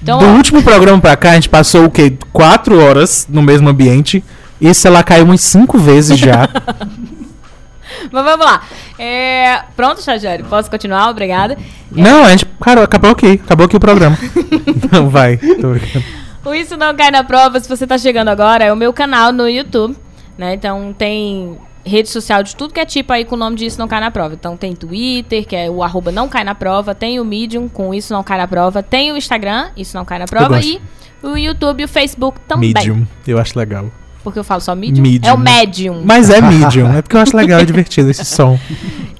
Então, 0.00 0.18
do 0.18 0.26
ó, 0.26 0.28
último 0.34 0.62
programa 0.62 1.00
pra 1.00 1.16
cá, 1.16 1.30
a 1.32 1.34
gente 1.34 1.48
passou 1.48 1.84
o 1.86 1.90
quê? 1.90 2.16
Quatro 2.32 2.80
horas 2.80 3.26
no 3.28 3.42
mesmo 3.42 3.68
ambiente. 3.68 4.22
E 4.60 4.68
esse 4.68 4.80
celular 4.82 5.02
caiu 5.02 5.24
umas 5.24 5.40
cinco 5.40 5.76
vezes 5.78 6.16
já. 6.18 6.48
mas 8.12 8.24
vamos 8.24 8.46
lá. 8.46 8.62
É, 8.98 9.62
Pronto, 9.76 9.98
estagiário? 9.98 10.44
Posso 10.46 10.70
continuar? 10.70 11.08
Obrigada. 11.08 11.56
Não, 11.90 12.24
a 12.24 12.30
gente. 12.30 12.46
Cara, 12.60 12.82
acabou 12.82 13.10
aqui. 13.10 13.40
Acabou 13.44 13.66
aqui 13.66 13.76
o 13.76 13.80
programa. 13.80 14.18
Não, 14.90 15.08
vai. 15.08 15.36
Tô. 15.36 16.48
O 16.48 16.54
Isso 16.54 16.76
Não 16.76 16.94
Cai 16.96 17.10
na 17.10 17.22
Prova, 17.22 17.60
se 17.60 17.68
você 17.68 17.86
tá 17.86 17.98
chegando 17.98 18.28
agora, 18.28 18.64
é 18.64 18.72
o 18.72 18.76
meu 18.76 18.92
canal 18.92 19.32
no 19.32 19.48
YouTube, 19.48 19.96
né? 20.36 20.54
Então 20.54 20.94
tem 20.96 21.58
rede 21.84 22.08
social 22.08 22.42
de 22.42 22.54
tudo 22.54 22.74
que 22.74 22.80
é 22.80 22.86
tipo 22.86 23.12
aí 23.12 23.24
com 23.24 23.34
o 23.34 23.38
nome 23.38 23.56
de 23.56 23.66
Isso 23.66 23.78
Não 23.78 23.86
Cai 23.88 24.00
na 24.00 24.10
Prova. 24.10 24.34
Então 24.34 24.56
tem 24.56 24.74
Twitter, 24.74 25.46
que 25.46 25.54
é 25.54 25.70
o 25.70 25.82
arroba 25.82 26.10
Não 26.10 26.28
Cai 26.28 26.44
na 26.44 26.54
Prova, 26.54 26.94
tem 26.94 27.20
o 27.20 27.24
Medium 27.24 27.68
com 27.68 27.94
Isso 27.94 28.12
Não 28.12 28.22
Cai 28.22 28.38
na 28.38 28.48
Prova, 28.48 28.82
tem 28.82 29.12
o 29.12 29.16
Instagram, 29.16 29.70
Isso 29.76 29.96
Não 29.96 30.04
Cai 30.04 30.18
na 30.18 30.26
Prova, 30.26 30.60
e 30.60 30.80
o 31.22 31.36
YouTube 31.36 31.82
e 31.82 31.84
o 31.84 31.88
Facebook 31.88 32.40
também. 32.46 32.72
Medium. 32.72 33.06
Eu 33.26 33.38
acho 33.38 33.58
legal. 33.58 33.90
Porque 34.24 34.38
eu 34.38 34.44
falo 34.44 34.60
só 34.60 34.74
Medium? 34.74 35.02
Medium. 35.02 35.30
É 35.30 35.32
o 35.34 35.38
Medium. 35.38 36.02
Mas 36.04 36.28
é 36.30 36.40
medium. 36.42 36.92
É 36.92 37.02
porque 37.02 37.16
eu 37.16 37.20
acho 37.20 37.36
legal 37.36 37.60
e 37.60 37.66
divertido 37.66 38.10
esse 38.10 38.24
som. 38.24 38.58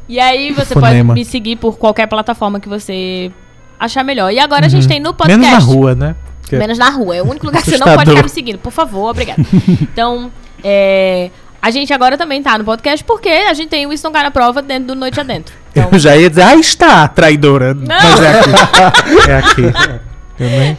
E 0.08 0.18
aí 0.18 0.52
você 0.52 0.74
Fonema. 0.74 1.14
pode 1.14 1.20
me 1.20 1.24
seguir 1.24 1.56
por 1.56 1.78
qualquer 1.78 2.06
plataforma 2.06 2.58
que 2.60 2.68
você 2.68 3.30
achar 3.78 4.02
melhor. 4.04 4.32
E 4.32 4.38
agora 4.38 4.66
a 4.66 4.68
gente 4.68 4.86
tem 4.88 5.00
no 5.00 5.14
podcast. 5.14 5.40
Uhum. 5.44 5.50
Menos 5.50 5.66
na 5.66 5.72
rua, 5.72 5.94
né? 5.94 6.16
Porque- 6.40 6.56
Menos 6.56 6.78
na 6.78 6.90
rua. 6.90 7.16
É 7.16 7.22
o 7.22 7.28
único 7.30 7.46
lugar 7.46 7.62
que 7.62 7.70
você 7.70 7.78
não 7.78 7.94
pode 7.94 8.10
ficar 8.10 8.22
me 8.22 8.28
seguindo. 8.28 8.58
Por 8.58 8.72
favor, 8.72 9.10
obrigada. 9.10 9.40
Então, 9.82 10.30
é, 10.64 11.30
a 11.60 11.70
gente 11.70 11.92
agora 11.92 12.16
também 12.18 12.42
tá 12.42 12.56
no 12.58 12.64
podcast 12.64 13.04
porque 13.04 13.28
a 13.28 13.54
gente 13.54 13.68
tem 13.68 13.86
o 13.86 13.92
Isso 13.92 14.04
Não 14.04 14.12
Cai 14.12 14.22
na 14.24 14.30
Prova 14.30 14.60
dentro 14.62 14.88
do 14.88 14.94
Noite 14.94 15.20
Adentro. 15.20 15.54
Então, 15.70 15.88
Eu 15.92 15.98
já 15.98 16.16
ia 16.16 16.28
dizer, 16.28 16.42
ah, 16.42 16.56
está, 16.56 17.06
traidora. 17.06 17.74
Mas 17.74 18.20
é 18.20 18.40
aqui. 18.40 18.50
É 19.30 19.36
aqui. 19.36 20.07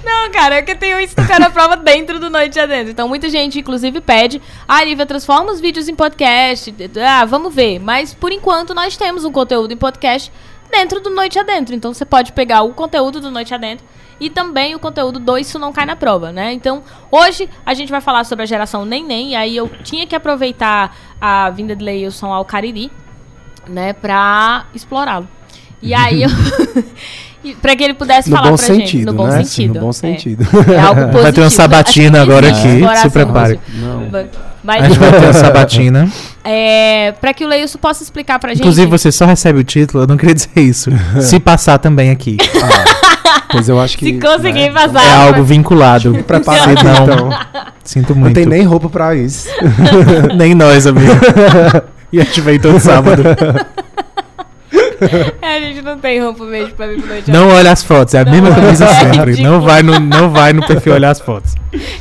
Não, 0.03 0.32
cara, 0.32 0.55
é 0.55 0.62
que 0.62 0.74
tem 0.76 1.03
Isso 1.03 1.16
Não 1.18 1.28
Cai 1.28 1.39
na 1.39 1.49
Prova 1.49 1.76
dentro 1.76 2.20
do 2.20 2.30
Noite 2.30 2.60
Adentro. 2.60 2.91
Então, 2.91 3.07
muita 3.07 3.30
gente, 3.30 3.60
inclusive, 3.60 3.99
pede, 3.99 4.41
ah, 4.68 4.84
Lívia, 4.84 5.05
transforma 5.05 5.51
os 5.51 5.60
vídeos 5.60 5.88
em 5.89 5.95
podcast. 5.95 6.74
Ah, 7.05 7.26
vamos 7.26 7.53
ver. 7.53 7.80
Mas, 7.80 8.14
por 8.14 8.32
enquanto, 8.32 8.74
nós 8.74 8.95
temos 8.95 9.26
um 9.26 9.32
conteúdo 9.32 9.74
em 9.74 9.78
podcast 9.78 10.32
dentro 10.72 11.01
do 11.01 11.10
Noite 11.10 11.38
Adentro. 11.38 11.76
Então, 11.76 11.93
você 11.93 12.05
pode 12.05 12.32
pegar 12.32 12.62
o 12.62 12.74
conteúdo 12.74 13.20
do 13.20 13.30
Noite 13.30 13.53
Adentro 13.53 13.86
e 14.20 14.30
também 14.30 14.76
o 14.76 14.80
conteúdo 14.80 15.20
do 15.20 15.38
Isso 15.38 15.60
Não 15.60 15.74
Cai 15.74 15.86
na 15.86 15.95
Prova, 15.95 16.32
né? 16.32 16.53
Então, 16.53 16.84
hoje 17.12 17.49
a 17.66 17.74
gente 17.74 17.89
vai 17.89 18.01
falar 18.01 18.24
sobre 18.24 18.43
a 18.43 18.45
geração 18.45 18.86
Neném. 18.86 19.32
E 19.32 19.36
aí 19.36 19.57
eu 19.57 19.70
tinha 19.84 20.07
que 20.07 20.16
aproveitar 20.16 20.95
a 21.20 21.49
vinda 21.49 21.76
de 21.76 21.84
Leilson 21.84 22.32
ao 22.32 22.45
Cariri, 22.45 22.91
né, 23.68 23.91
pra 23.93 24.68
explorá-lo. 24.74 25.28
E 25.82 25.93
aí 25.93 26.24
eu... 26.24 26.30
pra 27.62 27.76
que 27.76 27.84
ele 27.84 27.94
pudesse 27.94 28.30
No 28.30 28.36
falar 28.38 28.50
bom 28.52 28.56
pra 28.58 28.66
gente. 28.68 28.80
sentido, 28.92 29.06
No 29.12 29.14
bom 29.14 29.28
né? 29.28 29.44
sentido. 29.44 29.74
No 29.76 29.80
bom 29.82 29.90
é. 29.90 29.94
sentido. 29.94 30.48
É 30.74 30.80
algo 30.80 31.02
positivo. 31.02 31.22
Vai 31.24 31.32
ter 31.34 31.42
uma 31.42 31.50
sabatina 31.50 32.22
agora 32.22 32.50
aqui, 32.50 32.82
se 33.02 33.10
prepare. 33.10 33.60
Não. 33.76 34.10
Mas, 34.62 34.84
A 34.84 34.88
gente 34.90 35.00
vai 35.00 35.12
ter 35.12 35.24
uma 35.24 35.34
sabatina. 35.34 36.10
é, 36.44 37.14
pra 37.14 37.34
que 37.34 37.46
o 37.46 37.48
Leilson 37.48 37.78
possa 37.80 38.04
explicar 38.04 38.38
pra 38.40 38.50
gente. 38.50 38.60
Inclusive, 38.60 38.88
você 38.88 39.10
só 39.10 39.26
recebe 39.26 39.60
o 39.60 39.64
título, 39.64 40.04
eu 40.04 40.08
não 40.08 40.18
queria 40.18 40.36
dizer 40.36 40.50
isso. 40.58 40.92
Se 41.22 41.40
passar 41.40 41.78
também 41.78 42.12
aqui. 42.12 42.36
Ah, 42.62 43.42
pois 43.54 43.70
eu 43.70 43.80
acho 43.80 43.98
que. 43.98 44.06
Se 44.06 44.14
conseguir 44.20 44.70
né, 44.70 44.72
passar. 44.72 45.02
É 45.02 45.28
algo 45.28 45.44
vinculado. 45.44 46.14
Preparado, 46.28 46.78
Se 46.78 46.84
não, 46.86 47.04
então. 47.04 47.30
Sinto 47.86 48.14
Não 48.14 48.22
muito. 48.24 48.36
tem 48.36 48.46
nem 48.46 48.64
roupa 48.64 48.90
pra 48.90 49.16
isso. 49.16 49.48
Nem 50.38 50.54
nós, 50.54 50.86
amigo. 50.86 51.14
E 52.12 52.20
a 52.20 52.24
gente 52.26 52.42
vem 52.42 52.60
todo 52.60 52.80
sábado. 52.82 53.24
É, 55.41 55.58
a 55.58 55.60
gente 55.62 55.82
não 55.82 55.97
tem 55.97 56.20
roupa 56.22 56.43
mesmo 56.45 56.74
pra 56.76 56.88
vir 56.88 56.97
pro 57.00 57.08
noite. 57.08 57.32
Não 57.32 57.50
olha 57.50 57.72
as 57.72 57.84
fotos, 57.84 58.14
é 58.14 58.20
a 58.20 58.26
mesma 58.26 58.50
Não, 58.50 58.56
camisa 58.56 58.86
é 58.86 58.93
sempre. 58.93 59.32
ridículo. 59.32 59.54
Não 59.54 59.62
vai, 59.62 59.84
no, 59.84 60.00
não 60.00 60.30
vai 60.30 60.54
no 60.54 60.66
perfil 60.66 60.93
olhar 60.93 61.12
as 61.12 61.20
fotos. 61.20 61.56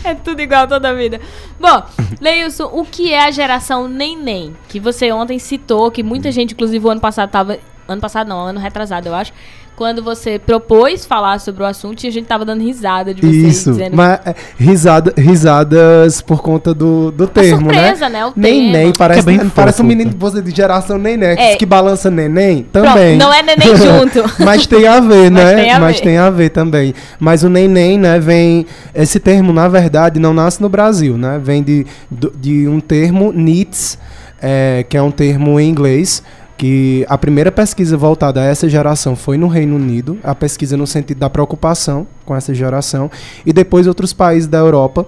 É 0.04 0.14
tudo 0.14 0.40
igual 0.40 0.66
toda 0.66 0.88
a 0.88 0.94
vida. 0.94 1.20
Bom, 1.60 1.82
Leilson, 2.20 2.70
o 2.72 2.84
que 2.84 3.12
é 3.12 3.24
a 3.26 3.30
geração 3.30 3.86
neném? 3.88 4.54
Que 4.68 4.80
você 4.80 5.12
ontem 5.12 5.38
citou, 5.38 5.90
que 5.90 6.02
muita 6.02 6.32
gente, 6.32 6.54
inclusive 6.54 6.84
o 6.86 6.90
ano 6.90 7.00
passado 7.00 7.30
tava. 7.30 7.58
Ano 7.86 8.00
passado 8.02 8.28
não, 8.28 8.38
ano 8.40 8.60
retrasado, 8.60 9.08
eu 9.08 9.14
acho. 9.14 9.32
Quando 9.78 10.02
você 10.02 10.40
propôs 10.40 11.06
falar 11.06 11.38
sobre 11.38 11.62
o 11.62 11.66
assunto 11.66 12.02
e 12.02 12.08
a 12.08 12.10
gente 12.10 12.26
tava 12.26 12.44
dando 12.44 12.60
risada 12.64 13.14
de 13.14 13.20
você 13.22 13.46
Isso. 13.46 13.70
dizendo. 13.70 13.96
Mas 13.96 14.18
é, 14.26 14.34
risada, 14.58 15.14
risadas 15.16 16.20
por 16.20 16.42
conta 16.42 16.74
do, 16.74 17.12
do 17.12 17.22
a 17.22 17.26
termo, 17.28 17.68
né? 17.70 17.74
surpresa, 17.74 18.08
né? 18.08 18.26
O 18.26 18.32
Neném, 18.34 18.72
tema. 18.72 18.94
parece, 18.98 19.22
Que 19.22 19.30
é 19.30 19.38
bem 19.38 19.48
parece 19.48 19.80
um 19.80 19.84
menino 19.84 20.12
você 20.18 20.42
de 20.42 20.50
geração 20.50 20.98
neném, 20.98 21.36
É. 21.38 21.54
que 21.54 21.64
balança 21.64 22.10
neném 22.10 22.66
Pronto, 22.72 22.88
também. 22.88 23.16
não 23.16 23.32
é 23.32 23.40
neném 23.40 23.68
junto. 23.78 24.24
Mas 24.44 24.66
tem 24.66 24.84
a 24.88 24.98
ver, 24.98 25.30
Mas 25.30 25.44
né? 25.44 25.54
tem 25.54 25.70
a 25.72 25.78
Mas 25.78 25.96
ver. 25.98 26.02
tem 26.02 26.18
a 26.18 26.28
ver 26.28 26.48
também. 26.48 26.92
Mas 27.20 27.44
o 27.44 27.48
neném, 27.48 27.96
né, 27.96 28.18
vem. 28.18 28.66
Esse 28.92 29.20
termo, 29.20 29.52
na 29.52 29.68
verdade, 29.68 30.18
não 30.18 30.34
nasce 30.34 30.60
no 30.60 30.68
Brasil, 30.68 31.16
né? 31.16 31.40
Vem 31.40 31.62
de, 31.62 31.86
de 32.36 32.66
um 32.66 32.80
termo 32.80 33.30
NEETS, 33.32 33.96
é, 34.42 34.84
que 34.88 34.96
é 34.96 35.02
um 35.02 35.12
termo 35.12 35.60
em 35.60 35.68
inglês. 35.68 36.20
Que 36.58 37.06
a 37.08 37.16
primeira 37.16 37.50
pesquisa 37.52 37.96
voltada 37.96 38.40
a 38.42 38.44
essa 38.44 38.68
geração 38.68 39.14
foi 39.16 39.38
no 39.38 39.46
Reino 39.46 39.76
Unido, 39.76 40.18
a 40.24 40.34
pesquisa 40.34 40.76
no 40.76 40.86
sentido 40.88 41.18
da 41.18 41.30
preocupação 41.30 42.06
com 42.26 42.34
essa 42.34 42.52
geração, 42.52 43.08
e 43.46 43.52
depois 43.52 43.86
outros 43.86 44.12
países 44.12 44.48
da 44.48 44.58
Europa 44.58 45.06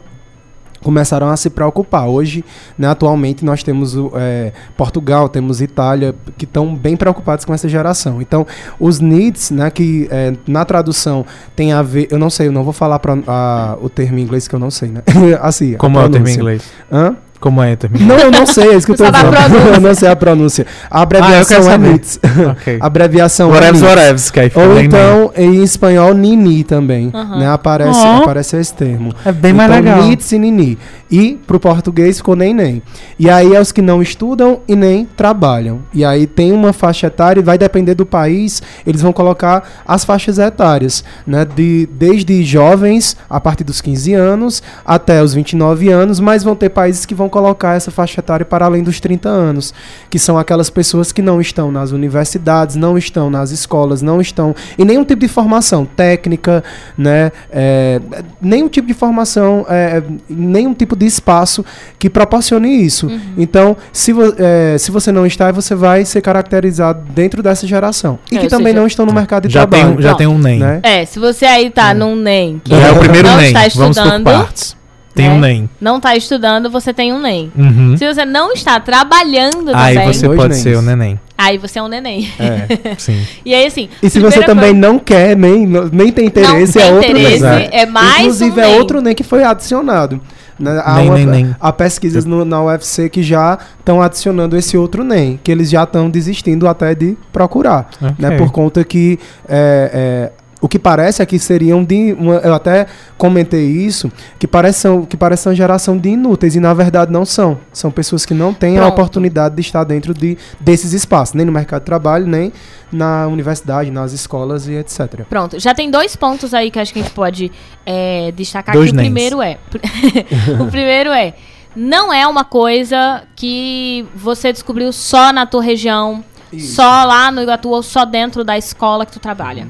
começaram 0.80 1.28
a 1.28 1.36
se 1.36 1.50
preocupar. 1.50 2.06
Hoje, 2.08 2.42
né, 2.78 2.88
atualmente, 2.88 3.44
nós 3.44 3.62
temos 3.62 3.94
é, 4.14 4.52
Portugal, 4.76 5.28
temos 5.28 5.60
Itália, 5.60 6.14
que 6.38 6.44
estão 6.46 6.74
bem 6.74 6.96
preocupados 6.96 7.44
com 7.44 7.52
essa 7.52 7.68
geração. 7.68 8.22
Então, 8.22 8.46
os 8.78 8.98
needs, 9.00 9.50
né, 9.50 9.70
que 9.70 10.08
é, 10.10 10.32
na 10.46 10.64
tradução 10.64 11.26
tem 11.54 11.72
a 11.72 11.82
ver, 11.82 12.08
eu 12.10 12.18
não 12.18 12.30
sei, 12.30 12.46
eu 12.46 12.52
não 12.52 12.62
vou 12.64 12.72
falar 12.72 12.98
pra, 12.98 13.18
a- 13.26 13.76
o 13.82 13.90
termo 13.90 14.18
em 14.18 14.22
inglês 14.22 14.48
que 14.48 14.54
eu 14.54 14.58
não 14.60 14.70
sei, 14.70 14.88
né? 14.88 15.02
assim, 15.42 15.74
Como 15.74 15.98
é 15.98 16.04
o 16.04 16.08
termo 16.08 16.28
em 16.28 16.34
inglês? 16.34 16.62
Hã? 16.90 17.16
Como 17.40 17.62
é, 17.62 17.74
termina? 17.74 18.04
Não, 18.04 18.18
eu 18.18 18.30
não 18.30 18.44
sei, 18.44 18.68
é 18.72 18.76
isso 18.76 18.86
que 18.86 18.92
eu 18.92 18.96
tô 18.96 19.10
dizendo. 19.10 19.30
Eu 19.74 19.80
não 19.80 19.94
sei 19.94 20.08
a 20.10 20.14
pronúncia. 20.16 20.66
A 20.90 20.98
Ah, 20.98 21.02
abreviação 21.02 21.62
quero 21.62 21.72
é. 21.72 21.78
NITS. 21.78 22.20
Ok. 22.50 22.78
A 22.80 22.86
abreviação 22.86 23.48
é 23.48 23.52
Whatevs, 23.54 23.80
NITS. 23.80 23.88
whatevs, 23.96 24.30
que 24.30 24.40
aí 24.40 24.48
fica 24.50 24.60
Ou 24.60 24.74
bem 24.74 24.84
então, 24.84 25.32
em 25.36 25.62
espanhol, 25.62 26.12
Nini 26.12 26.64
também. 26.64 27.10
Aham. 27.14 27.38
Né? 27.38 27.48
Aparece, 27.50 28.06
aparece 28.06 28.56
esse 28.58 28.74
termo. 28.74 29.12
É 29.24 29.32
bem 29.32 29.52
mais 29.54 29.70
então, 29.70 29.82
legal. 29.82 30.02
NITS 30.08 30.32
e 30.32 30.38
Nini. 30.38 30.78
E 31.10 31.38
pro 31.46 31.58
português 31.58 32.18
ficou 32.18 32.36
nem 32.36 32.52
nem. 32.52 32.82
E 33.18 33.28
aí 33.30 33.54
é 33.54 33.60
os 33.60 33.72
que 33.72 33.80
não 33.82 34.02
estudam 34.02 34.60
e 34.68 34.76
nem 34.76 35.06
trabalham. 35.16 35.80
E 35.94 36.04
aí 36.04 36.26
tem 36.26 36.52
uma 36.52 36.72
faixa 36.72 37.06
etária, 37.06 37.40
e 37.40 37.42
vai 37.42 37.56
depender 37.56 37.94
do 37.94 38.04
país, 38.06 38.62
eles 38.86 39.00
vão 39.00 39.12
colocar 39.12 39.66
as 39.86 40.04
faixas 40.04 40.38
etárias, 40.38 41.02
né? 41.26 41.44
De, 41.44 41.88
desde 41.92 42.44
jovens, 42.44 43.16
a 43.28 43.40
partir 43.40 43.64
dos 43.64 43.80
15 43.80 44.12
anos, 44.14 44.62
até 44.84 45.22
os 45.22 45.32
29 45.34 45.88
anos, 45.90 46.20
mas 46.20 46.44
vão 46.44 46.54
ter 46.54 46.68
países 46.68 47.06
que 47.06 47.14
vão 47.14 47.29
colocar 47.30 47.74
essa 47.76 47.90
faixa 47.90 48.20
etária 48.20 48.44
para 48.44 48.64
além 48.66 48.82
dos 48.82 49.00
30 49.00 49.28
anos, 49.28 49.72
que 50.10 50.18
são 50.18 50.36
aquelas 50.36 50.68
pessoas 50.68 51.12
que 51.12 51.22
não 51.22 51.40
estão 51.40 51.70
nas 51.72 51.92
universidades, 51.92 52.76
não 52.76 52.98
estão 52.98 53.30
nas 53.30 53.50
escolas, 53.50 54.02
não 54.02 54.20
estão 54.20 54.54
em 54.78 54.84
nenhum 54.84 55.04
tipo 55.04 55.20
de 55.20 55.28
formação 55.28 55.84
técnica, 55.86 56.62
né? 56.98 57.30
É, 57.50 58.00
nenhum 58.40 58.68
tipo 58.68 58.86
de 58.88 58.94
formação, 58.94 59.64
é, 59.68 60.02
nenhum 60.28 60.74
tipo 60.74 60.94
de 60.96 61.06
espaço 61.06 61.64
que 61.98 62.10
proporcione 62.10 62.84
isso. 62.84 63.06
Uhum. 63.06 63.20
Então, 63.38 63.76
se, 63.92 64.12
vo- 64.12 64.34
é, 64.38 64.76
se 64.78 64.90
você 64.90 65.12
não 65.12 65.24
está, 65.24 65.50
você 65.52 65.74
vai 65.74 66.04
ser 66.04 66.20
caracterizado 66.20 67.00
dentro 67.14 67.42
dessa 67.42 67.66
geração. 67.66 68.18
E 68.30 68.36
É, 68.36 68.40
que 68.40 68.48
também 68.48 68.68
seja, 68.72 68.80
não 68.80 68.86
estão 68.86 69.06
no 69.06 69.12
mercado 69.12 69.46
de 69.48 69.54
Já 69.54 69.66
trabalho. 69.66 69.94
tem, 69.94 70.02
já 70.02 70.10
Não. 70.10 70.16
tem 70.16 70.26
um 70.26 70.38
NEM. 70.38 70.58
né? 70.58 70.80
É, 70.82 71.04
se 71.04 71.18
você 71.18 71.44
aí 71.46 71.70
tá 71.70 71.94
num 71.94 72.16
NEM 72.16 72.60
que 72.64 72.70
Já 72.74 72.88
é 72.88 72.90
o 72.92 72.98
primeiro 72.98 73.28
não 73.28 73.36
NEM. 73.36 73.46
está 73.46 73.60
Vamos 73.78 73.96
por 73.96 74.02
estudando, 74.04 74.24
partes. 74.24 74.76
Tem 75.14 75.28
um 75.28 75.38
né? 75.40 75.48
NEM. 75.54 75.70
não 75.80 75.98
tá 76.00 76.14
estudando, 76.16 76.70
você 76.70 76.94
tem 76.94 77.12
um 77.12 77.20
NEM. 77.20 77.50
Uhum. 77.56 77.96
Se 77.96 78.06
você 78.06 78.24
não 78.24 78.52
está 78.52 78.78
trabalhando 78.78 79.72
Aí 79.74 79.94
também, 79.94 80.12
você 80.12 80.26
Dois 80.26 80.36
pode 80.38 80.48
NEMs. 80.50 80.62
ser 80.62 80.76
o 80.76 80.82
neném. 80.82 81.20
aí 81.36 81.58
você 81.58 81.78
é 81.78 81.82
um 81.82 81.88
neném. 81.88 82.28
É. 82.38 82.94
Sim. 82.98 83.20
E 83.44 83.52
aí, 83.54 83.66
assim. 83.66 83.88
E 84.02 84.08
se 84.08 84.20
você 84.20 84.42
também 84.42 84.72
coisa- 84.72 84.86
não 84.88 84.98
quer, 84.98 85.36
nem, 85.36 85.66
nem 85.92 86.12
tem 86.12 86.26
interesse, 86.26 86.74
tem 86.78 86.82
é 86.88 86.92
outro 86.92 87.10
interesse, 87.10 87.42
NEM. 87.42 87.68
é 87.72 87.86
mais 87.86 88.20
Inclusive, 88.20 88.60
um 88.60 88.62
é 88.62 88.66
NEM. 88.68 88.78
outro 88.78 89.00
NEM 89.02 89.14
que 89.14 89.24
foi 89.24 89.42
adicionado. 89.42 90.20
Né? 90.58 90.80
Há, 90.84 90.96
Nem, 90.96 91.06
uma- 91.08 91.14
nem, 91.16 91.26
nem. 91.26 91.56
há 91.58 91.72
pesquisas 91.72 92.24
no- 92.26 92.44
na 92.44 92.62
UFC 92.62 93.08
que 93.08 93.22
já 93.22 93.58
estão 93.78 94.02
adicionando 94.02 94.56
esse 94.58 94.76
outro 94.76 95.02
NEM, 95.02 95.40
que 95.42 95.50
eles 95.50 95.70
já 95.70 95.84
estão 95.84 96.10
desistindo 96.10 96.68
até 96.68 96.94
de 96.94 97.16
procurar. 97.32 97.88
Ok. 98.00 98.14
né? 98.18 98.36
Por 98.36 98.52
conta 98.52 98.84
que 98.84 99.18
é, 99.48 100.30
é, 100.30 100.39
o 100.60 100.68
que 100.68 100.78
parece 100.78 101.22
é 101.22 101.26
que 101.26 101.38
seriam 101.38 101.82
de. 101.82 102.12
uma- 102.18 102.34
eu 102.36 102.52
até 102.54 102.86
comentei 103.16 103.64
isso, 103.66 104.10
que 104.38 104.46
parece, 104.46 104.86
que 105.08 105.16
parece 105.16 105.48
uma 105.48 105.54
geração 105.54 105.96
de 105.96 106.10
inúteis, 106.10 106.54
e 106.54 106.60
na 106.60 106.74
verdade 106.74 107.10
não 107.10 107.24
são. 107.24 107.58
São 107.72 107.90
pessoas 107.90 108.26
que 108.26 108.34
não 108.34 108.52
têm 108.52 108.76
a 108.76 108.82
Pronto. 108.82 108.92
oportunidade 108.92 109.54
de 109.54 109.60
estar 109.62 109.84
dentro 109.84 110.12
de, 110.12 110.36
desses 110.60 110.92
espaços, 110.92 111.34
nem 111.34 111.46
no 111.46 111.52
mercado 111.52 111.80
de 111.80 111.86
trabalho, 111.86 112.26
nem 112.26 112.52
na 112.92 113.26
universidade, 113.26 113.90
nas 113.90 114.12
escolas 114.12 114.66
e 114.68 114.74
etc. 114.74 115.22
Pronto, 115.28 115.58
já 115.58 115.74
tem 115.74 115.90
dois 115.90 116.14
pontos 116.16 116.52
aí 116.52 116.70
que 116.70 116.78
acho 116.78 116.92
que 116.92 116.98
a 116.98 117.02
gente 117.02 117.14
pode 117.14 117.50
é, 117.86 118.32
destacar 118.32 118.74
Dois. 118.74 118.90
O 118.90 118.94
primeiro 118.94 119.40
é. 119.40 119.58
o 120.60 120.66
primeiro 120.70 121.10
é. 121.10 121.34
Não 121.74 122.12
é 122.12 122.26
uma 122.26 122.44
coisa 122.44 123.22
que 123.36 124.04
você 124.14 124.52
descobriu 124.52 124.92
só 124.92 125.32
na 125.32 125.46
tua 125.46 125.62
região, 125.62 126.24
Isso. 126.52 126.74
só 126.74 127.04
lá 127.04 127.30
no 127.30 127.40
Iguatu 127.40 127.68
ou 127.70 127.80
só 127.82 128.04
dentro 128.04 128.42
da 128.42 128.58
escola 128.58 129.06
que 129.06 129.12
tu 129.12 129.20
trabalha. 129.20 129.68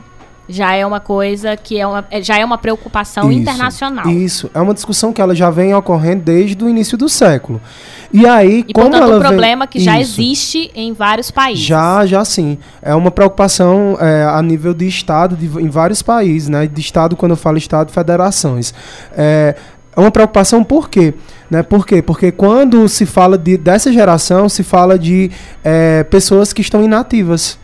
Já 0.50 0.74
é 0.74 0.84
uma 0.84 0.98
coisa 1.00 1.56
que 1.56 1.78
é 1.78 1.86
uma, 1.86 2.04
é- 2.10 2.20
já 2.20 2.36
é 2.38 2.44
uma 2.44 2.58
preocupação 2.58 3.30
Isso, 3.30 3.40
internacional. 3.40 4.08
Isso, 4.08 4.50
é 4.52 4.60
uma 4.60 4.74
discussão 4.74 5.12
que 5.12 5.20
ela 5.22 5.34
já 5.34 5.48
vem 5.50 5.72
ocorrendo 5.74 6.22
desde 6.24 6.62
o 6.64 6.68
início 6.68 6.98
do 6.98 7.08
século. 7.08 7.60
E 8.12 8.26
aí, 8.26 8.64
E, 8.66 8.72
como 8.72 8.90
portanto, 8.90 9.02
ela 9.08 9.16
um 9.16 9.20
vem- 9.20 9.28
problema 9.28 9.66
que 9.66 9.78
já 9.78 10.00
Isso. 10.00 10.20
existe 10.20 10.70
em 10.74 10.92
vários 10.92 11.30
países. 11.30 11.64
Já, 11.64 12.04
já 12.04 12.24
sim. 12.24 12.58
É 12.82 12.94
uma 12.94 13.10
preocupação 13.10 13.96
é, 14.00 14.24
a 14.24 14.42
nível 14.42 14.74
de 14.74 14.86
Estado 14.88 15.36
de, 15.36 15.46
em 15.46 15.68
vários 15.70 16.02
países, 16.02 16.48
né? 16.48 16.66
De 16.66 16.80
Estado, 16.80 17.14
quando 17.14 17.30
eu 17.32 17.36
falo 17.36 17.56
Estado, 17.56 17.92
federações. 17.92 18.74
É, 19.16 19.54
é 19.96 20.00
uma 20.00 20.10
preocupação 20.10 20.64
por 20.64 20.88
quê? 20.88 21.14
Né? 21.48 21.62
Por 21.62 21.86
quê? 21.86 22.02
Porque 22.02 22.32
quando 22.32 22.88
se 22.88 23.06
fala 23.06 23.38
de, 23.38 23.56
dessa 23.56 23.92
geração, 23.92 24.48
se 24.48 24.62
fala 24.64 24.98
de 24.98 25.30
é, 25.62 26.02
pessoas 26.04 26.52
que 26.52 26.60
estão 26.62 26.82
inativas. 26.82 27.58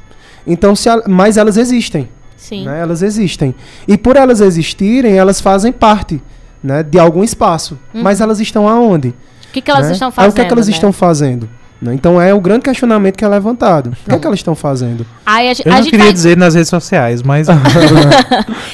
Então, 0.46 0.76
se, 0.76 0.88
mas 1.08 1.36
elas 1.36 1.56
existem. 1.56 2.08
Sim. 2.46 2.64
Né? 2.64 2.80
Elas 2.80 3.02
existem. 3.02 3.52
E 3.88 3.98
por 3.98 4.14
elas 4.14 4.40
existirem, 4.40 5.14
elas 5.18 5.40
fazem 5.40 5.72
parte 5.72 6.22
né, 6.62 6.84
de 6.84 6.96
algum 6.96 7.24
espaço. 7.24 7.76
Mas 7.92 8.20
elas 8.20 8.38
estão 8.38 8.68
aonde? 8.68 9.08
O 9.08 9.14
que, 9.52 9.60
que 9.60 9.68
elas 9.68 9.86
né? 9.86 9.92
estão 9.94 10.12
fazendo? 10.12 10.30
o 10.30 10.34
que, 10.34 10.40
é 10.42 10.44
que 10.44 10.52
elas 10.52 10.68
né? 10.68 10.72
estão 10.72 10.92
fazendo? 10.92 11.48
né? 11.82 11.92
Então 11.92 12.20
é 12.20 12.32
o 12.32 12.40
grande 12.40 12.62
questionamento 12.62 13.16
que 13.16 13.24
é 13.24 13.28
levantado. 13.28 13.88
O 13.88 14.08
que 14.08 14.14
é 14.14 14.18
que 14.18 14.26
elas 14.26 14.38
estão 14.38 14.54
fazendo? 14.54 15.04
Aí 15.24 15.48
a, 15.48 15.52
Eu 15.64 15.72
a 15.72 15.80
não 15.80 15.90
queria 15.90 16.12
dizer 16.12 16.36
nas 16.36 16.54
redes 16.54 16.70
sociais, 16.70 17.20
mas. 17.22 17.48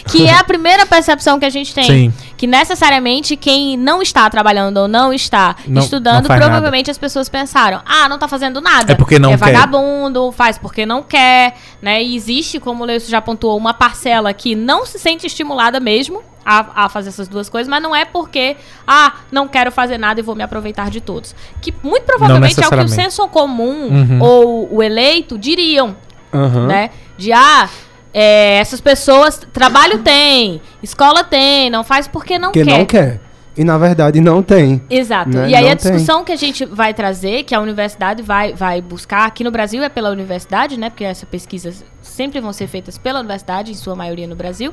Que 0.07 0.27
é 0.27 0.35
a 0.35 0.45
primeira 0.45 0.85
percepção 0.85 1.39
que 1.39 1.47
a 1.47 1.51
gente 1.51 1.75
tem. 1.75 1.85
Sim. 1.85 2.13
Que 2.43 2.47
necessariamente 2.49 3.37
quem 3.37 3.77
não 3.77 4.03
está 4.03 4.29
trabalhando 4.29 4.79
ou 4.79 4.89
não 4.89 5.13
está 5.15 5.55
Não- 5.65 5.81
estudando, 5.81 6.29
não 6.29 6.37
provavelmente 6.37 6.91
as 6.91 6.99
pessoas 6.99 7.29
pensaram: 7.29 7.81
ah, 7.87 8.09
não 8.09 8.19
tá 8.19 8.27
fazendo 8.27 8.61
nada. 8.61 8.91
É 8.95 8.97
porque 8.97 9.17
não 9.17 9.31
é 9.31 9.39
quer. 9.39 9.45
vagabundo, 9.53 10.33
faz 10.33 10.59
porque 10.59 10.85
não 10.85 11.05
quer, 11.05 11.55
né? 11.81 12.03
E 12.03 12.17
existe, 12.17 12.59
como 12.59 12.83
o 12.83 12.87
Leucio 12.87 13.09
já 13.09 13.21
pontuou, 13.21 13.57
uma 13.57 13.73
parcela 13.73 14.35
que 14.35 14.57
não 14.57 14.85
se 14.85 14.99
sente 14.99 15.25
estimulada 15.25 15.79
mesmo 15.79 16.21
a, 16.45 16.87
a 16.87 16.89
fazer 16.89 17.11
essas 17.11 17.29
duas 17.29 17.49
coisas, 17.49 17.69
mas 17.69 17.81
não 17.81 17.95
é 17.95 18.05
porque, 18.05 18.57
ah, 18.89 19.13
não 19.31 19.47
quero 19.47 19.71
fazer 19.71 19.97
nada 19.97 20.19
e 20.19 20.23
vou 20.25 20.35
me 20.35 20.43
aproveitar 20.43 20.91
de 20.91 21.01
todos. 21.01 21.37
Que 21.61 21.73
muito 21.81 22.03
provavelmente 22.03 22.61
é 22.61 22.67
o 22.67 22.71
que 22.71 22.77
o 22.77 22.89
senso 22.89 23.29
comum 23.29 23.87
Uhum. 23.87 24.19
ou 24.21 24.75
o 24.79 24.83
eleito 24.83 25.39
diriam 25.39 25.95
Aham. 26.35 26.67
né? 26.67 26.91
De 27.17 27.33
ah, 27.33 27.69
é, 28.13 28.59
essas 28.59 28.81
pessoas 28.81 29.41
trabalho 29.53 29.99
tem, 29.99 30.61
escola 30.83 31.25
tem, 31.25 31.71
não 31.71 31.83
faz 31.83 32.07
porque 32.07 32.39
não 32.39 32.53
Porque 32.53 32.65
quer. 32.65 32.79
não 32.79 32.85
quer. 32.85 33.21
E 33.57 33.65
na 33.65 33.77
verdade 33.77 34.21
não 34.21 34.43
tem. 34.43 34.83
Exato. 34.89 35.31
Né? 35.31 35.51
E 35.51 35.55
aí 35.55 35.65
Não 35.65 35.73
a 35.73 35.75
discussão 35.75 36.25
que 36.25 36.33
a 36.33 36.37
gente 36.37 36.65
vai 36.65 36.95
trazer, 36.95 37.45
que 37.45 37.55
a 37.55 37.61
universidade 37.61 38.23
vai, 38.23 38.55
vai 38.55 38.81
buscar, 38.81 39.27
aqui 39.27 39.45
no 39.45 39.51
Brasil 39.51 39.83
é 39.83 39.91
pela 39.91 40.11
universidade, 40.11 40.79
né? 40.79 40.89
Porque 40.89 41.05
essas 41.05 41.29
pesquisas 41.29 41.85
sempre 42.01 42.41
vão 42.41 42.53
ser 42.53 42.67
feitas 42.67 42.97
pela 42.97 43.21
universidade, 43.21 43.71
em 43.71 43.75
sua 43.75 43.95
maioria 43.95 44.27
no 44.27 44.35
Brasil. 44.35 44.73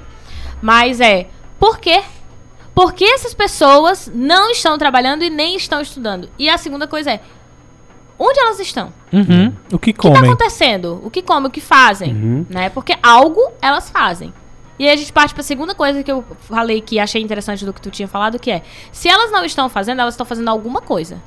Mas 0.62 1.02
é, 1.02 1.28
por 1.60 1.78
quê? 1.80 2.02
Por 2.74 2.94
que 2.94 3.04
essas 3.04 3.34
pessoas 3.34 4.10
não 4.16 4.50
estão 4.52 4.78
trabalhando 4.78 5.24
e 5.24 5.30
nem 5.30 5.58
estão 5.58 5.82
estudando? 5.82 6.30
E 6.40 6.50
a 6.50 6.58
segunda 6.58 6.88
coisa 6.88 7.12
é, 7.12 7.20
onde 8.20 8.40
elas 8.40 8.60
estão? 8.60 8.92
Uhum. 9.14 9.54
O 9.72 9.80
que 9.80 9.92
O 9.92 9.94
que 9.94 9.94
tá 9.94 10.02
comem? 10.14 10.30
acontecendo? 10.32 11.00
O 11.04 11.10
que 11.10 11.22
comem, 11.22 11.48
o 11.48 11.52
que 11.52 11.62
fazem? 11.62 12.12
Uhum. 12.14 12.46
Né? 12.50 12.70
Porque 12.70 12.94
algo 13.02 13.42
elas 13.62 13.90
fazem. 13.90 14.34
E 14.78 14.86
aí 14.86 14.94
a 14.94 14.96
gente 14.96 15.12
parte 15.12 15.34
pra 15.34 15.44
segunda 15.44 15.74
coisa 15.76 16.04
que 16.04 16.12
eu 16.12 16.24
falei 16.40 16.80
que 16.82 17.00
achei 17.00 17.22
interessante 17.22 17.66
do 17.66 17.74
que 17.74 17.82
tu 17.82 17.90
tinha 17.90 18.08
falado, 18.08 18.40
que 18.40 18.50
é, 18.52 18.62
se 18.92 19.10
elas 19.10 19.32
não 19.32 19.44
estão 19.44 19.68
fazendo, 19.70 20.00
elas 20.02 20.14
estão 20.14 20.26
fazendo 20.26 20.48
alguma 20.50 20.82
coisa. 20.82 21.22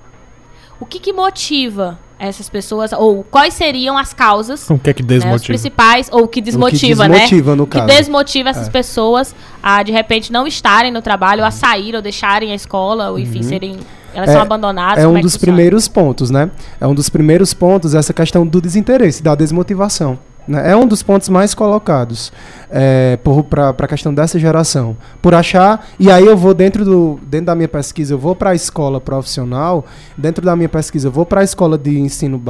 O 0.81 0.87
que 0.87 0.99
que 0.99 1.13
motiva 1.13 1.99
essas 2.19 2.49
pessoas, 2.49 2.93
ou 2.93 3.23
quais 3.25 3.53
seriam 3.53 3.99
as 3.99 4.15
causas, 4.15 4.69
O 4.71 4.79
que 4.79 4.91
é 4.91 4.95
que 4.95 5.03
né, 5.03 5.07
os 5.17 5.23
desmotiva? 5.23 5.47
principais, 5.49 6.09
ou 6.13 6.27
que 6.29 6.41
desmotiva, 6.41 7.09
desmotiva, 7.09 7.51
né? 7.51 7.57
no 7.57 7.67
que 7.67 7.77
caso. 7.79 7.87
desmotiva 7.89 8.49
essas 8.51 8.69
É. 8.69 8.71
pessoas 8.71 9.35
a, 9.63 9.83
de 9.83 9.93
repente, 9.93 10.33
não 10.33 10.47
estarem 10.47 10.91
no 10.93 11.03
trabalho, 11.03 11.45
a 11.45 11.51
sair 11.51 11.95
ou 11.95 12.01
deixarem 12.03 12.53
a 12.53 12.55
escola, 12.55 13.11
ou 13.11 13.19
enfim, 13.19 13.43
serem... 13.43 13.79
Elas 14.15 14.29
É- 14.31 14.33
são 14.33 14.43
abandonadas, 14.43 15.03
É 15.03 15.07
um 15.09 15.15
que 15.15 15.23
dos 15.23 15.33
funciona? 15.35 15.53
primeiros 15.55 15.89
pontos, 15.89 16.31
né? 16.31 16.51
É 16.81 16.87
um 16.87 16.95
dos 16.95 17.09
primeiros 17.09 17.53
pontos 17.55 17.95
essa 17.95 18.13
questão 18.13 18.47
do 18.47 18.61
desinteresse, 18.61 19.23
da 19.23 19.35
desmotivação. 19.35 20.19
Né? 20.47 20.71
É 20.71 20.77
um 20.77 20.87
dos 20.87 21.03
pontos 21.03 21.29
mais 21.29 21.55
colocados 21.55 22.33
é, 22.71 23.19
para 23.49 23.71
a 23.71 23.89
questão 23.89 24.13
dessa 24.13 24.39
geração. 24.39 24.97
Por 25.21 25.35
achar. 25.35 25.87
E 25.99 26.11
aí 26.11 26.27
eu 26.27 26.37
vou 26.37 26.55
dentro, 26.55 26.85
do, 26.85 27.21
dentro 27.23 27.47
da 27.47 27.55
minha 27.55 27.69
pesquisa, 27.69 28.15
eu 28.15 28.19
vou 28.19 28.35
para 28.35 28.51
a 28.51 28.55
escola 28.55 29.01
profissional, 29.01 29.85
dentro 30.17 30.45
da 30.45 30.57
minha 30.57 30.69
pesquisa, 30.69 31.09
eu 31.09 31.13
vou 31.13 31.25
para 31.25 31.41
a 31.41 31.45
escola 31.45 31.79
de 31.79 31.99
ensino, 31.99 32.43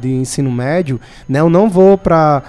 de 0.00 0.10
ensino 0.10 0.50
médio, 0.50 1.00
né? 1.28 1.40
eu 1.40 1.50
não 1.50 1.68
vou 1.68 1.96
para 1.96 2.42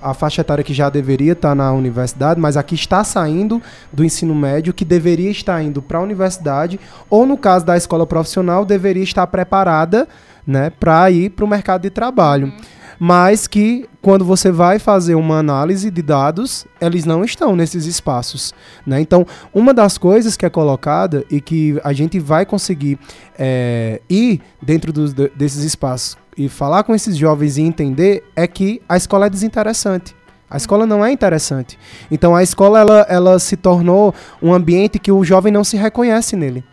a 0.00 0.14
faixa 0.14 0.40
etária 0.40 0.62
que 0.62 0.72
já 0.72 0.88
deveria 0.88 1.32
estar 1.32 1.54
na 1.54 1.72
universidade, 1.72 2.40
mas 2.40 2.56
aqui 2.56 2.74
está 2.74 3.02
saindo 3.02 3.60
do 3.92 4.04
ensino 4.04 4.34
médio, 4.34 4.72
que 4.72 4.84
deveria 4.84 5.30
estar 5.30 5.60
indo 5.62 5.82
para 5.82 5.98
a 5.98 6.02
universidade, 6.02 6.78
ou 7.08 7.26
no 7.26 7.36
caso 7.36 7.64
da 7.64 7.76
escola 7.76 8.06
profissional, 8.06 8.64
deveria 8.64 9.02
estar 9.02 9.26
preparada 9.26 10.06
né, 10.46 10.70
para 10.70 11.10
ir 11.10 11.30
para 11.30 11.44
o 11.44 11.48
mercado 11.48 11.82
de 11.82 11.90
trabalho. 11.90 12.52
Mas 13.02 13.46
que 13.46 13.88
quando 14.02 14.26
você 14.26 14.52
vai 14.52 14.78
fazer 14.78 15.14
uma 15.14 15.38
análise 15.38 15.90
de 15.90 16.02
dados, 16.02 16.66
eles 16.78 17.06
não 17.06 17.24
estão 17.24 17.56
nesses 17.56 17.86
espaços. 17.86 18.52
Né? 18.86 19.00
Então, 19.00 19.26
uma 19.54 19.72
das 19.72 19.96
coisas 19.96 20.36
que 20.36 20.44
é 20.44 20.50
colocada 20.50 21.24
e 21.30 21.40
que 21.40 21.80
a 21.82 21.94
gente 21.94 22.18
vai 22.18 22.44
conseguir 22.44 22.98
é, 23.38 24.02
ir 24.08 24.42
dentro 24.60 24.92
desses 25.34 25.64
espaços 25.64 26.18
e 26.36 26.46
falar 26.46 26.82
com 26.84 26.94
esses 26.94 27.16
jovens 27.16 27.56
e 27.56 27.62
entender 27.62 28.22
é 28.36 28.46
que 28.46 28.82
a 28.86 28.98
escola 28.98 29.26
é 29.26 29.30
desinteressante. 29.30 30.14
A 30.50 30.56
escola 30.56 30.84
não 30.84 31.04
é 31.04 31.12
interessante. 31.12 31.78
Então 32.10 32.34
a 32.34 32.42
escola 32.42 32.80
ela, 32.80 33.06
ela 33.08 33.38
se 33.38 33.56
tornou 33.56 34.14
um 34.42 34.52
ambiente 34.52 34.98
que 34.98 35.12
o 35.12 35.24
jovem 35.24 35.52
não 35.52 35.62
se 35.62 35.76
reconhece 35.76 36.34
nele. 36.36 36.64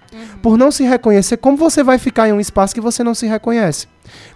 Por 0.41 0.57
não 0.57 0.71
se 0.71 0.83
reconhecer, 0.83 1.37
como 1.37 1.57
você 1.57 1.83
vai 1.83 1.97
ficar 1.97 2.27
em 2.29 2.33
um 2.33 2.39
espaço 2.39 2.73
que 2.73 2.81
você 2.81 3.03
não 3.03 3.13
se 3.13 3.25
reconhece? 3.25 3.87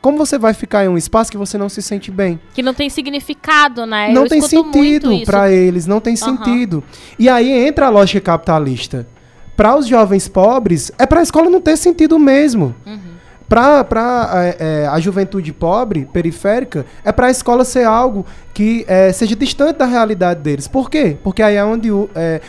Como 0.01 0.17
você 0.17 0.37
vai 0.37 0.53
ficar 0.53 0.83
em 0.85 0.87
um 0.87 0.97
espaço 0.97 1.31
que 1.31 1.37
você 1.37 1.57
não 1.57 1.69
se 1.69 1.81
sente 1.81 2.11
bem? 2.11 2.39
Que 2.53 2.61
não 2.61 2.73
tem 2.73 2.89
significado, 2.89 3.85
né? 3.85 4.11
não 4.11 4.23
Eu 4.23 4.29
tem 4.29 4.41
sentido 4.41 5.21
para 5.25 5.51
eles, 5.51 5.85
não 5.85 6.01
tem 6.01 6.15
Aham. 6.21 6.37
sentido. 6.37 6.83
E 7.17 7.29
aí 7.29 7.49
entra 7.49 7.87
a 7.87 7.89
lógica 7.89 8.21
capitalista. 8.21 9.07
Para 9.55 9.77
os 9.77 9.87
jovens 9.87 10.27
pobres, 10.27 10.91
é 10.97 11.05
para 11.05 11.19
a 11.19 11.23
escola 11.23 11.49
não 11.49 11.61
ter 11.61 11.77
sentido 11.77 12.17
mesmo. 12.17 12.75
Uhum. 12.85 13.10
Para 13.51 14.55
a 14.89 14.99
juventude 15.01 15.51
pobre, 15.51 16.05
periférica, 16.05 16.85
é 17.03 17.11
para 17.11 17.27
a 17.27 17.29
escola 17.29 17.65
ser 17.65 17.83
algo 17.83 18.25
que 18.53 18.85
é, 18.87 19.11
seja 19.11 19.35
distante 19.35 19.75
da 19.75 19.85
realidade 19.85 20.39
deles. 20.39 20.69
Por 20.69 20.89
quê? 20.89 21.17
Porque 21.21 21.43
aí 21.43 21.57
é 21.57 21.65
onde 21.65 21.89
é, 22.15 22.39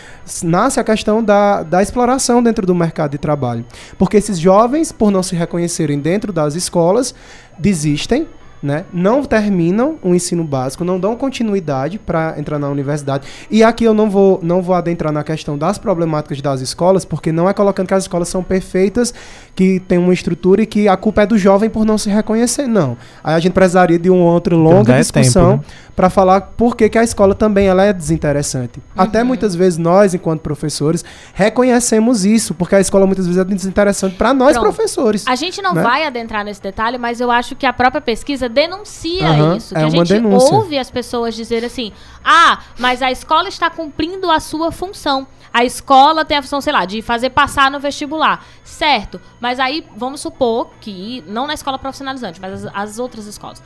nasce 0.44 0.78
a 0.78 0.84
questão 0.84 1.20
da, 1.20 1.64
da 1.64 1.82
exploração 1.82 2.40
dentro 2.40 2.64
do 2.64 2.72
mercado 2.72 3.10
de 3.10 3.18
trabalho. 3.18 3.64
Porque 3.98 4.16
esses 4.16 4.38
jovens, 4.38 4.92
por 4.92 5.10
não 5.10 5.24
se 5.24 5.34
reconhecerem 5.34 5.98
dentro 5.98 6.32
das 6.32 6.54
escolas, 6.54 7.12
desistem, 7.58 8.28
né? 8.62 8.84
não 8.92 9.24
terminam 9.24 9.96
o 10.02 10.14
ensino 10.14 10.44
básico, 10.44 10.84
não 10.84 11.00
dão 11.00 11.16
continuidade 11.16 11.98
para 11.98 12.34
entrar 12.38 12.58
na 12.58 12.68
universidade. 12.68 13.26
E 13.50 13.62
aqui 13.64 13.84
eu 13.84 13.92
não 13.92 14.08
vou, 14.08 14.38
não 14.42 14.62
vou 14.62 14.74
adentrar 14.74 15.12
na 15.12 15.24
questão 15.24 15.58
das 15.58 15.78
problemáticas 15.78 16.40
das 16.40 16.60
escolas, 16.60 17.04
porque 17.04 17.32
não 17.32 17.48
é 17.48 17.52
colocando 17.52 17.88
que 17.88 17.94
as 17.94 18.04
escolas 18.04 18.28
são 18.28 18.42
perfeitas, 18.42 19.12
que 19.54 19.80
tem 19.80 19.98
uma 19.98 20.14
estrutura 20.14 20.62
e 20.62 20.66
que 20.66 20.86
a 20.86 20.96
culpa 20.96 21.22
é 21.22 21.26
do 21.26 21.36
jovem 21.36 21.68
por 21.68 21.84
não 21.84 21.98
se 21.98 22.08
reconhecer, 22.08 22.66
não. 22.66 22.96
Aí 23.22 23.34
a 23.34 23.40
gente 23.40 23.52
precisaria 23.52 23.98
de 23.98 24.08
uma 24.08 24.30
outra 24.30 24.54
longa 24.54 24.92
dá 24.92 24.96
é 24.96 25.00
discussão 25.00 25.58
tempo, 25.58 25.64
para 25.94 26.08
falar 26.08 26.40
por 26.56 26.76
que, 26.76 26.88
que 26.88 26.98
a 26.98 27.02
escola 27.04 27.34
também 27.34 27.66
ela 27.66 27.84
é 27.84 27.92
desinteressante. 27.92 28.82
Até 28.96 29.22
muitas 29.22 29.54
vezes 29.54 29.78
nós, 29.78 30.14
enquanto 30.14 30.40
professores, 30.40 31.04
reconhecemos 31.34 32.24
isso, 32.24 32.54
porque 32.54 32.74
a 32.74 32.80
escola 32.80 33.06
muitas 33.06 33.26
vezes 33.26 33.40
é 33.40 33.44
desinteressante 33.44 34.16
para 34.16 34.32
nós 34.32 34.52
Pronto. 34.52 34.64
professores. 34.72 35.26
A 35.26 35.34
gente 35.34 35.60
não 35.60 35.74
né? 35.74 35.82
vai 35.82 36.04
adentrar 36.06 36.44
nesse 36.44 36.62
detalhe, 36.62 36.96
mas 36.98 37.20
eu 37.20 37.30
acho 37.30 37.54
que 37.54 37.66
a 37.66 37.72
própria 37.72 38.00
pesquisa 38.00 38.48
denuncia 38.48 39.28
Aham, 39.28 39.56
isso. 39.56 39.74
é 39.74 39.78
Que 39.78 39.84
a 39.84 39.88
uma 39.88 40.04
gente 40.04 40.14
denúncia. 40.22 40.54
ouve 40.54 40.78
as 40.78 40.90
pessoas 40.90 41.34
dizer 41.34 41.64
assim: 41.64 41.92
ah, 42.24 42.60
mas 42.78 43.02
a 43.02 43.10
escola 43.10 43.48
está 43.48 43.68
cumprindo 43.68 44.30
a 44.30 44.40
sua 44.40 44.72
função. 44.72 45.26
A 45.52 45.64
escola 45.64 46.24
tem 46.24 46.38
a 46.38 46.42
função, 46.42 46.62
sei 46.62 46.72
lá, 46.72 46.86
de 46.86 47.02
fazer 47.02 47.28
passar 47.28 47.70
no 47.70 47.78
vestibular. 47.78 48.42
Certo, 48.64 49.20
mas 49.38 49.60
aí 49.60 49.84
vamos 49.94 50.22
supor 50.22 50.70
que, 50.80 51.22
não 51.26 51.46
na 51.46 51.52
escola 51.52 51.78
profissionalizante, 51.78 52.40
mas 52.40 52.64
as, 52.64 52.72
as 52.74 52.98
outras 52.98 53.26
escolas. 53.26 53.62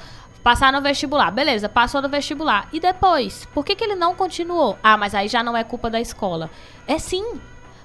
Passar 0.47 0.73
no 0.73 0.81
vestibular, 0.81 1.33
beleza, 1.33 1.69
passou 1.69 2.01
no 2.01 2.09
vestibular. 2.09 2.69
E 2.73 2.79
depois? 2.79 3.49
Por 3.53 3.65
que, 3.65 3.75
que 3.75 3.83
ele 3.83 3.97
não 3.97 4.15
continuou? 4.15 4.79
Ah, 4.81 4.97
mas 4.97 5.13
aí 5.13 5.27
já 5.27 5.43
não 5.43 5.57
é 5.57 5.65
culpa 5.65 5.91
da 5.91 6.01
escola. 6.01 6.49
É 6.87 7.01
sim, 7.01 7.41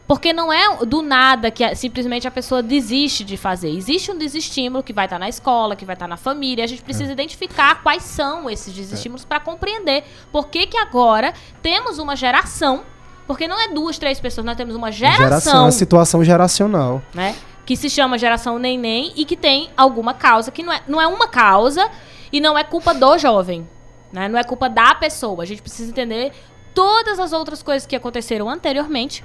porque 0.08 0.32
não 0.32 0.54
é 0.54 0.86
do 0.86 1.02
nada 1.02 1.50
que 1.50 1.74
simplesmente 1.74 2.28
a 2.28 2.30
pessoa 2.30 2.62
desiste 2.62 3.24
de 3.24 3.36
fazer. 3.36 3.76
Existe 3.76 4.12
um 4.12 4.16
desestímulo 4.16 4.84
que 4.84 4.94
vai 4.94 5.08
estar 5.08 5.18
na 5.18 5.28
escola, 5.28 5.76
que 5.76 5.84
vai 5.86 5.96
estar 5.96 6.08
na 6.08 6.18
família. 6.18 6.64
A 6.64 6.68
gente 6.68 6.84
precisa 6.84 7.12
identificar 7.12 7.82
quais 7.82 8.04
são 8.04 8.48
esses 8.48 8.72
desestímulos 8.72 9.26
para 9.26 9.40
compreender 9.40 10.04
por 10.32 10.48
que, 10.50 10.68
que 10.68 10.78
agora 10.78 11.34
temos 11.64 11.98
uma 11.98 12.16
geração. 12.16 12.84
Porque 13.26 13.48
não 13.48 13.60
é 13.60 13.70
duas, 13.70 13.98
três 13.98 14.20
pessoas, 14.20 14.46
nós 14.46 14.56
temos 14.56 14.76
uma 14.76 14.92
geração, 14.92 15.66
a 15.66 15.72
situação 15.72 16.24
geracional. 16.24 17.02
né? 17.12 17.36
Que 17.66 17.76
se 17.76 17.90
chama 17.90 18.20
geração 18.20 18.60
neném 18.60 19.14
e 19.16 19.26
que 19.26 19.36
tem 19.36 19.72
alguma 19.76 20.14
causa, 20.14 20.52
que 20.52 20.62
não 20.62 20.72
é, 20.72 20.84
não 20.88 21.02
é 21.02 21.08
uma 21.08 21.28
causa 21.28 21.90
e 22.32 22.40
não 22.40 22.58
é 22.58 22.64
culpa 22.64 22.94
do 22.94 23.18
jovem. 23.18 23.68
Né? 24.12 24.28
Não 24.28 24.40
é 24.40 24.44
culpa 24.44 24.70
da 24.70 24.94
pessoa. 24.96 25.44
A 25.44 25.46
gente 25.46 25.62
precisa 25.62 25.90
entender 25.90 26.34
todas 26.74 27.20
as 27.20 27.34
outras 27.34 27.62
coisas 27.64 27.86
que 27.86 27.96
aconteceram 27.96 28.50
anteriormente. 28.50 29.24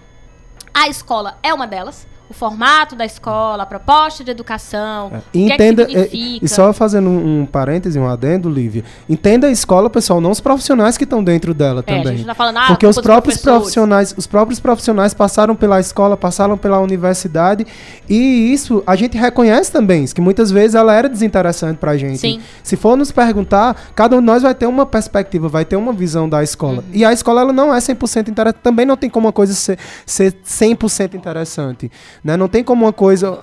A 0.72 0.88
escola 0.88 1.38
é 1.42 1.52
uma 1.52 1.66
delas. 1.66 2.06
O 2.28 2.34
formato 2.34 2.96
da 2.96 3.04
escola, 3.04 3.62
a 3.62 3.66
proposta 3.66 4.24
de 4.24 4.30
educação, 4.32 5.06
o 5.08 5.22
que, 5.32 5.38
Entenda, 5.38 5.82
é 5.82 5.86
que 5.86 5.96
é, 5.96 6.02
significa. 6.08 6.44
e 6.44 6.48
só 6.48 6.72
fazendo 6.72 7.08
um, 7.08 7.42
um 7.42 7.46
parêntese, 7.46 7.98
um 7.98 8.08
adendo, 8.08 8.50
Lívia. 8.50 8.82
Entenda 9.08 9.46
a 9.46 9.50
escola, 9.50 9.88
pessoal, 9.88 10.20
não 10.20 10.32
os 10.32 10.40
profissionais 10.40 10.96
que 10.98 11.04
estão 11.04 11.22
dentro 11.22 11.54
dela 11.54 11.84
É, 11.86 12.02
também. 12.02 12.24
tá 12.24 12.34
falando, 12.34 12.56
ah, 12.58 12.66
Porque 12.66 12.84
os 12.86 13.00
próprios 13.00 13.38
profissionais, 13.38 14.12
os 14.16 14.26
próprios 14.26 14.58
profissionais 14.58 15.14
passaram 15.14 15.54
pela 15.54 15.78
escola, 15.78 16.16
passaram 16.16 16.58
pela 16.58 16.80
universidade 16.80 17.64
e 18.08 18.52
isso 18.52 18.82
a 18.86 18.96
gente 18.96 19.16
reconhece 19.16 19.70
também, 19.70 20.04
que 20.06 20.20
muitas 20.20 20.50
vezes 20.50 20.74
ela 20.74 20.92
era 20.92 21.08
desinteressante 21.08 21.78
pra 21.78 21.96
gente. 21.96 22.18
Sim. 22.18 22.40
Se 22.62 22.76
for 22.76 22.96
nos 22.96 23.12
perguntar, 23.12 23.76
cada 23.94 24.16
um 24.16 24.20
de 24.20 24.26
nós 24.26 24.42
vai 24.42 24.54
ter 24.54 24.66
uma 24.66 24.84
perspectiva, 24.84 25.48
vai 25.48 25.64
ter 25.64 25.76
uma 25.76 25.92
visão 25.92 26.28
da 26.28 26.42
escola. 26.42 26.78
Uhum. 26.78 26.84
E 26.92 27.04
a 27.04 27.12
escola 27.12 27.42
ela 27.42 27.52
não 27.52 27.72
é 27.72 27.78
100% 27.78 28.28
interessante, 28.28 28.60
também 28.62 28.84
não 28.84 28.96
tem 28.96 29.08
como 29.08 29.26
uma 29.26 29.32
coisa 29.32 29.52
ser, 29.54 29.78
ser 30.04 30.32
100% 30.44 31.14
interessante, 31.14 31.90
né? 32.26 32.36
Não 32.36 32.48
tem 32.48 32.62
como 32.64 32.84
uma 32.84 32.92
coisa 32.92 33.38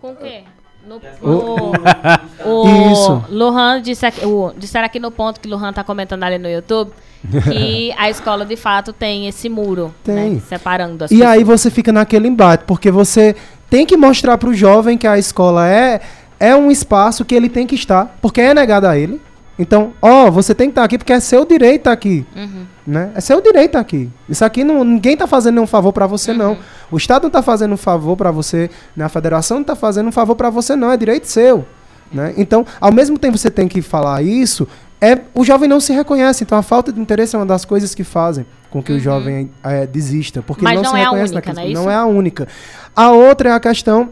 Com 0.00 0.12
o 0.12 0.16
quê? 0.16 0.42
No, 0.88 1.00
O- 1.20 1.72
o 2.44 2.92
Isso. 2.92 3.24
Lohan 3.28 3.82
disse 3.82 4.06
aqui, 4.06 4.24
o, 4.24 4.52
disseram 4.56 4.86
aqui 4.86 5.00
no 5.00 5.10
ponto 5.10 5.40
que 5.40 5.48
o 5.48 5.50
Lohan 5.50 5.72
tá 5.72 5.82
comentando 5.82 6.22
ali 6.22 6.38
no 6.38 6.48
YouTube 6.48 6.92
que 7.50 7.92
a 7.98 8.08
escola 8.08 8.44
de 8.46 8.54
fato 8.54 8.92
tem 8.92 9.26
esse 9.26 9.48
muro, 9.48 9.92
Tem. 10.04 10.34
né, 10.34 10.40
separando 10.48 11.02
as 11.04 11.10
E 11.10 11.14
pessoas. 11.18 11.30
aí 11.32 11.42
você 11.42 11.70
fica 11.70 11.90
naquele 11.92 12.28
embate, 12.28 12.62
porque 12.64 12.88
você 12.90 13.34
tem 13.68 13.84
que 13.84 13.96
mostrar 13.96 14.38
pro 14.38 14.54
jovem 14.54 14.96
que 14.96 15.08
a 15.08 15.18
escola 15.18 15.68
é, 15.68 16.00
é 16.38 16.54
um 16.54 16.70
espaço 16.70 17.24
que 17.24 17.34
ele 17.34 17.48
tem 17.48 17.66
que 17.66 17.74
estar, 17.74 18.16
porque 18.22 18.40
é 18.40 18.54
negado 18.54 18.86
a 18.86 18.96
ele. 18.96 19.20
Então, 19.58 19.94
ó, 20.02 20.30
você 20.30 20.54
tem 20.54 20.68
que 20.68 20.72
estar 20.72 20.84
aqui 20.84 20.98
porque 20.98 21.12
é 21.12 21.20
seu 21.20 21.44
direito 21.46 21.76
estar 21.82 21.92
aqui, 21.92 22.26
Uhum. 22.36 22.66
né? 22.86 23.10
É 23.14 23.20
seu 23.22 23.40
direito 23.40 23.68
estar 23.68 23.80
aqui. 23.80 24.10
Isso 24.28 24.44
aqui 24.44 24.62
não, 24.62 24.84
ninguém 24.84 25.16
tá 25.16 25.26
fazendo 25.26 25.54
nenhum 25.54 25.66
favor 25.66 25.92
para 25.92 26.06
você 26.06 26.32
Uhum. 26.32 26.36
não. 26.36 26.58
O 26.90 26.96
estado 26.98 27.22
não 27.24 27.30
tá 27.30 27.42
fazendo 27.42 27.72
um 27.72 27.76
favor 27.78 28.16
para 28.16 28.30
você, 28.30 28.68
né? 28.94 29.04
A 29.06 29.08
federação 29.08 29.56
não 29.58 29.64
tá 29.64 29.74
fazendo 29.74 30.08
um 30.08 30.12
favor 30.12 30.34
para 30.36 30.50
você 30.50 30.76
não, 30.76 30.90
é 30.92 30.96
direito 30.96 31.26
seu, 31.26 31.64
né? 32.12 32.34
Então, 32.36 32.66
ao 32.80 32.92
mesmo 32.92 33.18
tempo 33.18 33.38
você 33.38 33.50
tem 33.50 33.66
que 33.66 33.80
falar 33.80 34.22
isso, 34.22 34.68
é 35.00 35.18
o 35.34 35.42
jovem 35.42 35.68
não 35.68 35.80
se 35.80 35.92
reconhece, 35.92 36.44
então 36.44 36.58
a 36.58 36.62
falta 36.62 36.92
de 36.92 37.00
interesse 37.00 37.34
é 37.34 37.38
uma 37.38 37.46
das 37.46 37.64
coisas 37.64 37.94
que 37.94 38.04
fazem 38.04 38.44
com 38.70 38.82
que 38.82 38.92
o 38.92 39.00
jovem 39.00 39.50
é, 39.64 39.86
desista, 39.86 40.42
porque 40.42 40.62
Uhum. 40.62 40.70
Mas 40.70 40.74
ele 40.74 40.82
não, 40.82 40.90
não 40.92 40.96
se 40.98 41.02
é 41.02 41.04
reconhece 41.04 41.32
única, 41.32 41.52
naquilo. 41.54 41.74
não 41.74 41.80
é 41.82 41.84
não 41.86 41.90
é 41.90 41.94
a 41.94 42.04
única. 42.04 42.48
A 42.94 43.10
outra 43.10 43.48
é 43.48 43.52
a 43.52 43.60
questão 43.60 44.10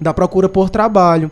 da 0.00 0.12
procura 0.14 0.48
por 0.48 0.70
trabalho. 0.70 1.30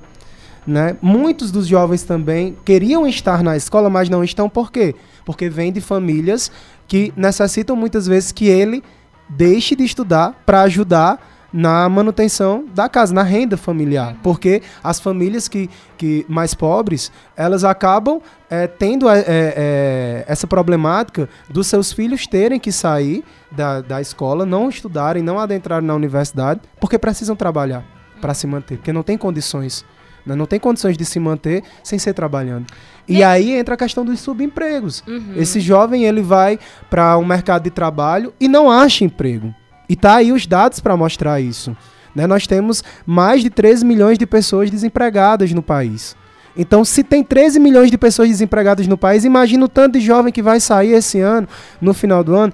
Né? 0.67 0.97
Muitos 1.03 1.51
dos 1.51 1.67
jovens 1.67 2.05
também 2.05 2.57
queriam 2.65 3.07
estar 3.07 3.43
na 3.43 3.57
escola, 3.57 3.91
mas 3.91 4.09
não 4.09 4.23
estão 4.23 4.49
por 4.49 4.71
quê? 4.71 4.95
Porque 5.25 5.49
vêm 5.49 5.73
de 5.73 5.81
famílias 5.81 6.53
que 6.87 7.13
necessitam 7.17 7.75
muitas 7.75 8.07
vezes 8.07 8.31
que 8.31 8.47
ele 8.47 8.83
deixe 9.29 9.75
de 9.75 9.85
estudar 9.85 10.41
para 10.47 10.63
ajudar 10.63 11.19
na 11.53 11.89
manutenção 11.89 12.65
da 12.75 12.89
casa, 12.89 13.13
na 13.13 13.23
renda 13.23 13.57
familiar. 13.57 14.17
Porque 14.23 14.63
as 14.83 14.99
famílias 14.99 15.49
que, 15.49 15.69
que 15.99 16.25
mais 16.29 16.55
pobres, 16.55 17.13
elas 17.37 17.63
acabam 17.63 18.21
eh, 18.49 18.67
tendo 18.67 19.09
eh, 19.09 19.25
eh, 19.27 20.25
essa 20.27 20.47
problemática 20.47 21.29
dos 21.51 21.67
seus 21.67 21.93
filhos 21.93 22.27
terem 22.27 22.59
que 22.59 22.73
sair 22.73 23.23
da, 23.51 23.83
da 23.83 24.01
escola, 24.01 24.47
não 24.47 24.71
estudarem, 24.71 25.23
não 25.23 25.39
adentrarem 25.39 25.87
na 25.87 25.95
universidade, 25.95 26.61
porque 26.81 26.99
precisam 26.99 27.37
trabalhar 27.37 27.85
para 28.21 28.33
se 28.33 28.47
manter, 28.47 28.79
porque 28.79 28.93
não 28.93 29.03
tem 29.03 29.19
condições. 29.19 29.85
Né? 30.27 30.35
Não 30.35 30.47
tem 30.47 30.59
condições 30.61 30.97
de 30.97 31.05
se 31.05 31.19
manter 31.21 31.63
sem 31.83 31.99
ser 31.99 32.13
trabalhando. 32.15 32.67
E 33.09 33.23
aí 33.23 33.53
entra 33.57 33.75
a 33.75 33.79
questão 33.79 34.05
dos 34.05 34.21
subempregos. 34.21 35.03
Uhum. 35.07 35.35
Esse 35.37 35.61
jovem 35.61 36.05
ele 36.05 36.23
vai 36.23 36.59
para 36.89 37.17
o 37.17 37.25
mercado 37.25 37.65
de 37.65 37.71
trabalho 37.71 38.33
e 38.41 38.47
não 38.49 38.71
acha 38.71 39.05
emprego. 39.05 39.55
E 39.89 39.97
tá 39.97 40.17
aí 40.17 40.33
os 40.33 40.47
dados 40.47 40.81
para 40.81 40.97
mostrar 40.97 41.41
isso. 41.41 41.77
né? 42.15 42.27
Nós 42.27 42.47
temos 42.47 42.83
mais 43.05 43.43
de 43.43 43.51
13 43.51 43.85
milhões 43.85 44.19
de 44.19 44.27
pessoas 44.27 44.71
desempregadas 44.71 45.53
no 45.53 45.63
país. 45.63 46.17
Então, 46.57 46.85
se 46.85 47.03
tem 47.03 47.25
13 47.25 47.59
milhões 47.59 47.91
de 47.91 47.97
pessoas 47.97 48.29
desempregadas 48.29 48.87
no 48.87 48.99
país, 48.99 49.25
imagina 49.25 49.65
o 49.65 49.69
tanto 49.69 49.99
de 49.99 50.05
jovem 50.05 50.31
que 50.33 50.43
vai 50.43 50.61
sair 50.61 50.93
esse 50.93 51.19
ano, 51.19 51.49
no 51.81 51.95
final 51.95 52.23
do 52.23 52.35
ano, 52.37 52.53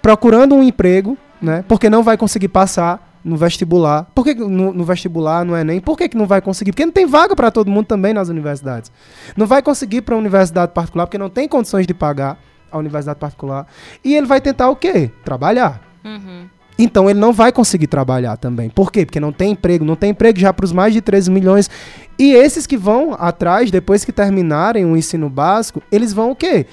procurando 0.00 0.54
um 0.54 0.62
emprego, 0.62 1.18
né? 1.42 1.64
Porque 1.66 1.90
não 1.90 2.02
vai 2.02 2.16
conseguir 2.16 2.48
passar 2.48 3.09
no 3.24 3.36
vestibular. 3.36 4.06
Por 4.14 4.24
que 4.24 4.34
no, 4.34 4.72
no 4.72 4.84
vestibular, 4.84 5.44
no 5.44 5.56
Enem? 5.56 5.80
Por 5.80 5.96
que, 5.96 6.08
que 6.08 6.16
não 6.16 6.26
vai 6.26 6.40
conseguir? 6.40 6.72
Porque 6.72 6.86
não 6.86 6.92
tem 6.92 7.06
vaga 7.06 7.36
para 7.36 7.50
todo 7.50 7.70
mundo 7.70 7.86
também 7.86 8.14
nas 8.14 8.28
universidades. 8.28 8.90
Não 9.36 9.46
vai 9.46 9.62
conseguir 9.62 10.02
para 10.02 10.14
uma 10.14 10.20
universidade 10.20 10.72
particular 10.72 11.06
porque 11.06 11.18
não 11.18 11.28
tem 11.28 11.48
condições 11.48 11.86
de 11.86 11.94
pagar 11.94 12.38
a 12.70 12.78
universidade 12.78 13.18
particular. 13.18 13.66
E 14.04 14.14
ele 14.14 14.26
vai 14.26 14.40
tentar 14.40 14.70
o 14.70 14.76
quê? 14.76 15.10
Trabalhar. 15.24 15.82
Uhum. 16.04 16.46
Então 16.78 17.10
ele 17.10 17.18
não 17.18 17.32
vai 17.32 17.52
conseguir 17.52 17.88
trabalhar 17.88 18.38
também. 18.38 18.70
Por 18.70 18.90
quê? 18.90 19.04
Porque 19.04 19.20
não 19.20 19.32
tem 19.32 19.52
emprego. 19.52 19.84
Não 19.84 19.96
tem 19.96 20.10
emprego 20.10 20.38
já 20.38 20.52
para 20.52 20.64
os 20.64 20.72
mais 20.72 20.94
de 20.94 21.02
13 21.02 21.30
milhões. 21.30 21.68
E 22.18 22.32
esses 22.32 22.66
que 22.66 22.76
vão 22.76 23.14
atrás, 23.18 23.70
depois 23.70 24.04
que 24.04 24.12
terminarem 24.12 24.86
o 24.86 24.96
ensino 24.96 25.28
básico, 25.28 25.82
eles 25.92 26.12
vão 26.12 26.30
o 26.30 26.36
quê? 26.36 26.66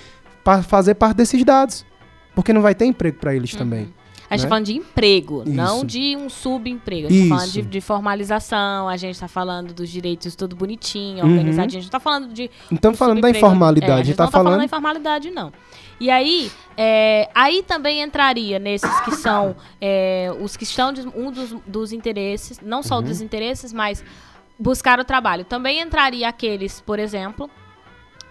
Pa 0.43 0.61
fazer 0.61 0.95
parte 0.95 1.17
desses 1.17 1.43
dados. 1.43 1.85
Porque 2.33 2.53
não 2.53 2.61
vai 2.61 2.73
ter 2.73 2.85
emprego 2.85 3.17
para 3.17 3.35
eles 3.35 3.53
também. 3.53 3.93
A 4.29 4.35
gente 4.35 4.43
né? 4.43 4.49
tá 4.49 4.49
falando 4.49 4.65
de 4.65 4.75
emprego, 4.75 5.43
Isso. 5.45 5.53
não 5.55 5.85
de 5.85 6.15
um 6.17 6.29
subemprego. 6.29 7.07
A 7.07 7.09
gente 7.09 7.29
tá 7.29 7.35
falando 7.35 7.51
de, 7.51 7.59
Isso. 7.61 7.69
de 7.69 7.81
formalização, 7.81 8.89
a 8.89 8.97
gente 8.97 9.19
tá 9.19 9.27
falando 9.27 9.73
dos 9.73 9.89
direitos 9.89 10.35
tudo 10.35 10.55
bonitinho, 10.55 11.23
Uhum. 11.23 11.31
organizadinho. 11.31 11.79
A 11.79 11.81
gente 11.81 11.91
tá 11.91 11.99
falando 11.99 12.33
de. 12.33 12.51
Não 12.69 12.75
estamos 12.75 12.99
falando 12.99 13.21
da 13.21 13.29
informalidade, 13.29 13.91
É, 13.91 13.95
a 13.95 14.03
gente 14.03 14.15
tá 14.15 14.23
não 14.23 14.27
tá 14.29 14.31
falando 14.31 14.45
falando 14.47 14.59
da 14.59 14.65
informalidade, 14.65 15.31
não. 15.31 15.51
E 15.99 16.09
aí, 16.11 16.51
é, 16.75 17.29
aí 17.33 17.63
também 17.63 18.01
entraria 18.01 18.59
nesses 18.59 18.99
que 19.01 19.15
são 19.15 19.55
é, 19.81 20.29
os 20.41 20.55
que 20.57 20.63
estão 20.63 20.91
de, 20.93 21.07
um 21.07 21.31
dos, 21.31 21.55
dos 21.65 21.91
interesses, 21.93 22.59
não 22.61 22.83
só 22.83 22.97
Uhum. 22.97 23.03
dos 23.03 23.21
interesses, 23.21 23.71
mas 23.71 24.03
buscar 24.59 24.99
o 24.99 25.05
trabalho. 25.05 25.45
Também 25.45 25.79
entraria 25.79 26.27
aqueles, 26.27 26.81
por 26.81 26.99
exemplo, 26.99 27.49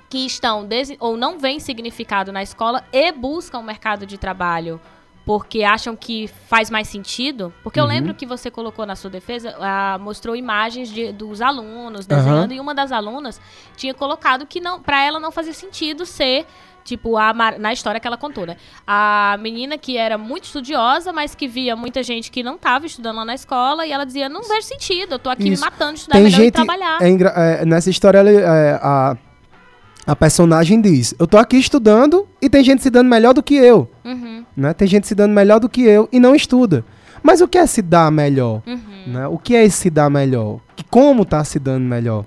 que 0.08 0.18
estão 0.18 0.68
ou 1.00 1.16
não 1.16 1.38
veem 1.38 1.58
significado 1.58 2.30
na 2.32 2.42
escola 2.42 2.84
e 2.92 3.10
buscam 3.12 3.58
o 3.58 3.64
mercado 3.64 4.06
de 4.06 4.18
trabalho 4.18 4.80
porque 5.26 5.64
acham 5.64 5.96
que 5.96 6.28
faz 6.48 6.70
mais 6.70 6.86
sentido. 6.86 7.52
Porque 7.64 7.80
eu 7.80 7.84
Uhum. 7.84 7.90
lembro 7.90 8.14
que 8.14 8.24
você 8.24 8.48
colocou 8.50 8.86
na 8.86 8.94
sua 8.94 9.10
defesa, 9.10 9.54
ah, 9.60 9.98
mostrou 10.00 10.36
imagens 10.36 10.88
de- 10.88 11.12
dos 11.12 11.42
alunos 11.42 12.06
desenhando, 12.06 12.52
e 12.54 12.60
uma 12.60 12.72
das 12.74 12.92
alunas 12.92 13.40
tinha 13.76 13.92
colocado 13.92 14.46
que 14.46 14.60
não, 14.60 14.80
para 14.80 15.02
ela 15.04 15.18
não 15.20 15.30
fazia 15.32 15.52
sentido 15.52 16.06
ser 16.06 16.46
Tipo, 16.84 17.16
a 17.16 17.34
na 17.58 17.72
história 17.72 17.98
que 17.98 18.06
ela 18.06 18.16
contou, 18.16 18.46
né? 18.46 18.56
A 18.86 19.36
menina 19.40 19.76
que 19.76 19.96
era 19.96 20.16
muito 20.16 20.44
estudiosa, 20.44 21.12
mas 21.12 21.34
que 21.34 21.48
via 21.48 21.74
muita 21.74 22.00
gente 22.00 22.30
que 22.30 22.44
não 22.44 22.54
estava 22.54 22.86
estudando 22.86 23.16
lá 23.16 23.24
na 23.24 23.34
escola, 23.34 23.84
e 23.84 23.90
ela 23.90 24.06
dizia, 24.06 24.28
não 24.28 24.42
vejo 24.44 24.62
sentido, 24.62 25.14
eu 25.16 25.18
tô 25.18 25.28
aqui 25.28 25.48
Isso. 25.48 25.64
me 25.64 25.68
matando 25.68 25.94
de 25.94 25.98
estudar, 25.98 26.14
Tem 26.14 26.22
melhor 26.22 26.38
ir 26.38 26.44
gente. 26.44 26.52
trabalhar. 26.54 26.98
é 27.02 27.08
é, 27.34 27.64
nessa 27.64 27.90
história, 27.90 28.18
ela, 28.18 28.30
é, 28.30 28.78
a, 28.80 29.16
a 30.06 30.14
personagem 30.14 30.80
diz: 30.80 31.14
Eu 31.18 31.26
tô 31.26 31.36
aqui 31.36 31.56
estudando 31.56 32.26
e 32.40 32.48
tem 32.48 32.62
gente 32.62 32.82
se 32.82 32.90
dando 32.90 33.08
melhor 33.08 33.34
do 33.34 33.42
que 33.42 33.56
eu. 33.56 33.90
Uhum, 34.04 34.44
Né? 34.56 34.72
Tem 34.72 34.86
gente 34.86 35.06
se 35.06 35.14
dando 35.14 35.32
melhor 35.32 35.58
do 35.58 35.68
que 35.68 35.82
eu 35.82 36.08
e 36.12 36.20
não 36.20 36.34
estuda. 36.34 36.84
Mas 37.22 37.40
o 37.40 37.48
que 37.48 37.58
é 37.58 37.66
se 37.66 37.82
dar 37.82 38.10
melhor? 38.12 38.62
uhum. 38.66 38.78
Né? 39.12 39.26
O 39.26 39.36
que 39.38 39.56
é 39.56 39.68
se 39.68 39.90
dar 39.90 40.08
melhor? 40.08 40.60
Como 40.90 41.24
tá 41.24 41.42
se 41.42 41.58
dando 41.58 41.84
melhor? 41.84 42.24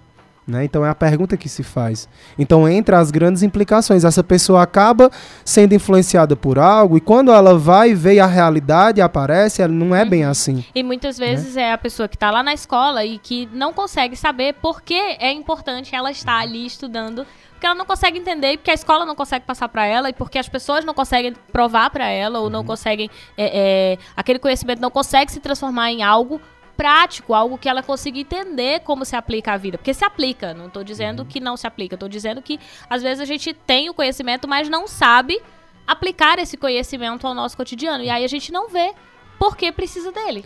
Né? 0.49 0.65
Então 0.65 0.85
é 0.85 0.89
a 0.89 0.95
pergunta 0.95 1.37
que 1.37 1.47
se 1.47 1.63
faz. 1.63 2.09
Então 2.37 2.67
entre 2.67 2.95
as 2.95 3.11
grandes 3.11 3.43
implicações, 3.43 4.03
essa 4.03 4.23
pessoa 4.23 4.63
acaba 4.63 5.11
sendo 5.45 5.73
influenciada 5.73 6.35
por 6.35 6.57
algo 6.57 6.97
e 6.97 7.01
quando 7.01 7.31
ela 7.31 7.57
vai 7.57 7.93
ver 7.93 8.19
a 8.19 8.25
realidade 8.25 8.99
aparece, 8.99 9.61
ela 9.61 9.71
não 9.71 9.95
é 9.95 10.03
bem 10.03 10.25
assim. 10.25 10.65
E 10.73 10.81
muitas 10.81 11.17
vezes 11.17 11.55
é 11.55 11.71
a 11.71 11.77
pessoa 11.77 12.07
que 12.07 12.15
está 12.15 12.31
lá 12.31 12.41
na 12.41 12.53
escola 12.53 13.05
e 13.05 13.19
que 13.19 13.47
não 13.53 13.71
consegue 13.71 14.15
saber 14.15 14.55
por 14.55 14.81
que 14.81 14.95
é 14.95 15.31
importante 15.31 15.95
ela 15.95 16.09
estar 16.09 16.39
ali 16.39 16.65
estudando. 16.65 17.25
Porque 17.51 17.67
ela 17.67 17.75
não 17.75 17.85
consegue 17.85 18.17
entender, 18.17 18.57
porque 18.57 18.71
a 18.71 18.73
escola 18.73 19.05
não 19.05 19.15
consegue 19.15 19.45
passar 19.45 19.67
para 19.67 19.85
ela, 19.85 20.09
e 20.09 20.13
porque 20.13 20.39
as 20.39 20.47
pessoas 20.47 20.85
não 20.85 20.93
conseguem 20.93 21.33
provar 21.51 21.89
para 21.89 22.07
ela, 22.07 22.39
ou 22.39 22.49
não 22.49 22.63
conseguem. 22.63 23.09
é, 23.37 23.97
é, 23.97 23.97
aquele 24.15 24.39
conhecimento 24.39 24.79
não 24.79 24.89
consegue 24.89 25.29
se 25.29 25.41
transformar 25.41 25.91
em 25.91 26.01
algo 26.01 26.39
prático, 26.79 27.33
algo 27.33 27.57
que 27.57 27.67
ela 27.67 27.83
consiga 27.83 28.17
entender 28.17 28.79
como 28.85 29.03
se 29.03 29.13
aplica 29.13 29.51
à 29.51 29.57
vida. 29.57 29.77
Porque 29.77 29.93
se 29.93 30.05
aplica, 30.05 30.53
não 30.53 30.67
estou 30.67 30.81
dizendo 30.81 31.25
que 31.25 31.41
não 31.41 31.57
se 31.57 31.67
aplica, 31.67 31.95
estou 31.95 32.07
dizendo 32.07 32.41
que 32.41 32.57
às 32.89 33.03
vezes 33.03 33.19
a 33.19 33.25
gente 33.25 33.53
tem 33.53 33.89
o 33.89 33.93
conhecimento, 33.93 34.47
mas 34.47 34.69
não 34.69 34.87
sabe 34.87 35.41
aplicar 35.85 36.39
esse 36.39 36.55
conhecimento 36.55 37.27
ao 37.27 37.33
nosso 37.33 37.57
cotidiano. 37.57 38.01
E 38.01 38.09
aí 38.09 38.23
a 38.23 38.27
gente 38.29 38.49
não 38.49 38.69
vê 38.69 38.93
por 39.39 39.55
que 39.55 39.71
precisa 39.71 40.11
dele. 40.11 40.43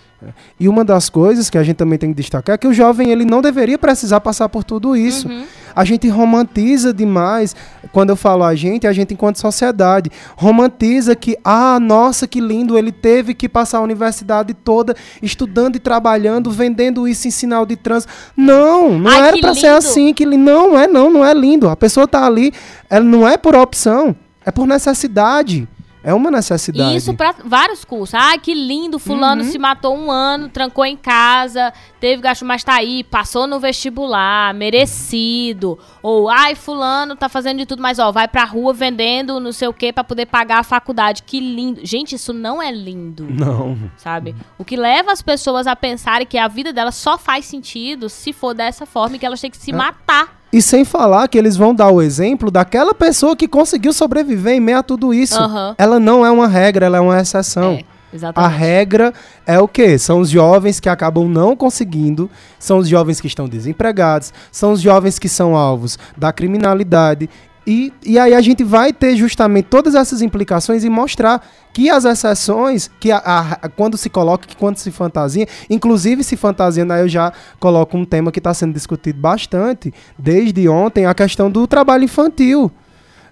E 0.60 0.70
uma 0.70 0.86
das 0.86 1.10
coisas 1.10 1.50
que 1.50 1.58
a 1.58 1.64
gente 1.64 1.78
também 1.78 1.98
tem 1.98 2.12
que 2.12 2.16
destacar 2.16 2.54
é 2.54 2.58
que 2.58 2.68
o 2.68 2.74
jovem 2.74 3.10
ele 3.10 3.26
não 3.26 3.42
deveria 3.42 3.78
precisar 3.78 4.22
passar 4.22 4.48
por 4.48 4.64
tudo 4.64 4.96
isso. 4.96 5.28
Uhum. 5.28 5.46
A 5.76 5.84
gente 5.84 6.08
romantiza 6.08 6.94
demais, 6.94 7.56
quando 7.92 8.12
eu 8.12 8.16
falo 8.16 8.44
a 8.44 8.54
gente, 8.54 8.86
a 8.86 8.94
gente 8.94 9.16
enquanto 9.16 9.40
sociedade, 9.40 10.12
romantiza 10.36 11.16
que, 11.16 11.36
ah, 11.44 11.80
nossa, 11.80 12.28
que 12.28 12.40
lindo, 12.40 12.78
ele 12.78 12.92
teve 12.92 13.34
que 13.34 13.50
passar 13.50 13.80
a 13.80 13.82
universidade 13.82 14.54
toda 14.54 14.96
estudando 15.24 15.76
e 15.76 15.80
trabalhando, 15.80 16.52
vendendo 16.52 17.08
isso 17.08 17.28
em 17.28 17.32
sinal 17.32 17.66
de 17.66 17.76
trânsito. 17.76 18.14
Não, 18.38 19.00
não 19.00 19.10
Ai, 19.10 19.30
era 19.30 19.38
pra 19.40 19.56
ser 19.56 19.68
assim, 19.68 20.14
que 20.14 20.26
não 20.28 20.78
é 20.78 20.86
não, 20.86 21.10
não 21.10 21.26
é 21.26 21.34
lindo. 21.34 21.68
A 21.68 21.76
pessoa 21.76 22.08
tá 22.08 22.24
ali, 22.24 22.54
ela 22.88 23.04
não 23.04 23.28
é 23.28 23.38
por 23.38 23.56
opção, 23.56 24.16
é 24.46 24.52
por 24.52 24.68
necessidade. 24.68 25.68
É 26.04 26.14
uma 26.14 26.30
necessidade. 26.30 26.98
Isso 26.98 27.14
para 27.14 27.34
vários 27.46 27.86
cursos. 27.86 28.14
Ai, 28.14 28.38
que 28.38 28.54
lindo, 28.54 29.00
fulano 29.00 29.42
Uhum. 29.44 29.50
se 29.50 29.58
matou 29.58 29.98
um 29.98 30.12
ano, 30.12 30.50
trancou 30.50 30.86
em 30.86 30.98
casa, 30.98 31.72
teve 32.00 32.22
gasto, 32.22 32.44
mas 32.44 32.62
tá 32.64 32.74
aí, 32.76 33.04
passou 33.06 33.48
no 33.48 33.58
vestibular, 33.60 34.54
merecido. 34.54 35.80
Ou, 36.02 36.30
ai, 36.30 36.56
fulano 36.56 37.16
tá 37.16 37.30
fazendo 37.30 37.60
de 37.60 37.66
tudo, 37.66 37.82
mas 37.82 38.00
ó, 38.00 38.12
vai 38.12 38.28
pra 38.28 38.44
rua 38.44 38.74
vendendo 38.74 39.40
não 39.40 39.52
sei 39.52 39.68
o 39.68 39.74
que 39.74 39.94
pra 39.94 40.04
poder 40.04 40.26
pagar 40.26 40.60
a 40.60 40.64
faculdade. 40.64 41.24
Que 41.24 41.40
lindo. 41.40 41.80
Gente, 41.84 42.16
isso 42.16 42.34
não 42.34 42.62
é 42.62 42.72
lindo. 42.72 43.26
Não. 43.30 43.78
Sabe? 43.98 44.36
O 44.58 44.66
que 44.66 44.76
leva 44.76 45.12
as 45.12 45.22
pessoas 45.22 45.68
a 45.68 45.76
pensarem 45.76 46.28
que 46.28 46.38
a 46.38 46.48
vida 46.48 46.74
delas 46.74 46.96
só 46.96 47.18
faz 47.18 47.46
sentido 47.46 48.10
se 48.10 48.34
for 48.34 48.54
dessa 48.54 48.86
forma 48.86 49.16
e 49.16 49.20
que 49.20 49.26
elas 49.26 49.40
têm 49.40 49.50
que 49.50 49.58
se 49.58 49.72
É. 49.72 49.76
matar. 49.76 50.43
E 50.54 50.62
sem 50.62 50.86
falar 50.86 51.28
que 51.28 51.38
eles 51.38 51.58
vão 51.58 51.74
dar 51.74 51.90
o 51.90 52.00
exemplo 52.00 52.52
daquela 52.52 52.94
pessoa 52.94 53.36
que 53.36 53.48
conseguiu 53.48 53.92
sobreviver 53.92 54.54
em 54.54 54.60
meio 54.60 54.78
a 54.78 54.84
tudo 54.84 55.12
isso. 55.12 55.36
Aham. 55.38 55.74
Ela 55.80 56.00
não 56.00 56.24
é 56.24 56.30
uma 56.30 56.48
regra, 56.48 56.86
ela 56.86 56.98
é 56.98 57.02
uma 57.02 57.20
exceção. 57.20 57.72
É, 57.72 57.84
A 58.12 58.16
exatamente. 58.16 58.56
regra 58.60 59.14
é 59.48 59.60
o 59.60 59.68
quê? 59.68 59.98
São 59.98 60.20
os 60.20 60.30
jovens 60.30 60.80
que 60.80 60.88
acabam 60.88 61.28
não 61.28 61.56
conseguindo, 61.56 62.30
são 62.60 62.78
os 62.78 62.88
jovens 62.88 63.20
que 63.20 63.26
estão 63.26 63.50
desempregados, 63.50 64.32
são 64.52 64.74
os 64.74 64.80
jovens 64.80 65.18
que 65.18 65.28
são 65.28 65.56
alvos 65.56 65.98
da 66.16 66.32
criminalidade. 66.32 67.28
E, 67.66 67.94
e 68.06 68.20
aí 68.20 68.34
a 68.34 68.42
gente 68.42 68.62
vai 68.64 68.92
ter 68.92 69.16
justamente 69.16 69.66
todas 69.70 69.96
essas 69.96 70.22
implicações 70.22 70.84
e 70.84 70.90
mostrar 70.90 71.42
que 71.72 71.90
as 71.90 72.04
exceções, 72.04 72.92
que 73.00 73.10
a, 73.12 73.18
a- 73.62 73.70
quando 73.70 73.98
se 73.98 74.10
coloca, 74.10 74.46
que 74.46 74.56
quando 74.56 74.78
se 74.78 74.92
fantasia, 74.92 75.48
inclusive 75.70 76.24
se 76.24 76.36
fantasiando, 76.36 76.92
aí 76.92 77.02
eu 77.02 77.08
já 77.08 77.32
coloco 77.60 77.98
um 77.98 78.04
tema 78.04 78.32
que 78.32 78.40
está 78.40 78.54
sendo 78.54 78.74
discutido 78.74 79.20
bastante 79.20 79.94
desde 80.20 80.68
ontem, 80.68 81.06
a 81.06 81.14
questão 81.14 81.50
do 81.50 81.66
trabalho 81.66 82.04
infantil. 82.04 82.70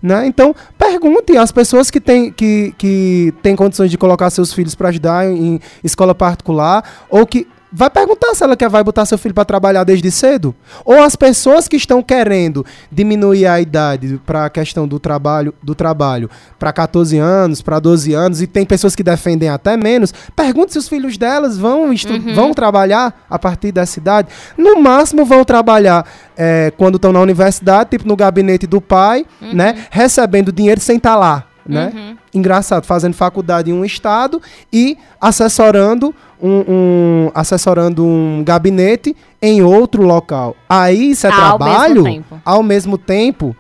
Né? 0.02 0.26
Então, 0.26 0.56
pergunte 0.78 1.38
às 1.38 1.52
pessoas 1.52 1.92
que 1.92 2.00
têm 2.02 2.32
que, 2.32 2.74
que 2.78 3.34
têm 3.44 3.56
condições 3.56 3.92
de 3.92 3.98
colocar 3.98 4.30
seus 4.32 4.52
filhos 4.52 4.74
para 4.74 4.90
ajudar 4.90 5.28
em, 5.28 5.56
em 5.56 5.60
escola 5.84 6.16
particular, 6.16 6.84
ou 7.10 7.26
que. 7.28 7.48
Vai 7.74 7.90
perguntar 7.90 8.36
se 8.36 8.44
ela 8.44 8.58
quer 8.58 8.70
vai 8.70 8.84
botar 8.84 9.06
seu 9.06 9.18
filho 9.18 9.34
para 9.34 9.46
trabalhar 9.46 9.84
desde 9.86 10.12
cedo. 10.12 10.54
Ou 10.84 11.02
as 11.02 11.16
pessoas 11.16 11.68
que 11.70 11.78
estão 11.78 12.04
querendo 12.04 12.66
diminuir 12.92 13.46
a 13.48 13.62
idade 13.62 14.20
para 14.26 14.46
a 14.46 14.50
questão 14.50 14.86
do 14.88 15.00
trabalho, 15.00 15.54
do 15.64 15.74
trabalho 15.74 16.30
para 16.60 16.74
14 16.74 17.18
anos, 17.18 17.62
para 17.62 17.80
12 17.80 18.14
anos, 18.14 18.42
e 18.42 18.48
tem 18.48 18.66
pessoas 18.66 18.94
que 18.96 19.02
defendem 19.04 19.48
até 19.48 19.78
menos. 19.78 20.14
Pergunte 20.36 20.74
se 20.74 20.80
os 20.80 20.90
filhos 20.90 21.18
delas 21.18 21.58
vão, 21.58 21.94
estu- 21.94 22.20
vão 22.36 22.54
trabalhar 22.54 23.26
a 23.30 23.40
partir 23.40 23.72
dessa 23.72 23.98
idade. 24.00 24.28
No 24.58 24.82
máximo 24.82 25.24
vão 25.24 25.46
trabalhar 25.46 26.06
é, 26.36 26.74
quando 26.78 26.96
estão 26.96 27.14
na 27.14 27.22
universidade, 27.22 27.92
tipo 27.92 28.08
no 28.08 28.16
gabinete 28.18 28.68
do 28.68 28.82
pai, 28.82 29.26
né? 29.42 29.86
Recebendo 29.90 30.52
dinheiro 30.52 30.82
sem 30.82 30.98
estar 30.98 31.16
lá. 31.16 31.46
Né? 31.64 31.92
Uhum. 31.96 32.18
Engraçado, 32.34 32.86
fazendo 32.86 33.14
faculdade 33.14 33.70
em 33.70 33.74
um 33.74 33.86
estado 33.86 34.42
e 34.74 34.98
assessorando 35.42 36.14
um, 36.42 36.64
um- 36.68 37.32
assessorando 37.34 38.06
um 38.06 38.44
gabinete 38.44 39.16
em 39.42 39.62
outro 39.62 40.04
local. 40.04 40.56
Aí 40.70 41.12
isso 41.12 41.28
é 41.28 41.32
Ao 41.32 41.38
trabalho? 41.58 42.04
mesmo. 42.04 42.26
Ao 42.44 42.64
mesmo 42.64 42.98
tempo? 42.98 43.56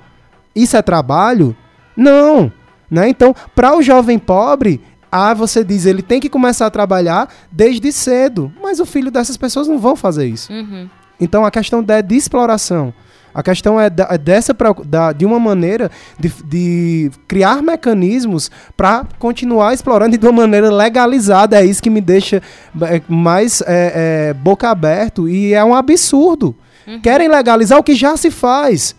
Isso 0.55 0.75
é 0.75 0.81
trabalho? 0.81 1.55
Não. 1.95 2.51
Né? 2.89 3.07
Então, 3.09 3.33
para 3.55 3.75
o 3.77 3.81
jovem 3.81 4.19
pobre, 4.19 4.81
ah, 5.11 5.33
você 5.33 5.63
diz, 5.63 5.85
ele 5.85 6.01
tem 6.01 6.19
que 6.19 6.29
começar 6.29 6.65
a 6.65 6.71
trabalhar 6.71 7.29
desde 7.51 7.91
cedo. 7.91 8.51
Mas 8.61 8.79
o 8.79 8.85
filho 8.85 9.11
dessas 9.11 9.37
pessoas 9.37 9.67
não 9.67 9.77
vão 9.77 9.95
fazer 9.95 10.25
isso. 10.27 10.51
Uhum. 10.51 10.89
Então 11.19 11.45
a 11.45 11.51
questão 11.51 11.83
é 11.87 12.01
de 12.01 12.15
exploração. 12.15 12.93
A 13.33 13.41
questão 13.43 13.79
é, 13.79 13.89
da- 13.89 14.07
é 14.11 14.17
dessa 14.17 14.55
da- 14.85 15.11
de 15.13 15.25
uma 15.25 15.39
maneira 15.39 15.89
de, 16.19 16.29
de 16.45 17.11
criar 17.27 17.61
mecanismos 17.61 18.49
para 18.75 19.05
continuar 19.19 19.73
explorando 19.73 20.17
de 20.17 20.25
uma 20.25 20.31
maneira 20.41 20.69
legalizada. 20.71 21.59
É 21.61 21.65
isso 21.65 21.81
que 21.81 21.89
me 21.89 22.01
deixa 22.01 22.41
é, 22.81 23.01
mais 23.07 23.61
é, 23.61 24.29
é, 24.29 24.33
boca 24.33 24.69
aberto 24.69 25.27
e 25.29 25.53
é 25.53 25.63
um 25.63 25.73
absurdo. 25.75 26.55
Uhum. 26.87 26.99
Querem 27.01 27.27
legalizar 27.27 27.77
o 27.79 27.83
que 27.83 27.93
já 27.95 28.17
se 28.17 28.31
faz. 28.31 28.95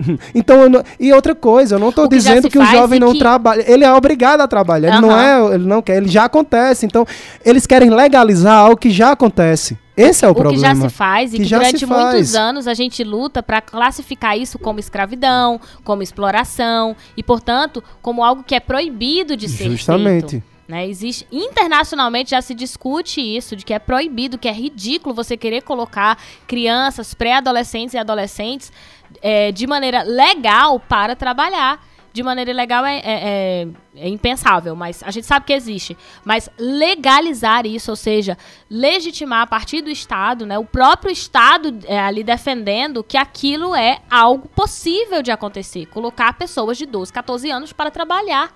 Então, 0.34 0.68
não- 0.68 0.82
e 0.98 1.12
outra 1.12 1.34
coisa, 1.34 1.74
eu 1.74 1.78
não 1.78 1.90
estou 1.90 2.04
O 2.06 2.08
que 2.08 2.16
dizendo 2.16 2.48
que 2.48 2.58
o 2.58 2.64
jovem 2.64 2.98
não 3.00 3.12
que- 3.12 3.18
trabalha. 3.18 3.64
Ele 3.70 3.84
é 3.84 3.92
obrigado 3.92 4.40
a 4.40 4.48
trabalhar. 4.48 4.92
Ele 4.92 5.00
não 5.00 5.18
é, 5.18 5.54
ele 5.54 5.66
não 5.66 5.82
quer, 5.82 5.96
ele 5.98 6.08
já 6.08 6.24
acontece. 6.24 6.86
Então, 6.86 7.06
eles 7.44 7.66
querem 7.66 7.90
legalizar 7.90 8.54
algo 8.58 8.76
que 8.76 8.90
já 8.90 9.12
acontece. 9.12 9.78
Esse 9.96 10.24
é 10.24 10.28
o, 10.28 10.30
o 10.30 10.34
que 10.34 10.40
problema. 10.40 10.74
já 10.82 10.88
se 10.88 10.88
faz 10.94 11.34
e 11.34 11.36
Que 11.36 11.44
que, 11.44 11.50
durante 11.50 11.84
muitos 11.84 12.34
anos 12.34 12.66
a 12.66 12.72
gente 12.72 13.04
luta 13.04 13.42
para 13.42 13.60
classificar 13.60 14.38
isso 14.38 14.58
como 14.58 14.80
escravidão, 14.80 15.60
como 15.84 16.02
exploração 16.02 16.96
e, 17.16 17.22
portanto, 17.22 17.82
como 18.00 18.24
algo 18.24 18.42
que 18.42 18.54
é 18.54 18.60
proibido 18.60 19.36
de 19.36 19.48
ser 19.48 19.68
Justamente. 19.70 20.30
feito. 20.30 20.44
Né? 20.70 20.86
Existe 20.86 21.26
internacionalmente 21.32 22.30
já 22.30 22.40
se 22.40 22.54
discute 22.54 23.20
isso 23.20 23.56
de 23.56 23.64
que 23.64 23.74
é 23.74 23.78
proibido, 23.80 24.38
que 24.38 24.46
é 24.46 24.52
ridículo 24.52 25.12
você 25.12 25.36
querer 25.36 25.62
colocar 25.62 26.16
crianças, 26.46 27.12
pré-adolescentes 27.12 27.94
e 27.94 27.98
adolescentes 27.98 28.72
eh, 29.20 29.50
de 29.50 29.66
maneira 29.66 30.02
legal 30.02 30.78
para 30.78 31.16
trabalhar. 31.16 31.84
de 32.12 32.24
maneira 32.24 32.50
ilegal 32.50 32.84
é, 32.84 32.96
é, 32.96 33.02
é, 33.04 33.68
é 33.96 34.08
impensável, 34.08 34.74
mas 34.74 35.00
a 35.04 35.12
gente 35.12 35.26
sabe 35.26 35.46
que 35.46 35.52
existe. 35.52 35.96
Mas 36.24 36.48
legalizar 36.58 37.64
isso, 37.66 37.90
ou 37.90 37.96
seja, 37.96 38.36
legitimar 38.68 39.42
a 39.42 39.46
partir 39.46 39.80
do 39.80 39.90
Estado, 39.90 40.44
né, 40.44 40.58
o 40.58 40.64
próprio 40.64 41.12
Estado 41.12 41.78
é, 41.84 41.98
ali 42.00 42.24
defendendo 42.24 43.04
que 43.04 43.16
aquilo 43.16 43.76
é 43.76 44.00
algo 44.10 44.48
possível 44.48 45.22
de 45.22 45.30
acontecer. 45.30 45.86
Colocar 45.86 46.32
pessoas 46.32 46.76
de 46.76 46.84
12, 46.86 47.12
14 47.12 47.48
anos 47.50 47.72
para 47.72 47.92
trabalhar. 47.92 48.52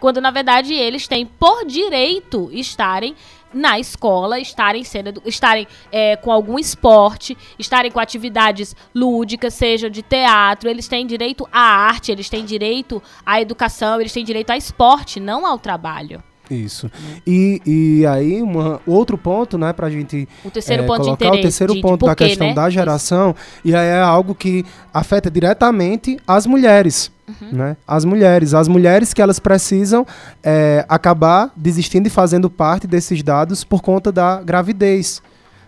Quando, 0.00 0.20
na 0.20 0.30
verdade, 0.30 0.74
eles 0.74 1.08
têm 1.08 1.24
por 1.26 1.64
direito 1.64 2.50
estarem 2.52 3.14
na 3.52 3.78
escola, 3.78 4.38
estarem 4.38 4.84
sendo, 4.84 5.22
estarem 5.24 5.66
é, 5.90 6.16
com 6.16 6.30
algum 6.30 6.58
esporte, 6.58 7.36
estarem 7.58 7.90
com 7.90 7.98
atividades 7.98 8.76
lúdicas, 8.94 9.54
seja 9.54 9.88
de 9.88 10.02
teatro, 10.02 10.68
eles 10.68 10.86
têm 10.86 11.06
direito 11.06 11.48
à 11.50 11.60
arte, 11.60 12.12
eles 12.12 12.28
têm 12.28 12.44
direito 12.44 13.02
à 13.24 13.40
educação, 13.40 14.00
eles 14.00 14.12
têm 14.12 14.24
direito 14.24 14.50
a 14.50 14.56
esporte, 14.56 15.18
não 15.18 15.46
ao 15.46 15.58
trabalho. 15.58 16.22
Isso. 16.50 16.90
E, 17.26 17.60
e 17.66 18.06
aí, 18.06 18.42
uma, 18.42 18.80
outro 18.86 19.18
ponto, 19.18 19.58
né, 19.58 19.72
pra 19.72 19.90
gente 19.90 20.28
o 20.44 20.50
terceiro 20.50 20.84
é, 20.84 20.86
ponto 20.86 21.02
colocar 21.02 21.16
de 21.16 21.26
interesse, 21.26 21.38
o 21.38 21.42
terceiro 21.42 21.74
de, 21.74 21.80
ponto 21.80 22.00
de 22.00 22.06
da 22.06 22.14
porquê, 22.14 22.28
questão 22.28 22.48
né? 22.48 22.54
da 22.54 22.70
geração, 22.70 23.34
e 23.64 23.74
aí 23.74 23.88
é 23.88 24.00
algo 24.00 24.34
que 24.34 24.64
afeta 24.92 25.30
diretamente 25.30 26.18
as 26.26 26.46
mulheres. 26.46 27.10
Uhum. 27.28 27.48
Né? 27.58 27.76
As 27.86 28.04
mulheres. 28.04 28.54
As 28.54 28.68
mulheres 28.68 29.12
que 29.12 29.20
elas 29.20 29.40
precisam 29.40 30.06
é, 30.42 30.84
acabar 30.88 31.50
desistindo 31.56 32.06
e 32.06 32.10
fazendo 32.10 32.48
parte 32.48 32.86
desses 32.86 33.22
dados 33.22 33.64
por 33.64 33.82
conta 33.82 34.12
da 34.12 34.40
gravidez. 34.42 35.20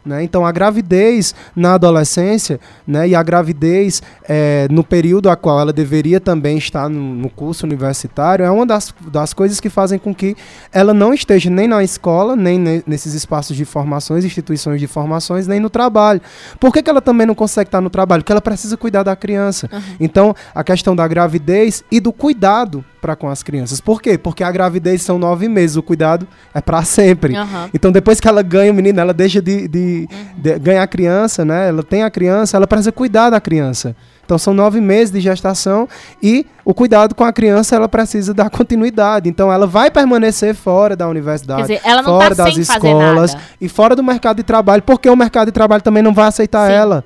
Né? 0.09 0.25
Então, 0.25 0.47
a 0.47 0.51
gravidez 0.51 1.35
na 1.55 1.75
adolescência 1.75 2.59
né, 2.87 3.07
e 3.09 3.15
a 3.15 3.23
gravidez 3.23 4.03
é, 4.27 4.67
no 4.71 4.83
período 4.83 5.29
a 5.29 5.37
qual 5.37 5.61
ela 5.61 5.73
deveria 5.73 6.19
também 6.19 6.57
estar 6.57 6.89
no, 6.89 7.15
no, 7.15 7.29
curso 7.29 7.67
universitário 7.67 8.43
é 8.43 8.51
uma 8.51 8.65
das, 8.65 8.95
das 9.13 9.35
coisas 9.35 9.61
que 9.61 9.69
fazem 9.69 9.99
com 9.99 10.15
que 10.15 10.35
ela 10.73 10.95
não 10.95 11.13
esteja 11.13 11.51
nem 11.51 11.69
na 11.69 11.85
escola, 11.85 12.35
nem 12.35 12.59
ne, 12.59 12.83
nesses 12.87 13.13
espaços 13.13 13.55
de 13.55 13.67
formações, 13.67 14.25
instituições 14.25 14.81
de 14.81 14.87
formações, 14.87 15.47
nem 15.47 15.61
no 15.61 15.69
trabalho. 15.69 16.23
Por 16.59 16.73
que, 16.73 16.83
que 16.83 16.89
ela 16.89 17.03
também 17.03 17.27
não 17.27 17.35
consegue 17.35 17.69
estar 17.69 17.83
no 17.83 17.91
trabalho? 17.91 18.23
Porque 18.23 18.33
ela 18.33 18.41
precisa 18.41 18.79
cuidar 18.79 19.03
da 19.03 19.15
criança. 19.15 19.69
Uhum. 19.71 19.81
Então, 20.01 20.35
a 20.55 20.65
questão 20.65 20.97
da 20.97 21.07
gravidez 21.07 21.85
e 21.93 22.01
do 22.01 22.13
cuidado 22.15 22.83
para 23.01 23.17
com 23.17 23.29
as 23.29 23.43
crianças. 23.43 23.81
Por 23.81 24.03
quê? 24.03 24.19
Porque 24.19 24.45
a 24.45 24.51
gravidez 24.51 25.03
são 25.03 25.19
nove 25.19 25.49
meses, 25.49 25.77
o 25.77 25.83
cuidado 25.83 26.27
é 26.55 26.61
para 26.61 26.83
sempre. 26.83 27.37
Uhum. 27.37 27.69
Então, 27.73 27.93
depois 27.93 28.21
que 28.21 28.29
ela 28.29 28.43
ganha 28.43 28.71
o 28.71 28.75
menino, 28.75 29.01
ela 29.01 29.15
deixa 29.15 29.41
de, 29.41 29.69
de, 29.69 30.09
uhum. 30.11 30.41
de, 30.41 30.59
ganhar 30.59 30.83
a 30.83 30.87
criança, 30.87 31.45
né? 31.45 31.69
Ela 31.69 31.83
tem 31.83 32.03
a 32.03 32.11
criança, 32.11 32.57
ela 32.57 32.67
precisa 32.67 32.93
cuidar 32.93 33.31
da 33.31 33.41
criança. 33.41 33.95
Então, 34.25 34.37
são 34.37 34.53
nove 34.53 34.79
meses 34.79 35.11
de 35.11 35.21
gestação 35.21 35.89
e 36.23 36.45
o 36.63 36.75
cuidado 36.75 37.15
com 37.15 37.25
a 37.25 37.33
criança, 37.33 37.75
ela 37.75 37.89
precisa 37.89 38.35
dar 38.35 38.51
continuidade. 38.51 39.27
Então, 39.27 39.51
ela 39.51 39.67
vai 39.67 39.91
permanecer 39.91 40.55
fora 40.55 40.95
da 40.95 41.09
universidade, 41.09 41.63
dizer, 41.63 41.81
ela 41.83 42.03
não 42.03 42.21
fora 42.21 42.37
tá 42.37 42.45
das 42.45 42.57
escolas 42.59 43.35
e 43.59 43.71
fora 43.71 43.97
do 43.97 44.05
mercado 44.05 44.37
de 44.37 44.43
trabalho, 44.43 44.83
porque 44.83 45.09
o 45.09 45.17
mercado 45.17 45.47
de 45.47 45.53
trabalho 45.53 45.83
também 45.83 46.03
não 46.03 46.13
vai 46.13 46.27
aceitar 46.27 46.69
Sim. 46.69 46.75
ela. 46.75 47.05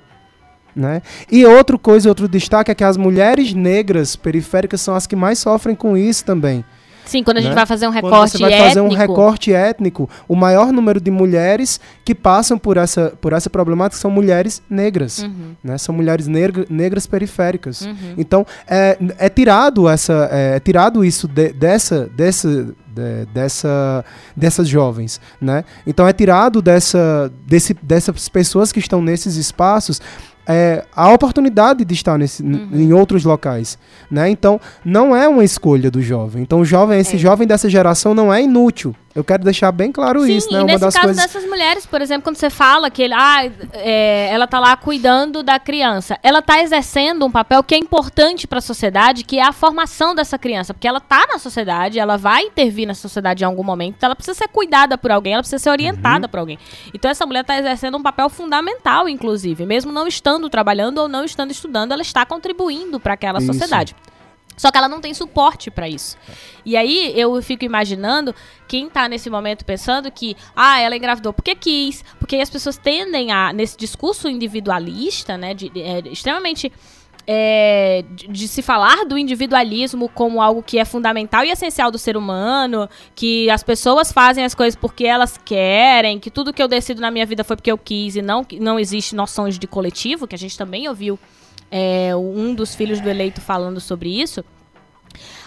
Né? 0.75 1.03
E 1.31 1.45
outra 1.45 1.77
coisa, 1.77 2.09
outro 2.09 2.29
destaque 2.29 2.71
é 2.71 2.75
que 2.75 2.85
as 2.85 2.97
mulheres 2.97 3.53
negras 3.53 4.17
periféricas 4.17 4.81
são 4.81 4.95
as 4.95 5.07
que 5.07 5.15
mais 5.15 5.39
sofrem 5.39 5.77
com 5.77 5.97
isso 5.97 6.25
também. 6.25 6.65
Sim, 7.05 7.23
quando 7.23 7.39
a 7.39 7.41
gente 7.41 7.51
né? 7.51 7.57
vai 7.57 7.67
fazer 7.67 7.87
um 7.87 7.93
Quando 7.93 8.05
recorte 8.05 8.33
você 8.33 8.39
vai 8.39 8.53
étnico. 8.53 8.69
fazer 8.69 8.81
um 8.81 8.89
recorte 8.89 9.53
étnico, 9.53 10.11
o 10.29 10.37
maior 10.37 10.73
número 10.73 11.01
de 11.01 11.11
mulheres 11.11 11.81
que 12.05 12.15
passam 12.15 12.59
por 12.59 12.77
essa, 12.77 13.13
por 13.21 13.33
essa 13.33 13.51
problemática 13.51 14.01
são 14.01 14.11
mulheres 14.11 14.63
negras. 14.69 15.19
Uhum. 15.19 15.55
Né? 15.63 15.79
São 15.79 15.95
mulheres 15.95 16.27
negra, 16.27 16.65
negras 16.71 17.07
periféricas. 17.07 17.83
Uhum. 17.83 18.15
Então, 18.17 18.47
é, 18.67 18.97
é 19.19 19.29
tirado 19.29 19.89
essa 19.89 20.29
é, 20.31 20.57
é 20.57 20.61
tirado 20.61 21.05
isso 21.05 21.27
de, 21.27 21.53
dessa, 21.53 22.07
dessa, 22.07 22.75
de, 22.95 23.27
dessa, 23.33 24.05
dessas 24.37 24.69
jovens, 24.69 25.21
né? 25.41 25.65
Então 25.87 26.07
é 26.07 26.13
tirado 26.13 26.63
dessa, 26.63 27.33
desse, 27.47 27.75
dessas 27.83 28.29
pessoas 28.29 28.71
que 28.71 28.79
estão 28.79 29.03
nesses 29.03 29.37
espaços 29.37 30.01
é, 30.47 30.85
a 30.95 31.11
oportunidade 31.13 31.85
de 31.85 31.95
estar 31.95 32.19
nesse, 32.19 32.43
Uhum. 32.43 32.69
em 32.73 32.93
outros 32.93 33.25
locais, 33.25 33.79
né? 34.11 34.29
Então 34.29 34.61
não 34.85 35.15
é 35.15 35.29
uma 35.29 35.45
escolha 35.45 35.91
do 35.91 36.03
jovem. 36.03 36.43
Então 36.43 36.61
o 36.61 36.65
jovem, 36.65 36.99
esse 36.99 37.17
É. 37.17 37.19
jovem 37.19 37.47
dessa 37.47 37.69
geração 37.71 38.15
não 38.15 38.33
é 38.33 38.43
inútil. 38.43 38.95
Eu 39.15 39.23
quero 39.23 39.45
deixar 39.45 39.71
bem 39.73 39.93
claro 39.93 40.23
Sim, 40.23 40.37
isso, 40.37 40.51
né? 40.51 40.59
e 40.59 40.63
Uma 40.63 40.67
nesse 40.67 40.81
das 40.81 40.95
caso 40.95 41.07
coisas. 41.07 41.23
dessas 41.23 41.45
mulheres, 41.45 41.85
por 41.85 42.01
exemplo, 42.01 42.23
quando 42.23 42.37
você 42.37 42.49
fala 42.49 42.91
que 42.91 43.03
ele, 43.03 43.13
ah, 43.13 43.51
é, 43.75 44.29
ela 44.31 44.47
tá 44.47 44.59
lá 44.59 44.75
cuidando 44.77 45.43
da 45.43 45.59
criança, 45.59 46.19
ela 46.23 46.41
tá 46.41 46.63
exercendo 46.63 47.27
um 47.27 47.31
papel 47.31 47.63
que 47.63 47.75
é 47.75 47.79
importante 47.79 48.47
para 48.47 48.59
a 48.59 48.63
sociedade, 48.63 49.25
que 49.25 49.39
é 49.39 49.43
a 49.43 49.53
formação 49.53 50.15
dessa 50.15 50.39
criança, 50.39 50.73
porque 50.73 50.89
ela 50.89 51.01
tá 51.01 51.27
na 51.31 51.39
sociedade, 51.39 51.99
ela 51.99 52.17
vai 52.17 52.45
intervir 52.45 52.87
na 52.87 52.95
sociedade 52.95 53.45
em 53.45 53.47
algum 53.47 53.63
momento, 53.63 53.97
então 53.99 54.07
ela 54.07 54.17
precisa 54.17 54.37
ser 54.37 54.49
cuidada 54.49 54.97
por 54.97 55.11
alguém, 55.11 55.35
ela 55.35 55.43
precisa 55.43 55.63
ser 55.63 55.71
orientada 55.71 56.27
por 56.27 56.41
alguém. 56.41 56.59
Então 56.95 57.11
essa 57.11 57.27
mulher 57.27 57.45
tá 57.45 57.59
exercendo 57.59 57.99
um 57.99 58.03
papel 58.03 58.31
fundamental, 58.31 59.09
inclusive, 59.09 59.67
mesmo 59.67 59.93
não 59.93 60.07
estando 60.07 60.49
trabalhando 60.49 60.99
ou 60.99 61.09
não 61.09 61.25
estando 61.25 61.51
estudando, 61.51 61.93
ela 61.93 62.03
está 62.03 62.25
contribuindo 62.25 62.99
para 62.99 63.15
aquela 63.15 63.39
Isso. 63.39 63.53
sociedade. 63.53 63.95
Só 64.57 64.71
que 64.71 64.79
ela 64.79 64.89
não 64.89 65.01
tem 65.01 65.15
suporte 65.15 65.71
para 65.71 65.89
isso. 65.89 66.17
E 66.65 66.77
aí 66.77 67.13
eu 67.19 67.41
fico 67.43 67.65
imaginando 67.65 68.35
quem 68.69 68.89
tá 68.89 69.09
nesse 69.09 69.29
momento 69.29 69.65
pensando 69.65 70.11
que, 70.11 70.37
ah, 70.55 70.81
ela 70.81 70.97
engravidou 70.97 71.33
porque 71.33 71.55
quis, 71.55 72.05
porque 72.19 72.37
as 72.37 72.51
pessoas 72.51 72.77
tendem 72.77 73.33
a, 73.33 73.53
nesse 73.53 73.77
discurso 73.77 74.29
individualista, 74.29 75.37
né, 75.37 75.55
de, 75.55 75.71
é, 75.77 76.01
extremamente 76.07 76.71
é, 77.27 78.05
de, 78.11 78.29
de 78.29 78.49
se 78.49 78.63
falar 78.63 79.05
do 79.05 79.17
individualismo 79.17 80.09
como 80.09 80.43
algo 80.43 80.63
que 80.63 80.79
é 80.79 80.85
fundamental 80.85 81.45
e 81.45 81.51
essencial 81.51 81.91
do 81.91 81.99
ser 81.99 82.17
humano, 82.17 82.89
que 83.15 83.49
as 83.51 83.63
pessoas 83.63 84.13
fazem 84.13 84.45
as 84.45 84.55
coisas 84.55 84.77
porque 84.77 85.05
elas 85.05 85.39
querem, 85.39 86.19
que 86.19 86.31
tudo 86.31 86.53
que 86.53 86.63
eu 86.63 86.69
decido 86.69 87.01
na 87.01 87.11
minha 87.11 87.27
vida 87.27 87.45
foi 87.45 87.57
porque 87.57 87.71
eu 87.71 87.79
quis 87.79 88.17
e 88.17 88.23
não, 88.23 88.45
não 88.61 88.79
existe 88.79 89.15
noções 89.15 89.59
de 89.59 89.67
coletivo, 89.67 90.27
que 90.27 90.35
a 90.35 90.39
gente 90.39 90.59
também 90.59 90.89
ouviu 90.89 91.19
é, 91.73 92.15
um 92.15 92.55
dos 92.55 92.75
filhos 92.75 93.01
do 93.01 93.09
eleito 93.09 93.41
falando 93.41 93.81
sobre 93.81 94.21
isso, 94.21 94.45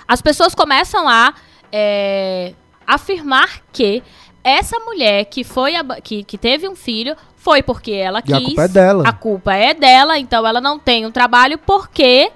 as 0.07 0.21
pessoas 0.21 0.55
começam 0.55 1.07
a 1.07 1.35
é, 1.71 2.53
afirmar 2.85 3.61
que 3.71 4.01
essa 4.43 4.79
mulher 4.79 5.25
que 5.25 5.43
foi 5.43 5.73
que, 6.03 6.23
que 6.23 6.37
teve 6.37 6.67
um 6.67 6.75
filho 6.75 7.15
foi 7.35 7.61
porque 7.61 7.91
ela 7.91 8.19
E 8.19 8.23
quis. 8.23 8.33
a 8.33 8.41
culpa 8.41 8.63
é 8.63 8.67
dela. 8.67 9.03
A 9.07 9.13
culpa 9.13 9.53
é 9.53 9.73
dela, 9.73 10.17
então 10.17 10.45
ela 10.45 10.59
não 10.59 10.79
tem 10.79 11.05
um 11.05 11.11
trabalho 11.11 11.59
porque 11.59 12.31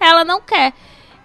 ela 0.00 0.24
não 0.24 0.40
quer. 0.40 0.72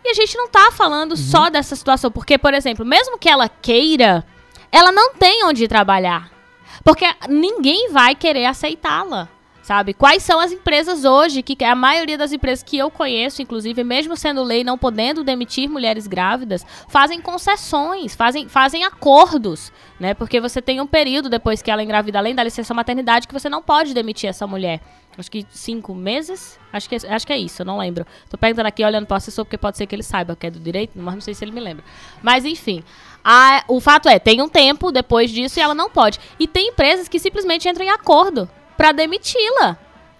E 0.05 0.09
a 0.09 0.13
gente 0.13 0.37
não 0.37 0.47
tá 0.49 0.69
falando 0.71 1.15
só 1.15 1.49
dessa 1.49 1.75
situação, 1.75 2.11
porque, 2.11 2.37
por 2.37 2.53
exemplo, 2.53 2.85
mesmo 2.85 3.17
que 3.17 3.29
ela 3.29 3.47
queira, 3.47 4.23
ela 4.71 4.91
não 4.91 5.13
tem 5.15 5.45
onde 5.45 5.67
trabalhar. 5.67 6.29
Porque 6.83 7.05
ninguém 7.29 7.89
vai 7.91 8.13
querer 8.13 8.45
aceitá-la. 8.45 9.29
Sabe? 9.63 9.93
Quais 9.93 10.21
são 10.23 10.41
as 10.41 10.51
empresas 10.51 11.05
hoje, 11.05 11.41
que 11.41 11.63
a 11.63 11.73
maioria 11.73 12.17
das 12.17 12.33
empresas 12.33 12.61
que 12.61 12.77
eu 12.77 12.91
conheço, 12.91 13.41
inclusive, 13.41 13.81
mesmo 13.81 14.17
sendo 14.17 14.43
lei, 14.43 14.61
não 14.61 14.77
podendo 14.77 15.23
demitir 15.23 15.69
mulheres 15.69 16.05
grávidas, 16.05 16.65
fazem 16.89 17.21
concessões, 17.21 18.13
fazem, 18.13 18.49
fazem 18.49 18.83
acordos, 18.83 19.71
né? 19.97 20.13
Porque 20.13 20.41
você 20.41 20.61
tem 20.61 20.81
um 20.81 20.85
período 20.85 21.29
depois 21.29 21.61
que 21.61 21.71
ela 21.71 21.81
engravida, 21.81 22.19
além 22.19 22.35
da 22.35 22.43
licença 22.43 22.73
maternidade, 22.73 23.25
que 23.25 23.33
você 23.33 23.47
não 23.47 23.63
pode 23.63 23.93
demitir 23.93 24.29
essa 24.29 24.45
mulher. 24.45 24.81
Acho 25.17 25.31
que 25.31 25.45
cinco 25.49 25.95
meses? 25.95 26.59
Acho 26.73 26.89
que, 26.89 26.95
acho 26.95 27.25
que 27.25 27.31
é 27.31 27.37
isso, 27.37 27.61
eu 27.61 27.65
não 27.65 27.77
lembro. 27.77 28.05
Tô 28.29 28.37
perguntando 28.37 28.67
aqui, 28.67 28.83
olhando 28.83 29.05
para 29.05 29.15
o 29.15 29.17
assessor, 29.17 29.45
porque 29.45 29.57
pode 29.57 29.77
ser 29.77 29.85
que 29.87 29.95
ele 29.95 30.03
saiba 30.03 30.35
que 30.35 30.45
é 30.45 30.51
do 30.51 30.59
direito, 30.59 30.91
mas 30.95 31.13
não 31.13 31.21
sei 31.21 31.33
se 31.33 31.45
ele 31.45 31.53
me 31.53 31.61
lembra. 31.61 31.85
Mas, 32.21 32.43
enfim. 32.43 32.83
a- 33.23 33.63
o 33.69 33.79
fato 33.79 34.09
é, 34.09 34.19
tem 34.19 34.41
um 34.41 34.49
tempo 34.49 34.91
depois 34.91 35.31
disso 35.31 35.57
e 35.57 35.61
ela 35.61 35.73
não 35.73 35.89
pode. 35.89 36.19
E 36.37 36.45
tem 36.49 36.67
empresas 36.67 37.07
que 37.07 37.17
simplesmente 37.17 37.69
entram 37.69 37.85
em 37.85 37.89
acordo 37.89 38.49
para 38.83 38.91
demiti-la. 38.91 39.77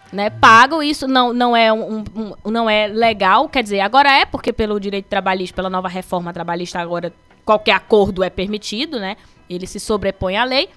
Né, 0.10 0.30
pagam 0.30 0.82
isso, 0.84 1.08
não, 1.08 1.34
não, 1.34 1.58
é 1.58 1.74
um, 1.74 2.04
um- 2.16 2.52
não 2.52 2.70
é 2.70 2.88
legal, 2.88 3.50
quer 3.50 3.64
dizer, 3.64 3.80
agora 3.80 4.10
é 4.12 4.26
porque 4.26 4.54
pelo 4.54 4.80
direito 4.80 5.08
trabalhista, 5.08 5.56
pela 5.56 5.72
nova 5.72 5.88
reforma 5.88 6.32
trabalhista, 6.32 6.80
agora 6.80 7.12
qualquer 7.44 7.72
acordo 7.72 8.24
é 8.24 8.30
permitido, 8.30 9.00
né? 9.00 9.18
Ele 9.50 9.66
se 9.66 9.80
sobrepõe 9.80 10.38
à 10.38 10.44
lei. 10.44 10.70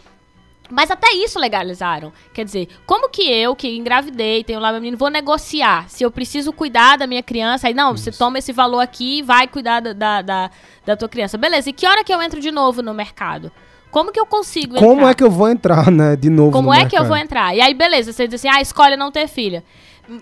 Mas 0.71 0.91
até 0.91 1.13
isso 1.13 1.39
legalizaram. 1.39 2.13
Quer 2.33 2.45
dizer, 2.47 2.67
como 2.87 3.09
que 3.11 3.31
eu, 3.31 3.55
que 3.55 3.69
engravidei, 3.77 4.43
tenho 4.43 4.59
lá 4.59 4.73
meu 4.73 4.81
menino, 4.81 4.97
vou 4.97 5.11
negociar? 5.11 5.89
Se 5.89 6.03
eu 6.03 6.11
preciso 6.11 6.53
cuidar 6.53 6.97
da 6.97 7.07
minha 7.07 7.23
criança, 7.23 7.69
aí 7.69 7.75
não, 7.75 7.95
você 7.97 8.11
toma 8.11 8.39
esse 8.39 8.53
valor 8.53 8.81
aqui 8.81 9.19
e 9.19 9.23
vai 9.23 9.47
cuidar 9.47 9.81
da, 9.81 9.93
da, 9.93 10.23
da, 10.23 10.51
da 10.85 10.97
tua 10.97 11.09
criança. 11.11 11.39
Beleza, 11.39 11.71
e 11.71 11.73
que 11.75 11.87
hora 11.87 12.03
que 12.03 12.13
eu 12.13 12.21
entro 12.21 12.41
de 12.41 12.51
novo 12.51 12.83
no 12.83 12.93
mercado? 12.95 13.53
Como 13.97 14.13
que 14.13 14.21
eu 14.21 14.27
consigo 14.27 14.77
entrar? 14.77 14.87
Como 14.87 15.09
é 15.09 15.15
que 15.15 15.25
eu 15.25 15.31
vou 15.31 15.49
entrar, 15.49 15.91
né, 15.91 16.17
de 16.17 16.29
novo 16.29 16.51
Como 16.51 16.69
no 16.69 16.75
é 16.75 16.81
que 16.81 16.95
eu 16.95 17.01
mercado? 17.01 17.09
vou 17.09 17.17
entrar? 17.17 17.57
E 17.57 17.63
aí, 17.63 17.73
beleza, 17.73 18.13
você 18.13 18.29
diz 18.29 18.39
assim, 18.45 18.55
ah, 18.55 18.61
escolhe 18.61 18.95
não 18.95 19.11
ter 19.11 19.27
filha. 19.27 19.65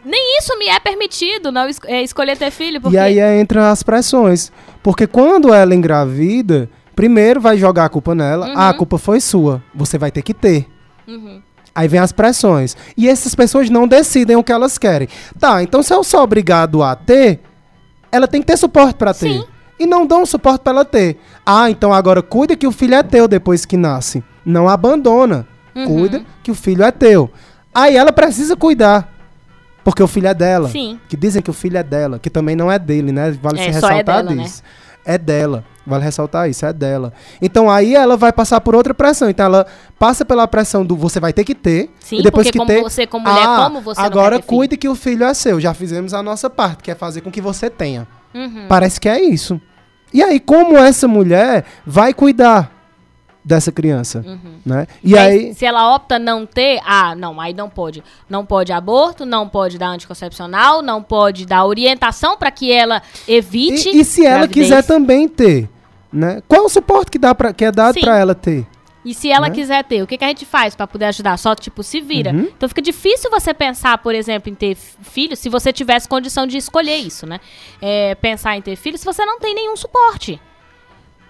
Nem 0.04 0.38
isso 0.38 0.56
me 0.56 0.68
é 0.68 0.78
permitido, 0.78 1.50
não 1.50 1.68
es- 1.68 1.80
é, 1.86 2.00
escolher 2.00 2.38
ter 2.38 2.52
filho, 2.52 2.80
porque... 2.80 2.94
E 2.96 3.00
aí 3.00 3.18
é, 3.18 3.40
entra 3.40 3.72
as 3.72 3.82
pressões. 3.82 4.52
Porque 4.80 5.08
quando 5.08 5.52
ela 5.52 5.74
engravida, 5.74 6.70
primeiro 6.94 7.40
vai 7.40 7.58
jogar 7.58 7.86
a 7.86 7.88
culpa 7.88 8.14
nela. 8.14 8.46
Uhum. 8.46 8.52
Ah, 8.56 8.68
a 8.68 8.74
culpa 8.74 8.96
foi 8.96 9.18
sua. 9.20 9.60
Você 9.74 9.98
vai 9.98 10.12
ter 10.12 10.22
que 10.22 10.32
ter. 10.32 10.68
Uhum. 11.08 11.42
Aí 11.74 11.88
vem 11.88 11.98
as 11.98 12.12
pressões. 12.12 12.76
E 12.96 13.08
essas 13.08 13.34
pessoas 13.34 13.68
não 13.68 13.88
decidem 13.88 14.36
o 14.36 14.44
que 14.44 14.52
elas 14.52 14.78
querem. 14.78 15.08
Tá, 15.36 15.64
então 15.64 15.82
se 15.82 15.92
eu 15.92 16.04
sou 16.04 16.20
obrigado 16.20 16.80
a 16.80 16.94
ter, 16.94 17.40
ela 18.12 18.28
tem 18.28 18.40
que 18.40 18.46
ter 18.46 18.56
suporte 18.56 18.94
para 18.94 19.12
ter. 19.12 19.32
Sim. 19.32 19.44
E 19.80 19.84
não 19.86 20.06
dão 20.06 20.24
suporte 20.24 20.60
para 20.62 20.72
ela 20.72 20.84
ter. 20.84 21.18
Ah, 21.44 21.70
então 21.70 21.92
agora 21.92 22.22
cuida 22.22 22.56
que 22.56 22.66
o 22.66 22.72
filho 22.72 22.94
é 22.94 23.02
teu 23.02 23.28
depois 23.28 23.64
que 23.64 23.76
nasce. 23.76 24.24
Não 24.44 24.68
abandona. 24.68 25.46
Uhum. 25.74 25.86
Cuida 25.86 26.22
que 26.42 26.50
o 26.50 26.54
filho 26.54 26.82
é 26.82 26.90
teu. 26.90 27.30
Aí 27.74 27.96
ela 27.96 28.12
precisa 28.12 28.56
cuidar. 28.56 29.12
Porque 29.82 30.02
o 30.02 30.06
filho 30.08 30.28
é 30.28 30.34
dela. 30.34 30.68
Sim. 30.68 30.98
Que 31.08 31.16
dizem 31.16 31.42
que 31.42 31.50
o 31.50 31.54
filho 31.54 31.76
é 31.76 31.82
dela, 31.82 32.18
que 32.18 32.30
também 32.30 32.56
não 32.56 32.72
é 32.72 32.78
dele, 32.78 33.12
né? 33.12 33.36
Vale 33.42 33.58
É, 33.58 33.64
se 33.64 33.68
é 33.68 33.72
ressaltar 33.72 34.22
dela, 34.22 34.34
né? 34.34 34.42
disso. 34.42 34.62
É 35.04 35.18
dela. 35.18 35.64
Vale 35.86 36.02
ressaltar 36.02 36.48
isso, 36.48 36.64
é 36.64 36.72
dela. 36.72 37.12
Então 37.42 37.70
aí 37.70 37.94
ela 37.94 38.16
vai 38.16 38.32
passar 38.32 38.58
por 38.62 38.74
outra 38.74 38.94
pressão. 38.94 39.28
Então 39.28 39.44
ela 39.44 39.66
passa 39.98 40.24
pela 40.24 40.48
pressão 40.48 40.86
do 40.86 40.96
você 40.96 41.20
vai 41.20 41.34
ter 41.34 41.44
que 41.44 41.54
ter. 41.54 41.90
Sim, 42.00 42.20
e 42.20 42.22
depois 42.22 42.46
porque 42.46 42.52
que 42.52 42.58
como 42.58 42.70
ter, 42.70 42.82
você, 42.82 43.06
como 43.06 43.28
mulher, 43.28 43.46
ah, 43.46 43.64
como 43.64 43.82
você 43.82 44.00
agora 44.00 44.40
cuide 44.40 44.78
que 44.78 44.88
o 44.88 44.94
filho 44.94 45.24
é 45.24 45.34
seu. 45.34 45.60
Já 45.60 45.74
fizemos 45.74 46.14
a 46.14 46.22
nossa 46.22 46.48
parte, 46.48 46.82
que 46.82 46.90
é 46.90 46.94
fazer 46.94 47.20
com 47.20 47.30
que 47.30 47.42
você 47.42 47.68
tenha. 47.68 48.08
Uhum. 48.34 48.64
Parece 48.66 48.98
que 48.98 49.08
é 49.10 49.22
isso. 49.22 49.60
E 50.14 50.22
aí, 50.22 50.38
como 50.38 50.76
essa 50.76 51.08
mulher 51.08 51.64
vai 51.84 52.14
cuidar 52.14 52.72
dessa 53.44 53.72
criança? 53.72 54.24
Né? 54.64 54.86
E 55.02 55.10
Mas 55.10 55.20
aí. 55.20 55.54
se 55.54 55.66
ela 55.66 55.92
opta 55.92 56.20
não 56.20 56.46
ter, 56.46 56.80
ah, 56.86 57.16
não, 57.16 57.40
aí 57.40 57.52
não 57.52 57.68
pode. 57.68 58.02
Não 58.30 58.46
pode 58.46 58.72
aborto, 58.72 59.26
não 59.26 59.48
pode 59.48 59.76
dar 59.76 59.88
anticoncepcional, 59.88 60.80
não 60.80 61.02
pode 61.02 61.44
dar 61.44 61.64
orientação 61.66 62.36
para 62.36 62.52
que 62.52 62.72
ela 62.72 63.02
evite. 63.26 63.88
E, 63.88 64.00
e 64.00 64.04
se 64.04 64.24
ela 64.24 64.46
gravidez. 64.46 64.68
quiser 64.68 64.84
também 64.84 65.26
ter? 65.26 65.68
Né? 66.12 66.40
Qual 66.46 66.64
o 66.64 66.68
suporte 66.68 67.10
que, 67.10 67.18
dá 67.18 67.34
pra, 67.34 67.52
que 67.52 67.64
é 67.64 67.72
dado 67.72 67.98
para 67.98 68.16
ela 68.16 68.36
ter? 68.36 68.64
E 69.04 69.12
se 69.12 69.30
ela 69.30 69.48
né? 69.48 69.54
quiser 69.54 69.84
ter, 69.84 70.02
o 70.02 70.06
que, 70.06 70.16
que 70.16 70.24
a 70.24 70.28
gente 70.28 70.46
faz 70.46 70.74
pra 70.74 70.86
poder 70.86 71.04
ajudar? 71.06 71.36
Só, 71.36 71.54
tipo, 71.54 71.82
se 71.82 72.00
vira. 72.00 72.30
Uhum. 72.32 72.48
Então 72.56 72.68
fica 72.68 72.80
difícil 72.80 73.30
você 73.30 73.52
pensar, 73.52 73.98
por 73.98 74.14
exemplo, 74.14 74.50
em 74.50 74.54
ter 74.54 74.74
filho, 74.74 75.36
se 75.36 75.48
você 75.50 75.72
tivesse 75.72 76.08
condição 76.08 76.46
de 76.46 76.56
escolher 76.56 76.96
isso, 76.96 77.26
né? 77.26 77.38
É, 77.82 78.14
pensar 78.14 78.56
em 78.56 78.62
ter 78.62 78.76
filho 78.76 78.96
se 78.96 79.04
você 79.04 79.24
não 79.26 79.38
tem 79.38 79.54
nenhum 79.54 79.76
suporte. 79.76 80.40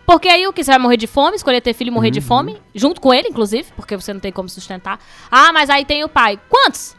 Porque 0.06 0.28
aí 0.28 0.46
o 0.46 0.52
que 0.52 0.62
você 0.62 0.70
vai 0.70 0.78
morrer 0.78 0.96
de 0.98 1.06
fome, 1.06 1.34
escolher 1.34 1.60
ter 1.60 1.72
filho 1.72 1.88
e 1.88 1.90
morrer 1.90 2.10
de 2.10 2.20
Uhum. 2.20 2.26
fome, 2.26 2.62
junto 2.74 3.01
com 3.01 3.12
ele, 3.12 3.28
inclusive, 3.28 3.72
porque 3.74 3.96
você 3.96 4.12
não 4.12 4.20
tem 4.20 4.30
como 4.30 4.48
sustentar. 4.48 5.01
Ah, 5.30 5.52
mas 5.52 5.68
aí 5.70 5.84
tem 5.84 6.05
o 6.05 6.09
pai. 6.09 6.38
Quantos? 6.48 6.94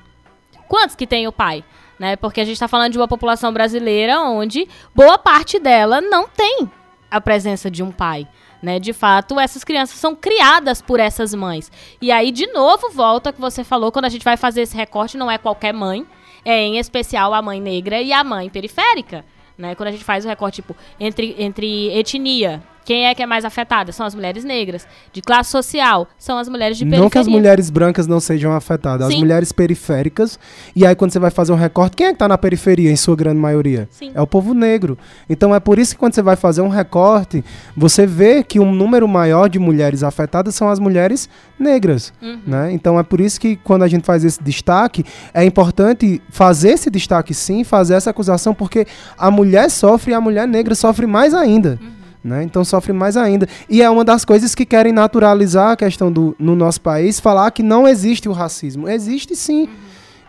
Quantos 0.68 0.95
que 0.95 1.06
tem 1.06 1.27
o 1.27 1.31
pai? 1.31 1.64
Né? 1.99 2.15
Porque 2.15 2.41
a 2.41 2.43
gente 2.43 2.60
tá 2.60 2.68
falando 2.68 2.91
de 2.91 2.97
uma 2.97 3.07
população 3.07 3.53
brasileira 3.53 4.19
onde 4.19 4.68
boa 4.93 5.18
parte 5.18 5.60
dela 5.60 6.02
não 6.02 6.27
tem 6.27 6.69
a 7.10 7.22
presença 7.22 7.69
de 7.72 7.81
um 7.84 7.91
pai. 7.91 8.27
Né? 8.65 8.79
De 8.79 8.93
fato, 8.93 9.39
essas 9.39 9.63
crianças 9.63 9.99
são 9.99 10.15
criadas 10.15 10.81
por 10.81 10.99
essas 10.99 11.35
mães. 11.35 11.71
E 12.01 12.11
aí, 12.11 12.31
de 12.31 12.47
novo, 12.47 12.89
volta 12.89 13.31
que 13.31 13.39
você 13.39 13.63
falou, 13.63 13.91
quando 13.91 14.05
a 14.05 14.09
gente 14.09 14.25
vai 14.25 14.35
fazer 14.35 14.63
esse 14.63 14.75
recorte, 14.75 15.19
não 15.19 15.29
é 15.29 15.37
qualquer 15.37 15.71
mãe, 15.71 16.03
é 16.43 16.61
em 16.61 16.79
especial 16.79 17.31
a 17.35 17.43
mãe 17.43 17.61
negra 17.61 18.01
e 18.01 18.11
a 18.11 18.23
mãe 18.23 18.49
periférica. 18.49 19.23
Né? 19.55 19.75
Quando 19.75 19.89
a 19.89 19.91
gente 19.91 20.03
faz 20.03 20.25
o 20.25 20.27
recorte, 20.27 20.63
tipo, 20.63 20.75
entre, 20.99 21.35
entre 21.37 21.95
etnia, 21.95 22.63
quem 22.86 23.07
é 23.07 23.16
que 23.16 23.24
é 23.24 23.26
mais 23.26 23.44
afetada? 23.44 23.91
São 23.91 24.06
as 24.06 24.14
mulheres 24.14 24.44
negras. 24.44 24.88
De 25.12 25.20
classe 25.20 25.49
social, 25.49 26.07
são 26.20 26.38
as 26.38 26.48
mulheres 26.48 26.78
de 26.78 26.86
periferia. 26.86 27.03
Não 27.03 27.10
que 27.10 27.18
as 27.18 27.28
mulheres 27.28 27.72
brancas 27.72 28.06
não 28.06 28.20
sejam 28.20 28.53
afetadas, 28.53 29.07
as 29.07 29.14
Sim. 29.14 29.20
mulheres 29.20 29.52
periféricas. 29.52 30.40
E 30.76 30.86
aí, 30.86 30.95
quando 30.95 31.12
você 31.12 31.18
vai 31.18 31.32
fazer 31.32 31.52
um 31.52 31.56
recorte, 31.56 31.98
quem 31.98 32.07
é 32.07 32.14
que 32.14 32.20
tá 32.20 32.28
na 32.28 32.38
periferia, 32.38 32.91
em 32.91 32.95
sua 32.95 33.16
grande 33.16 33.40
maioria? 33.40 33.90
Sim. 33.90 34.12
É 34.14 34.22
o 34.22 34.28
povo 34.28 34.53
negro. 34.53 34.98
Então 35.28 35.53
é 35.53 35.60
por 35.60 35.80
isso 35.80 35.95
que 35.95 35.99
quando 35.99 36.14
você 36.14 36.22
vai 36.22 36.36
fazer 36.36 36.62
um 36.62 36.68
recorte, 36.68 37.44
você 37.76 38.06
vê 38.06 38.44
que 38.44 38.60
um 38.60 38.72
número 38.72 39.07
maior 39.07 39.49
de 39.49 39.57
mulheres 39.57 40.03
afetadas 40.03 40.53
são 40.53 40.70
as 40.70 40.78
mulheres 40.78 41.28
negras. 41.57 42.14
Uhum. 42.22 42.40
Né? 42.45 42.72
Então 42.72 42.99
é 42.99 43.03
por 43.03 43.20
isso 43.20 43.41
que 43.41 43.56
quando 43.56 43.82
a 43.82 43.88
gente 43.88 44.06
faz 44.06 44.24
esse 44.24 44.41
destaque, 44.44 45.03
é 45.34 45.44
importante 45.44 46.22
fazer 46.30 46.70
esse 46.70 46.91
destaque 46.91 47.34
sim, 47.34 47.64
fazer 47.64 47.95
essa 47.95 48.12
acusação, 48.12 48.53
porque 48.53 48.86
a 49.18 49.32
mulher 49.32 49.72
sofre 49.72 50.12
e 50.12 50.14
a 50.14 50.22
mulher 50.22 50.48
negra 50.48 50.76
sofre 50.76 51.07
mais 51.07 51.34
ainda. 51.34 51.80
Né? 52.26 52.41
Então 52.41 52.65
sofre 52.65 52.91
mais 52.91 53.15
ainda. 53.15 53.47
E 53.69 53.84
é 53.84 53.89
uma 53.89 54.03
das 54.03 54.26
coisas 54.26 54.56
que 54.56 54.65
querem 54.65 54.91
naturalizar 54.91 55.73
a 55.73 55.76
questão 55.76 56.11
do 56.11 56.35
no 56.39 56.56
nosso 56.56 56.81
país, 56.81 57.19
falar 57.19 57.52
que 57.52 57.61
não 57.61 57.88
existe 57.88 58.27
o 58.27 58.31
racismo. 58.31 58.89
Existe 58.89 59.35
sim. 59.35 59.69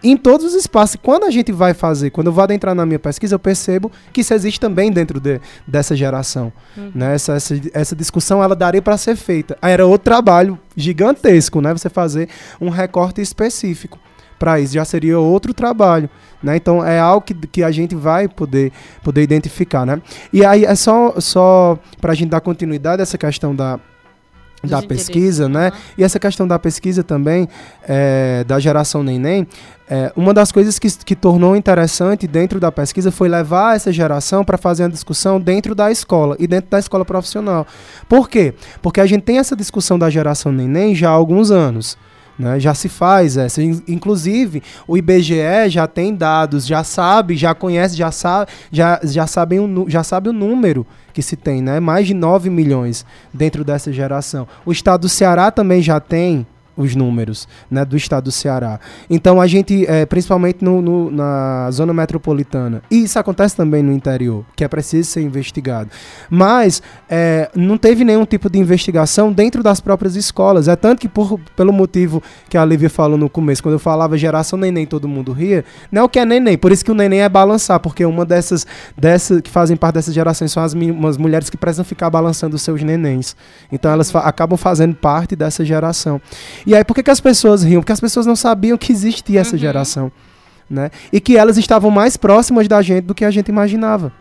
Em 0.04 0.14
todos 0.14 0.44
os 0.44 0.54
espaços. 0.54 0.98
Quando 1.02 1.24
a 1.24 1.30
gente 1.30 1.50
vai 1.52 1.72
fazer, 1.72 2.10
quando 2.10 2.26
eu 2.26 2.34
vou 2.34 2.44
adentrar 2.44 2.74
na 2.74 2.84
minha 2.84 2.98
pesquisa, 2.98 3.34
eu 3.34 3.38
percebo 3.38 3.90
que 4.12 4.20
isso 4.20 4.34
existe 4.34 4.60
também 4.60 4.92
dentro 4.92 5.18
de- 5.18 5.40
dessa 5.66 5.96
geração. 5.96 6.52
Né? 6.94 7.14
Essa, 7.14 7.32
essa, 7.32 7.58
essa 7.72 7.96
discussão 7.96 8.42
ela 8.44 8.54
daria 8.54 8.82
para 8.82 8.98
ser 8.98 9.16
feita. 9.16 9.56
Era 9.62 9.86
outro 9.86 10.04
trabalho 10.04 10.58
gigantesco, 10.76 11.62
né? 11.62 11.72
Você 11.72 11.88
fazer 11.88 12.28
um 12.60 12.68
recorte 12.68 13.22
específico 13.22 13.98
para 14.38 14.60
isso. 14.60 14.74
Já 14.74 14.84
seria 14.84 15.18
outro 15.18 15.52
trabalho. 15.54 16.08
Né? 16.42 16.56
Então 16.56 16.84
é 16.84 16.98
algo 16.98 17.24
que, 17.24 17.34
que 17.34 17.62
a 17.62 17.70
gente 17.70 17.94
vai 17.94 18.28
poder, 18.28 18.72
poder 19.02 19.22
identificar. 19.22 19.86
Né? 19.86 20.00
E 20.32 20.44
aí 20.44 20.64
é 20.64 20.74
só, 20.74 21.14
só 21.18 21.78
para 22.00 22.12
a 22.12 22.14
gente 22.14 22.30
dar 22.30 22.40
continuidade 22.40 23.00
a 23.00 23.04
essa 23.04 23.18
questão 23.18 23.54
da, 23.54 23.80
da 24.62 24.82
pesquisa, 24.82 25.48
né? 25.48 25.68
aham. 25.68 25.76
E 25.98 26.04
essa 26.04 26.18
questão 26.18 26.46
da 26.46 26.58
pesquisa 26.58 27.02
também, 27.02 27.48
é, 27.86 28.44
da 28.44 28.58
geração 28.58 29.02
neném, 29.02 29.46
é, 29.88 30.12
uma 30.16 30.34
das 30.34 30.50
coisas 30.50 30.78
que, 30.78 30.88
que 31.04 31.14
tornou 31.14 31.54
interessante 31.54 32.26
dentro 32.26 32.58
da 32.58 32.72
pesquisa 32.72 33.12
foi 33.12 33.28
levar 33.28 33.76
essa 33.76 33.92
geração 33.92 34.44
para 34.44 34.58
fazer 34.58 34.82
uma 34.82 34.90
discussão 34.90 35.40
dentro 35.40 35.74
da 35.74 35.90
escola 35.92 36.36
e 36.38 36.46
dentro 36.46 36.70
da 36.70 36.78
escola 36.78 37.04
profissional. 37.04 37.66
Por 38.08 38.28
quê? 38.28 38.54
Porque 38.82 39.00
a 39.00 39.06
gente 39.06 39.22
tem 39.22 39.38
essa 39.38 39.54
discussão 39.54 39.98
da 39.98 40.10
geração 40.10 40.50
neném 40.50 40.94
já 40.94 41.08
há 41.08 41.12
alguns 41.12 41.50
anos. 41.50 41.96
Né, 42.38 42.60
já 42.60 42.74
se 42.74 42.88
faz 42.88 43.36
essa. 43.38 43.62
In- 43.62 43.82
Inclusive, 43.88 44.62
o 44.86 44.96
IBGE 44.98 45.68
já 45.68 45.86
tem 45.86 46.14
dados, 46.14 46.66
já 46.66 46.84
sabe, 46.84 47.34
já 47.34 47.54
conhece, 47.54 47.96
já 47.96 48.10
sabe, 48.10 48.50
já, 48.70 49.00
já, 49.02 49.26
sabem 49.26 49.58
o, 49.58 49.86
já 49.88 50.02
sabe 50.02 50.28
o 50.28 50.32
número 50.34 50.86
que 51.14 51.22
se 51.22 51.34
tem, 51.34 51.62
né? 51.62 51.80
Mais 51.80 52.06
de 52.06 52.12
9 52.12 52.50
milhões 52.50 53.06
dentro 53.32 53.64
dessa 53.64 53.90
geração. 53.90 54.46
O 54.66 54.72
estado 54.72 55.02
do 55.02 55.08
Ceará 55.08 55.50
também 55.50 55.80
já 55.80 55.98
tem 55.98 56.46
os 56.76 56.94
números 56.94 57.48
né, 57.70 57.84
do 57.84 57.96
estado 57.96 58.24
do 58.24 58.32
Ceará. 58.32 58.78
Então 59.08 59.40
a 59.40 59.46
gente, 59.46 59.86
é, 59.86 60.04
principalmente 60.04 60.64
no, 60.64 60.82
no- 60.82 61.10
na 61.10 61.70
zona 61.70 61.92
metropolitana, 61.94 62.82
e 62.90 63.04
isso 63.04 63.18
acontece 63.18 63.56
também 63.56 63.82
no 63.82 63.92
interior, 63.92 64.44
que 64.54 64.64
é 64.64 64.68
preciso 64.68 65.08
ser 65.10 65.20
investigado. 65.22 65.90
Mas 66.28 66.82
é, 67.08 67.50
não 67.54 67.78
teve 67.78 68.04
nenhum 68.04 68.24
tipo 68.24 68.50
de 68.50 68.58
investigação 68.58 69.32
dentro 69.32 69.62
das 69.62 69.80
próprias 69.80 70.16
escolas. 70.16 70.68
É 70.68 70.76
tanto 70.76 71.00
que, 71.00 71.08
por, 71.08 71.38
pelo 71.56 71.72
motivo 71.72 72.22
que 72.48 72.58
a 72.58 72.64
Lívia 72.64 72.90
falou 72.90 73.16
no 73.16 73.28
começo, 73.30 73.62
quando 73.62 73.74
eu 73.74 73.78
falava 73.78 74.18
geração 74.18 74.58
neném, 74.58 74.86
todo 74.86 75.06
mundo 75.08 75.32
ria, 75.32 75.64
não 75.90 76.02
é 76.02 76.04
o 76.04 76.08
que 76.08 76.18
é 76.18 76.24
neném, 76.24 76.58
por 76.58 76.72
isso 76.72 76.84
que 76.84 76.90
o 76.90 76.94
neném 76.94 77.20
é 77.22 77.28
balançar, 77.28 77.78
porque 77.80 78.04
uma 78.04 78.24
dessas, 78.24 78.66
dessas 78.96 79.40
que 79.40 79.50
fazem 79.50 79.76
parte 79.76 79.94
dessas 79.94 80.14
gerações 80.14 80.52
são 80.52 80.62
as, 80.62 80.72
umas 80.74 81.16
mulheres 81.16 81.48
que 81.50 81.56
precisam 81.56 81.84
ficar 81.84 82.10
balançando 82.10 82.56
os 82.56 82.62
seus 82.62 82.82
nenéns. 82.82 83.36
Então 83.70 83.90
elas 83.90 84.10
fa- 84.10 84.20
acabam 84.20 84.56
fazendo 84.56 84.94
parte 84.94 85.36
dessa 85.36 85.64
geração. 85.64 86.20
E 86.66 86.74
aí, 86.74 86.82
por 86.84 86.94
que, 86.94 87.02
que 87.02 87.10
as 87.10 87.20
pessoas 87.20 87.62
riam? 87.62 87.80
Porque 87.80 87.92
as 87.92 88.00
pessoas 88.00 88.26
não 88.26 88.34
sabiam 88.34 88.76
que 88.76 88.92
existia 88.92 89.40
essa 89.40 89.56
geração. 89.56 90.10
Né? 90.68 90.90
E 91.12 91.20
que 91.20 91.36
elas 91.36 91.56
estavam 91.56 91.92
mais 91.92 92.16
próximas 92.16 92.66
da 92.66 92.82
gente 92.82 93.04
do 93.04 93.14
que 93.14 93.24
a 93.24 93.30
gente 93.30 93.48
imaginava. 93.48 94.12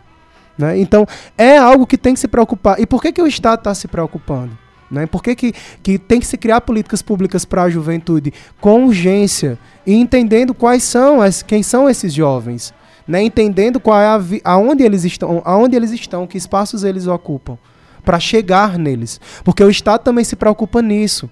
Né? 0.55 0.77
Então, 0.77 1.07
é 1.35 1.57
algo 1.57 1.87
que 1.87 1.97
tem 1.97 2.13
que 2.13 2.19
se 2.19 2.27
preocupar. 2.27 2.79
E 2.79 2.85
por 2.85 3.01
que, 3.01 3.11
que 3.11 3.21
o 3.21 3.25
Estado 3.25 3.59
está 3.59 3.73
se 3.73 3.87
preocupando? 3.87 4.55
Né? 4.89 5.07
Por 5.07 5.23
que, 5.23 5.35
que, 5.35 5.53
que 5.81 5.97
tem 5.97 6.19
que 6.19 6.27
se 6.27 6.37
criar 6.37 6.61
políticas 6.61 7.01
públicas 7.01 7.43
para 7.43 7.63
a 7.63 7.69
juventude 7.69 8.31
com 8.61 8.85
urgência 8.85 9.57
e 9.85 9.95
entendendo 9.95 10.53
quais 10.53 10.83
são 10.83 11.21
as, 11.21 11.41
quem 11.41 11.63
são 11.63 11.89
esses 11.89 12.13
jovens, 12.13 12.73
né? 13.07 13.23
entendendo 13.23 13.79
qual 13.79 13.99
é 13.99 14.05
a 14.05 14.21
aonde 14.43 14.83
eles 14.83 15.03
estão, 15.03 15.41
aonde 15.43 15.75
eles 15.75 15.91
estão, 15.91 16.27
que 16.27 16.37
espaços 16.37 16.83
eles 16.83 17.07
ocupam, 17.07 17.57
para 18.03 18.19
chegar 18.19 18.77
neles, 18.77 19.19
porque 19.43 19.63
o 19.63 19.69
Estado 19.69 20.03
também 20.03 20.23
se 20.23 20.35
preocupa 20.35 20.79
nisso, 20.79 21.27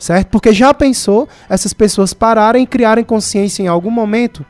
certo? 0.00 0.26
Porque 0.30 0.52
já 0.52 0.74
pensou 0.74 1.28
essas 1.48 1.72
pessoas 1.72 2.12
pararem 2.12 2.64
e 2.64 2.66
criarem 2.66 3.04
consciência 3.04 3.62
em 3.62 3.68
algum 3.68 3.90
momento, 3.90 4.44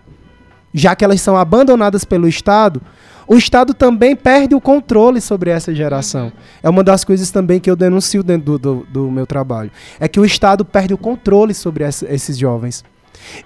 já 0.73 0.97
que 0.97 1.05
elas 1.05 1.21
são 1.21 1.37
abandonadas 1.37 2.05
pelo 2.07 2.27
Estado, 2.27 2.81
o 3.27 3.37
Estado 3.37 3.75
também 3.75 4.17
perde 4.17 4.55
o 4.55 4.61
controle 4.61 5.21
sobre 5.21 5.51
essa 5.51 5.75
geração. 5.75 6.33
É 6.63 6.71
uma 6.71 6.83
das 6.83 7.05
coisas 7.05 7.31
também 7.31 7.61
que 7.61 7.71
eu 7.71 7.77
denuncio 7.77 8.23
dentro 8.23 8.59
do, 8.59 8.59
do, 8.59 8.87
do 8.91 9.11
meu 9.11 9.27
trabalho. 9.27 9.71
É 10.01 10.09
que 10.09 10.19
o 10.19 10.25
Estado 10.25 10.65
perde 10.65 10.95
o 10.95 10.99
controle 10.99 11.53
sobre 11.55 11.85
essa- 11.85 12.13
esses 12.13 12.37
jovens. 12.39 12.83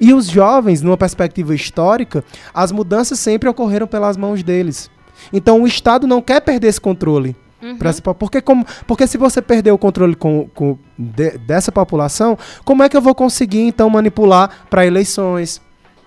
E 0.00 0.14
os 0.14 0.26
jovens, 0.26 0.80
numa 0.80 0.96
perspectiva 0.96 1.54
histórica, 1.54 2.24
as 2.54 2.72
mudanças 2.72 3.18
sempre 3.18 3.48
ocorreram 3.48 3.86
pelas 3.86 4.16
mãos 4.16 4.42
deles. 4.42 4.90
Então 5.32 5.62
o 5.62 5.66
Estado 5.66 6.06
não 6.06 6.22
quer 6.22 6.40
perder 6.40 6.68
esse 6.68 6.80
controle. 6.80 7.36
Po- 8.02 8.14
porque, 8.14 8.40
como, 8.40 8.64
porque 8.86 9.06
se 9.06 9.16
você 9.18 9.40
perder 9.42 9.72
o 9.72 9.78
controle 9.78 10.14
com, 10.14 10.48
com- 10.54 10.78
de- 10.98 11.38
dessa 11.38 11.70
população, 11.72 12.36
como 12.64 12.82
é 12.82 12.88
que 12.88 12.96
eu 12.96 13.02
vou 13.02 13.14
conseguir 13.14 13.60
então 13.60 13.88
manipular 13.90 14.50
para 14.68 14.86
eleições, 14.86 15.60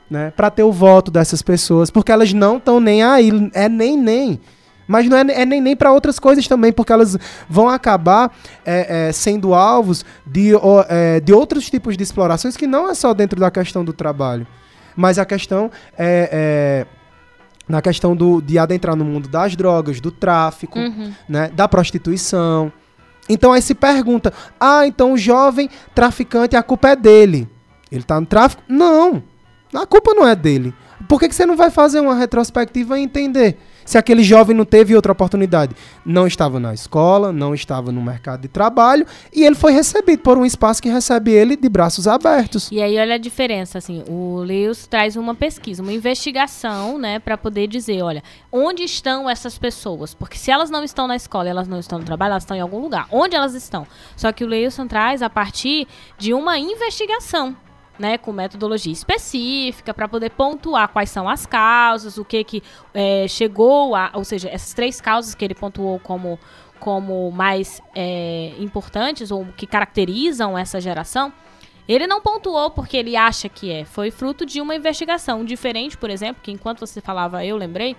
né? 0.10 0.32
Para 0.36 0.50
ter 0.50 0.64
o 0.64 0.72
voto 0.72 1.12
dessas 1.12 1.42
pessoas, 1.42 1.90
porque 1.90 2.12
elas 2.12 2.32
não 2.34 2.58
estão 2.58 2.80
nem 2.80 3.04
aí, 3.04 3.32
é 3.54 3.68
nem 3.68 3.98
nem. 3.98 4.40
Mas 4.88 5.10
não 5.10 5.18
é, 5.18 5.22
é 5.42 5.46
nem 5.46 5.60
nem 5.60 5.76
para 5.76 5.92
outras 5.92 6.18
coisas 6.18 6.48
também, 6.48 6.72
porque 6.72 6.94
elas 6.94 7.18
vão 7.50 7.68
acabar 7.68 8.32
é, 8.66 9.10
é, 9.10 9.12
sendo 9.12 9.54
alvos 9.54 10.06
de, 10.26 10.52
é, 10.88 11.20
de 11.20 11.34
outros 11.34 11.70
tipos 11.70 11.98
de 11.98 12.04
explorações 12.04 12.56
que 12.56 12.66
não 12.66 12.90
é 12.90 12.94
só 12.94 13.14
dentro 13.14 13.38
da 13.38 13.52
questão 13.52 13.84
do 13.84 13.92
trabalho, 13.92 14.48
mas 14.96 15.20
a 15.20 15.26
questão 15.26 15.70
é, 15.98 16.30
é 16.32 16.97
na 17.68 17.82
questão 17.82 18.16
do, 18.16 18.42
de 18.42 18.58
adentrar 18.58 18.96
no 18.96 19.04
mundo 19.06 19.28
das 19.28 19.56
drogas, 19.56 20.00
do 20.00 20.12
tráfico, 20.12 20.80
Uhum. 20.80 21.14
né, 21.28 21.50
da 21.50 21.68
prostituição. 21.68 22.72
Então 23.30 23.52
aí 23.52 23.62
se 23.62 23.76
pergunta: 23.76 24.32
ah, 24.60 24.88
então 24.88 25.14
o 25.14 25.18
jovem 25.18 25.70
traficante, 25.94 26.56
a 26.56 26.64
culpa 26.64 26.90
é 26.90 26.96
dele. 26.96 27.50
Ele 27.92 28.04
tá 28.04 28.20
no 28.20 28.26
tráfico? 28.26 28.64
Não, 28.68 29.24
a 29.74 29.86
culpa 29.86 30.14
não 30.14 30.28
é 30.28 30.36
dele. 30.36 30.74
Por 31.08 31.20
que, 31.20 31.28
que 31.30 31.36
você 31.36 31.46
não 31.46 31.56
vai 31.56 31.70
fazer 31.70 32.00
uma 32.00 32.16
retrospectiva 32.16 32.98
e 33.00 33.04
entender? 33.04 33.58
Se 33.88 33.98
aquele 33.98 34.22
jovem 34.22 34.54
não 34.54 34.66
teve 34.66 34.94
outra 34.94 35.14
oportunidade, 35.14 35.74
não 36.06 36.28
estava 36.28 36.60
na 36.60 36.74
escola, 36.74 37.32
não 37.32 37.56
estava 37.56 37.90
no 37.90 38.02
mercado 38.02 38.42
de 38.42 38.50
trabalho 38.50 39.08
e 39.34 39.46
ele 39.46 39.56
foi 39.56 39.72
recebido 39.72 40.20
por 40.20 40.38
um 40.38 40.46
espaço 40.46 40.82
que 40.82 40.90
recebe 40.90 41.32
ele 41.32 41.56
de 41.56 41.70
braços 41.70 42.06
abertos. 42.06 42.70
E 42.70 42.82
aí 42.82 43.00
olha 43.00 43.16
a 43.16 43.18
diferença, 43.18 43.78
assim, 43.78 44.04
o 44.10 44.40
Lewis 44.40 44.86
traz 44.88 45.16
uma 45.16 45.34
pesquisa, 45.34 45.82
uma 45.82 45.94
investigação, 45.94 47.00
né, 47.00 47.18
para 47.18 47.38
poder 47.38 47.68
dizer, 47.68 48.02
olha, 48.02 48.22
onde 48.52 48.84
estão 48.84 49.30
essas 49.30 49.58
pessoas? 49.58 50.14
Porque 50.14 50.38
se 50.38 50.52
elas 50.52 50.70
não 50.70 50.84
estão 50.84 51.08
na 51.08 51.16
escola, 51.16 51.48
elas 51.48 51.70
não 51.70 51.80
estão 51.80 51.98
no 51.98 52.04
trabalho, 52.04 52.32
elas 52.32 52.44
estão 52.44 52.58
em 52.58 52.62
algum 52.62 52.80
lugar. 52.80 53.08
Onde 53.10 53.38
elas 53.38 53.54
estão? 53.54 53.88
Só 54.18 54.34
que 54.34 54.44
o 54.44 54.48
Lewis 54.48 54.78
traz 54.90 55.22
a 55.22 55.30
partir 55.30 55.88
de 56.18 56.34
uma 56.34 56.60
investigação. 56.60 57.56
Né, 58.00 58.16
com 58.16 58.32
metodologia 58.32 58.94
específica 58.94 59.92
para 59.92 60.08
poder 60.08 60.30
pontuar 60.30 60.88
quais 60.90 61.10
são 61.10 61.28
as 61.28 61.48
causas, 61.48 62.20
o 62.20 62.24
que 62.24 62.44
que 62.44 62.64
é, 62.94 63.28
chegou 63.28 63.96
a, 63.96 64.12
ou 64.14 64.24
seja, 64.24 64.50
essas 64.50 64.72
três 64.72 65.02
causas 65.02 65.34
que 65.34 65.44
ele 65.44 65.56
pontuou 65.56 66.00
como 66.00 66.38
como 66.80 67.32
mais 67.32 67.82
é, 67.96 68.54
importantes 68.60 69.32
ou 69.32 69.46
que 69.58 69.66
caracterizam 69.66 70.56
essa 70.56 70.80
geração, 70.80 71.34
ele 71.88 72.06
não 72.06 72.22
pontuou 72.22 72.70
porque 72.72 72.98
ele 72.98 73.16
acha 73.16 73.48
que 73.48 73.72
é. 73.72 73.86
Foi 73.86 74.12
fruto 74.12 74.46
de 74.46 74.60
uma 74.60 74.76
investigação 74.76 75.44
diferente, 75.46 75.98
por 75.98 76.10
exemplo, 76.10 76.42
que 76.44 76.52
enquanto 76.52 76.82
você 76.82 77.00
falava, 77.00 77.46
eu 77.46 77.56
lembrei 77.56 77.96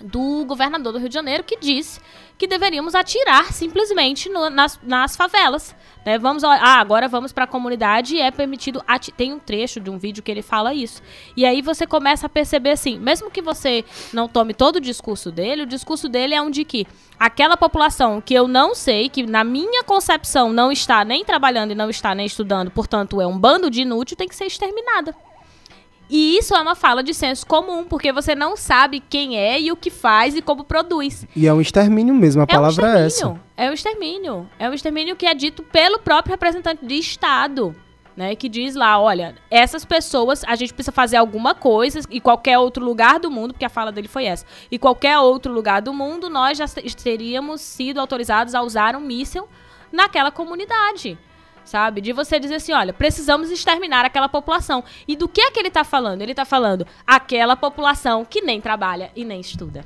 do 0.00 0.44
governador 0.44 0.92
do 0.92 0.98
Rio 0.98 1.08
de 1.08 1.14
Janeiro 1.14 1.42
que 1.44 1.58
disse 1.58 2.00
que 2.38 2.46
deveríamos 2.46 2.94
atirar 2.94 3.50
simplesmente 3.52 4.28
no- 4.28 4.50
nas, 4.50 4.78
nas 4.82 5.16
favelas. 5.16 5.74
né? 6.04 6.18
Vamos, 6.18 6.44
ah, 6.44 6.78
agora 6.78 7.08
vamos 7.08 7.32
para 7.32 7.44
a 7.44 7.46
comunidade 7.46 8.14
e 8.16 8.20
é 8.20 8.30
permitido. 8.30 8.82
Tem 9.16 9.32
um 9.32 9.38
trecho 9.38 9.80
de 9.80 9.88
um 9.90 9.98
vídeo 9.98 10.22
que 10.22 10.30
ele 10.30 10.42
fala 10.42 10.74
isso. 10.74 11.02
E 11.36 11.46
aí 11.46 11.62
você 11.62 11.86
começa 11.86 12.26
a 12.26 12.28
perceber 12.28 12.70
assim, 12.72 12.98
mesmo 12.98 13.30
que 13.30 13.40
você 13.40 13.84
não 14.12 14.28
tome 14.28 14.52
todo 14.52 14.76
o 14.76 14.80
discurso 14.80 15.32
dele, 15.32 15.62
o 15.62 15.66
discurso 15.66 16.08
dele 16.08 16.34
é 16.34 16.42
um 16.42 16.50
de 16.50 16.64
que 16.64 16.86
aquela 17.18 17.56
população 17.56 18.20
que 18.20 18.34
eu 18.34 18.46
não 18.46 18.74
sei, 18.74 19.08
que 19.08 19.22
na 19.26 19.42
minha 19.42 19.82
concepção 19.82 20.52
não 20.52 20.70
está 20.70 21.04
nem 21.04 21.24
trabalhando 21.24 21.70
e 21.70 21.74
não 21.74 21.88
está 21.88 22.14
nem 22.14 22.26
estudando, 22.26 22.70
portanto 22.70 23.18
é 23.20 23.26
um 23.26 23.38
bando 23.38 23.70
de 23.70 23.80
inútil, 23.80 24.16
tem 24.16 24.28
que 24.28 24.36
ser 24.36 24.44
exterminada. 24.46 25.14
E 26.08 26.38
isso 26.38 26.54
é 26.54 26.60
uma 26.60 26.74
fala 26.76 27.02
de 27.02 27.12
senso 27.12 27.44
comum, 27.46 27.84
porque 27.84 28.12
você 28.12 28.34
não 28.34 28.56
sabe 28.56 29.00
quem 29.00 29.36
é 29.36 29.60
e 29.60 29.72
o 29.72 29.76
que 29.76 29.90
faz 29.90 30.36
e 30.36 30.42
como 30.42 30.62
produz. 30.62 31.26
E 31.34 31.46
é 31.46 31.52
um 31.52 31.60
extermínio 31.60 32.14
mesmo, 32.14 32.42
a 32.42 32.44
É 32.48 32.52
um 32.52 32.56
palavra 32.60 32.86
é 32.86 33.06
essa. 33.06 33.06
extermínio. 33.06 33.42
É 33.56 33.70
um 33.70 33.72
extermínio. 33.72 34.50
É 34.58 34.70
um 34.70 34.72
extermínio 34.74 35.16
que 35.16 35.26
é 35.26 35.34
dito 35.34 35.62
pelo 35.64 35.98
próprio 35.98 36.30
representante 36.32 36.84
de 36.86 36.94
Estado. 36.98 37.74
Né, 38.16 38.34
que 38.34 38.48
diz 38.48 38.74
lá, 38.74 38.98
olha, 38.98 39.34
essas 39.50 39.84
pessoas, 39.84 40.42
a 40.46 40.56
gente 40.56 40.72
precisa 40.72 40.90
fazer 40.90 41.18
alguma 41.18 41.54
coisa, 41.54 42.00
e 42.10 42.18
qualquer 42.18 42.56
outro 42.58 42.82
lugar 42.82 43.20
do 43.20 43.30
mundo, 43.30 43.52
porque 43.52 43.66
a 43.66 43.68
fala 43.68 43.92
dele 43.92 44.08
foi 44.08 44.24
essa, 44.24 44.46
e 44.70 44.78
qualquer 44.78 45.18
outro 45.18 45.52
lugar 45.52 45.82
do 45.82 45.92
mundo, 45.92 46.30
nós 46.30 46.56
já 46.56 46.66
te- 46.66 46.96
teríamos 46.96 47.60
sido 47.60 48.00
autorizados 48.00 48.54
a 48.54 48.62
usar 48.62 48.96
um 48.96 49.00
míssil 49.00 49.46
naquela 49.92 50.30
comunidade. 50.30 51.18
Sabe? 51.66 52.00
De 52.00 52.12
você 52.12 52.38
dizer 52.38 52.54
assim, 52.54 52.72
olha, 52.72 52.92
precisamos 52.92 53.50
exterminar 53.50 54.04
aquela 54.04 54.28
população. 54.28 54.84
E 55.06 55.16
do 55.16 55.26
que 55.28 55.40
é 55.40 55.50
que 55.50 55.58
ele 55.58 55.70
tá 55.70 55.82
falando? 55.82 56.22
Ele 56.22 56.32
tá 56.32 56.44
falando 56.44 56.86
aquela 57.04 57.56
população 57.56 58.24
que 58.24 58.40
nem 58.40 58.60
trabalha 58.60 59.10
e 59.16 59.24
nem 59.24 59.40
estuda. 59.40 59.84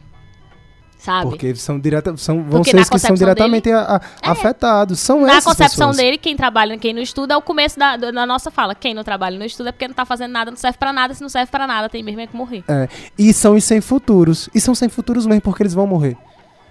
Sabe? 0.98 1.30
Porque 1.30 1.54
são 1.54 1.80
direta, 1.80 2.14
são, 2.18 2.42
vão 2.42 2.60
Porque 2.60 2.72
ser 2.72 2.90
que 2.90 2.98
são 2.98 3.14
diretamente 3.16 3.72
a- 3.72 4.02
a- 4.22 4.30
afetados. 4.32 5.00
São 5.00 5.22
Na 5.22 5.40
concepção 5.40 5.88
pessoas. 5.88 5.96
dele, 5.96 6.18
quem 6.18 6.36
trabalha 6.36 6.74
e 6.74 6.78
quem 6.78 6.92
não 6.92 7.00
estuda 7.00 7.32
é 7.32 7.36
o 7.38 7.40
começo 7.40 7.78
da, 7.78 7.96
da 7.96 8.26
nossa 8.26 8.50
fala. 8.50 8.74
Quem 8.74 8.92
não 8.92 9.02
trabalha 9.02 9.34
e 9.36 9.38
não 9.38 9.46
estuda 9.46 9.70
é 9.70 9.72
porque 9.72 9.88
não 9.88 9.94
tá 9.94 10.04
fazendo 10.04 10.32
nada, 10.32 10.50
não 10.50 10.58
serve 10.58 10.76
pra 10.76 10.92
nada. 10.92 11.14
Se 11.14 11.22
não 11.22 11.30
serve 11.30 11.50
pra 11.50 11.66
nada, 11.66 11.88
tem 11.88 12.02
mesmo 12.02 12.20
é 12.20 12.26
que 12.26 12.36
morrer. 12.36 12.62
É, 12.68 12.86
e 13.18 13.32
são 13.32 13.54
os 13.54 13.64
sem 13.64 13.80
futuros. 13.80 14.50
E 14.54 14.60
são 14.60 14.74
sem 14.74 14.90
futuros 14.90 15.24
mesmo 15.24 15.40
porque 15.40 15.62
eles 15.62 15.72
vão 15.72 15.86
morrer. 15.86 16.18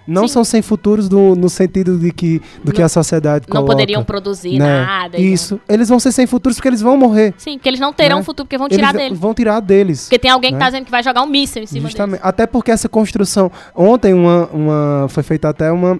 Não 0.06 0.26
Sim. 0.26 0.34
são 0.34 0.44
sem 0.44 0.62
futuros 0.62 1.08
do- 1.08 1.36
no 1.36 1.48
sentido 1.48 1.98
de 1.98 2.10
que, 2.10 2.40
do 2.64 2.72
que 2.72 2.78
Não- 2.80 2.86
a 2.86 2.88
sociedade 2.88 3.44
Não 3.48 3.52
coloca. 3.56 3.72
poderiam 3.72 4.02
produzir 4.02 4.58
né? 4.58 4.84
nada. 4.84 5.18
não- 5.18 5.24
Isso. 5.24 5.60
Eles 5.68 5.88
vão 5.88 6.00
ser 6.00 6.10
sem 6.12 6.26
futuros 6.26 6.56
porque 6.56 6.68
eles 6.68 6.80
vão 6.80 6.96
morrer. 6.96 7.32
Sim, 7.38 7.54
porque 7.58 7.68
eles 7.68 7.80
não 7.80 7.92
terão 7.92 8.18
Né? 8.18 8.24
futuro, 8.24 8.46
porque 8.46 8.58
vão 8.58 8.68
tirar 8.68 8.90
eles 8.90 9.02
dele. 9.02 9.14
vão 9.14 9.34
tirar 9.34 9.60
deles. 9.60 10.02
Porque 10.04 10.18
tem 10.18 10.30
alguém 10.30 10.50
que 10.50 10.54
né? 10.58 10.60
tá 10.64 10.70
dizendo 10.70 10.84
que 10.84 10.90
vai 10.90 11.02
jogar 11.02 11.22
um 11.22 11.26
míssil 11.26 11.62
em 11.62 11.66
cima 11.66 11.88
Justamente. 11.88 12.20
deles. 12.20 12.26
Até 12.26 12.46
porque 12.46 12.70
essa 12.70 12.88
construção. 12.88 13.50
Ontem 13.74 14.12
uma, 14.14 14.46
uma, 14.52 15.06
foi 15.08 15.22
feita 15.22 15.48
até 15.48 15.70
uma, 15.70 15.98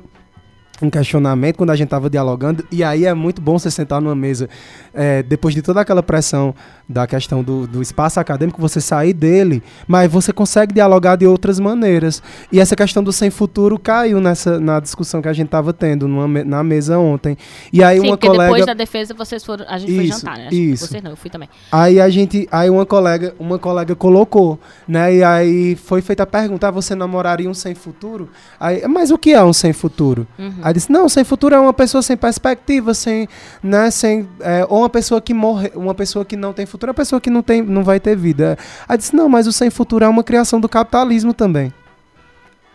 um 0.83 0.91
questionamento 0.91 1.57
quando 1.57 1.71
a 1.71 1.77
gente 1.77 1.87
estava 1.87 2.09
dialogando. 2.09 2.65
E 2.71 2.83
aí 2.83 3.05
é 3.05 3.15
muito 3.15 3.41
bom 3.41 3.59
você 3.59 3.71
sentar 3.71 4.01
numa 4.01 4.15
mesa, 4.15 4.49
é, 4.95 5.23
depois 5.23 5.55
de 5.55 5.63
toda 5.63 5.81
aquela 5.81 6.03
pressão 6.03 6.55
da 6.89 7.07
questão 7.07 7.43
do, 7.43 7.67
do 7.67 7.81
espaço 7.81 8.19
acadêmico, 8.19 8.61
você 8.61 8.81
sair 8.81 9.13
dele, 9.13 9.63
mas 9.87 10.11
você 10.11 10.33
consegue 10.33 10.75
dialogar 10.75 11.17
de 11.17 11.27
outras 11.27 11.61
maneiras. 11.61 12.23
E 12.51 12.59
essa 12.59 12.75
questão 12.75 13.03
do 13.03 13.13
sem 13.13 13.31
futuro 13.31 13.79
caiu 13.79 14.21
nessa, 14.21 14.59
na 14.59 14.81
discussão 14.81 15.23
que 15.23 15.29
a 15.29 15.33
gente 15.33 15.47
estava 15.47 15.73
tendo 15.73 16.09
numa 16.09 16.45
na 16.45 16.65
mesa 16.65 16.99
ontem. 16.99 17.37
E 17.73 17.83
aí 17.83 18.01
Sim, 18.01 18.09
uma 18.09 18.17
colega. 18.17 18.45
depois 18.45 18.67
da 18.67 18.75
defesa 18.75 19.15
vocês 19.15 19.45
foram. 19.45 19.65
A 19.69 19.79
gente 19.79 19.95
foi 19.95 20.05
Isso, 20.05 20.21
jantar, 20.21 20.39
né? 20.39 20.49
Isso. 20.51 20.87
Vocês 20.87 21.03
não, 21.03 21.11
eu 21.11 21.17
fui 21.17 21.31
também. 21.31 21.49
Aí 21.71 22.01
a 22.01 22.09
gente, 22.09 22.49
aí 22.51 22.69
uma 22.71 22.87
colega, 22.87 23.35
uma 23.39 23.59
colega 23.59 23.95
colocou, 23.95 24.59
né? 24.87 25.15
E 25.15 25.23
aí 25.23 25.77
foi 25.77 26.03
feita 26.03 26.25
a 26.25 26.27
pergunta: 26.27 26.69
ah, 26.69 26.71
você 26.71 26.95
namoraria 26.95 27.49
um 27.49 27.55
sem 27.55 27.75
futuro? 27.75 28.29
Aí, 28.59 28.87
mas 28.89 29.11
o 29.11 29.19
que 29.19 29.33
é 29.33 29.43
um 29.43 29.53
sem 29.53 29.73
futuro? 29.73 30.27
Uhum. 30.39 30.55
Aí 30.71 30.75
disse: 30.75 30.91
não, 30.91 31.09
sem 31.09 31.25
futuro 31.25 31.53
é 31.53 31.59
uma 31.59 31.73
pessoa 31.73 32.01
sem 32.01 32.17
perspectiva, 32.17 32.95
sem, 32.95 33.29
né? 33.61 33.91
Sem, 33.91 34.29
é, 34.39 34.65
ou 34.69 34.79
uma 34.79 34.89
pessoa 34.89 35.21
que 35.21 35.35
morre, 35.35 35.73
uma 35.75 35.95
pessoa 35.97 36.25
que 36.25 36.37
não 36.37 36.53
tem 36.53 36.65
futuro, 36.65 36.91
é 36.91 36.93
uma 36.93 36.95
pessoa 36.95 37.21
que 37.21 37.29
não 37.29 37.43
tem, 37.43 37.61
não 37.61 37.83
vai 37.83 37.99
ter 37.99 38.17
vida. 38.17 38.57
Aí 38.89 38.97
disse: 38.97 39.15
não, 39.15 39.29
mas 39.29 39.49
o 39.49 39.53
sem 39.53 39.69
futuro 39.69 40.05
é 40.05 40.09
uma 40.09 40.23
criação 40.23 40.61
do 40.61 40.69
capitalismo 40.69 41.35
também. 41.35 41.73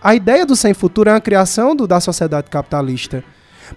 A 0.04 0.14
ideia 0.14 0.46
do 0.46 0.58
sem 0.58 0.74
futuro 0.74 1.10
é 1.10 1.14
uma 1.14 1.22
criação 1.22 1.74
do, 1.74 1.88
da 1.88 2.02
sociedade 2.02 2.50
capitalista. 2.50 3.24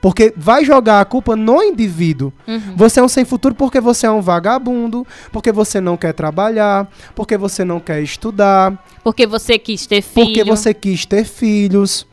Porque 0.01 0.35
vai 0.36 0.65
jogar 0.65 1.01
a 1.01 1.05
culpa 1.05 1.35
no 1.36 1.62
indivíduo. 1.62 2.32
Uhum. 2.47 2.74
Você 2.77 3.01
é 3.01 3.03
um 3.03 3.09
sem 3.09 3.24
futuro 3.24 3.55
porque 3.55 3.81
você 3.81 4.05
é 4.07 4.11
um 4.11 4.20
vagabundo, 4.20 5.07
porque 5.32 5.51
você 5.53 5.81
não 5.81 5.97
quer 5.97 6.12
trabalhar, 6.12 6.90
porque 7.15 7.39
você 7.39 7.65
não 7.65 7.78
quer 7.81 8.03
estudar, 8.03 8.85
Porque 9.03 9.27
você 9.27 9.59
quis 9.59 9.86
ter 9.86 10.03
filho. 10.03 10.27
porque 10.27 10.45
você 10.45 10.74
quis 10.74 11.07
ter 11.07 11.24
filhos, 11.24 12.07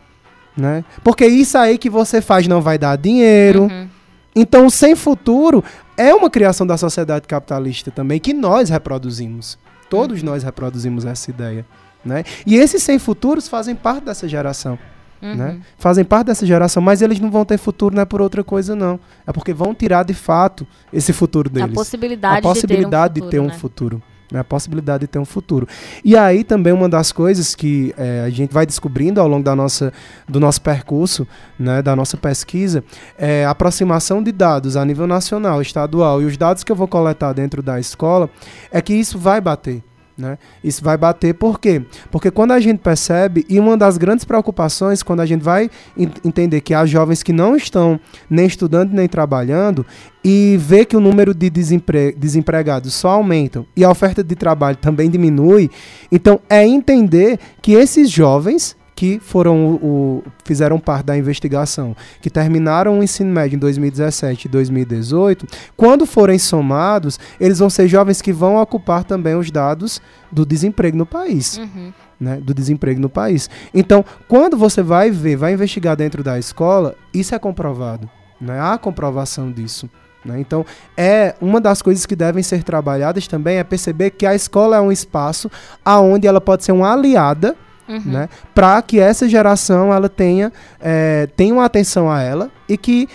né? 0.57 0.83
Porque 1.03 1.25
isso 1.25 1.57
aí 1.57 1.77
que 1.77 1.89
você 1.89 2.21
faz 2.21 2.47
não 2.47 2.61
vai 2.61 2.77
dar 2.77 2.97
dinheiro. 2.97 3.63
Uhum. 3.63 3.87
Então, 4.35 4.65
o 4.65 4.71
sem 4.71 4.95
futuro 4.95 5.63
é 5.97 6.13
uma 6.13 6.29
criação 6.29 6.67
da 6.67 6.77
sociedade 6.77 7.27
capitalista 7.27 7.89
também 7.91 8.19
que 8.19 8.33
nós 8.33 8.69
reproduzimos. 8.69 9.57
Todos 9.89 10.19
Uhum. 10.19 10.25
nós 10.29 10.43
reproduzimos 10.43 11.05
essa 11.05 11.29
ideia, 11.29 11.65
né? 12.03 12.23
E 12.45 12.55
esses 12.55 12.81
sem 12.83 12.99
futuros 12.99 13.47
fazem 13.47 13.75
parte 13.75 14.05
dessa 14.05 14.27
geração 14.27 14.77
Uhum. 15.21 15.35
né? 15.35 15.57
Fazem 15.77 16.03
parte 16.03 16.27
dessa 16.27 16.45
geração, 16.45 16.81
mas 16.83 17.01
eles 17.01 17.19
não 17.19 17.31
vão 17.31 17.45
ter 17.45 17.57
futuro 17.57 17.95
não 17.95 18.01
é 18.01 18.05
por 18.05 18.21
outra 18.21 18.43
coisa 18.43 18.75
não. 18.75 18.99
É 19.25 19.31
porque 19.31 19.53
vão 19.53 19.73
tirar 19.73 20.03
de 20.03 20.13
fato 20.13 20.67
esse 20.91 21.13
futuro 21.13 21.49
deles. 21.49 21.71
A 21.71 21.73
possibilidade, 21.73 22.39
a 22.39 22.41
possibilidade 22.41 23.13
de 23.21 23.29
ter 23.29 23.39
um 23.39 23.49
futuro. 23.49 23.51
de 23.51 23.51
ter 23.51 23.55
um 23.55 23.59
futuro. 23.59 24.14
Né? 24.31 24.39
A 24.39 24.43
possibilidade 24.43 25.01
de 25.01 25.07
ter 25.07 25.19
um 25.19 25.25
futuro. 25.25 25.67
E 26.03 26.15
aí 26.15 26.43
também 26.43 26.73
uma 26.73 26.89
das 26.89 27.11
coisas 27.11 27.55
que 27.55 27.93
eh, 27.97 28.23
a 28.25 28.29
gente 28.29 28.53
vai 28.53 28.65
descobrindo 28.65 29.19
ao 29.21 29.27
longo 29.27 29.43
da 29.43 29.55
nossa, 29.55 29.93
do 30.27 30.39
nosso 30.39 30.61
percurso, 30.61 31.27
né, 31.57 31.81
da 31.81 31.95
nossa 31.95 32.17
pesquisa, 32.17 32.83
é 33.17 33.45
a 33.45 33.51
aproximação 33.51 34.21
de 34.21 34.31
dados 34.31 34.75
a 34.75 34.83
nível 34.85 35.07
nacional, 35.07 35.61
estadual 35.61 36.21
e 36.21 36.25
os 36.25 36.37
dados 36.37 36.63
que 36.63 36.71
eu 36.71 36.75
vou 36.75 36.87
coletar 36.87 37.33
dentro 37.33 37.61
da 37.61 37.79
escola, 37.79 38.29
é 38.71 38.81
que 38.81 38.93
isso 38.93 39.17
vai 39.17 39.39
bater. 39.39 39.83
Né? 40.17 40.37
Isso 40.63 40.81
vai 40.81 40.95
bater 40.95 41.33
por 41.33 41.59
quê? 41.59 41.81
Porque 42.09 42.31
quando 42.31 42.51
a 42.51 42.59
gente 42.61 42.79
percebe, 42.79 43.45
e 43.49 43.59
uma 43.59 43.75
das 43.75 43.97
grandes 43.97 44.23
preocupações, 44.23 45.03
quando 45.03 45.19
a 45.19 45.25
gente 45.25 45.41
vai 45.41 45.69
en- 45.97 46.09
entender 46.23 46.61
que 46.61 46.73
há 46.73 46.85
jovens 46.85 47.21
que 47.21 47.33
não 47.33 47.53
estão 47.53 47.99
nem 48.29 48.45
estudando 48.45 48.93
nem 48.93 49.09
trabalhando, 49.09 49.85
e 50.23 50.55
vê 50.57 50.85
que 50.85 50.95
o 50.95 51.01
número 51.01 51.33
de 51.33 51.49
desempre- 51.49 52.13
desempregados 52.17 52.93
só 52.93 53.09
aumentam 53.09 53.65
e 53.75 53.83
a 53.83 53.91
oferta 53.91 54.23
de 54.23 54.35
trabalho 54.35 54.77
também 54.77 55.09
diminui, 55.09 55.69
então 56.09 56.39
é 56.49 56.65
entender 56.65 57.37
que 57.61 57.73
esses 57.73 58.09
jovens 58.09 58.73
que 58.95 59.19
foram 59.19 59.75
o, 59.75 60.23
fizeram 60.45 60.79
parte 60.79 61.05
da 61.05 61.17
investigação, 61.17 61.95
que 62.21 62.29
terminaram 62.29 62.99
o 62.99 63.03
ensino 63.03 63.31
médio 63.31 63.57
em 63.57 63.59
2017 63.59 64.45
e 64.45 64.49
2018, 64.49 65.45
quando 65.75 66.05
forem 66.05 66.39
somados, 66.39 67.19
eles 67.39 67.59
vão 67.59 67.69
ser 67.69 67.87
jovens 67.87 68.21
que 68.21 68.31
vão 68.31 68.55
ocupar 68.55 69.03
também 69.03 69.35
os 69.35 69.51
dados 69.51 70.01
do 70.31 70.45
desemprego 70.45 70.97
no 70.97 71.05
país 71.05 71.57
Uhum. 71.57 71.93
né, 72.19 72.37
do 72.37 72.53
desemprego 72.53 72.99
no 72.99 73.09
país. 73.09 73.49
Então, 73.73 74.05
quando 74.27 74.57
você 74.57 74.81
vai 74.81 75.11
ver, 75.11 75.35
vai 75.35 75.53
investigar 75.53 75.95
dentro 75.95 76.23
da 76.23 76.39
escola, 76.39 76.95
isso 77.13 77.35
é 77.35 77.39
comprovado. 77.39 78.09
Né? 78.39 78.59
Há 78.59 78.77
comprovação 78.77 79.51
disso. 79.51 79.89
Né? 80.23 80.39
Então, 80.39 80.65
é 80.97 81.35
uma 81.41 81.59
das 81.59 81.81
coisas 81.81 82.05
que 82.05 82.15
devem 82.15 82.41
ser 82.41 82.63
trabalhadas 82.63 83.27
também 83.27 83.57
é 83.57 83.63
perceber 83.63 84.11
que 84.11 84.25
a 84.25 84.33
escola 84.33 84.77
é 84.77 84.81
um 84.81 84.91
espaço 84.91 85.51
aonde 85.83 86.27
ela 86.27 86.41
pode 86.41 86.63
ser 86.63 86.71
uma 86.71 86.91
aliada 86.91 87.55
Uhum. 87.87 88.01
né, 88.05 88.29
para 88.53 88.81
que 88.81 88.99
essa 88.99 89.29
geração 89.29 89.93
ela 89.93 90.09
tenha, 90.09 90.51
é, 90.81 91.27
tenha 91.35 91.53
uma 91.53 91.65
atenção 91.65 92.09
a 92.11 92.21
ela 92.21 92.49
e 92.67 92.77
que 92.77 93.07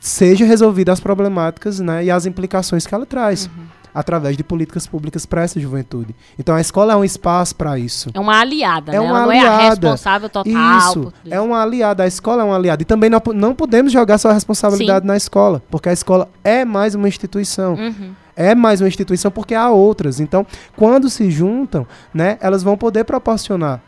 seja 0.00 0.44
resolvida 0.44 0.92
as 0.92 1.00
problemáticas 1.00 1.80
né, 1.80 2.04
e 2.04 2.10
as 2.10 2.26
implicações 2.26 2.86
que 2.86 2.94
ela 2.94 3.06
traz 3.06 3.46
Uhum. 3.46 3.64
através 3.94 4.36
de 4.36 4.44
políticas 4.44 4.86
públicas 4.86 5.26
para 5.26 5.42
essa 5.42 5.58
juventude. 5.58 6.14
Então 6.38 6.54
a 6.54 6.60
escola 6.60 6.92
é 6.92 6.96
um 6.96 7.02
espaço 7.04 7.56
para 7.56 7.78
isso. 7.78 8.10
É 8.14 8.20
uma 8.20 8.38
aliada, 8.38 8.92
É 8.92 8.94
né? 8.94 9.00
uma 9.00 9.08
Ela 9.18 9.22
não 9.26 9.32
é 9.32 9.38
a 9.40 9.54
aliada. 9.56 9.70
responsável 9.70 10.28
total. 10.28 10.78
Isso, 10.78 11.12
é 11.28 11.40
uma 11.40 11.60
aliada, 11.62 12.02
a 12.04 12.06
escola 12.06 12.42
é 12.42 12.44
uma 12.44 12.54
aliada. 12.54 12.82
E 12.82 12.84
também 12.84 13.10
não, 13.10 13.20
não 13.34 13.54
podemos 13.54 13.90
jogar 13.90 14.18
sua 14.18 14.32
responsabilidade 14.32 15.06
na 15.06 15.16
escola, 15.16 15.62
porque 15.70 15.88
a 15.88 15.92
escola 15.92 16.28
é 16.44 16.64
mais 16.64 16.94
uma 16.94 17.08
instituição. 17.08 17.74
Uhum. 17.74 18.12
É 18.36 18.54
mais 18.54 18.80
uma 18.80 18.86
instituição 18.86 19.32
porque 19.32 19.52
há 19.52 19.68
outras. 19.68 20.20
Então, 20.20 20.46
quando 20.76 21.10
se 21.10 21.28
juntam, 21.28 21.84
né, 22.14 22.38
elas 22.40 22.62
vão 22.62 22.76
poder 22.76 23.02
proporcionar 23.02 23.80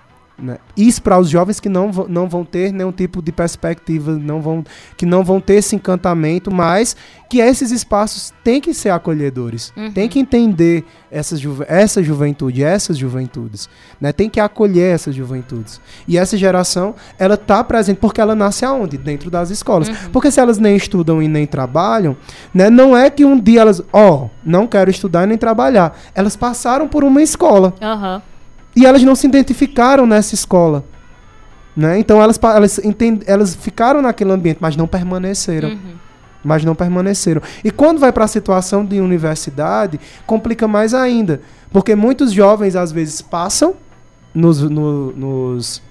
né, 0.43 0.59
isso 0.77 1.03
para 1.03 1.19
os 1.19 1.29
jovens 1.29 1.61
que 1.61 1.69
não, 1.69 1.93
vão- 1.93 2.07
não 2.09 2.29
vão 2.29 2.45
ter 2.45 2.73
nenhum 2.73 2.93
tipo 2.93 3.21
de 3.23 3.31
perspectiva, 3.33 4.13
não 4.13 4.41
vão, 4.41 4.65
que 4.97 5.05
não 5.07 5.23
vão 5.25 5.41
ter 5.41 5.55
esse 5.55 5.77
encantamento, 5.77 6.51
mas 6.51 6.97
que 7.29 7.39
esses 7.39 7.71
espaços 7.71 8.33
têm 8.43 8.61
que 8.61 8.75
ser 8.75 8.91
acolhedores, 8.91 9.73
Uhum. 9.77 9.93
tem 9.93 10.09
que 10.09 10.19
entender 10.19 10.85
essa, 11.11 11.37
juve- 11.37 11.65
essa 11.69 12.03
juventude, 12.03 12.65
essas 12.65 12.97
juventudes, 12.99 13.69
né, 14.01 14.13
tem 14.13 14.29
que 14.29 14.41
acolher 14.41 14.95
essas 14.95 15.15
juventudes. 15.15 15.81
E 16.09 16.19
essa 16.19 16.37
geração, 16.37 16.95
ela 17.19 17.35
está 17.35 17.63
presente 17.63 17.99
porque 17.99 18.21
ela 18.21 18.35
nasce 18.35 18.65
aonde? 18.65 18.99
Dentro 18.99 19.31
das 19.31 19.51
escolas. 19.51 19.89
Porque 20.13 20.31
se 20.31 20.41
elas 20.41 20.59
nem 20.59 20.75
estudam 20.77 21.23
e 21.23 21.29
nem 21.29 21.47
trabalham, 21.47 22.17
né, 22.53 22.69
não 22.71 22.97
é 22.97 23.09
que 23.11 23.25
um 23.25 23.39
dia 23.39 23.61
elas, 23.61 23.81
ó, 23.93 24.29
não 24.45 24.67
quero 24.67 24.91
estudar 24.91 25.25
e 25.25 25.27
nem 25.27 25.39
trabalhar. 25.39 25.97
Elas 26.15 26.35
passaram 26.37 26.89
por 26.89 27.05
uma 27.05 27.23
escola 27.23 27.75
Aham. 27.81 28.23
E 28.75 28.87
elas 28.87 29.03
não 29.03 29.15
se 29.15 29.27
identificaram 29.27 30.07
nessa 30.07 30.35
escola. 30.35 30.85
Né? 31.77 31.99
Então 31.99 32.21
elas, 32.21 32.39
elas, 32.43 32.79
entend- 32.79 33.23
elas 33.27 33.55
ficaram 33.55 34.03
naquele 34.03 34.33
ambiente, 34.33 34.59
mas 34.61 34.77
não 34.77 34.87
permaneceram. 34.87 35.71
Uhum. 35.71 35.95
Mas 36.43 36.65
não 36.65 36.75
permaneceram. 36.75 37.43
E 37.63 37.71
quando 37.71 37.99
vai 37.99 38.11
para 38.13 38.25
a 38.25 38.29
situação 38.29 38.85
de 38.85 38.99
universidade, 39.01 40.01
complica 40.27 40.67
mais 40.67 40.95
ainda. 40.95 41.41
Porque 41.71 41.95
muitos 41.95 42.33
jovens, 42.33 42.75
às 42.77 42.91
vezes, 42.91 43.21
passam 43.21 43.75
nos, 44.35 44.61
no- 44.63 45.13
nos 45.13 45.83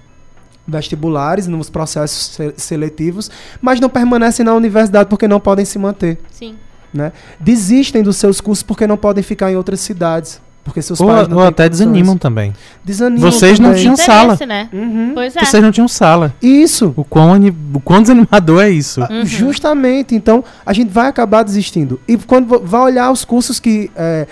vestibulares, 0.66 1.46
nos 1.46 1.70
processos 1.70 2.34
se- 2.34 2.54
seletivos, 2.56 3.30
mas 3.60 3.80
não 3.80 3.88
permanecem 3.88 4.44
na 4.44 4.54
universidade 4.54 5.08
porque 5.08 5.26
não 5.28 5.40
podem 5.40 5.64
se 5.64 5.78
manter. 5.78 6.18
Sim. 6.30 6.56
Né? 6.92 7.12
Desistem 7.38 8.02
dos 8.02 8.16
seus 8.16 8.40
cursos 8.40 8.62
porque 8.62 8.86
não 8.86 8.96
podem 8.96 9.22
ficar 9.22 9.50
em 9.52 9.56
outras 9.56 9.80
cidades. 9.80 10.40
Porque 10.62 10.82
seus 10.82 11.00
Ou, 11.00 11.06
pais 11.08 11.26
não 11.28 11.38
ou 11.38 11.42
até 11.42 11.64
condições. 11.64 11.86
desanimam 11.88 12.18
também. 12.18 12.52
Desanimam 12.84 13.30
Vocês 13.30 13.58
não 13.58 13.70
também. 13.70 13.82
tinham 13.82 13.96
sala. 13.96 14.38
Né? 14.46 14.68
Uhum. 14.72 15.12
Pois 15.14 15.34
é. 15.34 15.44
Vocês 15.44 15.62
não 15.62 15.72
tinham 15.72 15.88
sala. 15.88 16.34
Isso. 16.40 16.92
O 16.96 17.04
quão, 17.04 17.32
o 17.74 17.80
quão 17.80 18.02
desanimador 18.02 18.62
é 18.62 18.70
isso. 18.70 19.00
Uhum. 19.00 19.24
Justamente. 19.24 20.14
Então, 20.14 20.44
a 20.64 20.72
gente 20.72 20.90
vai 20.90 21.08
acabar 21.08 21.42
desistindo. 21.42 21.98
E 22.06 22.16
quando 22.18 22.60
vai 22.60 22.80
olhar 22.82 23.10
os 23.10 23.24
cursos 23.24 23.58
que 23.58 23.90
é, 23.96 24.26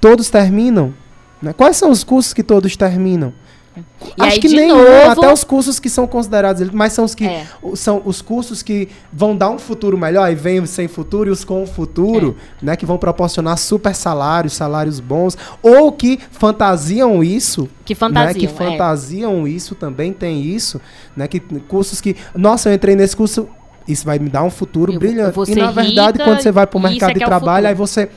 todos 0.00 0.28
terminam, 0.30 0.92
né? 1.40 1.52
quais 1.52 1.76
são 1.76 1.90
os 1.90 2.02
cursos 2.02 2.32
que 2.34 2.42
todos 2.42 2.76
terminam? 2.76 3.32
E 4.16 4.22
Acho 4.22 4.34
aí, 4.34 4.40
que 4.40 4.48
de 4.48 4.56
nenhum, 4.56 4.76
novo- 4.78 5.10
até 5.10 5.32
os 5.32 5.44
cursos 5.44 5.78
que 5.80 5.88
são 5.88 6.06
considerados, 6.06 6.68
mas 6.70 6.92
são 6.92 7.04
os 7.04 7.14
que 7.14 7.24
É. 7.24 7.44
são 7.74 8.02
os 8.04 8.20
cursos 8.22 8.62
que 8.62 8.88
vão 9.12 9.36
dar 9.36 9.50
um 9.50 9.58
futuro 9.58 9.96
melhor, 9.98 10.32
vem 10.34 10.60
os 10.60 10.70
sem 10.70 10.88
futuro 10.88 11.28
e 11.28 11.32
os 11.32 11.44
com 11.44 11.66
futuro, 11.66 12.36
É. 12.62 12.66
né, 12.66 12.76
que 12.76 12.84
vão 12.86 12.98
proporcionar 12.98 13.56
super 13.58 13.94
salários, 13.94 14.52
salários 14.54 15.00
bons, 15.00 15.36
ou 15.62 15.92
que 15.92 16.18
fantasiam 16.30 17.22
isso, 17.22 17.68
Que 17.84 17.94
né, 17.94 17.98
fantasia. 17.98 18.34
que 18.40 18.48
fantasiam 18.48 19.46
isso 19.46 19.74
também 19.74 20.12
tem 20.12 20.42
isso, 20.42 20.80
né, 21.16 21.28
que 21.28 21.40
cursos 21.40 22.00
que, 22.00 22.16
nossa, 22.34 22.68
eu 22.70 22.74
entrei 22.74 22.96
nesse 22.96 23.16
curso, 23.16 23.48
isso 23.86 24.04
vai 24.04 24.18
me 24.18 24.28
dar 24.28 24.42
um 24.42 24.50
futuro 24.50 24.92
Eu 24.92 24.94
eu 24.96 25.00
brilhante. 25.00 25.34
vou 25.34 25.44
E 25.46 25.54
na 25.54 25.70
verdade, 25.70 26.12
rica, 26.18 26.24
quando 26.24 26.40
você 26.40 26.52
vai 26.52 26.66
para 26.66 26.78
o 26.78 26.80
mercado 26.82 27.10
é 27.10 27.14
de 27.14 27.22
é 27.22 27.24
o 27.24 27.28
trabalho, 27.28 27.66
futuro. 27.66 27.68
aí 27.68 27.74
você 27.74 28.10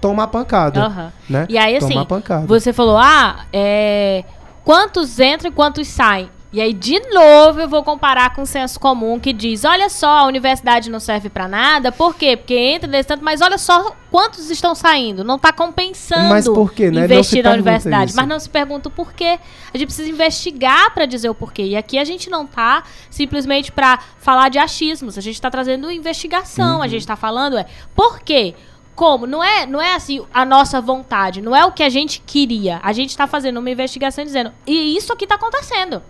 toma 0.00 0.22
a 0.22 0.26
pancada, 0.26 0.80
Aham. 0.86 1.12
né? 1.28 1.46
E 1.48 1.58
aí, 1.58 1.76
assim, 1.76 1.88
toma 1.90 2.00
a 2.02 2.06
pancada. 2.06 2.46
Você 2.46 2.72
falou, 2.72 2.96
ah, 2.96 3.40
é, 3.52 4.24
quantos 4.64 5.18
entram 5.18 5.50
e 5.50 5.54
quantos 5.54 5.88
saem? 5.88 6.30
E 6.52 6.60
aí, 6.60 6.72
de 6.72 6.98
novo, 7.10 7.60
eu 7.60 7.68
vou 7.68 7.84
comparar 7.84 8.34
com 8.34 8.42
o 8.42 8.46
senso 8.46 8.80
comum 8.80 9.20
que 9.20 9.32
diz: 9.32 9.64
olha 9.64 9.88
só, 9.88 10.18
a 10.18 10.24
universidade 10.24 10.90
não 10.90 10.98
serve 10.98 11.28
pra 11.28 11.46
nada. 11.46 11.92
Por 11.92 12.16
quê? 12.16 12.36
Porque 12.36 12.56
entra 12.56 12.90
nesse 12.90 13.06
tanto, 13.06 13.22
mas 13.22 13.40
olha 13.40 13.56
só 13.56 13.94
quantos 14.10 14.50
estão 14.50 14.74
saindo. 14.74 15.22
Não 15.22 15.38
tá 15.38 15.52
compensando 15.52 16.28
Mas 16.28 16.48
por 16.48 16.72
quê, 16.72 16.90
né? 16.90 17.04
Investir 17.04 17.44
na 17.44 17.52
universidade. 17.52 18.10
isso. 18.10 18.16
Mas 18.16 18.26
não 18.26 18.40
se 18.40 18.50
pergunta 18.50 18.88
o 18.88 18.92
porquê. 18.92 19.38
A 19.72 19.78
gente 19.78 19.86
precisa 19.86 20.10
investigar 20.10 20.92
pra 20.92 21.06
dizer 21.06 21.28
o 21.28 21.34
porquê. 21.36 21.62
E 21.62 21.76
aqui 21.76 21.96
a 21.96 22.04
gente 22.04 22.28
não 22.28 22.44
tá 22.44 22.82
simplesmente 23.08 23.70
pra 23.70 24.00
falar 24.18 24.48
de 24.48 24.58
achismos. 24.58 25.16
A 25.16 25.20
gente 25.20 25.40
tá 25.40 25.50
trazendo 25.50 25.88
investigação. 25.88 26.78
Uhum. 26.78 26.82
A 26.82 26.88
gente 26.88 27.06
tá 27.06 27.14
falando 27.14 27.58
é 27.58 27.66
por 27.94 28.18
quê? 28.18 28.56
Como? 29.00 29.26
Não 29.26 29.42
é, 29.42 29.64
não 29.64 29.80
é 29.80 29.94
assim 29.94 30.22
a 30.30 30.44
nossa 30.44 30.78
vontade, 30.78 31.40
não 31.40 31.56
é 31.56 31.64
o 31.64 31.72
que 31.72 31.82
a 31.82 31.88
gente 31.88 32.20
queria. 32.20 32.80
A 32.82 32.92
gente 32.92 33.16
tá 33.16 33.26
fazendo 33.26 33.56
uma 33.56 33.70
investigação 33.70 34.22
dizendo, 34.22 34.52
e 34.66 34.94
isso 34.94 35.10
aqui 35.10 35.26
tá 35.26 35.36
acontecendo. 35.36 36.02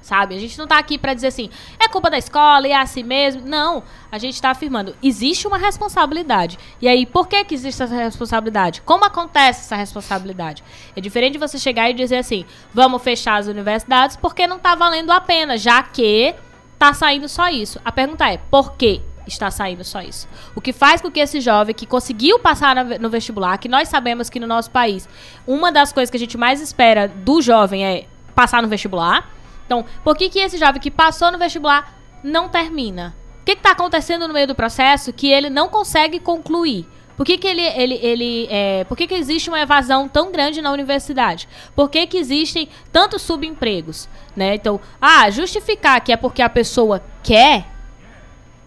Sabe? 0.00 0.36
A 0.36 0.38
gente 0.38 0.56
não 0.56 0.68
tá 0.68 0.78
aqui 0.78 0.96
pra 0.96 1.12
dizer 1.12 1.26
assim, 1.26 1.50
é 1.76 1.88
culpa 1.88 2.08
da 2.08 2.16
escola 2.16 2.68
e 2.68 2.70
é 2.70 2.76
assim 2.76 3.02
mesmo. 3.02 3.42
Não. 3.44 3.82
A 4.12 4.16
gente 4.16 4.40
tá 4.40 4.50
afirmando, 4.50 4.94
existe 5.02 5.48
uma 5.48 5.58
responsabilidade. 5.58 6.56
E 6.80 6.86
aí, 6.86 7.04
por 7.04 7.26
que 7.26 7.42
que 7.44 7.52
existe 7.52 7.82
essa 7.82 7.96
responsabilidade? 7.96 8.80
Como 8.82 9.04
acontece 9.04 9.62
essa 9.62 9.74
responsabilidade? 9.74 10.62
É 10.94 11.00
diferente 11.00 11.32
de 11.32 11.38
você 11.40 11.58
chegar 11.58 11.90
e 11.90 11.94
dizer 11.94 12.18
assim, 12.18 12.44
vamos 12.72 13.02
fechar 13.02 13.40
as 13.40 13.48
universidades 13.48 14.14
porque 14.14 14.46
não 14.46 14.60
tá 14.60 14.76
valendo 14.76 15.10
a 15.10 15.20
pena, 15.20 15.58
já 15.58 15.82
que 15.82 16.32
tá 16.78 16.94
saindo 16.94 17.28
só 17.28 17.48
isso. 17.48 17.80
A 17.84 17.90
pergunta 17.90 18.30
é, 18.30 18.36
por 18.36 18.74
quê? 18.74 19.00
Está 19.26 19.50
saindo 19.50 19.84
só 19.84 20.00
isso. 20.00 20.28
O 20.54 20.60
que 20.60 20.72
faz 20.72 21.00
com 21.00 21.10
que 21.10 21.20
esse 21.20 21.40
jovem 21.40 21.74
que 21.74 21.86
conseguiu 21.86 22.38
passar 22.38 22.84
no 22.98 23.10
vestibular, 23.10 23.58
que 23.58 23.68
nós 23.68 23.88
sabemos 23.88 24.28
que 24.28 24.40
no 24.40 24.46
nosso 24.46 24.70
país, 24.70 25.08
uma 25.46 25.70
das 25.70 25.92
coisas 25.92 26.10
que 26.10 26.16
a 26.16 26.20
gente 26.20 26.38
mais 26.38 26.60
espera 26.60 27.08
do 27.08 27.40
jovem 27.40 27.84
é 27.84 28.06
passar 28.34 28.62
no 28.62 28.68
vestibular. 28.68 29.30
Então, 29.66 29.84
por 30.02 30.16
que, 30.16 30.28
que 30.28 30.38
esse 30.38 30.58
jovem 30.58 30.80
que 30.80 30.90
passou 30.90 31.30
no 31.30 31.38
vestibular 31.38 31.94
não 32.22 32.48
termina? 32.48 33.14
O 33.40 33.44
que 33.44 33.52
está 33.52 33.70
acontecendo 33.70 34.26
no 34.26 34.34
meio 34.34 34.46
do 34.46 34.54
processo 34.54 35.12
que 35.12 35.28
ele 35.28 35.48
não 35.48 35.68
consegue 35.68 36.20
concluir? 36.20 36.86
Por 37.20 37.26
que, 37.26 37.36
que 37.36 37.46
ele, 37.46 37.60
ele, 37.60 37.94
ele 38.02 38.48
é, 38.50 38.84
por 38.84 38.96
que, 38.96 39.06
que 39.06 39.14
existe 39.14 39.50
uma 39.50 39.60
evasão 39.60 40.08
tão 40.08 40.32
grande 40.32 40.62
na 40.62 40.72
universidade? 40.72 41.46
Por 41.76 41.90
que, 41.90 42.06
que 42.06 42.16
existem 42.16 42.66
tantos 42.90 43.20
subempregos? 43.20 44.08
Né? 44.34 44.54
Então, 44.54 44.80
ah, 44.98 45.30
justificar 45.30 46.00
que 46.00 46.12
é 46.12 46.16
porque 46.16 46.40
a 46.40 46.48
pessoa 46.48 47.04
quer, 47.22 47.66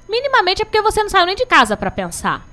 minimamente 0.10 0.62
é 0.62 0.66
porque 0.66 0.82
você 0.82 1.02
não 1.02 1.10
saiu 1.10 1.26
nem 1.26 1.36
de 1.36 1.46
casa 1.46 1.76
para 1.76 1.92
pensar. 1.92 2.48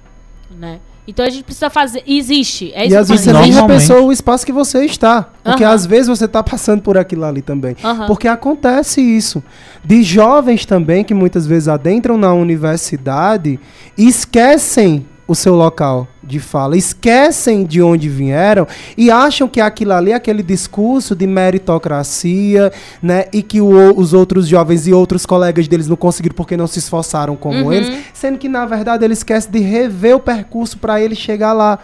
Né? 0.50 0.80
Então 1.06 1.24
a 1.24 1.30
gente 1.30 1.44
precisa 1.44 1.68
fazer. 1.70 2.02
Existe. 2.06 2.72
É 2.72 2.84
isso 2.84 2.94
E 2.94 2.96
às 2.96 3.08
vezes 3.08 3.24
você 3.24 3.32
nem 3.32 3.52
repensou 3.52 4.06
o 4.06 4.12
espaço 4.12 4.46
que 4.46 4.52
você 4.52 4.84
está. 4.84 5.28
Porque 5.42 5.64
Aham. 5.64 5.74
às 5.74 5.86
vezes 5.86 6.08
você 6.08 6.24
está 6.24 6.42
passando 6.42 6.82
por 6.82 6.96
aquilo 6.96 7.24
ali 7.24 7.42
também. 7.42 7.76
Aham. 7.82 8.06
Porque 8.06 8.28
acontece 8.28 9.00
isso. 9.00 9.42
De 9.84 10.02
jovens 10.02 10.64
também 10.64 11.02
que 11.02 11.14
muitas 11.14 11.46
vezes 11.46 11.68
adentram 11.68 12.16
na 12.16 12.32
universidade 12.32 13.58
e 13.96 14.08
esquecem 14.08 15.06
o 15.26 15.34
seu 15.34 15.54
local 15.54 16.06
de 16.30 16.40
fala, 16.40 16.76
esquecem 16.76 17.64
de 17.64 17.82
onde 17.82 18.08
vieram 18.08 18.66
e 18.96 19.10
acham 19.10 19.48
que 19.48 19.60
aquilo 19.60 19.92
ali 19.92 20.12
é 20.12 20.14
aquele 20.14 20.42
discurso 20.42 21.14
de 21.14 21.26
meritocracia, 21.26 22.72
né? 23.02 23.24
E 23.32 23.42
que 23.42 23.60
o- 23.60 23.98
os 23.98 24.12
outros 24.12 24.46
jovens 24.46 24.86
e 24.86 24.92
outros 24.92 25.26
colegas 25.26 25.66
deles 25.68 25.86
não 25.88 25.96
conseguiram 25.96 26.34
porque 26.34 26.56
não 26.56 26.66
se 26.66 26.78
esforçaram 26.78 27.36
como 27.36 27.64
Uhum. 27.64 27.72
eles, 27.72 28.04
sendo 28.14 28.38
que 28.38 28.48
na 28.48 28.64
verdade 28.66 29.04
ele 29.04 29.14
esquece 29.14 29.50
de 29.50 29.58
rever 29.58 30.16
o 30.16 30.20
percurso 30.20 30.78
para 30.78 31.00
ele 31.00 31.14
chegar 31.14 31.52
lá 31.52 31.78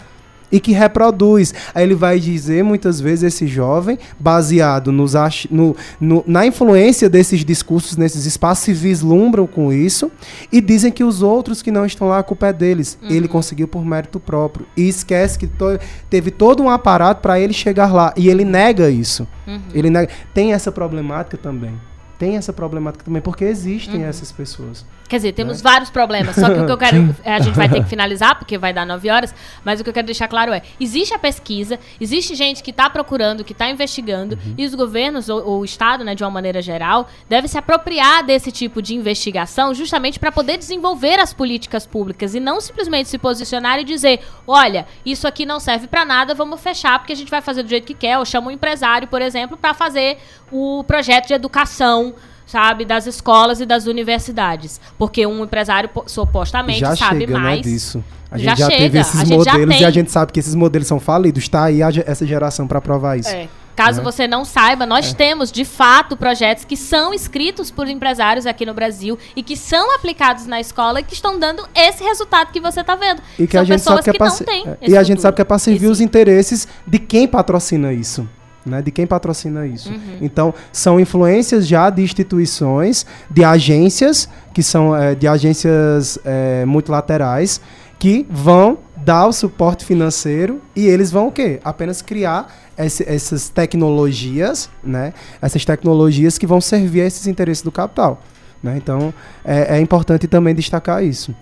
e 0.50 0.60
que 0.60 0.72
reproduz. 0.72 1.52
Aí 1.74 1.82
ele 1.82 1.94
vai 1.94 2.18
dizer 2.20 2.62
muitas 2.62 3.00
vezes 3.00 3.24
esse 3.34 3.46
jovem, 3.46 3.98
baseado 4.18 4.92
nos 4.92 5.14
no, 5.50 5.74
no- 6.00 6.24
na 6.26 6.46
influência 6.46 7.08
desses 7.08 7.44
discursos 7.44 7.96
nesses 7.96 8.26
espaços, 8.26 8.64
se 8.64 8.72
vislumbram 8.72 9.46
com 9.46 9.72
isso 9.72 10.10
e 10.52 10.60
dizem 10.60 10.92
que 10.92 11.02
os 11.04 11.22
outros 11.22 11.62
que 11.62 11.70
não 11.70 11.84
estão 11.86 12.08
lá, 12.08 12.18
a 12.18 12.22
culpa 12.22 12.48
é 12.48 12.52
deles. 12.52 12.98
Ele 13.02 13.26
conseguiu 13.28 13.66
por 13.68 13.84
mérito 13.84 14.20
próprio. 14.20 14.66
E 14.76 14.88
esquece 14.88 15.38
que 15.38 15.46
to- 15.46 15.78
teve 16.10 16.30
todo 16.30 16.62
um 16.62 16.70
aparato 16.70 17.20
para 17.22 17.38
ele 17.40 17.52
chegar 17.52 17.92
lá. 17.92 18.12
E 18.16 18.28
ele 18.28 18.44
nega 18.44 18.90
isso. 18.90 19.26
Ele 19.74 19.90
nega. 19.90 20.10
Tem 20.34 20.52
essa 20.52 20.70
problemática 20.72 21.36
também. 21.36 21.72
tem 22.18 22.36
essa 22.36 22.50
problemática 22.52 23.04
também, 23.04 23.20
porque 23.20 23.44
existem 23.44 24.04
essas 24.04 24.32
pessoas. 24.32 24.86
Quer 25.08 25.16
dizer, 25.16 25.32
temos 25.32 25.58
Né? 25.62 25.70
vários 25.70 25.90
problemas. 25.90 26.34
Só 26.36 26.46
que 26.52 26.60
o 26.60 26.66
que 26.66 26.72
eu 26.72 26.78
quero. 26.78 27.16
A 27.24 27.38
gente 27.40 27.54
vai 27.54 27.68
ter 27.68 27.82
que 27.82 27.88
finalizar, 27.88 28.36
porque 28.38 28.58
vai 28.58 28.72
dar 28.72 28.84
nove 28.84 29.08
horas. 29.10 29.34
Mas 29.64 29.80
o 29.80 29.84
que 29.84 29.90
eu 29.90 29.94
quero 29.94 30.06
deixar 30.06 30.28
claro 30.28 30.52
é: 30.52 30.62
existe 30.80 31.14
a 31.14 31.18
pesquisa, 31.18 31.78
existe 32.00 32.34
gente 32.34 32.62
que 32.62 32.70
está 32.70 32.88
procurando, 32.90 33.44
que 33.44 33.52
está 33.52 33.68
investigando, 33.70 34.36
Uhum. 34.36 34.54
e 34.58 34.64
os 34.66 34.74
governos, 34.74 35.28
ou, 35.28 35.44
ou 35.46 35.60
o 35.60 35.64
Estado, 35.64 36.02
né, 36.04 36.14
de 36.14 36.22
uma 36.24 36.30
maneira 36.30 36.60
geral, 36.60 37.08
deve 37.28 37.48
se 37.48 37.56
apropriar 37.58 38.24
desse 38.24 38.50
tipo 38.52 38.82
de 38.82 38.94
investigação 38.94 39.72
justamente 39.74 40.18
para 40.18 40.30
poder 40.32 40.56
desenvolver 40.58 41.18
as 41.20 41.32
políticas 41.32 41.86
públicas 41.86 42.34
e 42.34 42.40
não 42.40 42.60
simplesmente 42.60 43.08
se 43.08 43.18
posicionar 43.18 43.78
e 43.78 43.84
dizer: 43.84 44.20
olha, 44.46 44.86
isso 45.04 45.26
aqui 45.28 45.46
não 45.46 45.60
serve 45.60 45.86
para 45.86 46.04
nada, 46.04 46.34
vamos 46.34 46.60
fechar, 46.60 46.98
porque 46.98 47.12
a 47.12 47.16
gente 47.16 47.30
vai 47.30 47.40
fazer 47.40 47.62
do 47.62 47.68
jeito 47.68 47.86
que 47.86 47.94
quer, 47.94 48.18
ou 48.18 48.24
chama 48.24 48.48
um 48.48 48.50
empresário, 48.50 49.06
por 49.08 49.22
exemplo, 49.22 49.56
para 49.56 49.72
fazer 49.74 50.18
o 50.50 50.82
projeto 50.84 51.26
de 51.28 51.34
educação 51.34 52.14
sabe, 52.46 52.84
das 52.84 53.06
escolas 53.06 53.60
e 53.60 53.66
das 53.66 53.86
universidades. 53.86 54.80
Porque 54.98 55.26
um 55.26 55.44
empresário 55.44 55.88
po- 55.88 56.04
supostamente 56.06 56.80
já 56.80 56.94
sabe 56.96 57.20
chega, 57.20 57.38
mais. 57.38 57.56
né, 57.56 57.62
disso. 57.62 58.04
A 58.30 58.38
Já 58.38 58.50
gente 58.50 58.58
já, 58.58 58.66
teve 58.68 58.82
chega, 58.82 58.98
esses 59.00 59.20
a 59.20 59.24
gente 59.24 59.44
já 59.44 59.52
modelos 59.52 59.80
e 59.80 59.84
a 59.84 59.90
gente 59.90 60.10
sabe 60.10 60.32
que 60.32 60.40
esses 60.40 60.54
modelos 60.54 60.88
são 60.88 60.98
falidos. 60.98 61.48
Tá 61.48 61.64
aí 61.64 61.82
a 61.82 61.88
essa 62.06 62.26
geração 62.26 62.66
para 62.66 62.80
provar 62.80 63.16
isso. 63.18 63.28
É. 63.28 63.48
Caso 63.76 63.98
Né? 63.98 64.04
você 64.04 64.26
não 64.26 64.42
saiba, 64.42 64.86
nós 64.86 65.12
temos, 65.12 65.52
de 65.52 65.62
fato, 65.64 66.16
projetos 66.16 66.64
que 66.64 66.78
são 66.78 67.12
escritos 67.12 67.70
por 67.70 67.86
empresários 67.86 68.46
aqui 68.46 68.64
no 68.64 68.72
Brasil 68.72 69.18
e 69.36 69.42
que 69.42 69.54
são 69.54 69.94
aplicados 69.94 70.46
na 70.46 70.58
escola 70.58 71.00
e 71.00 71.02
que 71.02 71.12
estão 71.12 71.38
dando 71.38 71.62
esse 71.74 72.02
resultado 72.02 72.50
que 72.52 72.58
você 72.58 72.80
está 72.80 72.96
vendo. 72.96 73.20
E 73.38 73.46
que 73.46 73.52
são 73.52 73.60
a 73.60 73.64
gente 73.64 73.76
pessoas 73.76 73.96
sabe 73.96 74.04
que 74.04 74.10
é 74.10 74.12
que 74.12 74.18
não 74.18 74.36
têm 74.46 74.68
é, 74.80 74.90
E 74.90 74.96
a 74.96 75.02
gente 75.02 75.20
sabe 75.20 75.34
que 75.36 75.42
é 75.42 75.44
para 75.44 75.58
servir 75.58 75.84
esse- 75.84 75.92
os 75.92 76.00
interesses 76.00 76.66
de 76.86 76.98
quem 76.98 77.28
patrocina 77.28 77.92
isso. 77.92 78.26
Né, 78.66 78.82
de 78.82 78.90
quem 78.90 79.06
patrocina 79.06 79.64
isso. 79.64 79.90
Uhum. 79.90 80.18
Então, 80.20 80.52
são 80.72 80.98
influências 80.98 81.68
já 81.68 81.88
de 81.88 82.02
instituições, 82.02 83.06
de 83.30 83.44
agências, 83.44 84.28
que 84.52 84.60
são 84.60 84.94
é, 84.96 85.14
de 85.14 85.28
agências 85.28 86.18
é, 86.24 86.64
multilaterais, 86.64 87.60
que 87.96 88.26
vão 88.28 88.78
dar 88.96 89.28
o 89.28 89.32
suporte 89.32 89.84
financeiro 89.84 90.60
e 90.74 90.84
eles 90.84 91.12
vão 91.12 91.28
o 91.28 91.32
quê? 91.32 91.60
Apenas 91.62 92.02
criar 92.02 92.52
esse- 92.76 93.08
essas 93.08 93.48
tecnologias, 93.48 94.68
né? 94.82 95.12
Essas 95.40 95.64
tecnologias 95.64 96.36
que 96.36 96.46
vão 96.46 96.60
servir 96.60 97.02
a 97.02 97.06
esses 97.06 97.28
interesses 97.28 97.62
do 97.62 97.70
capital. 97.70 98.20
Né? 98.60 98.74
Então, 98.76 99.14
é, 99.44 99.76
é 99.76 99.80
importante 99.80 100.26
também 100.26 100.54
destacar 100.56 101.04
isso. 101.04 101.32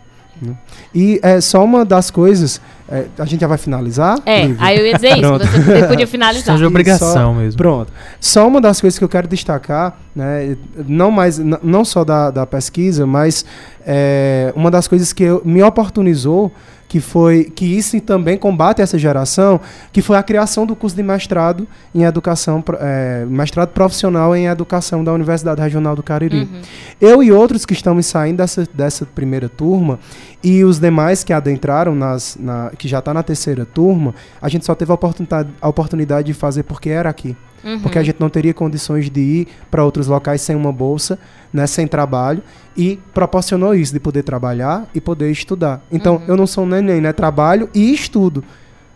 Né? 0.42 0.54
E 0.94 1.18
é 1.22 1.40
só 1.40 1.64
uma 1.64 1.84
das 1.84 2.10
coisas. 2.10 2.60
é, 2.88 3.06
a 3.18 3.24
gente 3.24 3.40
já 3.40 3.46
vai 3.46 3.58
finalizar? 3.58 4.18
É, 4.26 4.42
Lívia? 4.46 4.56
aí 4.60 4.78
eu 4.78 4.86
ia 4.86 4.94
dizer 4.94 5.18
isso, 5.18 5.30
você 5.32 5.46
você 5.62 5.86
podia 5.86 6.06
finalizar. 6.08 6.36
Questão 6.44 6.56
de 6.56 6.64
obrigação 6.64 7.12
só- 7.12 7.32
mesmo. 7.32 7.56
Pronto. 7.58 7.92
Só 8.20 8.46
uma 8.46 8.60
das 8.60 8.80
coisas 8.80 8.98
que 8.98 9.04
eu 9.04 9.08
quero 9.08 9.26
destacar, 9.28 9.98
né, 10.14 10.56
não, 10.86 11.10
mais, 11.10 11.38
não 11.38 11.84
só 11.84 12.04
da, 12.04 12.30
da 12.30 12.46
pesquisa, 12.46 13.06
mas 13.06 13.44
é, 13.86 14.52
uma 14.56 14.70
das 14.70 14.86
coisas 14.88 15.12
que 15.12 15.22
eu- 15.24 15.42
me 15.44 15.62
oportunizou, 15.62 16.52
que 16.94 17.00
foi 17.00 17.42
que 17.42 17.64
isso 17.64 18.00
também 18.00 18.38
combate 18.38 18.80
essa 18.80 18.96
geração, 18.96 19.60
que 19.92 20.00
foi 20.00 20.16
a 20.16 20.22
criação 20.22 20.64
do 20.64 20.76
curso 20.76 20.94
de 20.94 21.02
mestrado 21.02 21.66
em 21.92 22.04
educação, 22.04 22.62
é, 22.78 23.26
mestrado 23.28 23.70
profissional 23.70 24.36
em 24.36 24.46
educação 24.46 25.02
da 25.02 25.12
Universidade 25.12 25.60
Regional 25.60 25.96
do 25.96 26.04
Cariri. 26.04 26.42
Uhum. 26.42 26.62
Eu 27.00 27.20
e 27.20 27.32
outros 27.32 27.66
que 27.66 27.72
estamos 27.72 28.06
saindo 28.06 28.36
dessa, 28.36 28.64
dessa 28.72 29.04
primeira 29.04 29.48
turma 29.48 29.98
e 30.40 30.62
os 30.62 30.78
demais 30.78 31.24
que 31.24 31.32
adentraram, 31.32 31.96
nas, 31.96 32.36
na, 32.38 32.70
que 32.78 32.86
já 32.86 33.00
está 33.00 33.12
na 33.12 33.24
terceira 33.24 33.66
turma, 33.66 34.14
a 34.40 34.48
gente 34.48 34.64
só 34.64 34.72
teve 34.72 34.92
a 34.92 34.94
oportunidade, 34.94 35.48
a 35.60 35.68
oportunidade 35.68 36.28
de 36.28 36.32
fazer 36.32 36.62
porque 36.62 36.90
era 36.90 37.10
aqui. 37.10 37.36
Uhum. 37.64 37.80
Porque 37.80 37.98
a 37.98 38.02
gente 38.02 38.16
não 38.20 38.28
teria 38.28 38.52
condições 38.52 39.08
de 39.08 39.20
ir 39.20 39.48
para 39.70 39.84
outros 39.84 40.06
locais 40.06 40.40
sem 40.42 40.54
uma 40.54 40.72
bolsa, 40.72 41.18
né, 41.52 41.66
sem 41.66 41.86
trabalho, 41.86 42.42
e 42.76 42.98
proporcionou 43.12 43.74
isso, 43.74 43.92
de 43.92 44.00
poder 44.00 44.22
trabalhar 44.22 44.88
e 44.94 45.00
poder 45.00 45.30
estudar. 45.30 45.82
Então, 45.90 46.22
eu 46.28 46.36
não 46.36 46.46
sou 46.46 46.66
neném, 46.66 47.00
né? 47.00 47.12
Trabalho 47.12 47.68
e 47.74 47.92
estudo. 47.92 48.44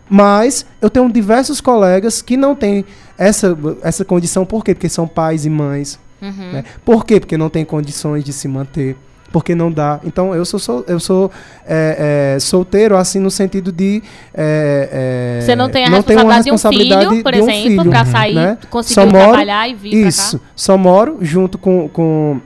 Mas 0.09 0.65
eu 0.81 0.89
tenho 0.89 1.09
diversos 1.11 1.61
colegas 1.61 2.21
que 2.21 2.35
não 2.35 2.55
têm 2.55 2.83
essa, 3.17 3.57
essa 3.83 4.03
condição. 4.03 4.45
Por 4.45 4.63
quê? 4.63 4.73
Porque 4.73 4.89
são 4.89 5.07
pais 5.07 5.45
e 5.45 5.49
mães. 5.49 5.99
Uhum. 6.21 6.51
Né? 6.51 6.63
Por 6.83 7.05
quê? 7.05 7.19
Porque 7.19 7.37
não 7.37 7.49
tem 7.49 7.63
condições 7.63 8.23
de 8.23 8.33
se 8.33 8.47
manter. 8.47 8.97
Porque 9.31 9.53
não 9.53 9.71
dá. 9.71 9.99
Então 10.03 10.33
eu 10.33 10.43
sou, 10.43 10.59
sol- 10.59 10.83
eu 10.87 10.99
sou 10.99 11.31
é, 11.67 12.33
é, 12.35 12.39
solteiro, 12.39 12.97
assim, 12.97 13.19
no 13.19 13.29
sentido 13.29 13.71
de. 13.71 14.01
é, 14.33 15.37
é, 15.39 15.45
Você 15.45 15.55
não 15.55 15.69
tem 15.69 15.85
a 15.85 16.01
tenho 16.01 16.23
uma 16.23 16.33
responsabilidade 16.33 16.43
de 16.45 16.49
um 16.49 16.53
responsabilidade 16.53 17.09
filho, 17.09 17.23
por 17.23 17.33
um 17.33 17.37
exemplo, 17.37 17.61
filho, 17.83 17.89
pra 17.91 18.05
sair, 18.05 18.33
né? 18.35 18.57
conseguir 18.71 19.05
moro- 19.05 19.11
trabalhar 19.27 19.69
e 19.69 19.75
vir 19.75 20.07
Isso. 20.07 20.41
Só 20.55 20.77
moro 20.77 21.17
junto 21.21 21.57
com, 21.59 21.87
com, 21.89 22.39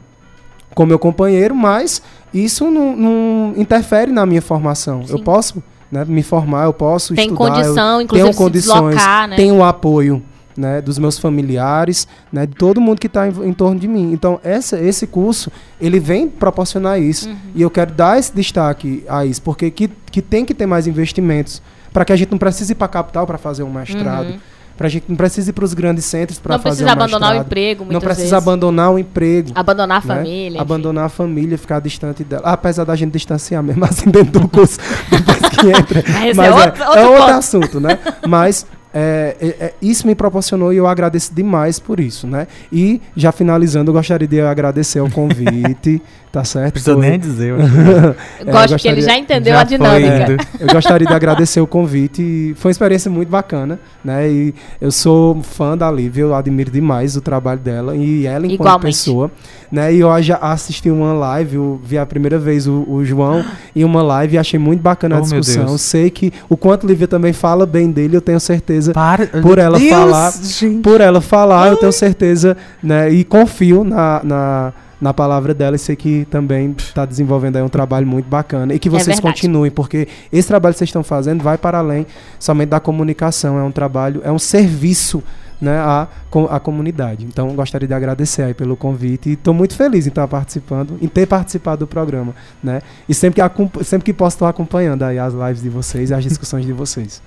com 0.76 0.86
meu 0.86 1.00
companheiro, 1.00 1.56
mas 1.56 2.02
isso 2.34 2.70
não, 2.70 2.96
não 2.98 3.54
interfere 3.56 4.12
na 4.12 4.26
minha 4.26 4.42
formação. 4.42 5.02
Eu 5.08 5.18
Sim. 5.20 5.24
posso 5.24 5.64
né, 5.90 6.04
me 6.06 6.22
formar, 6.24 6.66
eu 6.66 6.74
posso 6.74 7.16
Tem 7.16 7.28
estudar. 7.30 7.46
eu 7.46 7.52
condição, 7.54 8.02
inclusive, 8.02 8.30
tenho 8.30 8.38
condições, 8.38 8.96
deslocar, 8.96 9.28
né? 9.30 9.36
tenho 9.38 9.56
o 9.56 9.64
apoio 9.64 10.22
né, 10.58 10.82
dos 10.82 10.98
meus 11.00 11.18
familiares, 11.20 12.08
né, 12.32 12.46
de 12.46 12.56
todo 12.56 12.80
mundo 12.82 13.00
que 13.00 13.08
está 13.08 13.28
em, 13.28 13.32
em 13.50 13.54
torno 13.54 13.80
de 13.80 13.88
mim. 13.88 14.12
Então, 14.14 14.40
essa, 14.44 14.80
esse 14.80 15.06
curso, 15.08 15.52
ele 15.80 16.00
vem 16.00 16.28
proporcionar 16.28 17.00
isso. 17.02 17.30
Uhum. 17.30 17.36
E 17.56 17.62
eu 17.62 17.70
quero 17.70 17.92
dar 17.94 18.20
esse 18.20 18.34
destaque 18.34 19.04
a 19.08 19.26
isso, 19.26 19.42
porque 19.42 19.70
que, 19.72 19.90
que 20.12 20.22
tem 20.22 20.46
que 20.46 20.54
ter 20.54 20.66
mais 20.66 20.88
investimentos, 20.88 21.62
para 21.92 22.04
que 22.06 22.14
a 22.14 22.16
gente 22.16 22.32
não 22.32 22.38
precise 22.38 22.72
ir 22.72 22.76
para 22.76 22.86
a 22.86 22.90
capital 22.90 23.26
para 23.28 23.38
fazer 23.38 23.64
um 23.64 23.72
mestrado, 23.72 24.28
Uhum. 24.30 24.40
para 24.76 24.88
a 24.88 24.90
gente 24.90 25.06
não 25.08 25.16
precise 25.16 25.52
ir 25.52 25.54
para 25.54 25.64
os 25.66 25.74
grandes 25.76 26.04
centros 26.06 26.40
para 26.40 26.56
Não 26.56 26.64
fazer 26.64 26.84
precisa 26.84 26.90
um 26.90 26.94
abandonar 26.94 27.30
o 27.30 27.34
mestrado. 27.34 27.46
emprego, 27.46 27.86
Não 27.92 28.00
precisa 28.02 28.22
vezes. 28.22 28.34
abandonar 28.34 28.92
o 28.92 28.98
emprego. 28.98 29.52
Abandonar 29.54 29.98
a 30.04 30.08
né? 30.08 30.16
família. 30.16 30.48
enfim. 30.50 30.60
Abandonar 30.60 31.06
a 31.06 31.10
família, 31.10 31.58
ficar 31.58 31.80
distante 31.80 32.24
dela. 32.24 32.42
Apesar 32.46 32.84
da 32.84 32.96
gente 32.96 33.12
distanciar 33.12 33.62
mesmo 33.62 33.86
assim 33.86 34.10
dentro 34.10 34.40
do 34.40 34.48
curso, 34.48 34.80
depois 35.12 35.40
que 35.52 35.70
entra. 35.70 36.04
Mas 36.08 36.36
Mas 36.38 36.48
é 36.48 36.50
é, 36.50 36.54
outro- 36.66 36.84
é 36.84 36.88
outro 36.88 37.02
outro 37.04 37.18
ponto. 37.22 37.32
assunto, 37.38 37.80
né? 37.80 38.00
Mas 38.28 38.66
é, 38.94 39.36
é, 39.42 39.48
é, 39.48 39.74
isso 39.82 40.06
me 40.06 40.14
proporcionou 40.14 40.72
e 40.72 40.78
eu 40.78 40.86
agradeço 40.86 41.34
demais 41.34 41.80
por 41.80 42.00
isso, 42.00 42.28
né? 42.28 42.48
E 42.72 43.02
já 43.16 43.32
finalizando, 43.32 43.90
eu 43.90 43.94
gostaria 43.94 44.28
de 44.28 44.40
agradecer 44.40 45.02
o 45.02 45.10
convite, 45.10 46.02
tá 46.34 46.44
certo? 46.44 46.74
Precisa 46.74 46.96
nem 46.98 47.18
dizer. 47.20 47.50
eu 47.52 47.58
É, 47.60 48.52
gosto 48.52 48.74
eu 48.74 48.80
que 48.80 48.88
ele 48.88 48.96
gostaria- 48.96 49.02
já 49.04 49.18
entendeu 49.18 49.54
já 49.54 49.62
a 49.62 49.64
dinâmica. 49.64 50.26
foi, 50.26 50.36
né? 50.36 50.44
Eu 50.60 50.68
gostaria 50.74 51.08
de 51.08 51.14
agradecer 51.14 51.62
o 51.62 51.68
convite. 51.68 52.22
e 52.24 52.54
Foi 52.58 52.70
uma 52.70 52.72
experiência 52.72 53.12
muito 53.12 53.30
bacana, 53.30 53.80
né? 54.04 54.28
E 54.30 54.56
eu 54.82 54.92
sou 54.92 55.42
fã 55.44 55.78
da 55.78 55.92
Lívia, 55.92 56.22
eu 56.24 56.34
admiro 56.34 56.72
demais 56.72 57.16
o 57.16 57.22
trabalho 57.22 57.60
dela 57.60 57.96
e 57.96 58.26
ela 58.26 58.46
enquanto 58.48 58.62
Igualmente. 58.62 58.86
pessoa, 58.98 59.32
né? 59.72 59.94
E 59.94 60.00
eu 60.00 60.22
já 60.24 60.38
assisti 60.38 60.90
uma 60.90 61.14
live, 61.14 61.56
eu 61.58 61.80
vi 61.84 61.98
a 62.00 62.06
primeira 62.06 62.40
vez 62.40 62.66
o, 62.66 62.84
o 62.88 63.06
João 63.06 63.44
em 63.76 63.84
uma 63.84 64.02
live 64.02 64.36
e 64.36 64.38
achei 64.40 64.58
muito 64.60 64.82
bacana 64.82 65.18
a 65.18 65.22
Oh, 65.22 65.26
meu 65.28 65.40
discussão. 65.42 65.78
Sei 65.78 66.10
que 66.10 66.34
o 66.50 66.58
quanto 66.58 66.88
Lívia 66.88 67.08
também 67.08 67.34
fala 67.34 67.66
bem 67.68 67.92
dele, 67.92 68.16
eu 68.18 68.22
tenho 68.22 68.40
certeza. 68.40 68.92
Para, 68.94 69.28
Por 69.28 69.60
ela 69.60 69.78
Deus, 69.78 69.92
falar- 69.92 70.32
gente. 70.42 70.82
Por 70.82 71.00
ela 71.00 71.22
falar, 71.22 71.68
eu 71.68 71.78
tenho 71.78 71.92
certeza, 71.92 72.58
né? 72.82 73.12
E 73.12 73.24
confio 73.24 73.84
na, 73.84 74.22
na, 74.24 74.74
na 75.04 75.14
palavra 75.14 75.54
dela 75.54 75.76
e 75.76 75.80
sei 75.80 75.98
que 75.98 76.26
também 76.32 76.74
está 76.78 77.06
desenvolvendo 77.06 77.58
aí 77.58 77.62
um 77.62 77.68
trabalho 77.68 78.08
muito 78.08 78.26
bacana. 78.26 78.74
E 78.74 78.80
que 78.80 78.90
vocês 78.90 79.18
É 79.20 79.22
continuem, 79.22 79.70
porque 79.70 80.08
esse 80.32 80.48
trabalho 80.48 80.74
que 80.74 80.78
vocês 80.78 80.88
estão 80.88 81.04
fazendo 81.04 81.44
vai 81.44 81.58
para 81.58 81.80
além 81.80 82.08
somente 82.40 82.70
da 82.70 82.80
comunicação. 82.80 83.60
É 83.60 83.64
um 83.64 83.72
trabalho, 83.72 84.22
é 84.24 84.32
um 84.32 84.40
serviço 84.40 85.22
né, 85.60 85.78
à, 85.78 86.08
à 86.50 86.60
comunidade. 86.60 87.26
Então, 87.26 87.50
gostaria 87.50 87.86
de 87.86 87.94
agradecer 87.94 88.44
aí 88.44 88.54
pelo 88.54 88.78
convite 88.78 89.30
e 89.30 89.34
estou 89.34 89.54
muito 89.54 89.76
feliz 89.76 90.06
em 90.06 90.10
estar 90.10 90.26
participando, 90.26 90.98
em 91.02 91.08
ter 91.10 91.26
participado 91.26 91.80
do 91.80 91.88
programa, 91.88 92.34
né? 92.64 92.82
E 93.08 93.14
sempre 93.14 93.42
que, 93.42 93.84
sempre 93.84 94.06
que 94.06 94.14
posso 94.14 94.38
estar 94.38 94.48
acompanhando 94.48 95.04
aí 95.04 95.20
as 95.20 95.34
lives 95.34 95.62
de 95.62 95.70
vocês 95.70 96.12
e 96.12 96.14
as 96.14 96.24
discussões 96.24 96.66
de 96.66 96.72
vocês. 96.72 97.22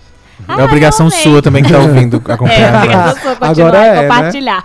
É 0.49 0.65
obrigação 0.65 1.09
amei. 1.09 1.19
sua 1.19 1.43
também 1.43 1.63
que 1.63 1.71
tá 1.71 1.79
ouvindo, 1.79 2.23
É, 2.29 2.33
acompanhando. 2.33 2.77
obrigada 2.77 3.21
sua 3.21 3.37
continuar 3.37 3.69
Agora 3.69 3.79
e 3.79 3.89
é, 3.89 4.09
né? 4.09 4.63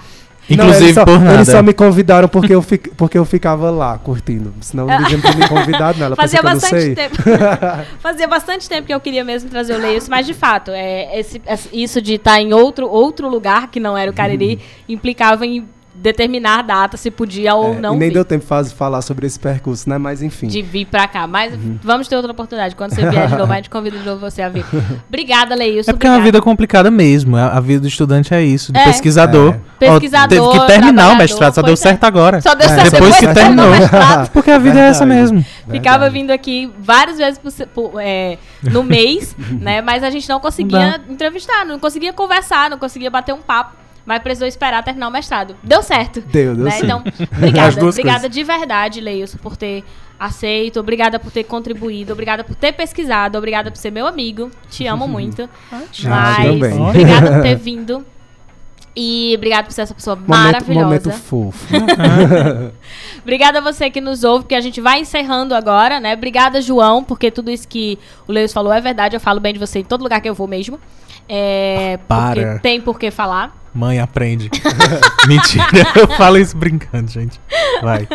Inclusive 0.54 0.80
Não, 0.80 0.86
eles 0.86 0.96
só, 0.96 1.06
por 1.06 1.20
nada. 1.20 1.34
Eles 1.36 1.48
só 1.48 1.62
me 1.64 1.74
convidaram 1.74 2.28
porque 2.28 2.54
eu, 2.54 2.62
fic, 2.62 2.90
porque 2.96 3.18
eu 3.18 3.26
ficava 3.26 3.70
lá 3.70 3.98
curtindo. 3.98 4.54
Senão 4.62 4.86
não 4.88 4.98
deviam 5.04 5.22
ter 5.22 5.36
me 5.36 5.48
convidado, 5.48 6.00
não. 6.00 6.08
Ela 6.08 6.16
Fazia 6.16 6.40
que 6.40 6.46
eu 6.46 6.50
não 6.50 6.56
bastante 6.60 6.82
sei. 6.84 6.96
tempo. 6.96 7.16
Fazia 8.00 8.28
bastante 8.28 8.70
tempo 8.70 8.88
que 8.88 8.94
eu 8.94 9.00
queria 9.00 9.24
mesmo 9.24 9.50
trazer 9.50 9.74
o 9.76 9.78
Leios, 9.80 10.08
mas 10.10 10.26
de 10.26 10.34
fato, 10.34 10.72
é, 10.72 11.20
esse- 11.20 11.42
esse- 11.48 11.70
isso 11.74 12.02
de 12.02 12.14
estar 12.16 12.40
em 12.42 12.54
outro, 12.54 12.88
outro 12.90 13.30
lugar 13.30 13.68
que 13.70 13.80
não 13.80 13.98
era 13.98 14.10
o 14.10 14.14
Cariri 14.14 14.60
implicava 14.88 15.46
em 15.46 15.68
determinar 15.94 16.60
a 16.60 16.62
data, 16.62 16.98
se 16.98 17.12
podia 17.12 17.54
ou 17.54 17.74
É, 17.74 17.80
não 17.80 17.96
e 17.96 17.98
nem 18.00 18.10
vir, 18.10 18.14
deu 18.16 18.26
tempo 18.26 18.46
de 18.64 18.74
falar 18.74 19.02
sobre 19.02 19.28
esse 19.28 19.40
percurso, 19.40 19.90
né? 19.90 19.98
Mas 19.98 20.22
enfim. 20.22 20.48
de 20.48 20.62
vir 20.62 20.86
pra 20.86 21.08
cá. 21.08 21.28
Mas 21.28 21.54
Uhum. 21.54 21.78
vamos 21.84 22.08
ter 22.08 22.16
outra 22.16 22.32
oportunidade. 22.32 22.76
Quando 22.76 22.96
você 22.96 23.08
vier 23.10 23.28
de 23.28 23.36
novo, 23.36 23.52
a 23.52 23.56
gente 23.58 23.70
convida 23.70 23.98
de 23.98 24.06
novo 24.06 24.20
você 24.20 24.42
a 24.42 24.50
vir. 24.50 24.66
Obrigada, 25.10 25.54
Leilson. 25.56 25.92
É 25.92 25.94
porque 25.94 26.08
é 26.08 26.10
uma 26.10 26.18
obrigada. 26.18 26.38
vida 26.40 26.42
complicada 26.44 26.90
mesmo. 26.92 27.36
A 27.38 27.52
a 27.58 27.60
vida 27.60 27.82
do 27.82 27.88
estudante 27.88 28.34
é 28.34 28.42
isso, 28.42 28.72
de 28.72 28.80
É. 28.80 28.86
pesquisador. 28.86 29.54
É. 29.54 29.58
Ó, 29.58 30.00
Pesquisador, 30.00 30.28
teve 30.30 30.60
que 30.60 30.68
terminar 30.68 31.12
o 31.14 31.18
mestrado, 31.18 31.54
só 31.56 31.62
deu 31.62 31.74
é. 31.74 31.76
certo 31.78 32.04
agora. 32.06 32.40
Só 32.42 32.54
deu 32.56 32.66
É, 32.70 32.76
certo 32.76 32.92
depois 32.92 33.18
que 33.18 33.28
do 33.28 33.34
terminou. 33.34 33.70
mestrado. 33.72 34.30
Porque 34.34 34.52
a 34.52 34.58
vida 34.60 34.80
é 34.80 34.84
essa 34.90 35.06
Verdade. 35.06 35.34
mesmo. 35.34 35.46
Ficava 35.70 35.98
Verdade. 36.06 36.14
vindo 36.14 36.32
aqui 36.32 36.72
várias 36.80 37.18
vezes 37.18 37.38
por 37.40 37.52
por, 37.92 38.00
é, 38.02 38.38
no 38.64 38.84
mês, 38.84 39.36
né? 39.60 39.82
Mas 39.82 40.04
a 40.04 40.10
gente 40.10 40.28
não 40.30 40.40
conseguia 40.40 41.02
entrevistar, 41.10 41.66
não 41.66 41.80
conseguia 41.80 42.14
conversar, 42.14 42.70
não 42.70 42.78
conseguia 42.78 43.10
bater 43.10 43.34
um 43.34 43.42
papo. 43.42 43.81
Mas 44.06 44.22
precisou 44.22 44.48
esperar 44.48 44.84
terminar 44.84 45.08
o 45.08 45.12
mestrado. 45.12 45.56
Deu 45.64 45.82
certo. 45.84 46.22
Deu, 46.22 46.56
deu 46.56 46.66
né? 46.66 46.72
sim. 46.72 46.86
Então, 46.86 47.00
obrigada. 47.38 47.86
Obrigada 47.86 48.20
coisas. 48.22 48.32
de 48.32 48.44
verdade, 48.44 49.02
Leilson, 49.02 49.38
por 49.38 49.56
ter 49.56 49.84
aceito. 50.20 50.80
Obrigada 50.80 51.20
por 51.20 51.32
ter 51.32 51.44
contribuído. 51.44 52.14
Obrigada 52.14 52.44
por 52.44 52.56
ter 52.56 52.72
pesquisado. 52.74 53.38
Obrigada 53.38 53.72
por 53.72 53.78
ser 53.78 53.92
meu 53.92 54.06
amigo. 54.08 54.52
Te 54.70 54.86
amo 54.88 55.08
muito. 55.10 55.50
Ah, 55.72 55.82
Mas 56.04 56.48
também. 56.48 56.82
obrigada 56.82 57.32
por 57.34 57.42
ter 57.42 57.56
vindo. 57.62 58.06
E 58.94 59.34
obrigada 59.38 59.64
por 59.64 59.72
ser 59.72 59.84
essa 59.84 59.94
pessoa 59.96 60.18
Momento, 60.18 60.30
maravilhosa. 60.30 60.86
momento 60.86 61.12
fofo. 61.12 61.66
Obrigada 63.22 63.60
a 63.60 63.62
você 63.62 63.90
que 63.90 64.02
nos 64.02 64.24
ouve, 64.26 64.44
porque 64.44 64.56
a 64.56 64.60
gente 64.60 64.82
vai 64.82 65.00
encerrando 65.00 65.56
agora, 65.56 66.00
né? 66.00 66.14
Obrigada, 66.14 66.62
João, 66.62 67.02
porque 67.04 67.32
tudo 67.32 67.50
isso 67.50 67.66
que 67.68 67.98
o 68.28 68.32
Leus 68.34 68.52
falou 68.52 68.74
é 68.74 68.82
verdade. 68.82 69.16
Eu 69.16 69.20
falo 69.22 69.40
bem 69.40 69.54
de 69.54 69.60
você 69.60 69.80
em 69.80 69.84
todo 69.84 70.02
lugar 70.04 70.20
que 70.20 70.28
eu 70.30 70.34
vou 70.34 70.46
mesmo. 70.48 70.78
É, 71.30 72.00
Para. 72.08 72.42
Porque 72.42 72.60
tem 72.60 72.82
por 72.82 73.00
que 73.00 73.10
falar. 73.12 73.61
Mãe, 73.74 74.00
aprende. 74.00 74.50
Mentira, 75.28 75.66
eu 75.96 76.08
falo 76.18 76.38
isso 76.38 76.56
brincando, 76.58 77.10
gente. 77.10 77.40
Vai. 77.82 78.08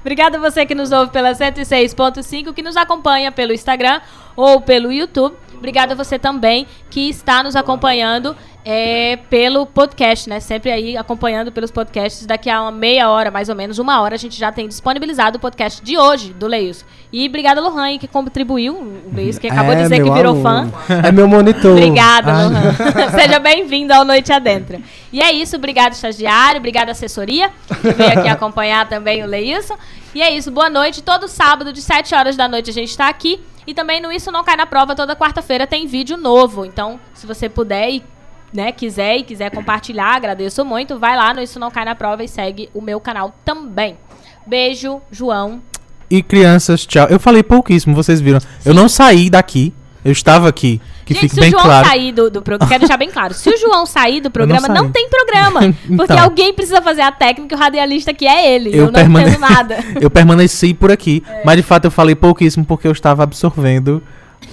Obrigada 0.00 0.38
você 0.38 0.64
que 0.64 0.74
nos 0.74 0.90
ouve 0.90 1.12
pela 1.12 1.32
106.5, 1.32 2.54
que 2.54 2.62
nos 2.62 2.76
acompanha 2.76 3.30
pelo 3.30 3.52
Instagram 3.52 4.00
ou 4.34 4.60
pelo 4.60 4.90
YouTube. 4.90 5.36
Obrigada 5.60 5.92
a 5.92 5.96
você 5.96 6.18
também 6.18 6.66
que 6.90 7.08
está 7.08 7.42
nos 7.42 7.54
acompanhando 7.54 8.34
é, 8.64 9.16
pelo 9.28 9.66
podcast, 9.66 10.28
né? 10.28 10.40
Sempre 10.40 10.70
aí 10.72 10.96
acompanhando 10.96 11.52
pelos 11.52 11.70
podcasts. 11.70 12.24
Daqui 12.26 12.48
a 12.48 12.62
uma 12.62 12.70
meia 12.72 13.10
hora, 13.10 13.30
mais 13.30 13.48
ou 13.50 13.54
menos, 13.54 13.78
uma 13.78 14.00
hora, 14.00 14.14
a 14.14 14.18
gente 14.18 14.38
já 14.38 14.50
tem 14.50 14.66
disponibilizado 14.66 15.36
o 15.36 15.40
podcast 15.40 15.82
de 15.82 15.98
hoje, 15.98 16.32
do 16.32 16.46
Leils. 16.46 16.84
E 17.12 17.28
obrigada, 17.28 17.60
Lohan, 17.60 17.98
que 17.98 18.08
contribuiu. 18.08 18.74
O 18.74 19.14
Leils 19.14 19.38
que 19.38 19.48
acabou 19.48 19.74
de 19.74 19.80
É, 19.80 19.82
dizer 19.84 20.02
que 20.02 20.10
virou 20.10 20.32
aluno. 20.46 20.72
fã. 20.72 20.94
É 21.06 21.12
meu 21.12 21.28
monitor. 21.28 21.72
Obrigada, 21.72 22.32
Ah, 22.32 22.42
Lohan. 22.48 23.10
Seja 23.20 23.38
bem-vindo 23.38 23.92
ao 23.92 24.04
Noite 24.04 24.32
Adentro. 24.32 24.82
E 25.12 25.20
é 25.20 25.30
isso, 25.30 25.56
obrigado, 25.56 25.92
estagiário, 25.92 26.58
obrigado, 26.58 26.88
assessoria, 26.88 27.50
que 27.80 27.90
veio 27.92 28.18
aqui 28.18 28.28
acompanhar 28.28 28.88
também 28.88 29.22
o 29.22 29.26
Leilson. 29.26 29.76
E 30.14 30.22
é 30.22 30.30
isso, 30.30 30.50
boa 30.50 30.70
noite. 30.70 31.02
Todo 31.02 31.28
sábado, 31.28 31.70
de 31.72 31.80
7 31.82 32.14
horas 32.14 32.34
da 32.36 32.48
noite, 32.48 32.70
a 32.70 32.72
gente 32.72 32.88
está 32.90 33.08
aqui. 33.08 33.40
E 33.66 33.74
também 33.74 34.00
no 34.00 34.12
Isso 34.12 34.32
Não 34.32 34.44
Cai 34.44 34.56
na 34.56 34.66
Prova, 34.66 34.94
toda 34.94 35.16
quarta-feira 35.16 35.66
tem 35.66 35.86
vídeo 35.86 36.16
novo. 36.16 36.64
Então, 36.64 36.98
se 37.14 37.26
você 37.26 37.48
puder 37.48 37.90
e 37.90 38.02
né, 38.52 38.72
quiser 38.72 39.18
e 39.18 39.22
quiser 39.22 39.50
compartilhar, 39.50 40.16
agradeço 40.16 40.64
muito. 40.64 40.98
Vai 40.98 41.16
lá 41.16 41.32
no 41.34 41.40
Isso 41.40 41.58
Não 41.60 41.70
Cai 41.70 41.84
na 41.84 41.94
Prova 41.94 42.24
e 42.24 42.28
segue 42.28 42.68
o 42.74 42.80
meu 42.80 43.00
canal 43.00 43.34
também. 43.44 43.96
Beijo, 44.46 45.00
João. 45.10 45.62
E 46.10 46.22
crianças, 46.22 46.84
tchau. 46.84 47.06
Eu 47.08 47.20
falei 47.20 47.42
pouquíssimo, 47.42 47.94
vocês 47.94 48.20
viram. 48.20 48.40
Eu 48.64 48.74
não 48.74 48.88
saí 48.88 49.30
daqui. 49.30 49.72
Eu 50.04 50.10
estava 50.10 50.48
aqui. 50.48 50.80
Que 51.10 51.14
Gente, 51.14 51.22
fique 51.22 51.34
se 51.34 51.40
bem 51.40 51.48
o 51.48 51.52
João 51.52 51.64
claro. 51.64 51.88
sair 51.88 52.12
do, 52.12 52.30
do 52.30 52.40
programa, 52.40 52.68
quero 52.68 52.80
deixar 52.82 52.96
bem 52.96 53.10
claro. 53.10 53.34
Se 53.34 53.50
o 53.50 53.56
João 53.58 53.84
sair 53.84 54.20
do 54.20 54.30
programa, 54.30 54.68
não, 54.68 54.84
saí. 54.84 54.92
tem 54.92 55.08
programa. 55.08 55.60
Porque 55.96 56.12
Então. 56.12 56.20
alguém 56.22 56.52
precisa 56.54 56.80
fazer 56.80 57.00
a 57.02 57.10
técnica 57.10 57.52
e 57.52 57.56
o 57.56 57.60
radialista 57.60 58.14
que 58.14 58.26
é 58.28 58.54
ele. 58.54 58.70
Eu, 58.70 58.74
Eu 58.74 58.84
não 58.86 58.92
permane- 58.92 59.28
entendo 59.30 59.40
nada. 59.40 59.76
Eu 60.00 60.08
permaneci 60.08 60.72
por 60.72 60.92
aqui. 60.92 61.24
É. 61.28 61.42
Mas 61.44 61.56
de 61.56 61.62
fato 61.64 61.86
eu 61.86 61.90
falei 61.90 62.14
pouquíssimo 62.14 62.64
porque 62.64 62.86
eu 62.86 62.92
estava 62.92 63.24
absorvendo 63.24 64.00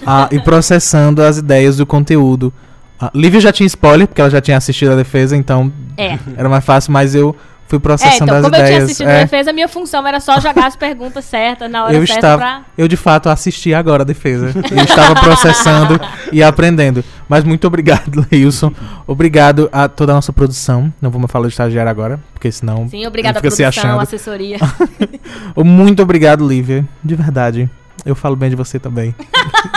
ah, 0.04 0.28
e 0.32 0.40
processando 0.40 1.22
as 1.22 1.38
ideias 1.38 1.78
do 1.78 1.86
conteúdo. 1.86 2.52
A 3.00 3.12
Lívia 3.14 3.40
já 3.40 3.52
tinha 3.52 3.68
spoiler, 3.68 4.08
porque 4.08 4.20
ela 4.20 4.30
já 4.32 4.42
tinha 4.42 4.58
assistido 4.58 4.94
a 4.94 4.96
defesa, 4.96 5.38
então 5.38 5.72
É. 5.96 6.18
era 6.36 6.50
mais 6.50 6.66
fácil, 6.66 6.92
mas 6.92 7.14
eu 7.14 7.36
fui 7.68 7.78
É, 7.78 7.80
processando 7.80 8.24
então, 8.24 8.36
as 8.38 8.42
como 8.44 8.56
eu 8.56 8.60
tinha 8.60 8.66
ideias. 8.68 8.84
assistido 8.86 9.08
É, 9.10 9.20
a 9.20 9.24
defesa, 9.24 9.54
minha 9.54 9.68
função 9.68 10.08
era 10.08 10.20
só 10.20 10.40
jogar 10.40 10.68
as 10.68 10.76
perguntas 10.76 11.26
certas 11.26 11.70
na 11.70 11.84
hora 11.84 11.94
eu 11.94 12.00
certa 12.08 12.16
estava, 12.16 12.38
pra. 12.38 12.62
eu 12.78 12.88
de 12.88 12.98
fato 12.98 13.30
assisti 13.30 13.74
agora 13.74 14.04
a 14.04 14.06
defesa. 14.06 14.52
Eu 14.72 14.84
estava 14.84 15.14
processando 15.20 16.00
e 16.32 16.42
aprendendo. 16.42 17.04
Mas 17.28 17.44
muito 17.44 17.68
obrigado, 17.68 18.26
Leilson. 18.32 18.72
Obrigado 19.06 19.70
a 19.72 19.88
toda 19.88 20.14
a 20.14 20.16
nossa 20.16 20.32
produção. 20.32 20.92
Não 21.02 21.10
vamos 21.12 21.30
falar 21.30 21.48
de 21.48 21.54
estagiário 21.54 21.90
agora, 21.90 22.20
porque 22.34 22.52
senão 22.52 22.88
Sim, 22.88 23.06
à 23.06 23.12
fica 23.12 23.52
se 23.52 23.64
produção, 23.64 24.00
assessoria. 24.00 24.58
Muito 25.58 26.02
obrigado, 26.02 26.48
Lívia. 26.48 26.88
De 27.04 27.16
verdade. 27.16 27.70
Eu 28.06 28.16
falo 28.16 28.36
bem 28.36 28.50
de 28.50 28.56
você 28.56 28.80
também. 28.80 29.14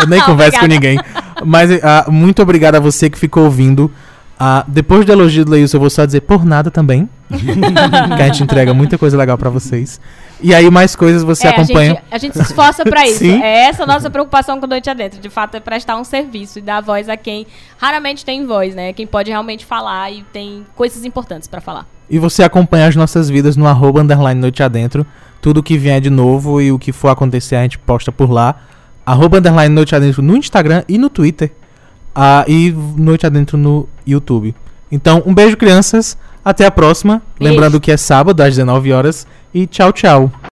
Eu 0.01 0.07
nem 0.07 0.21
Ah, 0.23 0.25
converso 0.25 0.61
com 0.61 0.67
ninguém. 0.67 1.01
Mas 1.45 1.71
ah, 1.83 2.07
muito 2.09 2.41
obrigado 2.43 2.77
a 2.77 2.81
você 2.81 3.11
que 3.11 3.19
ficou 3.19 3.45
ouvindo. 3.45 3.91
Ah, 4.39 4.65
depois 4.69 5.05
do 5.05 5.11
elogio 5.12 5.45
do 5.45 5.51
Leilson, 5.51 5.77
eu 5.79 5.81
vou 5.81 5.91
só 5.91 6.05
dizer 6.05 6.21
por 6.21 6.45
nada 6.45 6.71
também. 6.71 7.09
que 8.16 8.23
a 8.23 8.27
gente 8.27 8.43
entrega 8.43 8.74
muita 8.74 8.98
coisa 8.98 9.16
legal 9.16 9.39
pra 9.39 9.48
vocês. 9.51 10.01
E 10.43 10.55
aí, 10.55 10.70
mais 10.70 10.97
coisas 10.97 11.23
você 11.23 11.47
É, 11.47 11.51
acompanha. 11.51 11.93
A 11.93 11.94
gente, 11.94 12.05
a 12.11 12.19
gente 12.19 12.32
se 12.35 12.43
esforça 12.43 12.82
pra 12.85 13.07
isso. 13.09 13.19
Sim. 13.19 13.40
É 13.43 13.69
essa 13.69 13.85
a 13.85 13.86
nossa 13.86 14.11
preocupação 14.11 14.59
com 14.59 14.66
Noite 14.66 14.89
Adentro. 14.90 15.20
De 15.20 15.28
fato, 15.28 15.55
é 15.57 15.61
prestar 15.61 15.97
um 15.97 16.05
serviço 16.05 16.59
e 16.59 16.62
dar 16.62 16.81
voz 16.81 17.09
a 17.09 17.16
quem 17.16 17.47
raramente 17.78 18.24
tem 18.24 18.44
voz, 18.47 18.74
né? 18.74 18.93
Quem 18.93 19.07
pode 19.07 19.31
realmente 19.31 19.65
falar 19.65 20.11
e 20.11 20.23
tem 20.32 20.66
coisas 20.74 21.05
importantes 21.05 21.47
pra 21.47 21.61
falar. 21.61 21.86
E 22.09 22.19
você 22.19 22.43
acompanha 22.43 22.89
as 22.89 22.97
nossas 22.97 23.28
vidas 23.28 23.57
no 23.57 23.66
arroba 23.66 24.01
underline 24.01 24.40
noite 24.40 24.62
adentro. 24.62 25.07
Tudo 25.40 25.62
que 25.62 25.78
vier 25.78 26.01
de 26.01 26.11
novo 26.11 26.61
e 26.61 26.73
o 26.73 26.78
que 26.78 26.90
for 26.93 27.09
acontecer 27.09 27.57
a 27.57 27.62
gente 27.62 27.78
posta 27.78 28.11
por 28.11 28.31
lá. 28.31 28.57
Arroba 29.07 29.39
underline 29.39 29.74
noite 29.74 29.94
adentro 29.94 30.20
no 30.23 30.36
Instagram 30.36 30.82
e 30.89 30.98
no 30.98 31.09
Twitter. 31.09 31.52
Ah, 32.15 32.44
e 32.48 32.74
noite 32.97 33.27
adentro 33.27 33.57
no 33.57 33.89
YouTube. 34.07 34.55
Então, 34.90 35.23
um 35.24 35.32
beijo, 35.32 35.57
crianças. 35.57 36.19
Até 36.45 36.67
a 36.67 36.71
próxima. 36.71 37.23
Beijo. 37.39 37.53
Lembrando 37.53 37.81
que 37.81 37.91
é 37.91 37.97
sábado 37.97 38.41
às 38.41 38.51
19 38.51 38.93
horas. 38.93 39.27
E 39.53 39.67
tchau, 39.67 39.93
tchau. 39.93 40.31